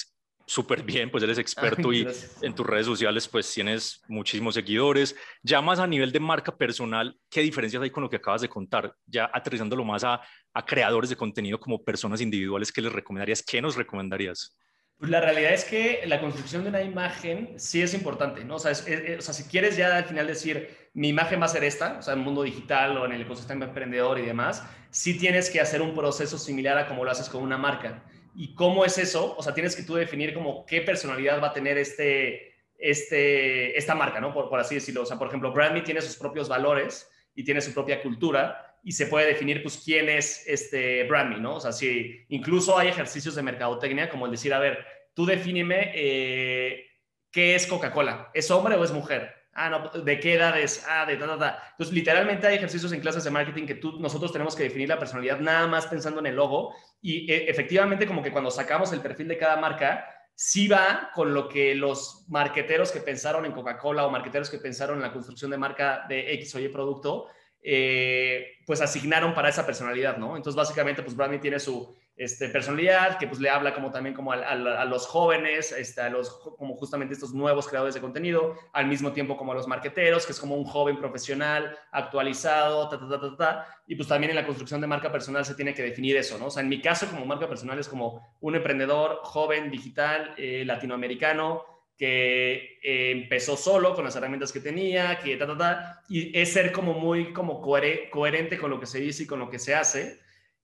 súper 0.46 0.82
bien, 0.82 1.10
pues 1.10 1.22
eres 1.22 1.38
experto 1.38 1.92
y 1.92 2.06
en 2.42 2.54
tus 2.54 2.66
redes 2.66 2.84
sociales 2.86 3.28
pues 3.28 3.52
tienes 3.54 4.02
muchísimos 4.08 4.54
seguidores. 4.54 5.14
Ya 5.42 5.60
más 5.60 5.78
a 5.78 5.86
nivel 5.86 6.10
de 6.10 6.18
marca 6.18 6.56
personal, 6.56 7.16
¿qué 7.30 7.40
diferencias 7.40 7.82
hay 7.82 7.90
con 7.90 8.02
lo 8.02 8.10
que 8.10 8.16
acabas 8.16 8.40
de 8.40 8.48
contar? 8.48 8.92
Ya 9.06 9.30
aterrizándolo 9.32 9.84
más 9.84 10.02
a, 10.02 10.20
a 10.52 10.64
creadores 10.64 11.10
de 11.10 11.16
contenido 11.16 11.60
como 11.60 11.84
personas 11.84 12.20
individuales, 12.20 12.72
¿qué 12.72 12.82
les 12.82 12.92
recomendarías? 12.92 13.42
¿Qué 13.42 13.62
nos 13.62 13.76
recomendarías? 13.76 14.58
Pues 15.00 15.10
la 15.10 15.20
realidad 15.20 15.54
es 15.54 15.64
que 15.64 16.02
la 16.06 16.20
construcción 16.20 16.62
de 16.62 16.68
una 16.68 16.82
imagen 16.82 17.54
sí 17.56 17.80
es 17.80 17.94
importante, 17.94 18.44
¿no? 18.44 18.56
O 18.56 18.58
sea, 18.58 18.72
o 18.72 19.22
sea, 19.22 19.34
si 19.34 19.44
quieres 19.44 19.76
ya 19.76 19.96
al 19.96 20.04
final 20.04 20.26
decir, 20.26 20.90
mi 20.92 21.08
imagen 21.08 21.40
va 21.40 21.46
a 21.46 21.48
ser 21.48 21.64
esta, 21.64 21.98
o 21.98 22.02
sea, 22.02 22.12
en 22.12 22.20
el 22.20 22.24
mundo 22.26 22.42
digital 22.42 22.98
o 22.98 23.06
en 23.06 23.12
el 23.12 23.22
ecosistema 23.22 23.64
emprendedor 23.64 24.18
y 24.18 24.26
demás, 24.26 24.62
sí 24.90 25.16
tienes 25.16 25.48
que 25.48 25.58
hacer 25.58 25.80
un 25.80 25.94
proceso 25.94 26.36
similar 26.36 26.76
a 26.76 26.86
como 26.86 27.04
lo 27.04 27.10
haces 27.10 27.30
con 27.30 27.42
una 27.42 27.56
marca 27.56 28.04
¿Y 28.34 28.54
cómo 28.54 28.84
es 28.84 28.98
eso? 28.98 29.34
O 29.36 29.42
sea, 29.42 29.54
tienes 29.54 29.74
que 29.74 29.82
tú 29.82 29.94
definir 29.94 30.34
como 30.34 30.64
qué 30.66 30.82
personalidad 30.82 31.42
va 31.42 31.48
a 31.48 31.52
tener 31.52 31.78
este, 31.78 32.54
este, 32.78 33.76
esta 33.76 33.94
marca, 33.94 34.20
¿no? 34.20 34.32
Por, 34.32 34.48
por 34.48 34.60
así 34.60 34.76
decirlo. 34.76 35.02
O 35.02 35.06
sea, 35.06 35.18
por 35.18 35.28
ejemplo, 35.28 35.52
Brandme 35.52 35.82
tiene 35.82 36.00
sus 36.00 36.16
propios 36.16 36.48
valores 36.48 37.10
y 37.34 37.44
tiene 37.44 37.60
su 37.60 37.74
propia 37.74 38.02
cultura 38.02 38.69
y 38.82 38.92
se 38.92 39.06
puede 39.06 39.26
definir, 39.26 39.62
pues, 39.62 39.82
quién 39.84 40.08
es 40.08 40.44
este 40.46 41.04
Brandme, 41.04 41.38
¿no? 41.38 41.56
O 41.56 41.60
sea, 41.60 41.72
si 41.72 42.24
incluso 42.28 42.78
hay 42.78 42.88
ejercicios 42.88 43.34
de 43.34 43.42
mercadotecnia 43.42 44.08
como 44.08 44.26
el 44.26 44.32
decir, 44.32 44.54
a 44.54 44.58
ver, 44.58 44.84
tú 45.14 45.26
defíneme 45.26 45.92
eh, 45.94 46.86
qué 47.30 47.54
es 47.54 47.66
Coca-Cola, 47.66 48.30
¿es 48.34 48.50
hombre 48.50 48.76
o 48.76 48.84
es 48.84 48.92
mujer? 48.92 49.34
Ah, 49.52 49.68
no, 49.68 49.88
¿de 50.02 50.20
qué 50.20 50.34
edad 50.34 50.58
es? 50.58 50.84
Ah, 50.88 51.04
de 51.04 51.16
ta, 51.16 51.26
ta, 51.26 51.38
ta. 51.38 51.62
Entonces, 51.72 51.94
literalmente 51.94 52.46
hay 52.46 52.56
ejercicios 52.56 52.92
en 52.92 53.00
clases 53.00 53.24
de 53.24 53.30
marketing 53.30 53.66
que 53.66 53.74
tú, 53.74 53.98
nosotros 54.00 54.32
tenemos 54.32 54.54
que 54.54 54.62
definir 54.62 54.88
la 54.88 54.98
personalidad 54.98 55.40
nada 55.40 55.66
más 55.66 55.86
pensando 55.86 56.20
en 56.20 56.26
el 56.26 56.36
logo 56.36 56.74
y 57.02 57.30
e, 57.30 57.50
efectivamente 57.50 58.06
como 58.06 58.22
que 58.22 58.30
cuando 58.30 58.50
sacamos 58.50 58.92
el 58.92 59.00
perfil 59.00 59.28
de 59.28 59.36
cada 59.38 59.56
marca, 59.56 60.06
sí 60.34 60.68
va 60.68 61.10
con 61.14 61.34
lo 61.34 61.48
que 61.48 61.74
los 61.74 62.24
marqueteros 62.28 62.92
que 62.92 63.00
pensaron 63.00 63.44
en 63.44 63.52
Coca-Cola 63.52 64.06
o 64.06 64.10
marqueteros 64.10 64.48
que 64.48 64.58
pensaron 64.58 64.96
en 64.96 65.02
la 65.02 65.12
construcción 65.12 65.50
de 65.50 65.58
marca 65.58 66.06
de 66.08 66.32
X 66.34 66.54
o 66.54 66.60
Y 66.60 66.68
producto, 66.68 67.26
eh, 67.62 68.58
pues 68.66 68.80
asignaron 68.80 69.34
para 69.34 69.48
esa 69.48 69.66
personalidad, 69.66 70.16
¿no? 70.16 70.36
Entonces, 70.36 70.56
básicamente, 70.56 71.02
pues 71.02 71.16
Brandy 71.16 71.38
tiene 71.38 71.58
su 71.58 71.94
este, 72.20 72.50
personalidad, 72.50 73.18
que 73.18 73.26
pues 73.26 73.40
le 73.40 73.48
habla 73.48 73.72
como 73.72 73.90
también 73.90 74.14
como 74.14 74.30
a, 74.32 74.84
los 74.84 75.06
jóvenes, 75.06 75.72
este, 75.72 76.02
a 76.02 76.10
los, 76.10 76.30
como 76.58 76.76
justamente 76.76 77.14
estos 77.14 77.32
nuevos 77.32 77.66
creadores 77.66 77.94
de 77.94 78.02
contenido, 78.02 78.56
al 78.74 78.86
mismo 78.86 79.12
tiempo 79.12 79.38
como 79.38 79.52
a 79.52 79.54
los 79.54 79.66
marqueteros, 79.66 80.26
que 80.26 80.32
es 80.32 80.38
como 80.38 80.54
un 80.54 80.64
joven 80.64 80.98
profesional, 80.98 81.74
actualizado, 81.90 82.90
ta, 82.90 82.98
ta, 82.98 83.08
ta, 83.08 83.20
ta, 83.20 83.36
ta, 83.36 83.66
y 83.86 83.94
pues 83.94 84.06
también 84.06 84.30
en 84.30 84.36
la 84.36 84.44
construcción 84.44 84.82
de 84.82 84.86
marca 84.86 85.10
personal 85.10 85.46
se 85.46 85.54
tiene 85.54 85.72
que 85.72 85.82
definir 85.82 86.14
eso, 86.18 86.38
¿no? 86.38 86.46
O 86.46 86.50
sea, 86.50 86.62
en 86.62 86.68
mi 86.68 86.82
caso 86.82 87.06
como 87.06 87.24
marca 87.24 87.48
personal 87.48 87.78
es 87.78 87.88
como 87.88 88.36
un 88.40 88.54
emprendedor 88.54 89.20
joven, 89.22 89.70
digital, 89.70 90.34
eh, 90.36 90.62
latinoamericano, 90.66 91.64
que 92.00 92.78
eh, 92.82 93.10
empezó 93.10 93.58
solo 93.58 93.94
con 93.94 94.06
las 94.06 94.16
herramientas 94.16 94.52
que 94.52 94.60
tenía, 94.60 95.18
que 95.18 95.36
ta, 95.36 95.46
ta, 95.46 95.58
ta, 95.58 96.02
y 96.08 96.34
es 96.36 96.50
ser 96.50 96.72
como 96.72 96.94
muy 96.94 97.34
como 97.34 97.60
coherente 97.60 98.56
con 98.56 98.70
lo 98.70 98.80
que 98.80 98.86
se 98.86 99.00
dice 99.00 99.24
y 99.24 99.26
con 99.26 99.38
lo 99.38 99.50
que 99.50 99.58
se 99.58 99.74
hace, 99.74 100.18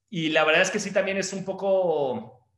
y 0.08 0.30
la 0.30 0.44
verdad 0.44 0.62
es 0.62 0.70
que 0.70 0.78
sí 0.78 0.94
también 0.94 1.18
es 1.18 1.34
un 1.34 1.44
poco 1.44 2.48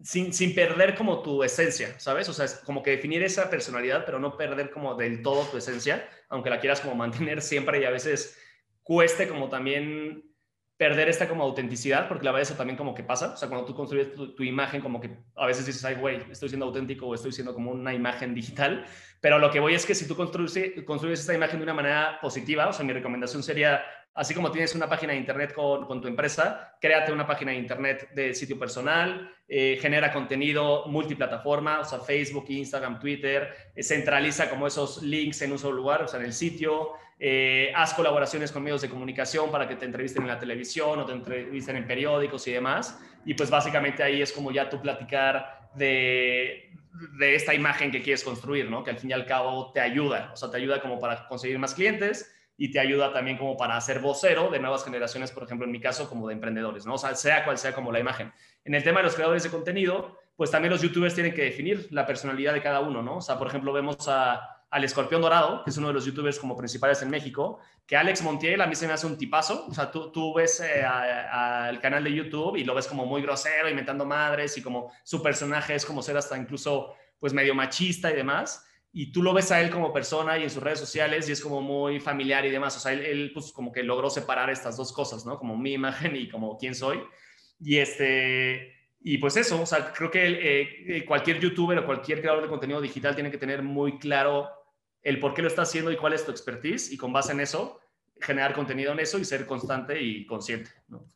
sin, 0.00 0.32
sin, 0.32 0.54
perder 0.54 0.94
como 0.94 1.24
tu 1.24 1.42
esencia, 1.42 1.98
¿sabes? 1.98 2.28
O 2.28 2.32
sea, 2.32 2.44
es 2.44 2.54
como 2.64 2.84
que 2.84 2.92
definir 2.92 3.20
esa 3.24 3.50
personalidad, 3.50 4.04
pero 4.06 4.20
no 4.20 4.36
perder 4.36 4.70
como 4.70 4.94
del 4.94 5.20
todo 5.20 5.42
tu 5.50 5.56
esencia, 5.56 6.08
aunque 6.28 6.50
la 6.50 6.60
quieras 6.60 6.80
como 6.80 6.94
mantener 6.94 7.42
siempre 7.42 7.80
y 7.80 7.84
a 7.84 7.90
veces 7.90 8.38
cueste 8.84 9.26
como 9.26 9.48
también 9.48 10.22
perder 10.84 11.08
esta 11.08 11.26
como 11.26 11.44
autenticidad, 11.44 12.08
porque 12.08 12.26
la 12.26 12.30
verdad 12.30 12.42
eso 12.42 12.58
también 12.58 12.76
como 12.76 12.94
que 12.94 13.02
pasa, 13.02 13.32
o 13.32 13.36
sea, 13.38 13.48
cuando 13.48 13.66
tú 13.66 13.74
construyes 13.74 14.08
tu, 14.14 14.42
imagen, 14.42 14.82
como 14.82 15.00
que 15.00 15.08
a 15.34 15.46
veces 15.46 15.64
dices, 15.64 15.82
ay, 15.86 15.94
güey, 15.94 16.20
estoy 16.30 16.50
siendo 16.50 16.66
auténtico 16.66 17.06
o 17.06 17.14
estoy 17.14 17.32
siendo 17.32 17.54
como 17.54 17.70
una 17.70 17.94
imagen 17.94 18.34
digital, 18.34 18.84
pero 19.22 19.38
lo 19.38 19.50
que 19.50 19.60
voy 19.60 19.72
es 19.72 19.86
que 19.86 19.94
si 19.94 20.06
tú 20.06 20.14
construyes, 20.14 20.84
construyes 20.84 21.20
esta 21.20 21.32
imagen 21.32 21.58
de 21.58 21.62
una 21.62 21.72
manera 21.72 22.18
positiva, 22.20 22.68
o 22.68 22.72
sea, 22.74 22.84
mi 22.84 22.92
recomendación 22.92 23.42
sería 23.42 23.82
Así 24.16 24.32
como 24.32 24.52
tienes 24.52 24.72
una 24.76 24.88
página 24.88 25.12
de 25.12 25.18
internet 25.18 25.52
con, 25.52 26.00
tu 26.00 26.06
empresa, 26.06 26.76
créate 26.80 27.10
una 27.10 27.26
página 27.26 27.50
de 27.50 27.58
internet 27.58 28.10
de 28.14 28.32
sitio 28.32 28.56
personal, 28.56 29.28
eh, 29.48 29.76
genera 29.80 30.12
contenido 30.12 30.86
multiplataforma, 30.86 31.80
o 31.80 31.84
sea, 31.84 31.98
Facebook, 31.98 32.44
Instagram, 32.46 33.00
Twitter, 33.00 33.52
eh, 33.74 33.82
centraliza 33.82 34.48
como 34.48 34.68
esos 34.68 35.02
links 35.02 35.42
en 35.42 35.50
un 35.50 35.58
solo 35.58 35.74
lugar, 35.74 36.04
o 36.04 36.06
sea, 36.06 36.20
en 36.20 36.26
el 36.26 36.32
sitio, 36.32 36.92
eh, 37.26 37.72
haz 37.74 37.94
colaboraciones 37.94 38.52
con 38.52 38.62
medios 38.62 38.82
de 38.82 38.90
comunicación 38.90 39.50
para 39.50 39.66
que 39.66 39.76
te 39.76 39.86
entrevisten 39.86 40.24
en 40.24 40.28
la 40.28 40.38
televisión 40.38 40.98
o 40.98 41.06
te 41.06 41.12
entrevisten 41.12 41.74
en 41.74 41.86
periódicos 41.86 42.46
y 42.48 42.52
demás. 42.52 43.00
Y 43.24 43.32
pues 43.32 43.48
básicamente 43.48 44.02
ahí 44.02 44.20
es 44.20 44.30
como 44.30 44.52
ya 44.52 44.68
tú 44.68 44.78
platicar 44.78 45.70
de, 45.74 46.70
de 47.18 47.34
esta 47.34 47.54
imagen 47.54 47.90
que 47.90 48.02
quieres 48.02 48.22
construir, 48.22 48.68
¿no? 48.68 48.84
Que 48.84 48.90
al 48.90 48.98
fin 48.98 49.08
y 49.08 49.14
al 49.14 49.24
cabo 49.24 49.72
te 49.72 49.80
ayuda, 49.80 50.32
o 50.34 50.36
sea, 50.36 50.50
te 50.50 50.58
ayuda 50.58 50.82
como 50.82 51.00
para 51.00 51.26
conseguir 51.26 51.58
más 51.58 51.72
clientes 51.72 52.30
y 52.58 52.70
te 52.70 52.78
ayuda 52.78 53.10
también 53.10 53.38
como 53.38 53.56
para 53.56 53.80
ser 53.80 54.00
vocero 54.00 54.50
de 54.50 54.58
nuevas 54.58 54.84
generaciones, 54.84 55.30
por 55.30 55.44
ejemplo, 55.44 55.64
en 55.64 55.72
mi 55.72 55.80
caso, 55.80 56.10
como 56.10 56.28
de 56.28 56.34
emprendedores, 56.34 56.84
¿no? 56.84 56.96
O 56.96 56.98
sea, 56.98 57.14
sea 57.14 57.42
cual 57.46 57.56
sea 57.56 57.72
como 57.72 57.90
la 57.90 58.00
imagen. 58.00 58.34
En 58.66 58.74
el 58.74 58.84
tema 58.84 59.00
de 59.00 59.04
los 59.04 59.14
creadores 59.14 59.42
de 59.42 59.48
contenido, 59.48 60.18
pues 60.36 60.50
también 60.50 60.72
los 60.72 60.82
youtubers 60.82 61.14
tienen 61.14 61.32
que 61.32 61.44
definir 61.44 61.88
la 61.90 62.04
personalidad 62.04 62.52
de 62.52 62.60
cada 62.60 62.80
uno, 62.80 63.00
¿no? 63.00 63.16
O 63.16 63.22
sea, 63.22 63.38
por 63.38 63.46
ejemplo, 63.46 63.72
vemos 63.72 63.96
a, 64.08 64.53
al 64.74 64.82
Escorpión 64.82 65.22
Dorado, 65.22 65.62
que 65.62 65.70
es 65.70 65.76
uno 65.76 65.88
de 65.88 65.94
los 65.94 66.04
youtubers 66.04 66.38
como 66.38 66.56
principales 66.56 67.00
en 67.00 67.08
México, 67.08 67.60
que 67.86 67.96
Alex 67.96 68.22
Montiel 68.22 68.60
a 68.60 68.66
mí 68.66 68.74
se 68.74 68.88
me 68.88 68.92
hace 68.92 69.06
un 69.06 69.16
tipazo, 69.16 69.66
o 69.68 69.72
sea, 69.72 69.90
tú, 69.90 70.10
tú 70.10 70.34
ves 70.34 70.60
eh, 70.60 70.84
al 70.84 71.80
canal 71.80 72.02
de 72.02 72.12
YouTube 72.12 72.56
y 72.56 72.64
lo 72.64 72.74
ves 72.74 72.88
como 72.88 73.06
muy 73.06 73.22
grosero, 73.22 73.68
inventando 73.68 74.04
madres 74.04 74.58
y 74.58 74.62
como 74.62 74.90
su 75.04 75.22
personaje 75.22 75.76
es 75.76 75.86
como 75.86 76.02
ser 76.02 76.16
hasta 76.16 76.36
incluso 76.36 76.92
pues 77.20 77.32
medio 77.32 77.54
machista 77.54 78.10
y 78.10 78.16
demás 78.16 78.66
y 78.92 79.12
tú 79.12 79.22
lo 79.22 79.32
ves 79.32 79.52
a 79.52 79.60
él 79.60 79.70
como 79.70 79.92
persona 79.92 80.38
y 80.38 80.44
en 80.44 80.50
sus 80.50 80.62
redes 80.62 80.78
sociales 80.78 81.28
y 81.28 81.32
es 81.32 81.40
como 81.40 81.60
muy 81.60 81.98
familiar 81.98 82.46
y 82.46 82.50
demás. 82.50 82.76
O 82.76 82.80
sea, 82.80 82.92
él, 82.92 83.32
pues 83.34 83.52
como 83.52 83.72
que 83.72 83.82
logró 83.82 84.08
separar 84.08 84.50
estas 84.50 84.76
dos 84.76 84.92
cosas, 84.92 85.26
¿no? 85.26 85.36
Como 85.36 85.56
mi 85.56 85.72
imagen 85.72 86.14
y 86.14 86.28
como 86.28 86.56
quién 86.56 86.76
soy. 86.76 87.00
Y 87.60 87.78
este, 87.78 88.72
y 89.00 89.18
pues 89.18 89.36
eso, 89.36 89.60
o 89.60 89.66
sea, 89.66 89.92
creo 89.92 90.12
que 90.12 90.24
eh, 90.24 90.96
eh, 90.96 91.04
cualquier 91.04 91.40
youtuber 91.40 91.76
o 91.80 91.86
cualquier 91.86 92.20
creador 92.20 92.42
de 92.42 92.48
contenido 92.48 92.80
digital 92.80 93.16
tiene 93.16 93.32
que 93.32 93.36
tener 93.36 93.62
muy 93.62 93.98
claro 93.98 94.48
el 95.04 95.20
por 95.20 95.34
qué 95.34 95.42
lo 95.42 95.48
está 95.48 95.62
haciendo 95.62 95.92
y 95.92 95.96
cuál 95.96 96.14
es 96.14 96.24
tu 96.24 96.32
expertise 96.32 96.90
y 96.90 96.96
con 96.96 97.12
base 97.12 97.32
en 97.32 97.40
eso 97.40 97.78
generar 98.20 98.54
contenido 98.54 98.92
en 98.92 99.00
eso 99.00 99.18
y 99.18 99.24
ser 99.24 99.46
constante 99.46 100.00
y 100.00 100.26
consciente, 100.26 100.70
¿no? 100.88 101.06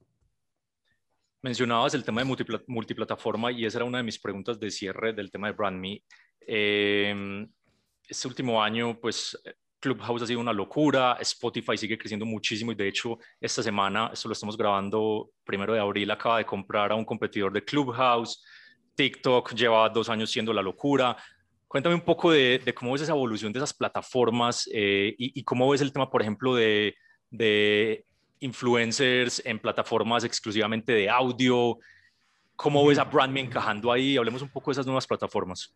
Mencionabas 1.40 1.94
el 1.94 2.04
tema 2.04 2.22
de 2.22 2.62
multiplataforma 2.66 3.52
y 3.52 3.64
esa 3.64 3.78
era 3.78 3.84
una 3.84 3.98
de 3.98 4.04
mis 4.04 4.18
preguntas 4.18 4.58
de 4.58 4.70
cierre 4.70 5.12
del 5.12 5.30
tema 5.30 5.46
de 5.46 5.52
BrandMe. 5.52 6.02
Eh, 6.40 7.46
este 8.08 8.28
último 8.28 8.60
año, 8.60 8.98
pues 9.00 9.40
Clubhouse 9.78 10.22
ha 10.22 10.26
sido 10.26 10.40
una 10.40 10.52
locura, 10.52 11.16
Spotify 11.20 11.76
sigue 11.76 11.96
creciendo 11.96 12.26
muchísimo 12.26 12.72
y 12.72 12.74
de 12.74 12.88
hecho 12.88 13.18
esta 13.40 13.62
semana, 13.62 14.10
esto 14.12 14.28
lo 14.28 14.32
estamos 14.32 14.56
grabando 14.56 15.30
primero 15.44 15.72
de 15.72 15.80
abril, 15.80 16.10
acaba 16.10 16.38
de 16.38 16.44
comprar 16.44 16.90
a 16.90 16.96
un 16.96 17.04
competidor 17.04 17.52
de 17.52 17.64
Clubhouse, 17.64 18.44
TikTok 18.96 19.54
lleva 19.54 19.88
dos 19.90 20.08
años 20.08 20.30
siendo 20.30 20.52
la 20.52 20.60
locura. 20.60 21.16
Cuéntame 21.68 21.94
un 21.94 22.00
poco 22.00 22.32
de, 22.32 22.60
cómo 22.74 22.92
ves 22.92 23.02
esa 23.02 23.12
evolución 23.12 23.52
de 23.52 23.58
esas 23.58 23.74
plataformas 23.74 24.68
eh, 24.72 25.14
y, 25.18 25.44
cómo 25.44 25.68
ves 25.68 25.82
el 25.82 25.92
tema, 25.92 26.10
por 26.10 26.22
ejemplo, 26.22 26.54
de, 26.54 26.96
de 27.30 28.06
influencers 28.40 29.42
en 29.44 29.58
plataformas 29.58 30.24
exclusivamente 30.24 30.92
de 30.92 31.10
audio. 31.10 31.78
¿Cómo 32.56 32.86
ves 32.86 32.98
a 32.98 33.04
Brandme 33.04 33.40
encajando 33.40 33.92
ahí? 33.92 34.16
Hablemos 34.16 34.40
un 34.40 34.48
poco 34.48 34.70
de 34.70 34.72
esas 34.72 34.86
nuevas 34.86 35.06
plataformas. 35.06 35.74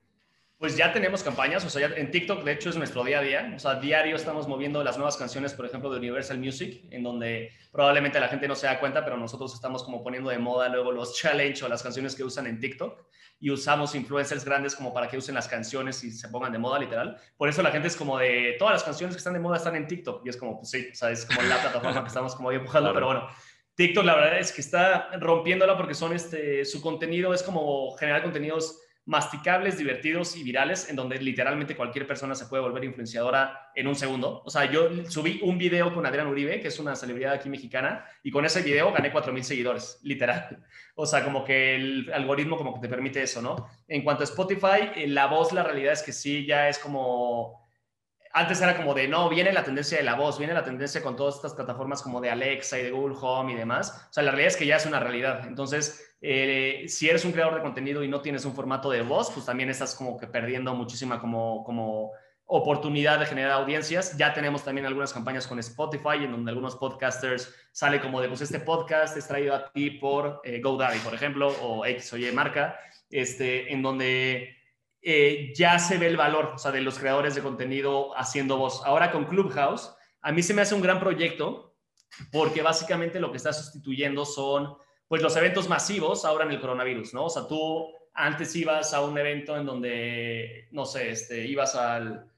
Pues 0.59 0.77
ya 0.77 0.93
tenemos 0.93 1.25
campañas, 1.25 1.65
o 1.65 1.69
sea, 1.69 1.89
en 1.89 2.11
TikTok 2.13 2.45
de 2.45 2.53
hecho 2.53 2.71
es 2.71 2.77
nuestro 2.77 3.03
día 3.03 3.19
a 3.19 3.23
día, 3.23 3.53
o 3.57 3.59
sea, 3.59 3.81
diario 3.81 4.15
estamos 4.15 4.47
moviendo 4.47 4.85
las 4.85 4.97
nuevas 4.97 5.17
canciones, 5.17 5.55
por 5.55 5.67
ejemplo, 5.67 5.91
de 5.91 5.99
Universal 5.99 6.39
Music, 6.39 6.85
en 6.91 7.03
donde 7.03 7.51
probablemente 7.73 8.21
la 8.21 8.29
gente 8.29 8.47
no 8.47 8.55
se 8.55 8.67
da 8.67 8.79
cuenta, 8.79 9.05
pero 9.05 9.17
nosotros 9.17 9.53
estamos 9.55 9.83
como 9.83 10.05
poniendo 10.05 10.31
de 10.31 10.39
moda 10.39 10.69
luego 10.69 10.93
los 10.93 11.17
challenge 11.17 11.65
o 11.65 11.69
las 11.69 11.83
canciones 11.83 12.15
que 12.15 12.23
usan 12.23 12.47
en 12.47 12.61
TikTok 12.61 12.97
y 13.43 13.51
usamos 13.51 13.97
influencers 13.97 14.45
grandes 14.45 14.77
como 14.77 14.95
para 14.95 15.09
que 15.09 15.19
usen 15.19 15.35
las 15.35 15.49
canciones 15.49 16.05
y 16.05 16.13
se 16.13 16.29
pongan 16.29 16.53
de 16.53 16.59
moda, 16.59 16.79
literal. 16.79 17.19
Por 17.37 17.49
eso 17.49 17.61
la 17.61 17.73
gente 17.73 17.89
es 17.89 17.97
como 17.97 18.17
de, 18.17 18.55
todas 18.57 18.75
las 18.75 18.85
canciones 18.85 19.17
que 19.17 19.19
están 19.19 19.33
de 19.33 19.41
moda 19.41 19.57
están 19.57 19.75
en 19.75 19.89
TikTok 19.89 20.25
y 20.25 20.29
es 20.29 20.37
como, 20.37 20.59
pues 20.59 20.71
sí, 20.71 20.89
o 20.93 20.95
sea, 20.95 21.11
es 21.11 21.27
como 21.27 21.43
la 21.43 21.61
plataforma 21.61 22.03
que 22.03 22.07
estamos 22.07 22.37
como 22.37 22.53
empujando, 22.53 22.95
pero 22.95 23.07
bueno. 23.07 23.29
TikTok 23.75 24.05
la 24.05 24.15
verdad 24.15 24.39
es 24.39 24.53
que 24.53 24.61
está 24.61 25.09
rompiéndola 25.19 25.77
porque 25.77 25.95
son 25.95 26.13
este, 26.13 26.65
su 26.65 26.81
contenido 26.81 27.35
es 27.35 27.43
como 27.43 27.97
generar 27.97 28.23
contenidos 28.23 28.81
masticables, 29.05 29.79
divertidos 29.79 30.37
y 30.37 30.45
virales, 30.45 30.89
en 30.89 30.97
donde 30.97 31.21
literalmente 31.21 31.77
cualquier 31.77 32.07
persona 32.07 32.35
se 32.35 32.47
puede 32.47 32.63
volver 32.63 32.85
influenciadora 32.85 33.73
en 33.75 33.89
un 33.89 33.97
segundo. 33.97 34.43
O 34.45 34.51
sea, 34.51 34.71
yo 34.71 34.89
subí 35.09 35.41
un 35.43 35.59
video 35.59 35.93
con 35.93 36.07
Adrián 36.07 36.29
Uribe, 36.29 36.61
que 36.61 36.69
es 36.69 36.79
una 36.79 36.95
celebridad 36.95 37.33
aquí 37.33 37.49
mexicana, 37.49 38.05
y 38.23 38.31
con 38.31 38.45
ese 38.45 38.63
video 38.63 38.93
gané 38.93 39.13
4.000 39.13 39.43
seguidores, 39.43 39.99
literal. 40.05 40.65
O 40.95 41.07
sea, 41.07 41.25
como 41.25 41.45
que 41.45 41.75
el 41.75 42.13
algoritmo 42.13 42.57
como 42.57 42.75
que 42.75 42.81
te 42.81 42.89
permite 42.89 43.23
eso, 43.23 43.43
¿no? 43.43 43.69
En 43.89 44.05
cuanto 44.05 44.23
a 44.23 44.25
Spotify, 44.25 44.93
eh, 44.95 45.09
la 45.09 45.27
voz, 45.27 45.53
la 45.53 45.65
realidad 45.65 45.95
es 45.95 46.03
que 46.03 46.13
sí, 46.13 46.47
ya 46.47 46.69
es 46.69 46.79
como 46.79 47.63
antes 48.35 48.63
era 48.63 48.77
como 48.77 48.95
de, 48.95 49.09
no, 49.09 49.29
viene 49.29 49.53
la 49.53 49.63
tendencia 49.63 49.99
de 49.99 50.05
la 50.05 50.15
voz, 50.15 50.39
viene 50.39 50.55
la 50.55 50.65
tendencia 50.65 51.03
con 51.03 51.17
todas 51.17 51.37
estas 51.37 51.53
plataformas 51.53 52.01
como 52.01 52.21
de 52.21 52.31
Alexa 52.31 52.79
y 52.79 52.83
de 52.83 52.91
Google 52.91 53.17
Home 53.21 53.53
y 53.53 53.57
demás. 53.57 54.07
O 54.09 54.13
sea, 54.13 54.23
la 54.23 54.31
realidad 54.31 54.53
es 54.53 54.57
que 54.57 54.67
ya 54.67 54.77
es 54.77 54.87
una 54.87 55.01
realidad. 55.01 55.47
Entonces, 55.47 56.12
eh, 56.25 56.85
si 56.87 57.09
eres 57.09 57.25
un 57.25 57.33
creador 57.33 57.57
de 57.57 57.63
contenido 57.63 58.05
y 58.05 58.09
no 58.09 58.21
tienes 58.21 58.45
un 58.45 58.55
formato 58.55 58.89
de 58.91 59.03
voz, 59.03 59.31
pues 59.33 59.45
también 59.45 59.69
estás 59.71 59.97
como 59.97 60.17
que 60.17 60.29
perdiendo 60.29 60.73
muchísima 60.73 61.21
como, 61.21 61.65
como 61.65 62.13
oportunidad 62.47 63.19
de 63.19 63.27
generar 63.27 63.51
audiencias. 63.53 64.17
Ya 64.17 64.33
tenemos 64.33 64.63
también 64.63 64.87
algunas 64.87 65.13
campañas 65.13 65.49
con 65.49 65.59
Spotify 65.59 66.23
en 66.23 66.31
donde 66.31 66.53
algunos 66.53 66.77
podcasters 66.77 67.53
sale 67.73 68.01
como 68.01 68.21
de, 68.21 68.29
pues 68.29 68.41
este 68.41 68.61
podcast 68.61 69.17
es 69.17 69.27
traído 69.27 69.53
a 69.53 69.73
ti 69.73 69.91
por 69.91 70.41
eh, 70.45 70.61
GoDaddy, 70.61 71.01
por 71.01 71.13
ejemplo, 71.13 71.49
o 71.61 71.85
X 71.85 72.13
o 72.13 72.17
Y 72.17 72.31
marca, 72.31 72.79
este, 73.11 73.73
en 73.73 73.83
donde 73.83 74.57
eh, 75.01 75.53
ya 75.57 75.81
se 75.81 75.99
ve 75.99 76.07
el 76.07 76.17
valor 76.17 76.53
o 76.55 76.59
sea, 76.59 76.71
de 76.71 76.83
los 76.83 77.01
creadores 77.01 77.35
de 77.35 77.43
contenido 77.43 78.17
haciendo 78.17 78.59
voz. 78.59 78.81
Ahora 78.85 79.11
con 79.11 79.25
Clubhouse, 79.25 79.93
a 80.21 80.31
mí 80.31 80.41
se 80.45 80.55
me 80.55 80.63
hace 80.63 80.77
un 80.77 80.83
gran 80.83 81.01
proyecto 81.01 81.75
porque 82.31 82.63
básicamente 82.63 83.19
lo 83.19 83.33
que 83.33 83.39
está 83.39 83.53
sustituyendo 83.53 84.25
son 84.25 84.77
pues 85.13 85.21
los 85.21 85.37
eventos 85.37 85.69
masivos 85.69 86.25
ahora 86.25 86.47
en 86.47 86.53
el 86.53 86.59
coronavirus, 86.59 87.13
¿no? 87.13 87.27
O 87.27 87.29
sea, 87.29 87.47
tú 87.47 87.87
antes 88.15 88.57
ibas 88.57 88.95
a 88.95 89.03
un 89.03 89.19
evento 89.19 89.55
en 89.55 89.67
donde, 89.67 90.69
no 90.71 90.87
sé, 90.87 91.11
este, 91.11 91.45
ibas 91.45 91.75
al, 91.75 92.33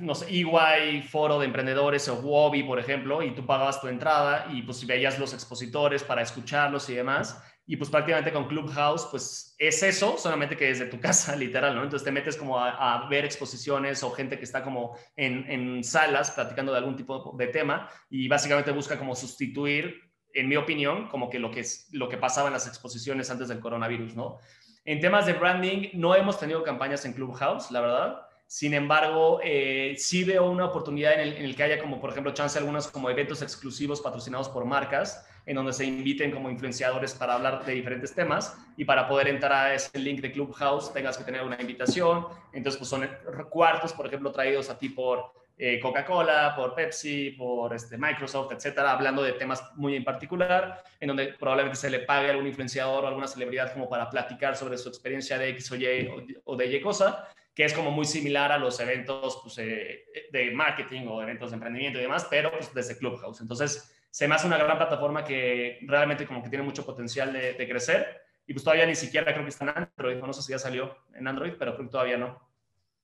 no 0.00 0.14
sé, 0.14 0.26
EY, 0.28 1.00
Foro 1.00 1.38
de 1.38 1.46
Emprendedores 1.46 2.06
o 2.10 2.16
Wobby, 2.16 2.64
por 2.64 2.78
ejemplo, 2.78 3.22
y 3.22 3.34
tú 3.34 3.46
pagabas 3.46 3.80
tu 3.80 3.88
entrada 3.88 4.48
y 4.52 4.60
pues 4.60 4.86
veías 4.86 5.18
los 5.18 5.32
expositores 5.32 6.04
para 6.04 6.20
escucharlos 6.20 6.86
y 6.90 6.96
demás. 6.96 7.42
Y 7.64 7.78
pues 7.78 7.88
prácticamente 7.88 8.30
con 8.30 8.46
Clubhouse, 8.46 9.06
pues 9.10 9.56
es 9.58 9.82
eso, 9.82 10.18
solamente 10.18 10.54
que 10.54 10.66
desde 10.66 10.84
tu 10.84 11.00
casa, 11.00 11.34
literal, 11.34 11.74
¿no? 11.74 11.82
Entonces 11.82 12.04
te 12.04 12.12
metes 12.12 12.36
como 12.36 12.60
a, 12.60 13.08
ver 13.08 13.24
exposiciones 13.24 14.02
o 14.02 14.10
gente 14.10 14.36
que 14.36 14.44
está 14.44 14.62
como 14.62 14.98
en, 15.16 15.50
en, 15.50 15.82
salas 15.82 16.30
platicando 16.32 16.72
de 16.72 16.78
algún 16.78 16.94
tipo 16.94 17.34
de 17.38 17.46
tema 17.46 17.88
y 18.10 18.28
básicamente 18.28 18.70
busca 18.70 18.98
como 18.98 19.14
sustituir, 19.14 20.12
en 20.34 20.48
mi 20.48 20.56
opinión, 20.56 21.08
como 21.08 21.30
que 21.30 21.38
lo 21.38 21.50
que, 21.50 21.64
lo 21.92 22.08
que 22.08 22.16
pasaba 22.16 22.48
en 22.48 22.52
las 22.52 22.66
exposiciones 22.66 23.30
antes 23.30 23.48
del 23.48 23.60
coronavirus, 23.60 24.14
¿no? 24.14 24.38
En 24.84 25.00
temas 25.00 25.24
de 25.24 25.32
branding, 25.32 25.90
no 25.94 26.14
hemos 26.14 26.38
tenido 26.38 26.62
campañas 26.62 27.04
en 27.06 27.14
Clubhouse, 27.14 27.70
la 27.70 27.80
verdad. 27.80 28.20
Sin 28.46 28.74
embargo, 28.74 29.40
eh, 29.42 29.94
sí 29.96 30.24
veo 30.24 30.50
una 30.50 30.66
oportunidad 30.66 31.14
en 31.14 31.20
el, 31.20 31.32
en 31.38 31.44
el, 31.44 31.56
que 31.56 31.62
haya 31.62 31.80
como, 31.80 32.00
por 32.00 32.10
ejemplo, 32.10 32.34
chance 32.34 32.58
algunos 32.58 32.88
como 32.88 33.08
eventos 33.08 33.40
exclusivos 33.40 34.02
patrocinados 34.02 34.50
por 34.50 34.66
marcas, 34.66 35.26
en 35.46 35.56
donde 35.56 35.72
se 35.72 35.86
inviten 35.86 36.30
como 36.30 36.50
influenciadores 36.50 37.14
para 37.14 37.34
hablar 37.34 37.64
de 37.64 37.72
diferentes 37.72 38.14
temas 38.14 38.56
y 38.76 38.84
para 38.84 39.08
poder 39.08 39.28
entrar 39.28 39.52
a 39.52 39.74
ese 39.74 39.98
link 39.98 40.20
de 40.20 40.32
Clubhouse 40.32 40.92
tengas 40.92 41.16
que 41.16 41.24
tener 41.24 41.42
una 41.42 41.60
invitación. 41.60 42.26
Entonces, 42.52 42.78
pues 42.78 42.90
son 42.90 43.08
cuartos, 43.50 43.92
por 43.92 44.06
ejemplo, 44.06 44.30
traídos 44.32 44.68
a 44.68 44.78
ti 44.78 44.90
por 44.90 45.32
eh, 45.56 45.78
Coca-Cola, 45.80 46.54
por 46.56 46.74
Pepsi, 46.74 47.30
por 47.32 47.74
este, 47.74 47.96
Microsoft, 47.96 48.52
etcétera, 48.52 48.92
hablando 48.92 49.22
de 49.22 49.32
temas 49.32 49.62
muy 49.76 49.96
en 49.96 50.04
particular, 50.04 50.82
en 51.00 51.08
donde 51.08 51.34
probablemente 51.38 51.76
se 51.76 51.90
le 51.90 52.00
pague 52.00 52.28
a 52.28 52.30
algún 52.30 52.46
influenciador 52.46 53.04
o 53.04 53.08
alguna 53.08 53.28
celebridad 53.28 53.72
como 53.72 53.88
para 53.88 54.10
platicar 54.10 54.56
sobre 54.56 54.78
su 54.78 54.88
experiencia 54.88 55.38
de 55.38 55.50
X 55.50 55.72
o 55.72 55.76
Y 55.76 56.42
o 56.44 56.56
de 56.56 56.66
Y 56.66 56.80
cosa 56.80 57.28
que 57.54 57.64
es 57.64 57.72
como 57.72 57.90
muy 57.90 58.04
similar 58.04 58.50
a 58.50 58.58
los 58.58 58.80
eventos 58.80 59.38
pues, 59.42 59.58
eh, 59.58 60.04
de 60.32 60.50
marketing 60.50 61.06
o 61.06 61.22
eventos 61.22 61.50
de 61.50 61.54
emprendimiento 61.54 61.98
y 61.98 62.02
demás, 62.02 62.26
pero 62.28 62.50
pues, 62.50 62.74
desde 62.74 62.98
Clubhouse. 62.98 63.40
Entonces, 63.40 63.96
se 64.10 64.26
me 64.26 64.34
hace 64.34 64.46
una 64.46 64.58
gran 64.58 64.76
plataforma 64.76 65.24
que 65.24 65.78
realmente 65.82 66.26
como 66.26 66.42
que 66.42 66.48
tiene 66.48 66.64
mucho 66.64 66.84
potencial 66.84 67.32
de, 67.32 67.68
crecer 67.68 68.22
y 68.46 68.52
pues 68.52 68.64
todavía 68.64 68.86
ni 68.86 68.94
siquiera 68.94 69.32
creo 69.32 69.44
que 69.44 69.50
está 69.50 69.64
en 69.64 69.70
Android, 69.70 70.16
no 70.16 70.32
sé 70.32 70.42
si 70.42 70.52
ya 70.52 70.58
salió 70.58 70.96
en 71.14 71.26
Android, 71.26 71.54
pero 71.58 71.74
creo 71.74 71.86
que 71.86 71.92
todavía 71.92 72.18
no. 72.18 72.40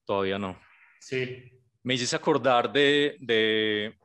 Todavía 0.05 0.39
no. 0.39 0.59
Sí. 0.99 1.60
Me 1.83 1.95
hiciste 1.95 2.17
acordar 2.17 2.73
de, 2.73 3.17
de 3.21 3.99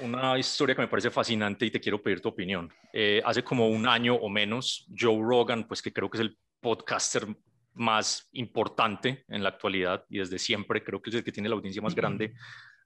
una 0.00 0.38
historia 0.38 0.74
que 0.74 0.82
me 0.82 0.88
parece 0.88 1.10
fascinante 1.10 1.66
y 1.66 1.70
te 1.70 1.80
quiero 1.80 2.02
pedir 2.02 2.20
tu 2.20 2.28
opinión. 2.28 2.72
Eh, 2.92 3.22
hace 3.24 3.42
como 3.42 3.68
un 3.68 3.86
año 3.86 4.14
o 4.14 4.28
menos, 4.28 4.86
Joe 4.96 5.20
Rogan, 5.22 5.66
pues 5.66 5.80
que 5.80 5.92
creo 5.92 6.10
que 6.10 6.18
es 6.18 6.22
el 6.22 6.38
podcaster 6.60 7.26
más 7.74 8.28
importante 8.32 9.24
en 9.28 9.42
la 9.42 9.48
actualidad 9.48 10.04
y 10.08 10.18
desde 10.18 10.38
siempre 10.38 10.82
creo 10.82 11.00
que 11.00 11.10
es 11.10 11.16
el 11.16 11.24
que 11.24 11.32
tiene 11.32 11.48
la 11.48 11.54
audiencia 11.54 11.80
más 11.80 11.94
grande. 11.94 12.34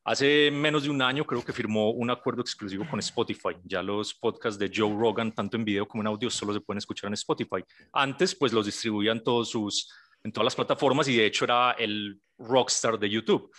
Hace 0.04 0.52
menos 0.52 0.84
de 0.84 0.90
un 0.90 1.02
año 1.02 1.24
creo 1.24 1.44
que 1.44 1.52
firmó 1.52 1.90
un 1.90 2.10
acuerdo 2.10 2.40
exclusivo 2.40 2.86
con 2.88 3.00
Spotify. 3.00 3.56
Ya 3.64 3.82
los 3.82 4.14
podcasts 4.14 4.56
de 4.56 4.70
Joe 4.72 4.94
Rogan, 4.96 5.34
tanto 5.34 5.56
en 5.56 5.64
video 5.64 5.88
como 5.88 6.04
en 6.04 6.06
audio, 6.06 6.30
solo 6.30 6.52
se 6.52 6.60
pueden 6.60 6.78
escuchar 6.78 7.08
en 7.08 7.14
Spotify. 7.14 7.64
Antes, 7.92 8.32
pues 8.32 8.52
los 8.52 8.66
distribuían 8.66 9.24
todos 9.24 9.50
sus, 9.50 9.92
en 10.22 10.30
todas 10.30 10.44
las 10.44 10.54
plataformas 10.54 11.08
y 11.08 11.16
de 11.16 11.26
hecho 11.26 11.44
era 11.44 11.72
el 11.72 12.20
rockstar 12.38 12.96
de 13.00 13.10
YouTube. 13.10 13.50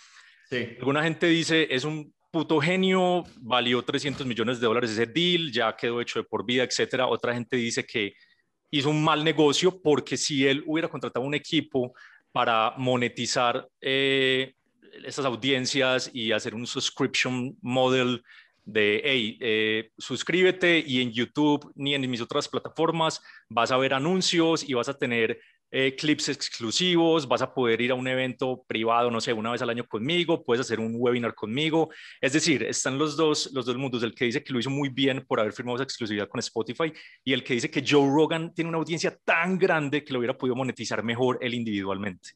Sí. 0.50 0.76
Alguna 0.78 1.02
gente 1.02 1.26
dice, 1.26 1.68
es 1.70 1.84
un 1.84 2.12
puto 2.30 2.60
genio, 2.60 3.24
valió 3.40 3.82
300 3.82 4.26
millones 4.26 4.60
de 4.60 4.66
dólares 4.66 4.90
ese 4.90 5.06
deal, 5.06 5.50
ya 5.50 5.74
quedó 5.76 6.00
hecho 6.00 6.20
de 6.20 6.24
por 6.24 6.44
vida, 6.44 6.62
etcétera. 6.62 7.06
Otra 7.06 7.34
gente 7.34 7.56
dice 7.56 7.84
que 7.84 8.14
hizo 8.70 8.90
un 8.90 9.02
mal 9.02 9.24
negocio 9.24 9.80
porque 9.80 10.16
si 10.16 10.46
él 10.46 10.62
hubiera 10.66 10.88
contratado 10.88 11.24
un 11.24 11.34
equipo 11.34 11.94
para 12.32 12.74
monetizar 12.76 13.66
eh, 13.80 14.54
esas 15.04 15.24
audiencias 15.24 16.10
y 16.12 16.32
hacer 16.32 16.54
un 16.54 16.66
subscription 16.66 17.56
model 17.62 18.22
de, 18.64 19.00
hey, 19.02 19.38
eh, 19.40 19.90
suscríbete 19.96 20.84
y 20.86 21.00
en 21.00 21.10
YouTube 21.10 21.72
ni 21.74 21.94
en 21.94 22.10
mis 22.10 22.20
otras 22.20 22.48
plataformas 22.48 23.22
vas 23.48 23.70
a 23.70 23.78
ver 23.78 23.94
anuncios 23.94 24.68
y 24.68 24.74
vas 24.74 24.90
a 24.90 24.98
tener 24.98 25.40
eh, 25.70 25.94
clips 25.96 26.30
exclusivos, 26.30 27.28
vas 27.28 27.42
a 27.42 27.52
poder 27.52 27.80
ir 27.80 27.90
a 27.90 27.94
un 27.94 28.08
evento 28.08 28.64
privado, 28.66 29.10
no 29.10 29.20
sé, 29.20 29.32
una 29.32 29.50
vez 29.50 29.60
al 29.60 29.70
año 29.70 29.86
conmigo, 29.86 30.42
puedes 30.42 30.64
hacer 30.64 30.80
un 30.80 30.94
webinar 30.96 31.34
conmigo. 31.34 31.90
Es 32.20 32.32
decir, 32.32 32.62
están 32.62 32.98
los 32.98 33.16
dos, 33.16 33.50
los 33.52 33.66
dos 33.66 33.76
mundos, 33.76 34.02
el 34.02 34.14
que 34.14 34.24
dice 34.24 34.42
que 34.42 34.52
lo 34.52 34.58
hizo 34.58 34.70
muy 34.70 34.88
bien 34.88 35.24
por 35.26 35.40
haber 35.40 35.52
firmado 35.52 35.76
esa 35.76 35.84
exclusividad 35.84 36.28
con 36.28 36.38
Spotify 36.38 36.92
y 37.24 37.32
el 37.32 37.44
que 37.44 37.54
dice 37.54 37.70
que 37.70 37.84
Joe 37.86 38.08
Rogan 38.08 38.54
tiene 38.54 38.68
una 38.68 38.78
audiencia 38.78 39.16
tan 39.24 39.58
grande 39.58 40.04
que 40.04 40.12
lo 40.12 40.20
hubiera 40.20 40.36
podido 40.36 40.56
monetizar 40.56 41.02
mejor 41.02 41.38
él 41.42 41.54
individualmente. 41.54 42.30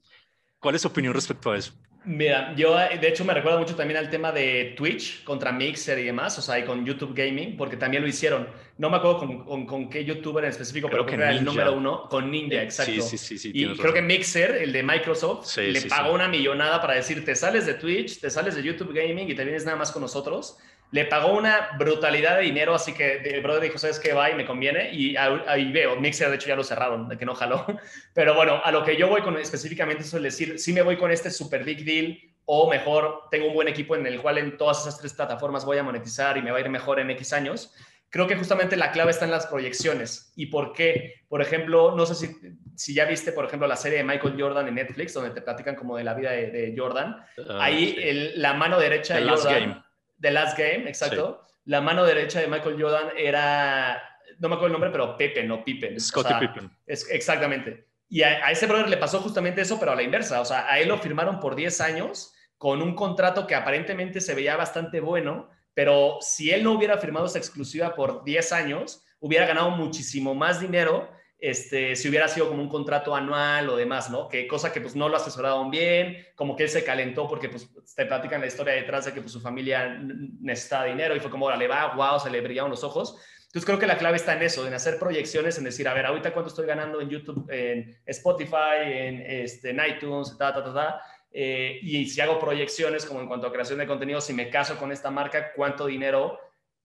¿Cuál 0.59 0.75
es 0.75 0.83
tu 0.83 0.89
opinión 0.89 1.15
respecto 1.15 1.51
a 1.51 1.57
eso? 1.57 1.73
Mira, 2.05 2.53
yo 2.57 2.77
de 2.77 3.09
hecho 3.09 3.25
me 3.25 3.33
recuerda 3.33 3.59
mucho 3.59 3.77
también 3.77 3.99
al 3.99 4.11
tema 4.11 4.33
de 4.33 4.75
Twitch 4.77 5.23
contra 5.23 5.53
Mixer 5.53 5.99
y 6.01 6.05
demás, 6.05 6.37
o 6.37 6.43
sea, 6.43 6.59
y 6.59 6.65
con 6.65 6.85
YouTube 6.85 7.15
Gaming, 7.15 7.57
porque 7.57 7.77
también 7.77 8.03
lo 8.03 8.09
hicieron. 8.09 8.49
No 8.79 8.91
me 8.91 8.97
acuerdo 8.97 9.19
con, 9.45 9.67
con, 9.67 9.89
qué 9.89 10.05
youtuber 10.05 10.43
en 10.45 10.51
específico, 10.51 10.89
pero 10.91 11.07
creo 11.07 11.19
que 11.19 11.23
era 11.23 11.33
el 11.33 11.45
número 11.45 11.75
uno, 11.75 12.09
con 12.09 12.31
Ninja, 12.31 12.63
exacto. 12.63 13.03
Sí, 13.03 13.19
sí, 13.19 13.39
sí. 13.39 13.53
y 13.55 13.77
creo 13.77 13.93
que 13.93 14.03
Mixer, 14.03 14.57
el 14.63 14.73
de 14.73 14.83
Microsoft, 14.83 15.57
le 15.59 15.83
pagó 15.83 16.13
una 16.13 16.27
millonada 16.27 16.81
para 16.81 16.95
decir, 16.95 17.25
te 17.25 17.37
sales 17.37 17.67
de 17.67 17.75
Twitch, 17.75 18.21
te 18.21 18.31
sales 18.31 18.57
de 18.57 18.63
YouTube 18.63 18.93
Gaming 18.93 19.31
y 19.31 19.35
te 19.35 19.45
vienes 19.45 19.65
nada 19.65 19.77
más 19.77 19.93
con 19.93 20.03
nosotros 20.03 20.59
le 20.93 21.07
pagó 21.07 21.33
una 21.33 21.71
brutalidad 21.79 22.37
de 22.37 22.43
dinero, 22.43 22.75
así 22.75 22.93
que 22.93 23.17
el 23.17 23.41
brother 23.41 23.63
dijo, 23.63 23.79
¿sabes 23.79 23.99
qué? 23.99 24.13
Va 24.13 24.31
y 24.31 24.35
me 24.35 24.45
conviene. 24.45 24.93
Y 24.93 25.17
ahí 25.17 25.73
veo, 25.73 25.97
Mixer 25.97 26.29
de 26.29 26.37
hecho 26.37 26.49
ya 26.49 26.57
lo 26.57 26.63
cerraron, 26.63 27.09
de 27.09 27.17
que 27.17 27.25
no 27.25 27.35
jaló. 27.35 27.67
Pero 28.15 28.35
bueno, 28.35 28.61
a 28.63 28.71
lo 28.71 28.85
que 28.85 28.97
yo 28.97 29.09
voy 29.09 29.23
con 29.23 29.39
específicamente 29.39 30.03
es 30.03 30.13
decir, 30.13 30.59
sí 30.59 30.73
me 30.75 30.83
voy 30.83 30.99
con 30.99 31.11
este 31.11 31.31
super 31.31 31.65
big 31.65 31.85
deal 31.87 32.19
o 32.45 32.69
mejor 32.69 33.23
tengo 33.31 33.47
un 33.47 33.55
buen 33.55 33.69
equipo 33.69 33.97
en 33.97 34.07
el 34.07 34.21
cual 34.21 34.37
en 34.37 34.59
todas 34.59 34.83
esas 34.83 34.99
tres 34.99 35.15
plataformas 35.15 35.65
voy 35.65 35.79
a 35.79 35.83
monetizar 35.83 36.37
y 36.37 36.43
me 36.43 36.51
va 36.51 36.59
a 36.59 36.61
ir 36.61 36.69
mejor 36.69 37.01
en 37.01 37.11
X 37.11 37.33
años. 37.33 37.73
Creo 38.11 38.27
que 38.27 38.37
justamente 38.37 38.77
la 38.77 38.93
clave 38.93 39.13
está 39.13 39.25
en 39.25 39.31
las 39.31 39.47
proyecciones. 39.47 40.35
¿Y 40.37 40.47
por 40.47 40.75
qué? 40.75 41.23
Por 41.27 41.41
ejemplo, 41.41 41.97
no 41.97 42.05
sé 42.05 42.15
si, 42.15 42.37
si 42.77 42.93
ya 42.93 43.07
viste, 43.07 43.33
por 43.33 43.47
ejemplo, 43.47 43.67
la 43.67 43.77
serie 43.77 43.97
de 43.97 44.05
Michael 44.05 44.35
Jordan 44.39 44.69
en 44.69 44.75
Netflix, 44.75 45.15
donde 45.15 45.31
te 45.31 45.41
platican 45.41 45.75
como 45.75 45.97
de 45.97 46.05
la 46.05 46.13
vida 46.13 46.33
de, 46.33 46.75
Jordan. 46.77 47.17
Ah, 47.49 47.65
ahí 47.65 48.33
la 48.37 48.53
mano 48.53 48.79
derecha 48.79 49.17
de 49.17 49.27
Jordan... 49.27 49.83
The 50.23 50.31
Last 50.31 50.57
Game, 50.57 50.89
exacto. 50.89 51.43
La 51.65 51.81
mano 51.81 52.05
derecha 52.05 52.41
de 52.41 52.47
Michael 52.47 52.81
Jordan 52.81 53.11
era, 53.17 54.03
no 54.39 54.49
me 54.49 54.55
acuerdo 54.55 54.69
el 54.69 54.73
nombre, 54.73 54.91
pero 54.91 55.17
Pepe, 55.17 55.45
no 55.45 55.63
Pippen. 55.65 56.01
Scottie 56.01 56.37
Pippen. 56.41 56.71
Es, 56.87 57.09
exactamente. 57.11 57.89
Y 58.09 58.23
a, 58.23 58.51
ese 58.51 58.67
brother 58.67 58.89
le 58.89 58.97
pasó 58.97 59.21
justamente 59.21 59.61
eso, 59.61 59.79
pero 59.79 59.93
a 59.93 59.97
la 59.97 60.03
inversa. 60.03 60.41
O 60.41 60.45
sea, 60.45 60.67
a 60.71 60.79
él 60.79 60.89
lo 60.89 60.99
firmaron 60.99 61.41
por 61.41 61.55
10 61.55 61.81
años 61.81 62.33
con 62.57 62.81
un 62.81 62.95
contrato 62.95 63.47
que 63.47 63.55
aparentemente 63.55 64.21
se 64.21 64.35
veía 64.35 64.57
bastante 64.57 65.01
bueno, 65.01 65.51
pero 65.75 66.19
si 66.21 66.51
él 66.51 66.63
no 66.63 66.73
hubiera 66.73 66.99
firmado 66.99 67.27
esa 67.27 67.39
exclusiva 67.39 67.95
por 67.95 68.25
10 68.25 68.53
años, 68.53 69.05
hubiera 69.19 69.47
ganado 69.47 69.71
muchísimo 69.71 70.35
más 70.35 70.61
dinero 70.61 71.11
este, 71.43 71.97
si 71.97 72.09
hubiera 72.09 72.29
sido 72.29 72.49
como 72.49 72.63
un 72.63 72.69
contrato 72.69 73.17
anual 73.17 73.69
o 73.69 73.77
demás, 73.77 74.09
¿no? 74.11 74.29
Que 74.29 74.47
cosa 74.47 74.73
que 74.73 74.81
pues 74.81 74.95
no 74.95 75.09
lo 75.09 75.17
asesoraron 75.17 75.73
bien, 75.73 76.25
como 76.37 76.55
que 76.55 76.63
él 76.63 76.69
se 76.69 76.85
calentó 76.85 77.29
porque 77.29 77.49
pues 77.49 77.69
te 77.97 78.07
platican 78.07 78.41
la 78.41 78.47
historia 78.47 78.75
detrás 78.75 79.07
de 79.07 79.13
que 79.13 79.21
pues 79.21 79.33
su 79.33 79.41
familia 79.41 80.01
necesitaba 80.41 80.85
dinero 80.85 81.17
y 81.17 81.21
fue 81.21 81.33
como, 81.33 81.51
le 81.51 81.67
va, 81.67 81.97
wow, 81.97 82.21
se 82.21 82.31
le 82.31 82.41
brillaron 82.41 82.71
los 82.71 82.85
ojos. 82.85 83.21
Entonces 83.47 83.67
creo 83.67 83.81
que 83.81 83.89
la 83.89 83.99
clave 83.99 84.19
está 84.19 84.35
en 84.35 84.43
eso, 84.43 84.65
en 84.69 84.73
hacer 84.73 85.01
proyecciones, 85.01 85.59
en 85.59 85.65
decir, 85.65 85.89
a 85.89 85.95
ver, 85.95 86.07
ahorita 86.07 86.33
cuánto 86.33 86.49
estoy 86.49 86.65
ganando 86.65 87.01
en 87.01 87.11
YouTube, 87.11 87.45
en 87.51 88.01
Spotify, 88.07 88.79
en, 88.85 89.21
este, 89.27 89.71
en 89.71 89.81
iTunes, 89.85 90.39
ta, 90.39 90.55
ta, 90.55 90.63
ta. 90.73 91.03
Eh, 91.33 91.81
y 91.83 92.09
si 92.09 92.21
hago 92.21 92.39
proyecciones 92.39 93.05
como 93.05 93.21
en 93.21 93.27
cuanto 93.27 93.49
a 93.49 93.53
creación 93.53 93.81
de 93.81 93.89
contenido, 93.89 94.21
si 94.21 94.33
me 94.33 94.49
caso 94.49 94.77
con 94.77 94.93
esta 94.93 95.11
marca, 95.11 95.53
cuánto 95.55 95.87
dinero 95.87 96.39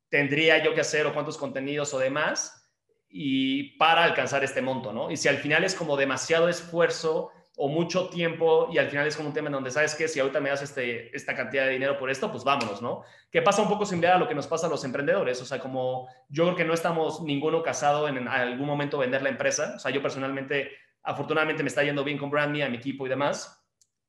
tendría 0.09 0.63
yo 0.63 0.73
que 0.73 0.81
hacer 0.81 1.05
o 1.05 1.13
cuántos 1.13 1.37
contenidos 1.37 1.93
o 1.93 1.99
demás 1.99 2.66
y 3.09 3.77
para 3.77 4.03
alcanzar 4.03 4.43
este 4.43 4.61
monto, 4.61 4.91
¿no? 4.93 5.09
Y 5.11 5.17
si 5.17 5.27
al 5.27 5.37
final 5.37 5.63
es 5.63 5.75
como 5.75 5.97
demasiado 5.97 6.49
esfuerzo 6.49 7.31
o 7.59 7.69
mucho 7.69 8.09
tiempo 8.09 8.69
y 8.71 8.77
al 8.77 8.87
final 8.87 9.07
es 9.07 9.15
como 9.15 9.29
un 9.29 9.33
tema 9.33 9.47
en 9.47 9.53
donde 9.53 9.71
sabes 9.71 9.95
que 9.95 10.07
si 10.07 10.19
ahorita 10.19 10.39
me 10.39 10.49
das 10.49 10.61
este, 10.61 11.15
esta 11.15 11.35
cantidad 11.35 11.65
de 11.65 11.71
dinero 11.71 11.97
por 11.97 12.11
esto, 12.11 12.31
pues 12.31 12.43
vámonos, 12.43 12.83
¿no? 12.83 13.03
Que 13.31 13.41
pasa 13.41 13.63
un 13.63 13.67
poco 13.67 13.83
similar 13.85 14.13
a 14.13 14.19
lo 14.19 14.27
que 14.27 14.35
nos 14.35 14.45
pasa 14.45 14.67
a 14.67 14.69
los 14.69 14.83
emprendedores, 14.83 15.41
o 15.41 15.45
sea, 15.45 15.57
como 15.57 16.07
yo 16.29 16.43
creo 16.43 16.55
que 16.55 16.65
no 16.65 16.75
estamos 16.75 17.21
ninguno 17.23 17.63
casado 17.63 18.07
en, 18.07 18.27
algún 18.27 18.67
momento 18.67 18.99
vender 18.99 19.23
la 19.23 19.29
empresa, 19.29 19.73
o 19.75 19.79
sea, 19.79 19.91
yo 19.91 20.03
personalmente, 20.03 20.69
afortunadamente 21.01 21.63
me 21.63 21.69
está 21.69 21.83
yendo 21.83 22.03
bien 22.03 22.19
con 22.19 22.29
Brandy, 22.29 22.61
a 22.61 22.69
mi 22.69 22.77
equipo 22.77 23.07
y 23.07 23.09
demás, 23.09 23.65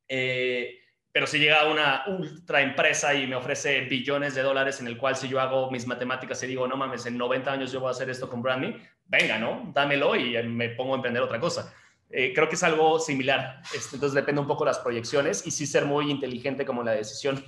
eh, 0.09 0.81
pero 1.19 1.27
si 1.27 1.41
llega 1.41 1.69
una 1.69 2.05
ultra 2.07 2.62
empresa 2.62 3.12
y 3.12 3.27
me 3.27 3.35
ofrece 3.35 3.81
billones 3.81 4.37
de 4.37 4.43
dólares 4.43 4.79
en 4.81 4.87
el 4.87 4.97
cual 4.97 5.16
si 5.16 5.27
yo 5.27 5.41
hago 5.41 5.69
mis 5.69 5.85
matemáticas 5.85 6.41
y 6.45 6.47
digo, 6.47 6.69
no 6.69 6.77
mames, 6.77 7.07
en 7.07 7.19
90 7.19 7.51
años 7.51 7.73
yo 7.73 7.81
voy 7.81 7.89
a 7.89 7.91
hacer 7.91 8.09
esto 8.09 8.31
con 8.31 8.41
Brandy, 8.41 8.77
venga, 9.05 9.37
¿no? 9.37 9.69
Dámelo 9.75 10.14
y 10.14 10.41
me 10.45 10.69
pongo 10.69 10.93
a 10.93 10.95
emprender 10.99 11.21
otra 11.21 11.41
cosa. 11.41 11.75
Eh, 12.09 12.33
creo 12.33 12.49
que 12.49 12.55
es 12.55 12.62
algo 12.62 13.01
similar. 13.01 13.61
Este, 13.75 13.97
entonces 13.97 14.14
depende 14.14 14.41
un 14.41 14.47
poco 14.47 14.62
de 14.62 14.71
las 14.71 14.79
proyecciones 14.79 15.45
y 15.45 15.51
sí 15.51 15.66
ser 15.66 15.87
muy 15.87 16.09
inteligente 16.09 16.64
como 16.64 16.85
la 16.85 16.93
decisión. 16.93 17.45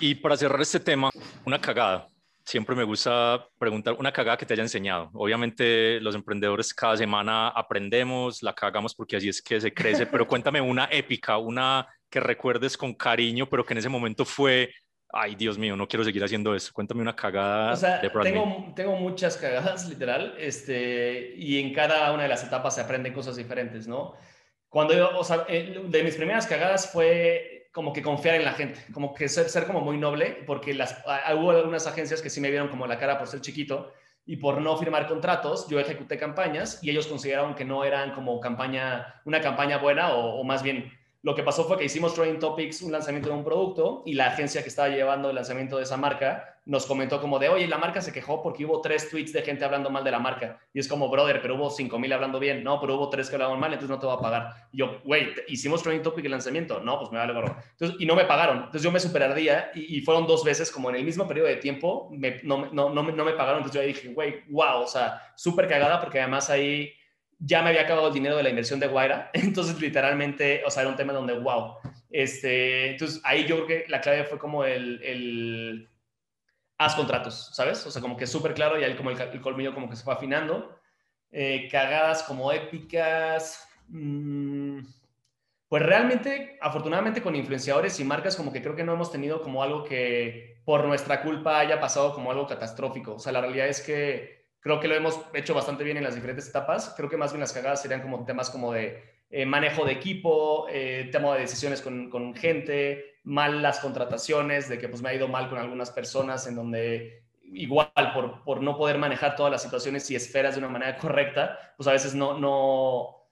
Y 0.00 0.16
para 0.16 0.36
cerrar 0.36 0.60
este 0.60 0.80
tema, 0.80 1.10
una 1.44 1.60
cagada. 1.60 2.08
siempre 2.44 2.74
me 2.74 2.82
gusta 2.82 3.46
preguntar 3.56 3.94
una 4.00 4.10
cagada 4.10 4.36
que 4.36 4.46
te 4.46 4.54
haya 4.54 4.64
enseñado. 4.64 5.10
Obviamente 5.14 6.00
los 6.00 6.16
emprendedores 6.16 6.74
cada 6.74 6.96
semana 6.96 7.50
aprendemos, 7.50 8.42
la 8.42 8.52
cagamos 8.52 8.96
porque 8.96 9.14
así 9.14 9.28
es 9.28 9.40
que 9.40 9.60
se 9.60 9.72
crece, 9.72 10.06
pero 10.06 10.26
cuéntame 10.26 10.60
una 10.60 10.88
épica, 10.90 11.38
una 11.38 11.86
que 12.10 12.20
recuerdes 12.20 12.76
con 12.76 12.94
cariño, 12.94 13.46
pero 13.48 13.64
que 13.64 13.74
en 13.74 13.78
ese 13.78 13.88
momento 13.88 14.24
fue, 14.24 14.72
ay 15.12 15.34
Dios 15.34 15.58
mío, 15.58 15.76
no 15.76 15.88
quiero 15.88 16.04
seguir 16.04 16.22
haciendo 16.24 16.54
eso. 16.54 16.72
Cuéntame 16.72 17.02
una 17.02 17.16
cagada. 17.16 17.72
O 17.72 17.76
sea, 17.76 18.00
tengo, 18.00 18.72
tengo, 18.74 18.96
muchas 18.96 19.36
cagadas, 19.36 19.86
literal, 19.88 20.34
este, 20.38 21.34
y 21.36 21.60
en 21.60 21.72
cada 21.72 22.12
una 22.12 22.24
de 22.24 22.28
las 22.28 22.44
etapas 22.44 22.74
se 22.74 22.80
aprenden 22.80 23.12
cosas 23.12 23.36
diferentes, 23.36 23.86
¿no? 23.86 24.14
Cuando 24.68 24.94
yo, 24.94 25.16
o 25.18 25.24
sea, 25.24 25.44
eh, 25.48 25.82
de 25.86 26.02
mis 26.02 26.16
primeras 26.16 26.46
cagadas 26.46 26.90
fue 26.92 27.56
como 27.72 27.92
que 27.92 28.02
confiar 28.02 28.36
en 28.36 28.44
la 28.44 28.52
gente, 28.52 28.80
como 28.92 29.14
que 29.14 29.28
ser, 29.28 29.48
ser 29.48 29.66
como 29.66 29.80
muy 29.80 29.98
noble, 29.98 30.42
porque 30.46 30.72
las, 30.72 31.04
hubo 31.36 31.50
algunas 31.50 31.86
agencias 31.86 32.22
que 32.22 32.30
sí 32.30 32.40
me 32.40 32.50
vieron 32.50 32.68
como 32.68 32.86
la 32.86 32.98
cara 32.98 33.18
por 33.18 33.28
ser 33.28 33.42
chiquito 33.42 33.92
y 34.24 34.36
por 34.36 34.60
no 34.60 34.76
firmar 34.76 35.06
contratos, 35.06 35.68
yo 35.68 35.78
ejecuté 35.78 36.16
campañas 36.18 36.82
y 36.82 36.90
ellos 36.90 37.06
consideraron 37.06 37.54
que 37.54 37.66
no 37.66 37.84
eran 37.84 38.12
como 38.12 38.40
campaña, 38.40 39.20
una 39.24 39.40
campaña 39.40 39.78
buena 39.78 40.14
o, 40.14 40.40
o 40.40 40.44
más 40.44 40.62
bien 40.62 40.90
lo 41.26 41.34
que 41.34 41.42
pasó 41.42 41.64
fue 41.64 41.76
que 41.76 41.84
hicimos 41.86 42.14
Trending 42.14 42.38
Topics, 42.38 42.82
un 42.82 42.92
lanzamiento 42.92 43.30
de 43.30 43.34
un 43.34 43.42
producto, 43.42 44.04
y 44.06 44.14
la 44.14 44.28
agencia 44.28 44.62
que 44.62 44.68
estaba 44.68 44.90
llevando 44.90 45.28
el 45.28 45.34
lanzamiento 45.34 45.76
de 45.76 45.82
esa 45.82 45.96
marca 45.96 46.60
nos 46.66 46.86
comentó 46.86 47.20
como 47.20 47.40
de, 47.40 47.48
oye, 47.48 47.66
la 47.66 47.78
marca 47.78 48.00
se 48.00 48.12
quejó 48.12 48.44
porque 48.44 48.64
hubo 48.64 48.80
tres 48.80 49.10
tweets 49.10 49.32
de 49.32 49.42
gente 49.42 49.64
hablando 49.64 49.90
mal 49.90 50.04
de 50.04 50.12
la 50.12 50.20
marca. 50.20 50.60
Y 50.72 50.78
es 50.78 50.86
como, 50.86 51.08
brother, 51.08 51.42
pero 51.42 51.56
hubo 51.56 51.68
cinco 51.68 51.98
mil 51.98 52.12
hablando 52.12 52.38
bien. 52.38 52.62
No, 52.62 52.80
pero 52.80 52.94
hubo 52.94 53.10
tres 53.10 53.28
que 53.28 53.34
hablaban 53.34 53.58
mal, 53.58 53.72
entonces 53.72 53.90
no 53.90 53.98
te 53.98 54.06
va 54.06 54.12
a 54.12 54.20
pagar. 54.20 54.68
Y 54.70 54.78
yo, 54.78 55.00
güey, 55.04 55.34
hicimos 55.48 55.82
Trending 55.82 56.04
Topic 56.04 56.24
el 56.24 56.30
lanzamiento. 56.30 56.78
No, 56.78 56.96
pues 57.00 57.10
me 57.10 57.18
vale 57.18 57.32
gorro. 57.32 57.56
Entonces, 57.72 57.96
y 58.00 58.06
no 58.06 58.14
me 58.14 58.24
pagaron. 58.24 58.58
Entonces 58.58 58.82
yo 58.82 58.92
me 58.92 59.00
superardía 59.00 59.72
y, 59.74 59.96
y 59.98 60.02
fueron 60.02 60.28
dos 60.28 60.44
veces 60.44 60.70
como 60.70 60.90
en 60.90 60.96
el 60.96 61.04
mismo 61.04 61.26
periodo 61.26 61.48
de 61.48 61.56
tiempo, 61.56 62.08
no, 62.44 62.66
no, 62.72 62.90
no, 62.90 63.02
no 63.02 63.24
me 63.24 63.32
pagaron. 63.32 63.62
Entonces 63.62 63.80
yo 63.80 63.84
dije, 63.84 64.08
güey, 64.14 64.44
wow, 64.48 64.82
o 64.82 64.86
sea, 64.86 65.22
súper 65.34 65.66
cagada 65.66 66.00
porque 66.00 66.20
además 66.20 66.50
ahí 66.50 66.92
ya 67.38 67.62
me 67.62 67.70
había 67.70 67.82
acabado 67.82 68.08
el 68.08 68.14
dinero 68.14 68.36
de 68.36 68.42
la 68.42 68.50
inversión 68.50 68.80
de 68.80 68.86
Guaira, 68.86 69.30
entonces 69.34 69.80
literalmente, 69.80 70.62
o 70.64 70.70
sea, 70.70 70.82
era 70.82 70.90
un 70.90 70.96
tema 70.96 71.12
donde, 71.12 71.38
wow, 71.38 71.76
este, 72.10 72.90
entonces 72.90 73.20
ahí 73.24 73.44
yo 73.46 73.56
creo 73.56 73.66
que 73.66 73.84
la 73.88 74.00
clave 74.00 74.24
fue 74.24 74.38
como 74.38 74.64
el, 74.64 75.02
el 75.02 75.88
haz 76.78 76.94
contratos, 76.94 77.50
¿sabes? 77.52 77.86
O 77.86 77.90
sea, 77.90 78.02
como 78.02 78.16
que 78.16 78.26
súper 78.26 78.54
claro 78.54 78.78
y 78.78 78.84
ahí 78.84 78.94
como 78.96 79.10
el, 79.10 79.40
colmillo 79.40 79.74
como 79.74 79.88
que 79.88 79.96
se 79.96 80.04
fue 80.04 80.14
afinando. 80.14 80.78
Eh, 81.30 81.68
cagadas 81.70 82.22
como 82.22 82.52
épicas. 82.52 83.66
Mm, 83.88 84.80
pues 85.68 85.82
realmente, 85.82 86.58
afortunadamente 86.60 87.22
con 87.22 87.34
influenciadores 87.34 87.98
y 87.98 88.04
marcas 88.04 88.36
como 88.36 88.52
que 88.52 88.62
creo 88.62 88.76
que 88.76 88.84
no 88.84 88.94
hemos 88.94 89.10
tenido 89.10 89.42
como 89.42 89.62
algo 89.62 89.84
que 89.84 90.60
por 90.64 90.84
nuestra 90.84 91.22
culpa 91.22 91.58
haya 91.58 91.80
pasado 91.80 92.14
como 92.14 92.30
algo 92.30 92.46
catastrófico. 92.46 93.14
O 93.14 93.18
sea, 93.18 93.32
la 93.32 93.40
realidad 93.40 93.68
es 93.68 93.80
que 93.80 94.35
Creo 94.66 94.80
que 94.80 94.88
lo 94.88 94.96
hemos 94.96 95.20
hecho 95.32 95.54
bastante 95.54 95.84
bien 95.84 95.96
en 95.96 96.02
las 96.02 96.16
diferentes 96.16 96.48
etapas. 96.48 96.92
Creo 96.96 97.08
que 97.08 97.16
más 97.16 97.30
bien 97.30 97.38
las 97.38 97.52
cagadas 97.52 97.80
serían 97.80 98.02
como 98.02 98.24
temas 98.24 98.50
como 98.50 98.72
de 98.72 99.00
eh, 99.30 99.46
manejo 99.46 99.84
de 99.84 99.92
equipo, 99.92 100.66
eh, 100.68 101.08
tema 101.12 101.32
de 101.34 101.42
decisiones 101.42 101.80
con, 101.80 102.10
con, 102.10 102.34
gente, 102.34 103.20
mal 103.22 103.62
las 103.62 103.78
contrataciones, 103.78 104.68
de 104.68 104.76
que 104.78 104.88
pues 104.88 105.02
me 105.02 105.10
ha 105.10 105.14
ido 105.14 105.28
mal 105.28 105.48
con 105.48 105.60
algunas 105.60 105.92
personas 105.92 106.48
en 106.48 106.56
donde 106.56 107.22
igual 107.44 107.92
por, 108.12 108.42
por 108.42 108.60
no 108.60 108.76
poder 108.76 108.98
manejar 108.98 109.36
todas 109.36 109.52
las 109.52 109.62
situaciones 109.62 110.10
y 110.10 110.16
esferas 110.16 110.56
de 110.56 110.58
una 110.58 110.68
manera 110.68 110.98
correcta, 110.98 111.74
pues 111.76 111.86
a 111.86 111.92
veces 111.92 112.16
no, 112.16 112.36
no 112.36 113.30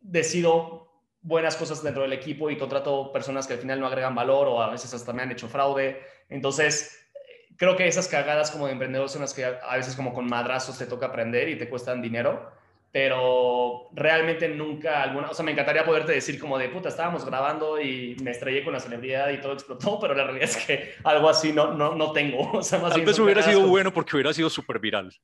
decido 0.00 0.88
buenas 1.20 1.54
cosas 1.54 1.80
dentro 1.84 2.02
del 2.02 2.12
equipo 2.12 2.50
y 2.50 2.58
contrato 2.58 3.12
personas 3.12 3.46
que 3.46 3.52
al 3.52 3.60
final 3.60 3.78
no 3.78 3.86
agregan 3.86 4.16
valor 4.16 4.48
o 4.48 4.60
a 4.60 4.70
veces 4.70 4.92
hasta 4.92 5.12
me 5.12 5.22
han 5.22 5.30
hecho 5.30 5.46
fraude. 5.46 6.02
Entonces, 6.28 7.01
creo 7.62 7.76
que 7.76 7.86
esas 7.86 8.08
cagadas 8.08 8.50
como 8.50 8.66
de 8.66 8.72
emprendedor 8.72 9.08
son 9.08 9.22
las 9.22 9.32
que 9.32 9.44
a 9.44 9.76
veces 9.76 9.94
como 9.94 10.12
con 10.12 10.26
madrazos 10.26 10.76
te 10.76 10.84
toca 10.84 11.06
aprender 11.06 11.48
y 11.48 11.56
te 11.56 11.68
cuestan 11.68 12.02
dinero, 12.02 12.50
pero 12.90 13.88
realmente 13.92 14.48
nunca 14.48 15.00
alguna, 15.00 15.30
o 15.30 15.34
sea, 15.34 15.44
me 15.44 15.52
encantaría 15.52 15.84
poderte 15.84 16.10
decir 16.10 16.40
como 16.40 16.58
de 16.58 16.70
puta, 16.70 16.88
estábamos 16.88 17.24
grabando 17.24 17.80
y 17.80 18.16
me 18.20 18.32
estrellé 18.32 18.64
con 18.64 18.72
la 18.72 18.80
celebridad 18.80 19.30
y 19.30 19.40
todo 19.40 19.52
explotó, 19.52 19.96
pero 20.00 20.12
la 20.12 20.24
realidad 20.24 20.48
es 20.48 20.56
que 20.56 20.94
algo 21.04 21.28
así 21.28 21.52
no, 21.52 21.72
no, 21.72 21.94
no 21.94 22.10
tengo. 22.10 22.50
O 22.52 22.64
sea, 22.64 22.80
más 22.80 22.94
Tal 22.94 23.02
vez 23.02 23.16
hubiera 23.20 23.44
sido 23.44 23.60
bueno 23.60 23.92
porque 23.92 24.16
hubiera 24.16 24.32
sido 24.32 24.50
súper 24.50 24.80
viral. 24.80 25.14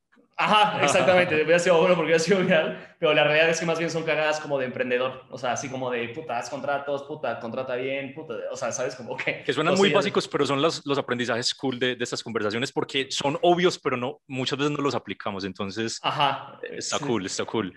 Ajá, 0.41 0.81
exactamente. 0.81 1.35
Hubiera 1.35 1.59
sido 1.59 1.77
bueno 1.79 1.95
porque 1.95 2.11
hubiera 2.11 2.23
sido 2.23 2.39
viral, 2.39 2.95
pero 2.97 3.13
la 3.13 3.25
realidad 3.25 3.49
es 3.49 3.59
que 3.59 3.65
más 3.65 3.77
bien 3.77 3.91
son 3.91 4.03
cagadas 4.03 4.39
como 4.39 4.57
de 4.57 4.65
emprendedor. 4.67 5.25
O 5.29 5.37
sea, 5.37 5.51
así 5.51 5.67
como 5.67 5.91
de 5.91 6.07
puta, 6.09 6.37
haz 6.37 6.49
contratos, 6.49 7.03
puta, 7.03 7.41
contrata 7.41 7.75
bien, 7.75 8.13
puta. 8.13 8.35
O 8.49 8.55
sea, 8.55 8.71
¿sabes? 8.71 8.95
Como 8.95 9.17
que. 9.17 9.43
Que 9.43 9.51
suenan 9.51 9.75
muy 9.75 9.91
básicos, 9.91 10.29
pero 10.29 10.45
son 10.45 10.61
los, 10.61 10.85
los 10.85 10.97
aprendizajes 10.97 11.53
cool 11.53 11.77
de, 11.77 11.97
de, 11.97 12.03
estas 12.05 12.23
conversaciones 12.23 12.71
porque 12.71 13.07
son 13.11 13.37
obvios, 13.41 13.77
pero 13.77 13.97
no, 13.97 14.21
muchas 14.27 14.57
veces 14.57 14.71
no 14.71 14.81
los 14.81 14.95
aplicamos. 14.95 15.43
Entonces, 15.43 15.99
Ajá. 16.01 16.57
está 16.71 16.99
cool, 16.99 17.25
está 17.25 17.43
cool. 17.43 17.75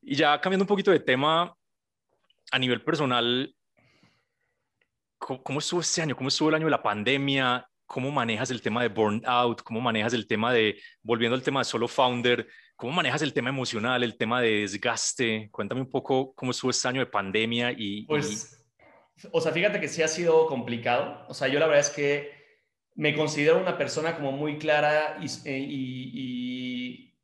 Y 0.00 0.16
ya 0.16 0.40
cambiando 0.40 0.64
un 0.64 0.68
poquito 0.68 0.90
de 0.90 0.98
tema, 0.98 1.54
a 2.50 2.58
nivel 2.58 2.82
personal, 2.82 3.54
¿cómo 5.18 5.60
estuvo 5.60 5.80
este 5.80 6.02
año? 6.02 6.16
¿Cómo 6.16 6.28
estuvo 6.28 6.48
el 6.48 6.56
año 6.56 6.66
de 6.66 6.72
la 6.72 6.82
pandemia? 6.82 7.64
¿Cómo 7.92 8.10
manejas 8.10 8.50
el 8.50 8.62
tema 8.62 8.80
de 8.80 8.88
burnout? 8.88 9.60
¿Cómo 9.60 9.78
manejas 9.78 10.14
el 10.14 10.26
tema 10.26 10.50
de, 10.50 10.80
volviendo 11.02 11.36
al 11.36 11.42
tema 11.42 11.60
de 11.60 11.66
solo 11.66 11.86
founder, 11.86 12.48
cómo 12.74 12.90
manejas 12.90 13.20
el 13.20 13.34
tema 13.34 13.50
emocional, 13.50 14.02
el 14.02 14.16
tema 14.16 14.40
de 14.40 14.62
desgaste? 14.62 15.50
Cuéntame 15.52 15.82
un 15.82 15.90
poco 15.90 16.34
cómo 16.34 16.52
estuvo 16.52 16.70
este 16.70 16.88
año 16.88 17.00
de 17.00 17.06
pandemia 17.06 17.70
y... 17.76 18.06
Pues, 18.06 18.64
o 19.30 19.42
sea, 19.42 19.52
fíjate 19.52 19.78
que 19.78 19.88
sí 19.88 20.02
ha 20.02 20.08
sido 20.08 20.46
complicado. 20.46 21.26
O 21.28 21.34
sea, 21.34 21.48
yo 21.48 21.58
la 21.58 21.66
verdad 21.66 21.80
es 21.80 21.90
que 21.90 22.32
me 22.94 23.14
considero 23.14 23.60
una 23.60 23.76
persona 23.76 24.16
como 24.16 24.32
muy 24.32 24.56
clara 24.56 25.18
y, 25.20 25.26
eh, 25.46 25.58
y, 25.58 27.14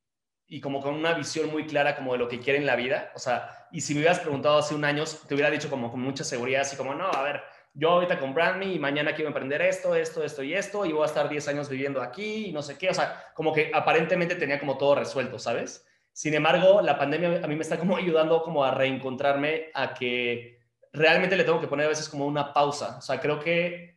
y, 0.49 0.61
como 0.61 0.83
con 0.83 0.93
una 0.93 1.15
visión 1.15 1.51
muy 1.51 1.65
clara 1.65 1.97
como 1.97 2.13
de 2.13 2.19
lo 2.19 2.29
que 2.29 2.41
quiere 2.41 2.59
en 2.59 2.67
la 2.67 2.77
vida. 2.77 3.11
O 3.17 3.19
sea, 3.19 3.69
y 3.73 3.81
si 3.81 3.95
me 3.95 4.01
hubieras 4.01 4.21
preguntado 4.21 4.59
hace 4.59 4.75
un 4.75 4.85
año, 4.85 5.05
te 5.27 5.35
hubiera 5.35 5.51
dicho 5.51 5.71
como 5.71 5.91
con 5.91 6.01
mucha 6.01 6.25
seguridad, 6.25 6.61
así 6.61 6.77
como, 6.77 6.95
no, 6.95 7.11
a 7.11 7.23
ver, 7.23 7.41
yo 7.79 7.91
ahorita 7.91 8.19
con 8.19 8.35
Brand 8.35 8.61
y 8.65 8.77
mañana 8.77 9.15
quiero 9.15 9.29
emprender 9.29 9.63
esto, 9.63 9.95
esto, 9.95 10.25
esto 10.25 10.43
y 10.43 10.53
esto, 10.53 10.85
y 10.85 10.91
voy 10.91 11.05
a 11.05 11.07
estar 11.07 11.29
10 11.29 11.47
años 11.47 11.69
viviendo 11.69 12.03
aquí 12.03 12.47
y 12.47 12.53
no 12.53 12.61
sé 12.61 12.77
qué, 12.77 12.91
o 12.91 12.95
sea, 12.95 13.33
como 13.35 13.53
que 13.53 13.71
aparentemente 13.73 14.35
tenía 14.35 14.59
como 14.59 14.77
todo 14.77 14.97
resuelto, 14.97 15.39
¿sabes? 15.39 15.87
Sin 16.13 16.35
embargo, 16.35 16.83
la 16.83 16.99
pandemia 16.99 17.41
a 17.41 17.47
mí 17.47 17.55
me 17.55 17.63
está 17.63 17.79
como 17.79 17.97
ayudando 17.97 18.43
como 18.43 18.65
a 18.65 18.73
reencontrarme 18.73 19.67
a 19.75 19.95
que 19.95 20.59
realmente 20.93 21.37
le 21.37 21.45
tengo 21.45 21.61
que 21.61 21.69
poner 21.69 21.87
a 21.87 21.91
veces 21.91 22.09
como 22.09 22.27
una 22.27 22.53
pausa, 22.53 22.97
o 22.99 23.01
sea, 23.01 23.21
creo 23.21 23.39
que 23.39 23.97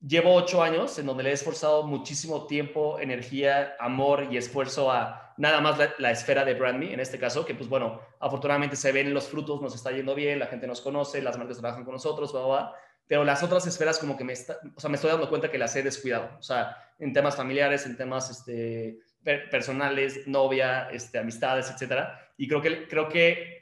llevo 0.00 0.34
ocho 0.34 0.62
años 0.62 0.96
en 1.00 1.06
donde 1.06 1.24
le 1.24 1.30
he 1.30 1.32
esforzado 1.32 1.82
muchísimo 1.82 2.46
tiempo, 2.46 3.00
energía, 3.00 3.74
amor 3.80 4.28
y 4.30 4.36
esfuerzo 4.36 4.92
a 4.92 5.34
nada 5.38 5.60
más 5.60 5.76
la, 5.98 6.12
esfera 6.12 6.44
de 6.44 6.54
Brand 6.54 6.84
en 6.84 7.00
este 7.00 7.18
caso, 7.18 7.44
que 7.44 7.56
pues 7.56 7.68
bueno, 7.68 8.00
afortunadamente 8.20 8.76
se 8.76 8.92
ven 8.92 9.12
los 9.12 9.26
frutos, 9.26 9.60
nos 9.60 9.74
está 9.74 9.90
yendo 9.90 10.14
bien, 10.14 10.38
la 10.38 10.46
gente 10.46 10.68
nos 10.68 10.80
conoce, 10.80 11.20
las 11.20 11.36
marcas 11.36 11.58
trabajan 11.58 11.84
con 11.84 11.94
nosotros, 11.94 12.30
bla, 12.30 12.42
bla, 12.42 12.48
bla 12.48 12.74
pero 13.08 13.24
las 13.24 13.42
otras 13.42 13.66
esferas 13.66 13.98
como 13.98 14.16
que 14.16 14.24
me, 14.24 14.34
está, 14.34 14.58
o 14.76 14.80
sea, 14.80 14.90
me 14.90 14.96
estoy 14.96 15.10
dando 15.10 15.28
cuenta 15.28 15.50
que 15.50 15.58
las 15.58 15.74
he 15.74 15.82
descuidado, 15.82 16.30
o 16.38 16.42
sea, 16.42 16.76
en 16.98 17.12
temas 17.12 17.34
familiares, 17.34 17.86
en 17.86 17.96
temas 17.96 18.30
este, 18.30 19.00
personales, 19.50 20.26
novia, 20.26 20.88
este, 20.92 21.18
amistades, 21.18 21.70
etcétera. 21.70 22.32
Y 22.36 22.46
creo 22.46 22.60
que, 22.60 22.86
creo 22.86 23.08
que 23.08 23.57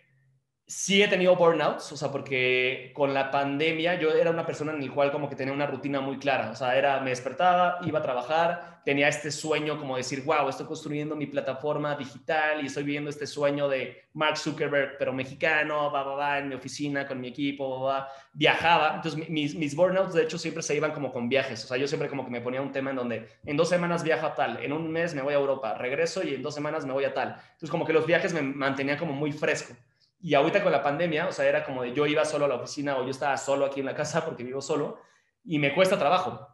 sí 0.66 1.00
he 1.00 1.06
tenido 1.06 1.36
burnouts, 1.36 1.92
o 1.92 1.96
sea, 1.96 2.10
porque 2.10 2.90
con 2.92 3.14
la 3.14 3.30
pandemia 3.30 4.00
yo 4.00 4.10
era 4.10 4.32
una 4.32 4.44
persona 4.44 4.72
en 4.72 4.84
la 4.84 4.92
cual 4.92 5.12
como 5.12 5.28
que 5.28 5.36
tenía 5.36 5.54
una 5.54 5.66
rutina 5.66 6.00
muy 6.00 6.18
clara, 6.18 6.50
o 6.50 6.56
sea, 6.56 6.76
era, 6.76 6.98
me 7.00 7.10
despertaba, 7.10 7.78
iba 7.84 8.00
a 8.00 8.02
trabajar, 8.02 8.80
tenía 8.84 9.06
este 9.06 9.30
sueño 9.30 9.78
como 9.78 9.96
decir, 9.96 10.24
wow, 10.24 10.48
estoy 10.48 10.66
construyendo 10.66 11.14
mi 11.14 11.26
plataforma 11.26 11.94
digital 11.94 12.62
y 12.62 12.66
estoy 12.66 12.82
viviendo 12.82 13.10
este 13.10 13.28
sueño 13.28 13.68
de 13.68 14.08
Mark 14.14 14.38
Zuckerberg, 14.38 14.96
pero 14.98 15.12
mexicano, 15.12 15.92
va, 15.92 16.02
va, 16.02 16.14
va, 16.16 16.38
en 16.40 16.48
mi 16.48 16.56
oficina, 16.56 17.06
con 17.06 17.20
mi 17.20 17.28
equipo, 17.28 17.82
va, 17.82 17.98
va. 17.98 18.08
viajaba, 18.32 18.96
entonces 18.96 19.28
mis, 19.28 19.54
mis 19.54 19.76
burnouts 19.76 20.14
de 20.14 20.24
hecho 20.24 20.36
siempre 20.36 20.64
se 20.64 20.74
iban 20.74 20.90
como 20.90 21.12
con 21.12 21.28
viajes, 21.28 21.64
o 21.64 21.68
sea, 21.68 21.76
yo 21.76 21.86
siempre 21.86 22.08
como 22.08 22.24
que 22.24 22.30
me 22.32 22.40
ponía 22.40 22.60
un 22.60 22.72
tema 22.72 22.90
en 22.90 22.96
donde 22.96 23.28
en 23.44 23.56
dos 23.56 23.68
semanas 23.68 24.02
viajo 24.02 24.26
a 24.26 24.34
tal, 24.34 24.58
en 24.64 24.72
un 24.72 24.90
mes 24.90 25.14
me 25.14 25.22
voy 25.22 25.34
a 25.34 25.36
Europa, 25.36 25.74
regreso 25.74 26.24
y 26.24 26.34
en 26.34 26.42
dos 26.42 26.56
semanas 26.56 26.84
me 26.84 26.92
voy 26.92 27.04
a 27.04 27.14
tal, 27.14 27.36
entonces 27.38 27.70
como 27.70 27.84
que 27.84 27.92
los 27.92 28.04
viajes 28.04 28.34
me 28.34 28.42
mantenían 28.42 28.98
como 28.98 29.12
muy 29.12 29.30
fresco. 29.30 29.76
Y 30.26 30.34
ahorita 30.34 30.60
con 30.60 30.72
la 30.72 30.82
pandemia, 30.82 31.28
o 31.28 31.32
sea, 31.32 31.46
era 31.46 31.64
como 31.64 31.84
de 31.84 31.92
yo 31.92 32.04
iba 32.04 32.24
solo 32.24 32.46
a 32.46 32.48
la 32.48 32.56
oficina 32.56 32.98
o 32.98 33.04
yo 33.04 33.10
estaba 33.10 33.36
solo 33.36 33.64
aquí 33.64 33.78
en 33.78 33.86
la 33.86 33.94
casa 33.94 34.24
porque 34.24 34.42
vivo 34.42 34.60
solo 34.60 34.98
y 35.44 35.60
me 35.60 35.72
cuesta 35.72 36.00
trabajo. 36.00 36.48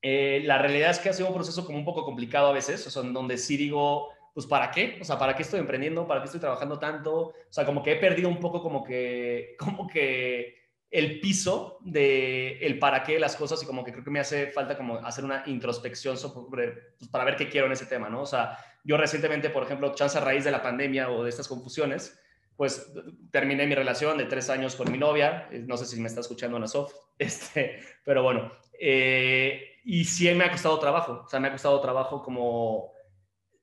Eh, 0.00 0.42
la 0.44 0.58
realidad 0.58 0.92
es 0.92 1.00
que 1.00 1.08
ha 1.08 1.12
sido 1.12 1.26
un 1.26 1.34
proceso 1.34 1.66
como 1.66 1.76
un 1.76 1.84
poco 1.84 2.04
complicado 2.04 2.46
a 2.46 2.52
veces, 2.52 2.86
o 2.86 2.90
sea, 2.90 3.02
en 3.02 3.12
donde 3.12 3.36
sí 3.36 3.56
digo, 3.56 4.10
pues 4.32 4.46
¿para 4.46 4.70
qué? 4.70 4.98
O 5.00 5.04
sea, 5.04 5.18
¿para 5.18 5.34
qué 5.34 5.42
estoy 5.42 5.58
emprendiendo? 5.58 6.06
¿Para 6.06 6.20
qué 6.20 6.26
estoy 6.26 6.38
trabajando 6.38 6.78
tanto? 6.78 7.14
O 7.16 7.34
sea, 7.50 7.66
como 7.66 7.82
que 7.82 7.94
he 7.94 7.96
perdido 7.96 8.28
un 8.28 8.38
poco 8.38 8.62
como 8.62 8.84
que, 8.84 9.56
como 9.58 9.88
que 9.88 10.54
el 10.88 11.18
piso 11.18 11.80
de 11.80 12.58
el 12.58 12.78
para 12.78 13.02
qué 13.02 13.18
las 13.18 13.34
cosas 13.34 13.60
y 13.60 13.66
como 13.66 13.82
que 13.82 13.90
creo 13.90 14.04
que 14.04 14.10
me 14.12 14.20
hace 14.20 14.52
falta 14.52 14.76
como 14.76 14.98
hacer 15.04 15.24
una 15.24 15.42
introspección 15.46 16.16
sobre, 16.16 16.94
pues, 16.96 17.10
para 17.10 17.24
ver 17.24 17.34
qué 17.34 17.48
quiero 17.48 17.66
en 17.66 17.72
ese 17.72 17.86
tema, 17.86 18.08
¿no? 18.08 18.22
O 18.22 18.26
sea, 18.26 18.56
yo 18.84 18.96
recientemente, 18.96 19.50
por 19.50 19.64
ejemplo, 19.64 19.92
chance 19.96 20.16
a 20.16 20.20
raíz 20.20 20.44
de 20.44 20.52
la 20.52 20.62
pandemia 20.62 21.10
o 21.10 21.24
de 21.24 21.30
estas 21.30 21.48
confusiones, 21.48 22.16
pues 22.56 22.92
terminé 23.30 23.66
mi 23.66 23.74
relación 23.74 24.16
de 24.18 24.24
tres 24.24 24.50
años 24.50 24.76
con 24.76 24.90
mi 24.90 24.98
novia, 24.98 25.48
eh, 25.50 25.64
no 25.66 25.76
sé 25.76 25.86
si 25.86 26.00
me 26.00 26.08
está 26.08 26.20
escuchando 26.20 26.56
Ana 26.56 26.66
Sof, 26.66 26.92
este, 27.18 27.80
pero 28.04 28.22
bueno, 28.22 28.50
eh, 28.78 29.80
y 29.84 30.04
sí 30.04 30.32
me 30.34 30.44
ha 30.44 30.50
costado 30.50 30.78
trabajo, 30.78 31.22
o 31.24 31.28
sea, 31.28 31.40
me 31.40 31.48
ha 31.48 31.52
costado 31.52 31.80
trabajo 31.80 32.22
como 32.22 32.92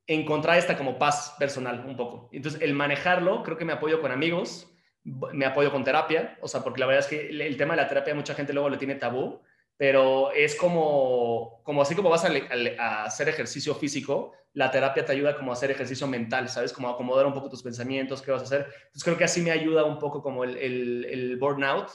encontrar 0.05 0.57
esta 0.57 0.77
como 0.77 0.97
paz 0.99 1.35
personal 1.39 1.85
un 1.87 1.95
poco. 1.95 2.29
Entonces, 2.33 2.61
el 2.61 2.73
manejarlo, 2.73 3.41
creo 3.43 3.57
que 3.57 3.65
me 3.65 3.73
apoyo 3.73 4.01
con 4.01 4.11
amigos, 4.11 4.69
me 5.03 5.45
apoyo 5.45 5.71
con 5.71 5.83
terapia, 5.83 6.37
o 6.41 6.47
sea, 6.47 6.61
porque 6.61 6.79
la 6.79 6.85
verdad 6.85 7.03
es 7.03 7.09
que 7.09 7.29
el 7.29 7.57
tema 7.57 7.75
de 7.75 7.81
la 7.81 7.87
terapia 7.87 8.15
mucha 8.15 8.35
gente 8.35 8.53
luego 8.53 8.69
lo 8.69 8.77
tiene 8.77 8.95
tabú, 8.95 9.41
pero 9.83 10.31
es 10.31 10.55
como, 10.55 11.59
como 11.61 11.81
así 11.81 11.93
como 11.93 12.09
vas 12.09 12.23
a, 12.23 13.03
hacer 13.03 13.27
ejercicio 13.27 13.75
físico, 13.75 14.31
la 14.53 14.71
terapia 14.71 15.03
te 15.03 15.11
ayuda 15.11 15.35
como 15.35 15.51
a 15.51 15.55
hacer 15.55 15.71
ejercicio 15.71 16.07
mental, 16.07 16.47
¿sabes? 16.47 16.71
Como 16.71 16.87
a 16.87 16.91
acomodar 16.91 17.25
un 17.25 17.33
poco 17.33 17.49
tus 17.49 17.61
pensamientos, 17.61 18.21
qué 18.21 18.31
vas 18.31 18.43
a 18.43 18.45
hacer. 18.45 18.61
Entonces 18.61 19.03
creo 19.03 19.17
que 19.17 19.25
así 19.25 19.41
me 19.41 19.51
ayuda 19.51 19.83
un 19.83 19.99
poco 19.99 20.23
como 20.23 20.45
el, 20.45 20.55
el, 20.55 21.35
burnout. 21.35 21.89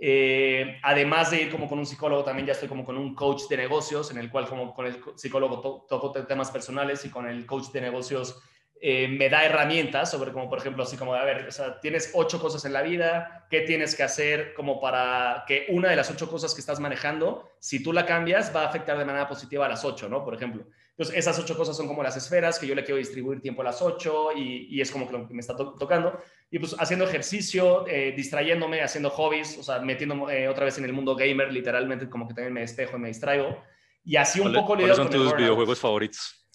Eh, 0.00 0.78
además 0.84 1.32
de 1.32 1.42
ir 1.42 1.50
como 1.50 1.66
con 1.66 1.80
un 1.80 1.86
psicólogo, 1.86 2.22
también 2.22 2.46
ya 2.46 2.52
estoy 2.52 2.68
como 2.68 2.84
con 2.84 2.96
un 2.96 3.12
coach 3.12 3.48
de 3.50 3.56
negocios, 3.56 4.08
en 4.12 4.18
el 4.18 4.30
cual 4.30 4.46
como 4.46 4.72
con 4.72 4.86
el 4.86 5.02
psicólogo 5.16 5.84
toco 5.88 6.12
temas 6.12 6.52
personales 6.52 7.04
y 7.06 7.10
con 7.10 7.28
el 7.28 7.44
coach 7.44 7.72
de 7.72 7.80
negocios 7.80 8.40
eh, 8.80 9.08
me 9.08 9.30
da 9.30 9.44
herramientas 9.44 10.10
sobre 10.10 10.32
como, 10.32 10.50
por 10.50 10.58
ejemplo, 10.58 10.82
así 10.82 10.96
como, 10.96 11.14
a 11.14 11.24
ver, 11.24 11.48
o 11.48 11.50
sea, 11.50 11.80
tienes 11.80 12.10
ocho 12.14 12.38
cosas 12.40 12.64
en 12.66 12.72
la 12.72 12.82
vida, 12.82 13.46
¿qué 13.50 13.62
tienes 13.62 13.94
que 13.94 14.02
hacer 14.02 14.52
como 14.54 14.80
para 14.80 15.44
que 15.46 15.66
una 15.70 15.88
de 15.88 15.96
las 15.96 16.10
ocho 16.10 16.28
cosas 16.28 16.54
que 16.54 16.60
estás 16.60 16.78
manejando, 16.78 17.50
si 17.58 17.82
tú 17.82 17.92
la 17.92 18.04
cambias, 18.04 18.54
va 18.54 18.62
a 18.62 18.68
afectar 18.68 18.98
de 18.98 19.04
manera 19.04 19.28
positiva 19.28 19.64
a 19.64 19.68
las 19.68 19.84
ocho, 19.84 20.08
¿no? 20.08 20.24
Por 20.24 20.34
ejemplo. 20.34 20.66
Entonces, 20.90 21.16
esas 21.16 21.38
ocho 21.38 21.56
cosas 21.56 21.76
son 21.76 21.88
como 21.88 22.02
las 22.02 22.16
esferas, 22.16 22.58
que 22.58 22.66
yo 22.66 22.74
le 22.74 22.82
quiero 22.82 22.98
distribuir 22.98 23.40
tiempo 23.40 23.62
a 23.62 23.64
las 23.66 23.82
ocho 23.82 24.28
y, 24.34 24.80
es 24.80 24.90
como 24.90 25.06
que 25.06 25.12
lo 25.12 25.28
que 25.28 25.34
me 25.34 25.40
está 25.40 25.54
tocando. 25.56 26.18
Y 26.50 26.58
pues 26.58 26.74
haciendo 26.78 27.04
ejercicio, 27.06 27.86
eh, 27.86 28.14
distrayéndome, 28.16 28.82
haciendo 28.82 29.10
hobbies, 29.10 29.58
o 29.58 29.62
sea, 29.62 29.78
metiéndome 29.80 30.44
eh, 30.44 30.48
otra 30.48 30.64
vez 30.64 30.78
en 30.78 30.84
el 30.84 30.92
mundo 30.92 31.14
gamer, 31.14 31.52
literalmente 31.52 32.08
como 32.08 32.26
que 32.26 32.34
también 32.34 32.54
me 32.54 32.60
despejo 32.60 32.96
y 32.96 33.00
me 33.00 33.08
distraigo. 33.08 33.62
Y 34.04 34.16
así 34.16 34.40
un 34.40 34.52
poco... 34.54 34.68
¿Cuáles 34.74 34.96
son 34.96 35.10
tus 35.10 35.36
videojuegos 35.36 35.78
favoritos? 35.78 36.45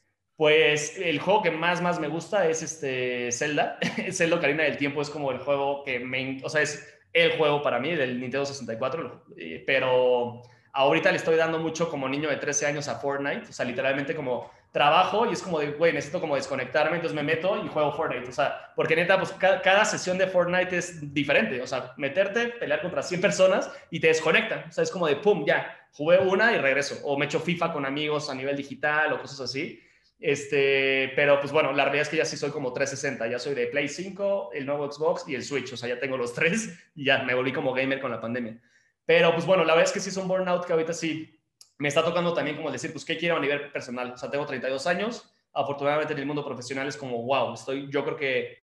Pues 0.42 0.98
el 0.98 1.20
juego 1.20 1.44
que 1.44 1.52
más, 1.52 1.84
más 1.84 2.00
me 2.00 2.08
gusta 2.08 2.48
es 2.48 2.64
este 2.64 3.32
Zelda. 3.32 3.78
Zelda 4.12 4.38
Ocarina 4.38 4.64
del 4.64 4.76
Tiempo 4.76 5.00
es 5.04 5.12
como 5.12 5.30
el 5.32 5.38
juego 5.38 5.84
que 5.84 6.00
me... 6.00 6.40
O 6.44 6.50
sea, 6.50 6.64
es 6.64 7.00
el 7.14 7.38
juego 7.38 7.62
para 7.62 7.78
mí 7.78 7.94
del 7.94 8.20
Nintendo 8.20 8.48
64, 8.48 9.26
eh, 9.38 9.64
pero 9.68 10.42
ahorita 10.74 11.12
le 11.12 11.18
estoy 11.18 11.36
dando 11.36 11.60
mucho 11.60 11.92
como 11.92 12.10
niño 12.10 12.28
de 12.28 12.38
13 12.38 12.66
años 12.66 12.88
a 12.88 12.96
Fortnite, 12.96 13.50
o 13.52 13.54
sea, 13.54 13.68
literalmente 13.68 14.16
como 14.16 14.50
trabajo 14.72 15.28
y 15.28 15.34
es 15.34 15.44
como 15.44 15.60
de, 15.60 15.74
güey, 15.74 15.94
necesito 15.94 16.20
como 16.20 16.34
desconectarme, 16.34 16.96
entonces 16.96 17.16
me 17.16 17.22
meto 17.22 17.64
y 17.64 17.68
juego 17.68 17.94
Fortnite, 17.94 18.28
o 18.28 18.34
sea, 18.34 18.74
porque 18.76 18.96
neta, 18.96 19.20
pues 19.20 19.34
cada, 19.34 19.62
cada, 19.62 19.86
sesión 19.86 20.18
de 20.18 20.26
Fortnite 20.26 20.76
es 20.76 21.14
diferente, 21.14 21.62
o 21.62 21.68
sea, 21.68 21.94
meterte, 21.98 22.48
pelear 22.48 22.82
contra 22.82 23.04
100 23.04 23.22
personas 23.22 23.72
y 23.92 24.00
te 24.00 24.08
desconectan, 24.08 24.64
o 24.70 24.72
sea, 24.72 24.84
es 24.84 24.90
como 24.90 25.06
de, 25.06 25.18
pum, 25.18 25.46
ya, 25.46 25.78
jugué 25.92 26.18
una 26.18 26.52
y 26.52 26.58
regreso, 26.58 26.96
o 27.04 27.16
me 27.16 27.26
echo 27.26 27.40
FIFA 27.40 27.74
con 27.74 27.86
amigos 27.86 28.28
a 28.28 28.34
nivel 28.34 28.56
digital 28.56 29.14
o 29.14 29.22
cosas 29.22 29.42
así, 29.42 29.80
este, 30.22 31.12
pero 31.16 31.40
pues 31.40 31.52
bueno, 31.52 31.74
la 31.74 31.84
realidad 31.84 32.04
es 32.04 32.10
que 32.10 32.18
ya 32.18 32.26
sí 32.26 32.38
soy 32.38 32.52
como 32.52 32.72
360, 32.72 33.28
ya 33.28 33.40
soy 33.40 33.56
de 33.56 33.68
Play 33.68 33.90
5, 33.90 34.52
el 34.54 34.68
nuevo 34.68 34.90
Xbox 34.92 35.28
y 35.28 35.34
el 35.34 35.44
Switch, 35.44 35.74
o 35.74 35.78
sea, 35.78 35.90
ya 35.90 36.00
tengo 36.00 36.16
los 36.16 36.34
tres 36.34 36.78
y 36.96 37.06
ya 37.06 37.24
me 37.24 37.34
volví 37.34 37.52
como 37.52 37.74
gamer 37.74 38.00
con 38.00 38.12
la 38.12 38.22
pandemia. 38.22 38.62
Pero 39.06 39.34
pues 39.34 39.46
bueno, 39.46 39.66
la 39.66 39.74
verdad 39.74 39.90
es 39.90 39.94
que 39.94 40.00
sí 40.00 40.10
es 40.10 40.18
un 40.18 40.28
burnout 40.28 40.66
que 40.66 40.74
ahorita 40.74 40.94
sí 40.94 41.42
me 41.80 41.88
está 41.88 42.06
tocando 42.06 42.34
también 42.34 42.56
como 42.56 42.72
decir, 42.72 42.92
pues, 42.92 43.04
¿qué 43.04 43.18
quiero 43.18 43.38
a 43.38 43.40
nivel 43.40 43.72
personal? 43.72 44.12
O 44.12 44.18
sea, 44.18 44.30
tengo 44.30 44.46
32 44.46 44.86
años, 44.86 45.34
afortunadamente 45.52 46.14
en 46.14 46.20
el 46.20 46.28
mundo 46.28 46.46
profesional 46.46 46.88
es 46.88 46.96
como, 46.96 47.24
wow, 47.24 47.56
estoy, 47.56 47.90
yo 47.90 48.06
creo 48.06 48.16
que 48.16 48.62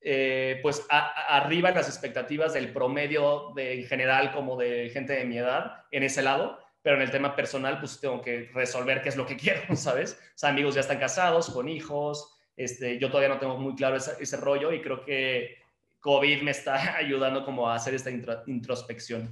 eh, 0.00 0.58
pues 0.62 0.86
arriba 0.90 1.70
en 1.70 1.76
las 1.76 1.88
expectativas 1.88 2.52
del 2.52 2.72
promedio 2.72 3.52
de, 3.54 3.80
en 3.80 3.86
general 3.86 4.32
como 4.32 4.56
de 4.56 4.90
gente 4.90 5.14
de 5.14 5.24
mi 5.24 5.38
edad 5.38 5.84
en 5.90 6.02
ese 6.02 6.22
lado 6.22 6.58
pero 6.86 6.98
en 6.98 7.02
el 7.02 7.10
tema 7.10 7.34
personal, 7.34 7.80
pues 7.80 7.98
tengo 7.98 8.22
que 8.22 8.48
resolver 8.54 9.02
qué 9.02 9.08
es 9.08 9.16
lo 9.16 9.26
que 9.26 9.36
quiero, 9.42 9.74
¿sabes? 9.74 10.12
O 10.12 10.38
sea, 10.38 10.50
amigos 10.50 10.76
ya 10.76 10.82
están 10.82 11.00
casados, 11.00 11.50
con 11.50 11.68
hijos, 11.68 12.38
este, 12.56 13.00
yo 13.00 13.08
todavía 13.08 13.28
no 13.28 13.40
tengo 13.40 13.58
muy 13.58 13.74
claro 13.74 13.96
ese, 13.96 14.36
rollo 14.36 14.72
y 14.72 14.80
creo 14.80 15.04
que 15.04 15.56
COVID 15.98 16.42
me 16.42 16.52
está 16.52 16.96
ayudando 16.96 17.44
como 17.44 17.68
a 17.68 17.74
hacer 17.74 17.92
esta 17.92 18.12
introspección. 18.46 19.28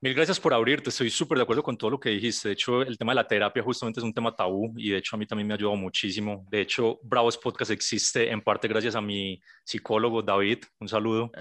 Mil 0.00 0.14
gracias 0.14 0.38
por 0.38 0.54
abrirte, 0.54 0.90
estoy 0.90 1.10
súper 1.10 1.38
de 1.38 1.42
acuerdo 1.42 1.64
con 1.64 1.76
todo 1.76 1.90
lo 1.90 1.98
que 1.98 2.10
dijiste. 2.10 2.50
De 2.50 2.52
hecho, 2.52 2.82
el 2.82 2.96
tema 2.96 3.10
de 3.10 3.16
la 3.16 3.26
terapia 3.26 3.60
justamente 3.60 3.98
es 3.98 4.04
un 4.04 4.14
tema 4.14 4.32
tabú 4.32 4.72
y 4.76 4.90
de 4.90 4.98
hecho 4.98 5.16
a 5.16 5.18
mí 5.18 5.26
también 5.26 5.48
me 5.48 5.54
ha 5.54 5.56
ayudado 5.56 5.76
muchísimo. 5.76 6.46
De 6.48 6.60
hecho, 6.60 7.00
Bravos 7.02 7.36
Podcast 7.36 7.72
existe 7.72 8.30
en 8.30 8.40
parte 8.42 8.68
gracias 8.68 8.94
a 8.94 9.00
mi 9.00 9.42
psicólogo 9.64 10.22
David. 10.22 10.58
Un 10.78 10.86
saludo. 10.86 11.32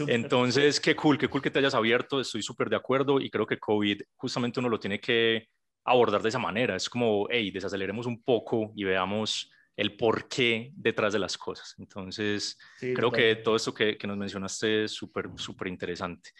Ah. 0.00 0.04
Entonces, 0.08 0.80
qué 0.80 0.94
cool, 0.94 1.18
qué 1.18 1.28
cool 1.28 1.42
que 1.42 1.50
te 1.50 1.58
hayas 1.58 1.74
abierto, 1.74 2.20
estoy 2.20 2.42
súper 2.42 2.68
de 2.68 2.76
acuerdo 2.76 3.20
y 3.20 3.30
creo 3.30 3.46
que 3.46 3.58
COVID 3.58 4.02
justamente 4.16 4.60
uno 4.60 4.68
lo 4.68 4.78
tiene 4.78 5.00
que 5.00 5.48
abordar 5.84 6.22
de 6.22 6.28
esa 6.28 6.38
manera. 6.38 6.76
Es 6.76 6.88
como, 6.88 7.26
hey, 7.30 7.50
desaceleremos 7.50 8.06
un 8.06 8.22
poco 8.22 8.72
y 8.76 8.84
veamos 8.84 9.50
el 9.76 9.96
porqué 9.96 10.72
detrás 10.74 11.12
de 11.12 11.20
las 11.20 11.38
cosas. 11.38 11.74
Entonces, 11.78 12.58
creo 12.80 13.12
que 13.12 13.36
todo 13.36 13.56
esto 13.56 13.72
que, 13.72 13.96
que 13.96 14.06
nos 14.06 14.16
mencionaste 14.16 14.84
es 14.84 14.92
súper, 14.92 15.30
súper 15.36 15.68
interesante. 15.68 16.30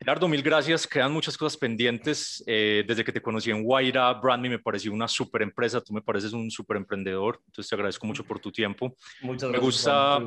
Gerardo, 0.00 0.28
mil 0.28 0.42
gracias. 0.42 0.86
Quedan 0.86 1.12
muchas 1.12 1.36
cosas 1.36 1.56
pendientes. 1.56 2.42
Eh, 2.46 2.84
desde 2.86 3.04
que 3.04 3.12
te 3.12 3.20
conocí 3.20 3.50
en 3.50 3.64
Guaira, 3.64 4.12
Brandme 4.14 4.48
me 4.48 4.58
pareció 4.60 4.92
una 4.92 5.08
súper 5.08 5.42
empresa. 5.42 5.80
Tú 5.80 5.92
me 5.92 6.00
pareces 6.00 6.32
un 6.32 6.50
súper 6.50 6.76
emprendedor. 6.76 7.40
Entonces, 7.46 7.68
te 7.68 7.74
agradezco 7.74 8.06
mucho 8.06 8.24
por 8.24 8.38
tu 8.38 8.52
tiempo. 8.52 8.96
Muchas 9.20 9.50
gracias. 9.50 9.52
Me 9.52 9.58
gusta, 9.58 10.18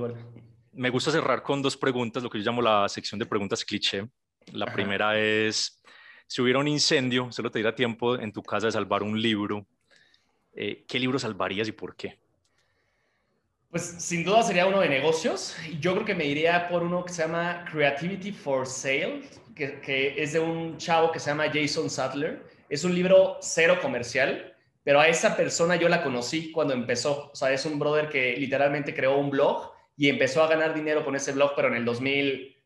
me 0.74 0.90
gusta 0.90 1.12
cerrar 1.12 1.44
con 1.44 1.62
dos 1.62 1.78
preguntas, 1.78 2.24
lo 2.24 2.30
que 2.30 2.40
yo 2.40 2.46
llamo 2.46 2.62
la 2.62 2.88
sección 2.88 3.20
de 3.20 3.26
preguntas 3.26 3.66
cliché. 3.66 4.08
La 4.54 4.66
primera 4.66 5.20
es, 5.20 5.82
si 6.28 6.42
hubiera 6.42 6.60
un 6.60 6.68
incendio, 6.68 7.32
solo 7.32 7.52
te 7.52 7.60
diera 7.60 7.76
tiempo 7.76 8.18
en 8.18 8.32
tu 8.32 8.42
casa 8.42 8.68
de 8.68 8.72
salvar 8.72 9.04
un 9.04 9.22
libro, 9.22 9.68
eh, 10.54 10.84
¿qué 10.88 11.00
libro 11.00 11.20
salvarías 11.20 11.68
y 11.68 11.72
por 11.72 11.96
qué? 11.96 12.20
Pues 13.70 13.84
sin 13.84 14.26
duda 14.26 14.44
sería 14.44 14.66
uno 14.66 14.82
de 14.82 14.90
negocios. 14.90 15.56
Yo 15.80 15.94
creo 15.94 16.06
que 16.06 16.16
me 16.16 16.26
iría 16.26 16.68
por 16.68 16.84
uno 16.84 17.06
que 17.06 17.14
se 17.14 17.22
llama 17.22 17.64
Creativity 17.72 18.34
for 18.34 18.68
Sale, 18.68 19.22
que, 19.56 19.80
que 19.80 20.22
es 20.22 20.34
de 20.34 20.40
un 20.40 20.78
chavo 20.78 21.12
que 21.12 21.20
se 21.20 21.30
llama 21.30 21.46
Jason 21.54 21.90
Sattler. 21.90 22.46
Es 22.68 22.84
un 22.84 22.94
libro 22.94 23.38
cero 23.42 23.78
comercial, 23.82 24.54
pero 24.84 25.00
a 25.00 25.08
esa 25.08 25.38
persona 25.38 25.78
yo 25.78 25.88
la 25.88 26.04
conocí 26.04 26.52
cuando 26.52 26.74
empezó. 26.74 27.30
O 27.32 27.36
sea, 27.36 27.52
es 27.52 27.66
un 27.66 27.80
brother 27.80 28.10
que 28.10 28.36
literalmente 28.36 28.94
creó 28.94 29.18
un 29.18 29.30
blog 29.30 29.72
y 30.02 30.10
empezó 30.10 30.42
a 30.42 30.48
ganar 30.48 30.74
dinero 30.74 31.06
con 31.06 31.16
ese 31.16 31.32
blog, 31.32 31.52
pero 31.56 31.68
en 31.68 31.76
el 31.76 31.86
2000, 31.86 32.58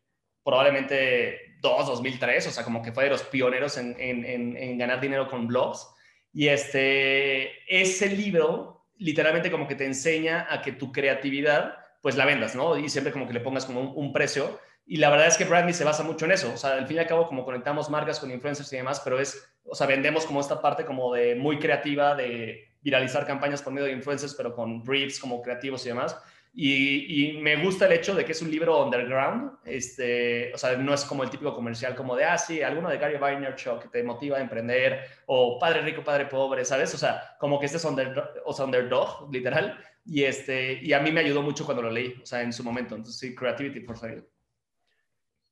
probablemente 0.42 1.58
2, 1.60 1.86
2003, 1.86 2.46
o 2.46 2.50
sea, 2.50 2.64
como 2.64 2.80
que 2.80 2.92
fue 2.92 3.04
de 3.04 3.10
los 3.10 3.24
pioneros 3.24 3.76
en, 3.76 3.94
en, 3.98 4.24
en, 4.56 4.78
ganar 4.78 5.02
dinero 5.02 5.28
con 5.28 5.46
blogs. 5.46 5.86
Y 6.32 6.48
este, 6.48 7.52
ese 7.68 8.08
libro 8.08 8.86
literalmente 8.96 9.50
como 9.50 9.68
que 9.68 9.74
te 9.74 9.84
enseña 9.84 10.46
a 10.48 10.62
que 10.62 10.72
tu 10.72 10.90
creatividad 10.92 11.76
pues 12.00 12.16
la 12.16 12.24
vendas, 12.24 12.54
¿no? 12.54 12.78
Y 12.78 12.88
siempre 12.88 13.12
como 13.12 13.26
que 13.26 13.34
le 13.34 13.40
pongas 13.40 13.66
como 13.66 13.82
un, 13.82 14.14
precio. 14.14 14.58
Y 14.86 14.96
la 14.96 15.10
verdad 15.10 15.26
es 15.26 15.36
que 15.36 15.44
Bradley 15.44 15.74
se 15.74 15.84
basa 15.84 16.04
mucho 16.04 16.24
en 16.24 16.32
eso. 16.32 16.50
O 16.54 16.56
sea, 16.56 16.72
al 16.72 16.86
fin 16.86 16.96
y 16.96 17.00
al 17.00 17.06
cabo 17.06 17.26
como 17.26 17.44
conectamos 17.44 17.90
marcas 17.90 18.18
con 18.18 18.30
influencers 18.30 18.72
y 18.72 18.76
demás, 18.76 19.02
pero 19.04 19.20
es, 19.20 19.46
o 19.62 19.74
sea, 19.74 19.86
vendemos 19.86 20.24
como 20.24 20.40
esta 20.40 20.62
parte 20.62 20.86
como 20.86 21.12
de 21.12 21.34
muy 21.34 21.58
creativa 21.58 22.14
de 22.14 22.66
viralizar 22.80 23.26
campañas 23.26 23.60
por 23.60 23.74
medio 23.74 23.88
de 23.88 23.92
influencers, 23.92 24.34
pero 24.34 24.54
con 24.54 24.82
briefs 24.82 25.20
como 25.20 25.42
creativos 25.42 25.84
y 25.84 25.90
demás. 25.90 26.16
Y, 26.58 27.38
me 27.42 27.62
gusta 27.62 27.84
el 27.84 27.92
hecho 27.92 28.14
de 28.14 28.24
que 28.24 28.32
es 28.32 28.40
un 28.40 28.50
libro 28.50 28.82
underground, 28.82 29.58
este, 29.66 30.54
o 30.54 30.56
sea, 30.56 30.74
no 30.78 30.94
es 30.94 31.04
como 31.04 31.22
el 31.22 31.28
típico 31.28 31.54
comercial 31.54 31.94
como 31.94 32.16
de, 32.16 32.24
ah, 32.24 32.38
sí, 32.38 32.62
alguno 32.62 32.88
de 32.88 32.96
Gary 32.96 33.18
Vaynerchuk 33.18 33.82
que 33.82 33.88
te 33.88 34.02
motiva 34.02 34.38
a 34.38 34.40
emprender, 34.40 35.06
o 35.26 35.58
Padre 35.58 35.82
Rico, 35.82 36.02
Padre 36.02 36.24
Pobre, 36.24 36.64
¿sabes? 36.64 36.94
O 36.94 36.98
sea, 36.98 37.36
como 37.38 37.60
que 37.60 37.66
este 37.66 37.76
es 37.76 37.84
underdog, 37.84 38.28
o 38.46 38.54
sea, 38.54 38.64
underdog, 38.64 39.30
literal, 39.30 39.78
y, 40.06 40.22
este, 40.22 40.80
y 40.82 40.94
a 40.94 41.00
mí 41.00 41.12
me 41.12 41.20
ayudó 41.20 41.42
mucho 41.42 41.66
cuando 41.66 41.82
lo 41.82 41.90
leí, 41.90 42.14
o 42.22 42.24
sea, 42.24 42.40
en 42.40 42.54
su 42.54 42.64
momento, 42.64 42.94
entonces 42.94 43.20
sí, 43.20 43.34
Creativity 43.34 43.80
for 43.80 43.98
Sale. 43.98 44.24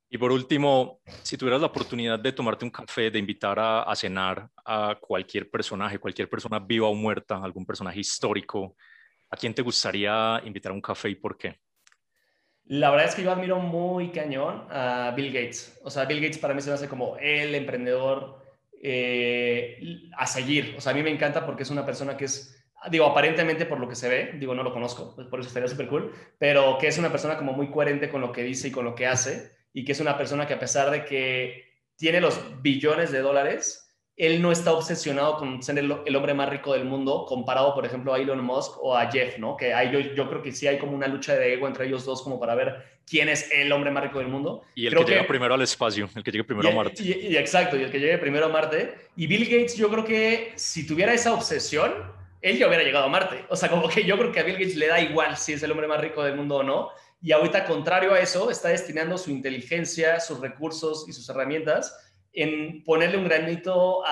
Y 0.09 0.16
por 0.16 0.32
último, 0.32 1.02
si 1.22 1.36
tuvieras 1.36 1.61
la 1.61 1.66
oportunidad 1.66 2.18
de 2.18 2.32
tomarte 2.32 2.64
un 2.64 2.70
café, 2.70 3.10
de 3.10 3.18
invitar 3.18 3.59
a, 3.59 3.82
a 3.82 3.94
cenar 3.94 4.48
a 4.64 4.97
cualquier 4.98 5.51
personaje, 5.51 5.98
cualquier 5.98 6.31
persona 6.31 6.59
viva 6.60 6.89
o 6.89 6.94
muerta, 6.94 7.36
algún 7.44 7.66
personaje 7.66 8.01
histórico, 8.01 8.74
¿A 9.35 9.36
quién 9.36 9.52
te 9.52 9.62
gustaría 9.62 10.40
invitar 10.44 10.70
a 10.70 10.77
un 10.77 10.81
café 10.81 11.09
y 11.09 11.16
por 11.16 11.36
qué? 11.36 11.59
La 12.66 12.89
verdad 12.93 13.09
es 13.09 13.16
que 13.16 13.24
yo 13.24 13.32
admiro 13.32 13.59
muy 13.59 14.12
cañón 14.12 14.65
a 14.70 15.12
Bill 15.16 15.32
Gates. 15.32 15.81
O 15.82 15.90
sea, 15.90 16.05
Bill 16.05 16.20
Gates 16.20 16.39
para 16.39 16.55
mí 16.55 16.61
se 16.61 16.69
me 16.69 16.74
hace 16.74 16.86
como 16.86 17.16
el 17.16 17.52
emprendedor 17.56 18.44
eh, 18.81 20.09
a 20.16 20.28
seguir. 20.28 20.77
O 20.78 20.81
sea, 20.81 20.93
a 20.93 20.94
mí 20.94 21.02
me 21.02 21.11
encanta 21.11 21.44
porque 21.44 21.65
es 21.65 21.70
una 21.70 21.85
persona 21.85 22.16
que 22.16 22.27
es, 22.27 22.65
digo, 22.93 23.06
aparentemente 23.06 23.66
por 23.66 23.81
lo 23.81 23.89
que 23.89 23.97
se 23.97 24.09
ve, 24.09 24.35
digo, 24.39 24.55
no 24.55 24.62
lo 24.62 24.73
conozco, 24.73 25.16
pues 25.16 25.27
por 25.27 25.40
eso 25.40 25.48
estaría 25.48 25.69
súper 25.69 25.89
cool, 25.89 26.12
pero 26.39 26.78
que 26.78 26.86
es 26.86 26.97
una 26.97 27.11
persona 27.11 27.36
como 27.36 27.55
muy 27.55 27.73
coherente 27.73 28.09
con 28.09 28.20
lo 28.20 28.31
que 28.31 28.44
dice 28.44 28.69
y 28.69 28.70
con 28.70 28.85
lo 28.85 28.94
que 28.94 29.09
hace 29.09 29.51
y 29.73 29.85
que 29.85 29.90
es 29.90 30.01
una 30.01 30.16
persona 30.16 30.47
que 30.47 30.55
a 30.55 30.61
pesar 30.61 30.93
de 30.93 31.05
que 31.05 31.73
tiene 31.97 32.20
los 32.20 32.40
billones 32.62 33.11
de 33.11 33.19
dólares, 33.19 33.84
él 34.16 34.41
no 34.41 34.53
está 34.53 34.73
obsesionado 34.73 35.39
con 35.39 35.62
ser 35.62 35.78
el, 35.78 35.91
hombre 35.91 36.35
más 36.35 36.49
rico 36.49 36.73
del 36.73 36.85
mundo, 36.85 37.24
comparado, 37.27 37.74
por 37.74 37.85
ejemplo, 37.85 38.15
a 38.15 38.19
Elon 38.19 38.45
Musk 38.45 38.78
o 38.81 38.97
a 38.97 39.11
Jeff, 39.11 39.39
¿no? 39.39 39.57
Que 39.57 39.74
hay, 39.74 39.91
yo, 39.91 39.99
yo, 40.15 40.28
creo 40.28 40.41
que 40.41 40.53
sí 40.53 40.69
hay 40.69 40.78
como 40.78 40.93
una 40.93 41.09
lucha 41.09 41.35
de 41.35 41.55
ego 41.55 41.66
entre 41.66 41.86
ellos 41.86 42.05
dos, 42.05 42.23
como 42.23 42.39
para 42.39 42.55
ver 42.55 43.01
quién 43.07 43.28
es 43.28 43.51
el 43.53 43.73
hombre 43.73 43.91
más 43.91 44.05
rico 44.05 44.20
del 44.20 44.28
mundo. 44.28 44.62
Y 44.77 44.86
el 44.86 44.95
que, 44.95 45.05
llega 45.05 45.27
primero 45.27 45.55
al 45.55 45.62
espacio, 45.62 46.09
el 46.15 46.23
que 46.23 46.31
llegue 46.31 46.45
primero 46.45 46.69
a 46.69 46.73
Marte. 46.73 47.03
Y, 47.03 47.36
exacto, 47.36 47.77
y 47.77 47.82
el 47.82 47.91
que 47.91 47.99
llegue 47.99 48.19
primero 48.19 48.47
a 48.47 48.49
Marte. 48.49 48.95
Y 49.16 49.27
Bill 49.27 49.47
Gates, 49.47 49.77
yo 49.77 49.91
creo 49.91 50.05
que 50.05 50.53
si 50.55 50.86
tuviera 50.86 51.12
esa 51.12 51.32
obsesión, 51.35 51.93
él 52.41 52.57
ya 52.57 52.69
hubiera 52.69 52.85
llegado 52.85 53.07
a 53.07 53.09
Marte. 53.09 53.45
O 53.49 53.57
sea, 53.57 53.69
como 53.69 53.89
que 53.89 54.05
yo 54.05 54.16
creo 54.16 54.31
que 54.31 54.39
a 54.39 54.45
Bill 54.45 54.59
Gates 54.59 54.77
le 54.77 54.86
da 54.86 55.01
igual 55.01 55.36
si 55.36 55.55
es 55.55 55.62
el 55.65 55.73
hombre 55.73 55.89
más 55.89 56.01
rico 56.01 56.23
del 56.23 56.36
mundo 56.36 56.57
o 56.57 56.62
no. 56.62 56.91
Y 57.20 57.32
ahorita, 57.32 57.65
contrario 57.65 58.12
a 58.12 58.20
eso, 58.20 58.49
está 58.49 58.69
destinando 58.69 59.19
su 59.19 59.32
inteligencia, 59.32 60.20
sus 60.20 60.39
recursos 60.41 61.07
y 61.09 61.12
sus 61.12 61.28
herramientas 61.28 62.14
en 62.35 62.82
ponerle 62.85 63.16
un 63.16 63.24
granito 63.24 64.02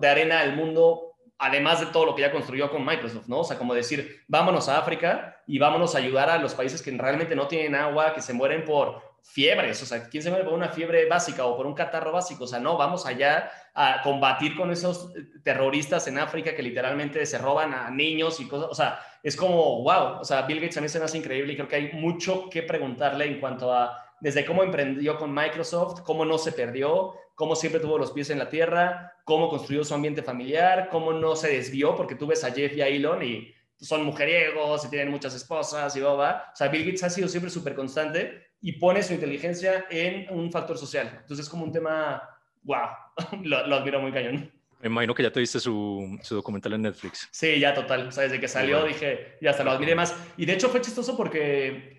de 0.00 0.08
arena 0.08 0.40
al 0.40 0.54
mundo, 0.54 1.14
además 1.38 1.80
de 1.80 1.86
todo 1.86 2.04
lo 2.04 2.14
que 2.14 2.22
ya 2.22 2.32
construyó 2.32 2.70
con 2.70 2.84
Microsoft, 2.84 3.28
¿no? 3.28 3.40
O 3.40 3.44
sea, 3.44 3.58
como 3.58 3.74
decir, 3.74 4.22
vámonos 4.28 4.68
a 4.68 4.78
África 4.78 5.42
y 5.46 5.58
vámonos 5.58 5.94
a 5.94 5.98
ayudar 5.98 6.28
a 6.30 6.38
los 6.38 6.54
países 6.54 6.82
que 6.82 6.90
realmente 6.90 7.34
no 7.34 7.48
tienen 7.48 7.74
agua, 7.74 8.12
que 8.12 8.20
se 8.20 8.32
mueren 8.32 8.64
por 8.64 9.08
fiebres, 9.22 9.82
o 9.82 9.86
sea, 9.86 10.08
¿quién 10.08 10.22
se 10.22 10.30
muere 10.30 10.44
por 10.44 10.54
una 10.54 10.70
fiebre 10.70 11.06
básica 11.06 11.44
o 11.44 11.56
por 11.56 11.66
un 11.66 11.74
catarro 11.74 12.12
básico? 12.12 12.44
O 12.44 12.46
sea, 12.46 12.60
no, 12.60 12.78
vamos 12.78 13.04
allá 13.04 13.50
a 13.74 14.00
combatir 14.02 14.56
con 14.56 14.70
esos 14.70 15.12
terroristas 15.42 16.06
en 16.06 16.18
África 16.18 16.54
que 16.54 16.62
literalmente 16.62 17.24
se 17.26 17.36
roban 17.36 17.74
a 17.74 17.90
niños 17.90 18.40
y 18.40 18.48
cosas, 18.48 18.68
o 18.70 18.74
sea, 18.74 19.00
es 19.22 19.36
como, 19.36 19.82
wow, 19.82 20.20
o 20.20 20.24
sea, 20.24 20.42
Bill 20.42 20.60
Gates 20.60 20.78
a 20.78 20.80
mí 20.80 20.88
se 20.88 20.98
me 20.98 21.04
hace 21.04 21.18
increíble 21.18 21.52
y 21.52 21.56
creo 21.56 21.68
que 21.68 21.76
hay 21.76 21.92
mucho 21.92 22.48
que 22.48 22.62
preguntarle 22.62 23.26
en 23.26 23.40
cuanto 23.40 23.72
a 23.72 24.02
desde 24.20 24.44
cómo 24.44 24.62
emprendió 24.62 25.18
con 25.18 25.32
Microsoft, 25.32 26.00
cómo 26.02 26.24
no 26.24 26.38
se 26.38 26.52
perdió, 26.52 27.14
cómo 27.38 27.54
siempre 27.54 27.80
tuvo 27.80 27.98
los 27.98 28.10
pies 28.10 28.30
en 28.30 28.38
la 28.40 28.50
tierra, 28.50 29.12
cómo 29.22 29.48
construyó 29.48 29.84
su 29.84 29.94
ambiente 29.94 30.24
familiar, 30.24 30.88
cómo 30.90 31.12
no 31.12 31.36
se 31.36 31.48
desvió, 31.48 31.94
porque 31.94 32.16
tú 32.16 32.26
ves 32.26 32.42
a 32.42 32.50
Jeff 32.50 32.76
y 32.76 32.82
a 32.82 32.88
Elon 32.88 33.22
y 33.22 33.54
son 33.76 34.04
mujeriegos 34.04 34.84
y 34.84 34.90
tienen 34.90 35.08
muchas 35.08 35.36
esposas 35.36 35.94
y 35.94 36.00
va, 36.00 36.50
O 36.52 36.56
sea, 36.56 36.66
Bill 36.66 36.84
Gates 36.84 37.04
ha 37.04 37.10
sido 37.10 37.28
siempre 37.28 37.48
súper 37.48 37.76
constante 37.76 38.48
y 38.60 38.72
pone 38.72 39.04
su 39.04 39.14
inteligencia 39.14 39.86
en 39.88 40.28
un 40.36 40.50
factor 40.50 40.76
social. 40.76 41.08
Entonces 41.12 41.46
es 41.46 41.48
como 41.48 41.62
un 41.62 41.70
tema, 41.70 42.28
wow, 42.64 42.88
lo, 43.44 43.76
admiro 43.76 44.00
muy 44.00 44.10
cañón. 44.10 44.50
Me 44.80 44.88
imagino 44.88 45.14
que 45.14 45.22
ya 45.22 45.30
te 45.30 45.38
viste 45.38 45.60
su, 45.60 46.18
su, 46.22 46.34
documental 46.34 46.72
en 46.72 46.82
Netflix. 46.82 47.28
Sí, 47.30 47.60
ya 47.60 47.72
total. 47.72 48.08
O 48.08 48.10
sea, 48.10 48.24
desde 48.24 48.40
que 48.40 48.48
salió 48.48 48.84
dije, 48.84 49.36
ya 49.40 49.50
hasta 49.50 49.62
lo 49.62 49.70
admiré 49.70 49.94
más. 49.94 50.16
Y 50.36 50.44
de 50.44 50.54
hecho 50.54 50.68
fue 50.70 50.80
chistoso 50.80 51.16
porque 51.16 51.97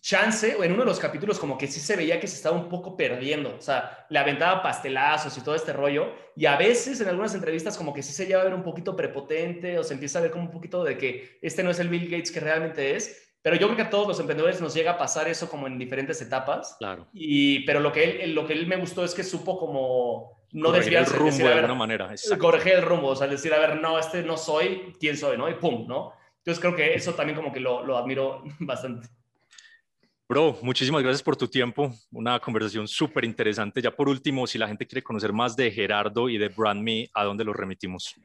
chance, 0.00 0.54
o 0.54 0.64
en 0.64 0.72
uno 0.72 0.82
de 0.82 0.86
los 0.86 0.98
capítulos 0.98 1.38
como 1.38 1.56
que 1.56 1.66
sí 1.66 1.80
se 1.80 1.96
veía 1.96 2.20
que 2.20 2.26
se 2.26 2.36
estaba 2.36 2.56
un 2.56 2.68
poco 2.68 2.96
perdiendo, 2.96 3.56
o 3.56 3.60
sea, 3.60 4.06
le 4.10 4.18
aventaba 4.18 4.62
pastelazos 4.62 5.36
y 5.36 5.40
todo 5.42 5.54
este 5.54 5.72
rollo, 5.72 6.12
y 6.36 6.46
a 6.46 6.56
veces 6.56 7.00
en 7.00 7.08
algunas 7.08 7.34
entrevistas 7.34 7.76
como 7.76 7.92
que 7.92 8.02
sí 8.02 8.12
se 8.12 8.26
lleva 8.26 8.42
a 8.42 8.44
ver 8.44 8.54
un 8.54 8.62
poquito 8.62 8.96
prepotente 8.96 9.78
o 9.78 9.84
se 9.84 9.94
empieza 9.94 10.18
a 10.18 10.22
ver 10.22 10.30
como 10.30 10.44
un 10.44 10.50
poquito 10.50 10.84
de 10.84 10.96
que 10.96 11.38
este 11.42 11.62
no 11.62 11.70
es 11.70 11.78
el 11.78 11.88
Bill 11.88 12.08
Gates 12.08 12.30
que 12.30 12.40
realmente 12.40 12.96
es, 12.96 13.26
pero 13.46 13.54
yo 13.54 13.68
creo 13.68 13.76
que 13.76 13.82
a 13.82 13.90
todos 13.90 14.08
los 14.08 14.18
emprendedores 14.18 14.60
nos 14.60 14.74
llega 14.74 14.90
a 14.90 14.98
pasar 14.98 15.28
eso 15.28 15.48
como 15.48 15.68
en 15.68 15.78
diferentes 15.78 16.20
etapas. 16.20 16.74
Claro. 16.80 17.06
Y, 17.12 17.60
pero 17.60 17.78
lo 17.78 17.92
que 17.92 18.24
él, 18.24 18.34
lo 18.34 18.44
que 18.44 18.54
él 18.54 18.66
me 18.66 18.74
gustó 18.74 19.04
es 19.04 19.14
que 19.14 19.22
supo 19.22 19.56
como 19.56 20.44
no 20.50 20.70
corregir 20.70 20.96
el 20.96 21.06
rumbo 21.06 21.36
de 21.36 21.52
alguna 21.52 21.74
manera. 21.74 22.12
Corregir 22.38 22.72
el 22.72 22.82
rumbo, 22.82 23.08
o 23.08 23.14
sea, 23.14 23.28
decir, 23.28 23.54
a 23.54 23.60
ver, 23.60 23.80
no, 23.80 24.00
este 24.00 24.24
no 24.24 24.36
soy, 24.36 24.94
¿quién 24.98 25.16
soy? 25.16 25.38
¿no? 25.38 25.48
Y 25.48 25.54
pum, 25.54 25.86
¿no? 25.86 26.12
Entonces 26.38 26.60
creo 26.60 26.74
que 26.74 26.94
eso 26.94 27.14
también 27.14 27.36
como 27.36 27.52
que 27.52 27.60
lo, 27.60 27.84
lo 27.84 27.96
admiro 27.96 28.42
bastante. 28.58 29.08
Bro, 30.28 30.58
muchísimas 30.60 31.04
gracias 31.04 31.22
por 31.22 31.36
tu 31.36 31.46
tiempo. 31.46 31.92
Una 32.10 32.40
conversación 32.40 32.88
súper 32.88 33.24
interesante. 33.24 33.80
Ya 33.80 33.92
por 33.92 34.08
último, 34.08 34.44
si 34.48 34.58
la 34.58 34.66
gente 34.66 34.84
quiere 34.84 35.02
conocer 35.02 35.32
más 35.32 35.54
de 35.54 35.70
Gerardo 35.70 36.28
y 36.28 36.36
de 36.36 36.48
BrandMe, 36.48 37.08
¿a 37.14 37.22
dónde 37.22 37.44
los 37.44 37.54
remitimos? 37.54 38.16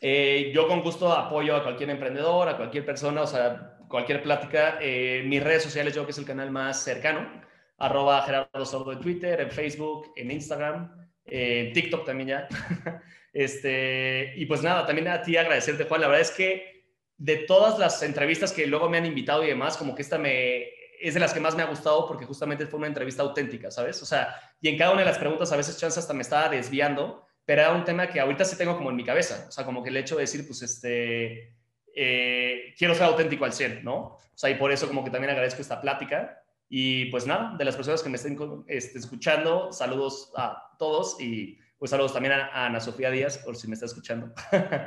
Eh, 0.00 0.50
yo 0.52 0.66
con 0.66 0.82
gusto 0.82 1.12
apoyo 1.12 1.54
a 1.54 1.62
cualquier 1.62 1.90
emprendedor, 1.90 2.48
a 2.48 2.56
cualquier 2.56 2.84
persona, 2.84 3.22
o 3.22 3.26
sea, 3.28 3.78
cualquier 3.88 4.20
plática. 4.20 4.78
Eh, 4.80 5.22
mis 5.26 5.44
redes 5.44 5.62
sociales, 5.62 5.94
yo 5.94 6.00
creo 6.00 6.06
que 6.06 6.10
es 6.10 6.18
el 6.18 6.24
canal 6.24 6.50
más 6.50 6.82
cercano. 6.82 7.30
Arroba 7.78 8.22
Gerardo 8.22 8.66
Sordo 8.66 8.90
en 8.90 8.98
Twitter, 8.98 9.40
en 9.40 9.52
Facebook, 9.52 10.12
en 10.16 10.32
Instagram, 10.32 11.08
en 11.24 11.72
TikTok 11.72 12.04
también 12.04 12.30
ya. 12.30 12.48
este, 13.32 14.34
y 14.36 14.44
pues 14.46 14.60
nada, 14.60 14.86
también 14.86 15.06
a 15.06 15.22
ti 15.22 15.36
agradecerte, 15.36 15.84
Juan. 15.84 16.00
La 16.00 16.08
verdad 16.08 16.22
es 16.22 16.32
que 16.32 16.84
de 17.16 17.36
todas 17.36 17.78
las 17.78 18.02
entrevistas 18.02 18.52
que 18.52 18.66
luego 18.66 18.90
me 18.90 18.98
han 18.98 19.06
invitado 19.06 19.44
y 19.44 19.46
demás, 19.46 19.76
como 19.76 19.94
que 19.94 20.02
esta 20.02 20.18
me 20.18 20.83
es 21.08 21.14
de 21.14 21.20
las 21.20 21.34
que 21.34 21.40
más 21.40 21.54
me 21.54 21.62
ha 21.62 21.66
gustado 21.66 22.06
porque 22.06 22.24
justamente 22.24 22.66
fue 22.66 22.78
una 22.78 22.86
entrevista 22.86 23.22
auténtica, 23.22 23.70
¿sabes? 23.70 24.02
O 24.02 24.06
sea, 24.06 24.34
y 24.60 24.68
en 24.68 24.78
cada 24.78 24.92
una 24.92 25.00
de 25.00 25.06
las 25.06 25.18
preguntas 25.18 25.52
a 25.52 25.56
veces 25.56 25.78
chance 25.78 26.00
hasta 26.00 26.14
me 26.14 26.22
estaba 26.22 26.48
desviando, 26.48 27.26
pero 27.44 27.60
era 27.60 27.72
un 27.72 27.84
tema 27.84 28.08
que 28.08 28.20
ahorita 28.20 28.44
sí 28.44 28.56
tengo 28.56 28.76
como 28.76 28.90
en 28.90 28.96
mi 28.96 29.04
cabeza, 29.04 29.44
o 29.48 29.52
sea, 29.52 29.64
como 29.64 29.82
que 29.82 29.90
el 29.90 29.96
hecho 29.98 30.16
de 30.16 30.22
decir, 30.22 30.46
pues, 30.46 30.62
este, 30.62 31.54
eh, 31.94 32.74
quiero 32.78 32.94
ser 32.94 33.04
auténtico 33.04 33.44
al 33.44 33.52
100, 33.52 33.84
¿no? 33.84 33.94
O 33.94 34.20
sea, 34.34 34.50
y 34.50 34.54
por 34.54 34.72
eso 34.72 34.88
como 34.88 35.04
que 35.04 35.10
también 35.10 35.30
agradezco 35.30 35.60
esta 35.60 35.80
plática. 35.80 36.40
Y 36.68 37.06
pues 37.06 37.26
nada, 37.26 37.54
de 37.56 37.64
las 37.64 37.76
personas 37.76 38.02
que 38.02 38.08
me 38.08 38.16
estén 38.16 38.36
este, 38.66 38.98
escuchando, 38.98 39.70
saludos 39.70 40.32
a 40.36 40.74
todos 40.78 41.20
y 41.20 41.58
pues 41.78 41.90
saludos 41.90 42.14
también 42.14 42.32
a, 42.32 42.64
Ana 42.66 42.80
Sofía 42.80 43.10
Díaz, 43.10 43.38
por 43.38 43.54
si 43.54 43.68
me 43.68 43.74
está 43.74 43.86
escuchando. 43.86 44.32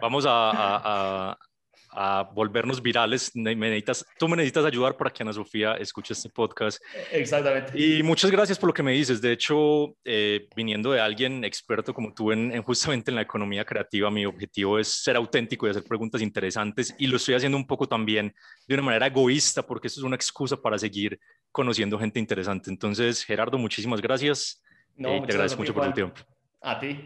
Vamos 0.02 0.26
a, 0.28 0.52
a 0.54 1.38
volvernos 2.34 2.82
virales. 2.82 3.32
Me 3.36 3.56
necesitas, 3.56 4.06
tú 4.18 4.28
me 4.28 4.38
necesitas 4.38 4.66
ayudar 4.66 4.96
para 4.96 5.10
que 5.10 5.24
Ana 5.24 5.34
Sofía 5.34 5.74
escuche 5.74 6.14
este 6.14 6.30
podcast. 6.30 6.82
Exactamente. 7.12 7.72
Y 7.80 8.04
muchas 8.04 8.32
gracias 8.32 8.58
por 8.58 8.68
lo 8.68 8.74
que 8.74 8.84
me 8.84 8.92
dices. 8.94 9.22
De 9.22 9.32
hecho, 9.32 9.96
eh, 10.06 10.48
viniendo 10.56 10.92
de 10.92 11.02
alguien 11.02 11.44
experto 11.44 11.94
como 11.94 12.14
tú 12.14 12.32
en, 12.32 12.62
justamente 12.64 13.12
en 13.12 13.16
la 13.16 13.22
economía 13.22 13.66
creativa, 13.66 14.12
mi 14.12 14.26
objetivo 14.26 14.80
es 14.80 14.88
ser 14.88 15.16
auténtico 15.16 15.68
y 15.68 15.72
hacer 15.72 15.84
preguntas 15.84 16.22
interesantes 16.22 16.96
y 16.98 17.08
lo 17.08 17.18
estoy 17.18 17.36
haciendo 17.36 17.58
un 17.58 17.68
poco 17.68 17.88
también 17.88 18.34
de 18.68 18.74
una 18.76 18.84
manera 18.84 19.08
egoísta 19.08 19.66
porque 19.66 19.88
eso 19.88 20.00
es 20.00 20.04
una 20.04 20.16
excusa 20.16 20.58
para 20.58 20.78
seguir 20.78 21.20
conociendo 21.52 21.98
gente 21.98 22.20
interesante. 22.20 22.70
Entonces, 22.70 23.24
Gerardo, 23.24 23.58
muchísimas 23.58 24.02
gracias. 24.02 24.62
No, 24.96 25.10
eh, 25.10 25.24
te 25.26 25.34
agradezco 25.34 25.60
mucho 25.60 25.74
por 25.74 25.86
tu 25.86 25.94
tiempo. 25.94 26.22
A 26.62 26.80
ti. 26.80 27.06